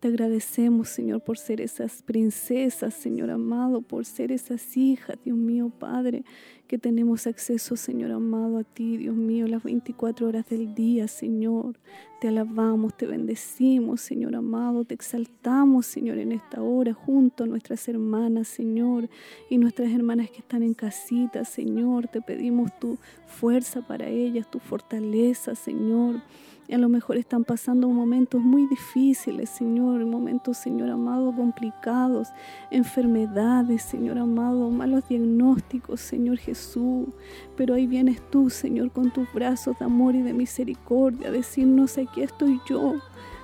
Te 0.00 0.08
agradecemos, 0.08 0.88
Señor, 0.88 1.22
por 1.22 1.36
ser 1.36 1.60
esas 1.60 2.02
princesas, 2.02 2.94
Señor 2.94 3.30
amado, 3.30 3.82
por 3.82 4.06
ser 4.06 4.32
esas 4.32 4.76
hijas, 4.76 5.18
Dios 5.22 5.36
mío, 5.36 5.70
Padre, 5.78 6.24
que 6.70 6.78
tenemos 6.78 7.26
acceso, 7.26 7.74
Señor 7.74 8.12
amado, 8.12 8.58
a 8.58 8.62
ti, 8.62 8.96
Dios 8.96 9.16
mío, 9.16 9.48
las 9.48 9.64
24 9.64 10.28
horas 10.28 10.48
del 10.50 10.72
día, 10.72 11.08
Señor. 11.08 11.80
Te 12.20 12.28
alabamos, 12.28 12.96
te 12.96 13.06
bendecimos, 13.06 14.00
Señor 14.00 14.36
amado, 14.36 14.84
te 14.84 14.94
exaltamos, 14.94 15.86
Señor, 15.86 16.18
en 16.18 16.30
esta 16.30 16.62
hora, 16.62 16.94
junto 16.94 17.42
a 17.42 17.48
nuestras 17.48 17.88
hermanas, 17.88 18.46
Señor, 18.46 19.08
y 19.48 19.58
nuestras 19.58 19.90
hermanas 19.90 20.30
que 20.30 20.38
están 20.38 20.62
en 20.62 20.74
casita, 20.74 21.44
Señor. 21.44 22.06
Te 22.06 22.20
pedimos 22.20 22.70
tu 22.78 22.98
fuerza 23.26 23.84
para 23.84 24.06
ellas, 24.06 24.48
tu 24.48 24.60
fortaleza, 24.60 25.56
Señor. 25.56 26.22
Y 26.70 26.74
a 26.74 26.78
lo 26.78 26.88
mejor 26.88 27.16
están 27.16 27.42
pasando 27.42 27.88
momentos 27.88 28.40
muy 28.40 28.64
difíciles, 28.68 29.50
Señor, 29.50 30.06
momentos, 30.06 30.56
Señor 30.56 30.88
amado, 30.90 31.34
complicados, 31.34 32.28
enfermedades, 32.70 33.82
Señor 33.82 34.18
amado, 34.18 34.70
malos 34.70 35.08
diagnósticos, 35.08 36.00
Señor 36.00 36.38
Jesús. 36.38 37.08
Pero 37.56 37.74
ahí 37.74 37.88
vienes 37.88 38.22
tú, 38.30 38.50
Señor, 38.50 38.92
con 38.92 39.10
tus 39.10 39.26
brazos 39.32 39.80
de 39.80 39.86
amor 39.86 40.14
y 40.14 40.22
de 40.22 40.32
misericordia, 40.32 41.26
a 41.26 41.32
decirnos, 41.32 41.98
aquí 41.98 42.22
estoy 42.22 42.60
yo, 42.68 42.94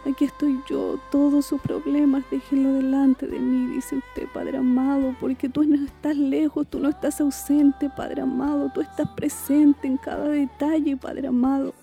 aquí 0.08 0.26
estoy 0.26 0.60
yo, 0.70 1.00
todos 1.10 1.46
sus 1.46 1.60
problemas 1.60 2.22
déjenlo 2.30 2.74
delante 2.74 3.26
de 3.26 3.40
mí, 3.40 3.74
dice 3.74 3.96
usted, 3.96 4.28
Padre 4.32 4.58
amado, 4.58 5.16
porque 5.18 5.48
tú 5.48 5.64
no 5.64 5.84
estás 5.84 6.16
lejos, 6.16 6.68
tú 6.68 6.78
no 6.78 6.90
estás 6.90 7.20
ausente, 7.20 7.90
Padre 7.90 8.22
amado, 8.22 8.70
tú 8.72 8.82
estás 8.82 9.08
presente 9.16 9.88
en 9.88 9.96
cada 9.96 10.28
detalle, 10.28 10.96
Padre 10.96 11.26
amado. 11.26 11.74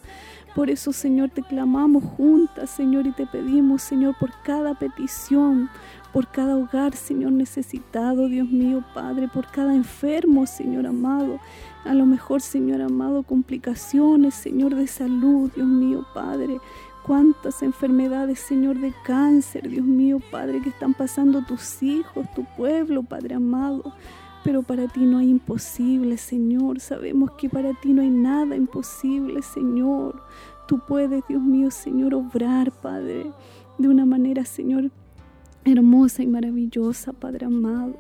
Por 0.56 0.70
eso, 0.70 0.94
Señor, 0.94 1.30
te 1.30 1.42
clamamos 1.42 2.04
juntas, 2.04 2.70
Señor, 2.70 3.08
y 3.08 3.12
te 3.12 3.26
pedimos, 3.26 3.82
Señor, 3.82 4.16
por 4.20 4.32
cada 4.44 4.76
petición, 4.76 5.68
por 6.12 6.28
cada 6.28 6.56
hogar, 6.56 6.96
Señor, 6.96 7.32
necesitado, 7.32 8.28
Dios 8.28 8.48
mío, 8.48 8.84
Padre, 8.94 9.28
por 9.28 9.48
cada 9.48 9.74
enfermo, 9.74 10.46
Señor 10.46 10.86
amado. 10.86 11.40
A 11.86 11.96
lo 11.96 12.06
mejor, 12.06 12.42
Señor 12.42 12.82
amado, 12.82 13.24
complicaciones, 13.24 14.36
Señor, 14.36 14.76
de 14.76 14.86
salud, 14.86 15.52
Dios 15.56 15.68
mío, 15.68 16.06
Padre. 16.14 16.60
Cuántas 17.04 17.64
enfermedades, 17.64 18.40
Señor, 18.40 18.80
de 18.80 18.94
cáncer, 19.04 19.68
Dios 19.68 19.86
mío, 19.86 20.20
Padre, 20.32 20.62
que 20.62 20.70
están 20.70 20.94
pasando 20.94 21.42
tus 21.42 21.82
hijos, 21.82 22.28
tu 22.36 22.46
pueblo, 22.56 23.02
Padre 23.02 23.36
amado. 23.36 23.94
Pero 24.44 24.62
para 24.62 24.88
ti 24.88 25.06
no 25.06 25.20
hay 25.20 25.30
imposible, 25.30 26.18
Señor. 26.18 26.80
Sabemos 26.80 27.32
que 27.32 27.50
para 27.50 27.74
ti 27.74 27.94
no 27.94 28.02
hay 28.02 28.10
nada 28.10 28.56
imposible, 28.56 29.42
Señor. 29.42 30.22
Tú 30.68 30.80
puedes, 30.86 31.24
Dios 31.28 31.42
mío, 31.42 31.72
Señor, 31.72 32.14
obrar, 32.14 32.72
Padre, 32.72 33.32
de 33.78 33.88
una 33.88 34.06
manera, 34.06 34.44
Señor, 34.46 34.92
hermosa 35.66 36.24
y 36.24 36.28
maravillosa, 36.28 37.14
Padre 37.14 37.46
amado. 37.46 37.96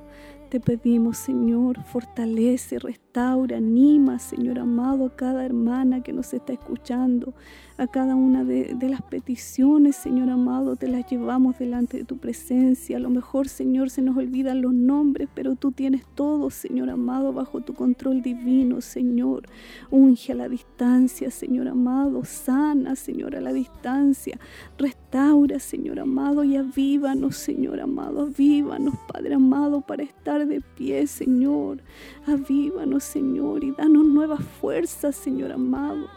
Te 0.49 0.59
pedimos, 0.59 1.17
Señor, 1.17 1.81
fortalece, 1.83 2.77
restaura, 2.77 3.57
anima, 3.57 4.19
Señor 4.19 4.59
amado, 4.59 5.07
a 5.07 5.15
cada 5.15 5.45
hermana 5.45 6.03
que 6.03 6.13
nos 6.13 6.33
está 6.33 6.53
escuchando, 6.53 7.33
a 7.77 7.87
cada 7.87 8.15
una 8.15 8.43
de, 8.43 8.75
las 8.89 9.01
peticiones, 9.01 9.95
Señor 9.95 10.29
amado, 10.29 10.75
te 10.75 10.87
las 10.87 11.09
llevamos 11.09 11.57
delante 11.57 11.97
de 11.97 12.03
tu 12.03 12.17
presencia. 12.17 12.97
A 12.97 12.99
lo 12.99 13.09
mejor, 13.09 13.47
Señor, 13.47 13.89
se 13.89 14.01
nos 14.01 14.15
olvidan 14.17 14.61
los 14.61 14.73
nombres, 14.73 15.29
pero 15.33 15.55
tú 15.55 15.71
tienes 15.71 16.05
todo, 16.13 16.49
Señor 16.49 16.89
amado, 16.89 17.33
bajo 17.33 17.61
tu 17.61 17.73
control 17.73 18.21
divino, 18.21 18.81
Señor. 18.81 19.43
Unge 19.89 20.33
a 20.33 20.35
la 20.35 20.49
distancia, 20.49 21.31
Señor 21.31 21.67
amado, 21.67 22.23
sana, 22.25 22.95
Señor, 22.95 23.35
a 23.35 23.41
la 23.41 23.53
distancia. 23.53 24.39
Restaura, 24.77 25.59
Señor 25.59 25.99
amado, 25.99 26.43
y 26.43 26.57
avívanos, 26.57 27.37
Señor 27.37 27.79
amado, 27.79 28.23
avívanos, 28.23 28.95
Padre 29.11 29.35
amado, 29.35 29.81
para 29.81 30.03
estar 30.03 30.45
de 30.45 30.61
pie, 30.61 31.07
Señor. 31.07 31.81
Avívanos, 32.27 33.03
Señor, 33.03 33.63
y 33.63 33.71
danos 33.71 34.05
nuevas 34.05 34.43
fuerzas, 34.43 35.15
Señor 35.15 35.51
amado 35.51 36.07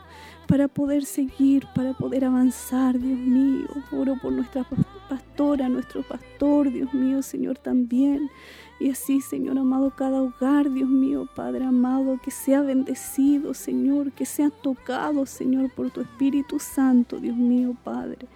para 0.46 0.68
poder 0.68 1.04
seguir, 1.04 1.66
para 1.74 1.92
poder 1.92 2.24
avanzar, 2.24 2.98
Dios 2.98 3.18
mío. 3.18 3.66
Oro 3.92 4.16
por 4.20 4.32
nuestra 4.32 4.66
pastora, 5.08 5.68
nuestro 5.68 6.02
pastor, 6.02 6.70
Dios 6.72 6.92
mío, 6.94 7.22
Señor, 7.22 7.58
también. 7.58 8.30
Y 8.78 8.90
así, 8.90 9.20
Señor 9.20 9.58
amado, 9.58 9.90
cada 9.96 10.22
hogar, 10.22 10.70
Dios 10.70 10.88
mío, 10.88 11.26
Padre 11.34 11.64
amado, 11.64 12.20
que 12.22 12.30
sea 12.30 12.60
bendecido, 12.60 13.54
Señor, 13.54 14.12
que 14.12 14.26
sea 14.26 14.50
tocado, 14.50 15.24
Señor, 15.24 15.70
por 15.74 15.90
tu 15.90 16.02
Espíritu 16.02 16.58
Santo, 16.58 17.18
Dios 17.18 17.36
mío, 17.36 17.74
Padre. 17.84 18.26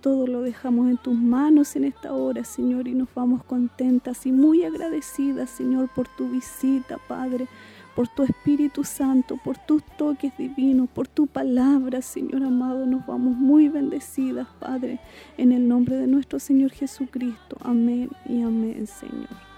Todo 0.00 0.26
lo 0.26 0.40
dejamos 0.40 0.88
en 0.88 0.96
tus 0.96 1.14
manos 1.14 1.76
en 1.76 1.84
esta 1.84 2.12
hora, 2.12 2.42
Señor, 2.42 2.88
y 2.88 2.94
nos 2.94 3.08
vamos 3.14 3.44
contentas 3.44 4.24
y 4.26 4.32
muy 4.32 4.64
agradecidas, 4.64 5.50
Señor, 5.50 5.90
por 5.94 6.08
tu 6.08 6.28
visita, 6.28 6.98
Padre 7.06 7.46
por 7.94 8.08
tu 8.08 8.22
Espíritu 8.22 8.84
Santo, 8.84 9.38
por 9.44 9.58
tus 9.58 9.82
toques 9.96 10.32
divinos, 10.36 10.88
por 10.88 11.08
tu 11.08 11.26
palabra, 11.26 12.02
Señor 12.02 12.42
amado. 12.42 12.86
Nos 12.86 13.06
vamos 13.06 13.36
muy 13.36 13.68
bendecidas, 13.68 14.48
Padre, 14.58 15.00
en 15.36 15.52
el 15.52 15.68
nombre 15.68 15.96
de 15.96 16.06
nuestro 16.06 16.38
Señor 16.38 16.70
Jesucristo. 16.72 17.56
Amén 17.60 18.10
y 18.26 18.42
amén, 18.42 18.86
Señor. 18.86 19.51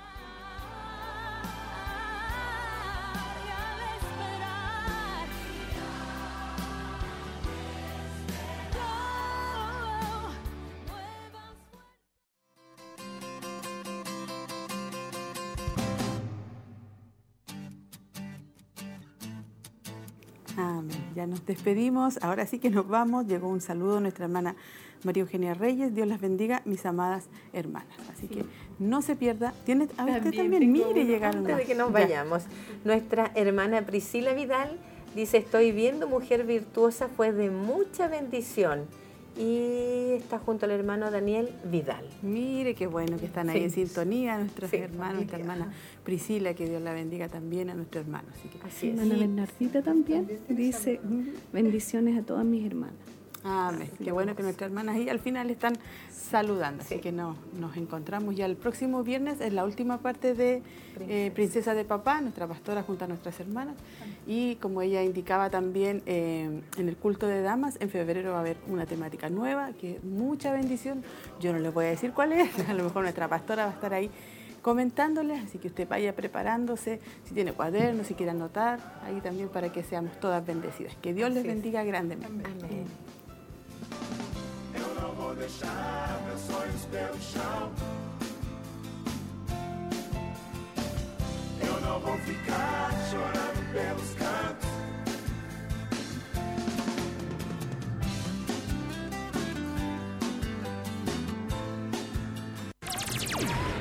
Ya 21.14 21.26
nos 21.26 21.46
despedimos. 21.46 22.18
Ahora 22.22 22.46
sí 22.46 22.58
que 22.58 22.70
nos 22.70 22.88
vamos. 22.88 23.26
Llegó 23.26 23.48
un 23.48 23.60
saludo 23.60 23.98
a 23.98 24.00
nuestra 24.00 24.24
hermana 24.24 24.56
María 25.04 25.22
Eugenia 25.22 25.54
Reyes. 25.54 25.94
Dios 25.94 26.08
las 26.08 26.20
bendiga, 26.20 26.62
mis 26.64 26.84
amadas 26.86 27.26
hermanas. 27.52 27.96
Así 28.12 28.26
que 28.26 28.44
no 28.78 29.02
se 29.02 29.14
pierda. 29.14 29.54
¿Tiene, 29.64 29.88
a 29.96 30.04
ver, 30.04 30.18
usted 30.18 30.36
también, 30.36 30.72
mire, 30.72 31.04
llegaron. 31.04 31.40
Antes 31.40 31.56
de 31.58 31.64
que 31.64 31.74
nos 31.74 31.92
vayamos, 31.92 32.44
nuestra 32.84 33.30
hermana 33.34 33.82
Priscila 33.82 34.32
Vidal 34.32 34.78
dice, 35.14 35.38
estoy 35.38 35.72
viendo 35.72 36.08
Mujer 36.08 36.44
Virtuosa, 36.44 37.08
fue 37.08 37.32
de 37.32 37.50
mucha 37.50 38.08
bendición. 38.08 38.86
Y 39.36 40.12
está 40.12 40.38
junto 40.38 40.64
al 40.66 40.70
hermano 40.72 41.10
Daniel 41.10 41.50
Vidal. 41.70 42.04
Mire 42.22 42.74
qué 42.74 42.86
bueno 42.86 43.16
que 43.18 43.26
están 43.26 43.48
ahí 43.50 43.58
Sí. 43.58 43.64
en 43.64 43.70
sintonía 43.88 44.38
nuestros 44.38 44.70
Sí, 44.70 44.76
hermanos, 44.76 45.16
nuestra 45.16 45.38
hermana 45.38 45.72
Priscila, 46.04 46.54
que 46.54 46.68
Dios 46.68 46.80
la 46.80 46.92
bendiga 46.92 47.28
también 47.28 47.68
a 47.70 47.74
nuestro 47.74 48.00
hermano. 48.00 48.28
Así 48.32 48.48
que, 48.48 48.58
Así 48.66 48.88
es. 48.90 48.98
Hermana 48.98 49.18
Bernardita 49.18 49.82
también 49.82 50.28
dice 50.48 51.00
bendiciones 51.52 52.16
a 52.16 52.22
todas 52.22 52.44
mis 52.44 52.64
hermanas. 52.64 52.94
Amén. 53.44 53.90
Qué 54.02 54.10
bueno 54.10 54.34
que 54.34 54.42
nuestras 54.42 54.70
hermanas 54.70 54.96
ahí 54.96 55.10
al 55.10 55.20
final 55.20 55.50
están 55.50 55.74
saludando. 56.10 56.82
Así 56.82 56.98
que 56.98 57.12
no, 57.12 57.36
nos 57.60 57.76
encontramos 57.76 58.34
ya 58.34 58.46
el 58.46 58.56
próximo 58.56 59.04
viernes 59.04 59.42
en 59.42 59.54
la 59.54 59.64
última 59.64 59.98
parte 59.98 60.34
de 60.34 60.62
eh, 61.00 61.30
Princesa 61.34 61.74
de 61.74 61.84
Papá, 61.84 62.22
nuestra 62.22 62.46
pastora 62.46 62.82
junto 62.82 63.04
a 63.04 63.08
nuestras 63.08 63.38
hermanas. 63.40 63.76
Y 64.26 64.56
como 64.56 64.80
ella 64.80 65.02
indicaba 65.02 65.50
también 65.50 66.02
eh, 66.06 66.62
en 66.78 66.88
el 66.88 66.96
culto 66.96 67.26
de 67.26 67.42
damas, 67.42 67.76
en 67.80 67.90
febrero 67.90 68.32
va 68.32 68.38
a 68.38 68.40
haber 68.40 68.56
una 68.66 68.86
temática 68.86 69.28
nueva, 69.28 69.72
que 69.78 69.96
es 69.96 70.04
mucha 70.04 70.50
bendición. 70.50 71.04
Yo 71.38 71.52
no 71.52 71.58
les 71.58 71.72
voy 71.74 71.84
a 71.84 71.88
decir 71.88 72.12
cuál 72.12 72.32
es, 72.32 72.50
a 72.68 72.72
lo 72.72 72.84
mejor 72.84 73.02
nuestra 73.02 73.28
pastora 73.28 73.66
va 73.66 73.72
a 73.72 73.74
estar 73.74 73.92
ahí 73.92 74.10
comentándoles, 74.62 75.44
así 75.44 75.58
que 75.58 75.68
usted 75.68 75.86
vaya 75.86 76.16
preparándose, 76.16 76.98
si 77.24 77.34
tiene 77.34 77.52
cuadernos, 77.52 78.06
si 78.06 78.14
quiere 78.14 78.30
anotar, 78.30 78.80
ahí 79.04 79.20
también 79.20 79.50
para 79.50 79.70
que 79.70 79.82
seamos 79.82 80.18
todas 80.18 80.46
bendecidas. 80.46 80.94
Que 81.02 81.12
Dios 81.12 81.30
les 81.30 81.44
bendiga 81.44 81.84
grandemente. 81.84 82.46
Amén. 82.46 83.03
Eu 84.74 84.94
não 85.00 85.14
vou 85.14 85.34
deixar 85.34 86.20
meus 86.26 86.40
sonhos 86.40 86.84
pelo 86.86 87.20
chão. 87.20 87.72
Eu 91.60 91.80
não 91.80 92.00
vou 92.00 92.18
ficar 92.18 92.90
chorando 93.10 93.72
pelos 93.72 94.14
cantos. 94.14 94.68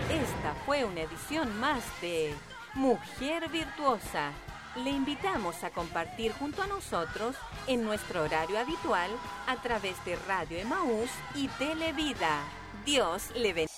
Esta 0.10 0.54
fue 0.66 0.84
una 0.84 1.02
edición 1.02 1.60
más 1.60 1.84
de 2.02 2.34
Mujer 2.76 3.50
Virtuosa. 3.50 4.32
Le 4.76 4.90
invitamos 4.90 5.64
a 5.64 5.70
compartir 5.70 6.32
junto 6.32 6.64
a 6.64 6.68
nosotros 6.68 7.36
en 7.68 7.84
nuestro 7.84 8.24
horario 8.24 8.58
habitual 8.58 9.12
a 9.46 9.62
través 9.62 10.04
de 10.04 10.16
Radio 10.28 10.58
Emaús 10.58 11.12
y 11.36 11.48
Televida. 11.60 12.42
Dios 12.84 13.30
le 13.36 13.54
bendiga. 13.54 13.70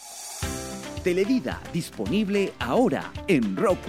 Televida 1.04 1.62
disponible 1.74 2.54
ahora 2.60 3.12
en 3.28 3.58
Roku. 3.58 3.82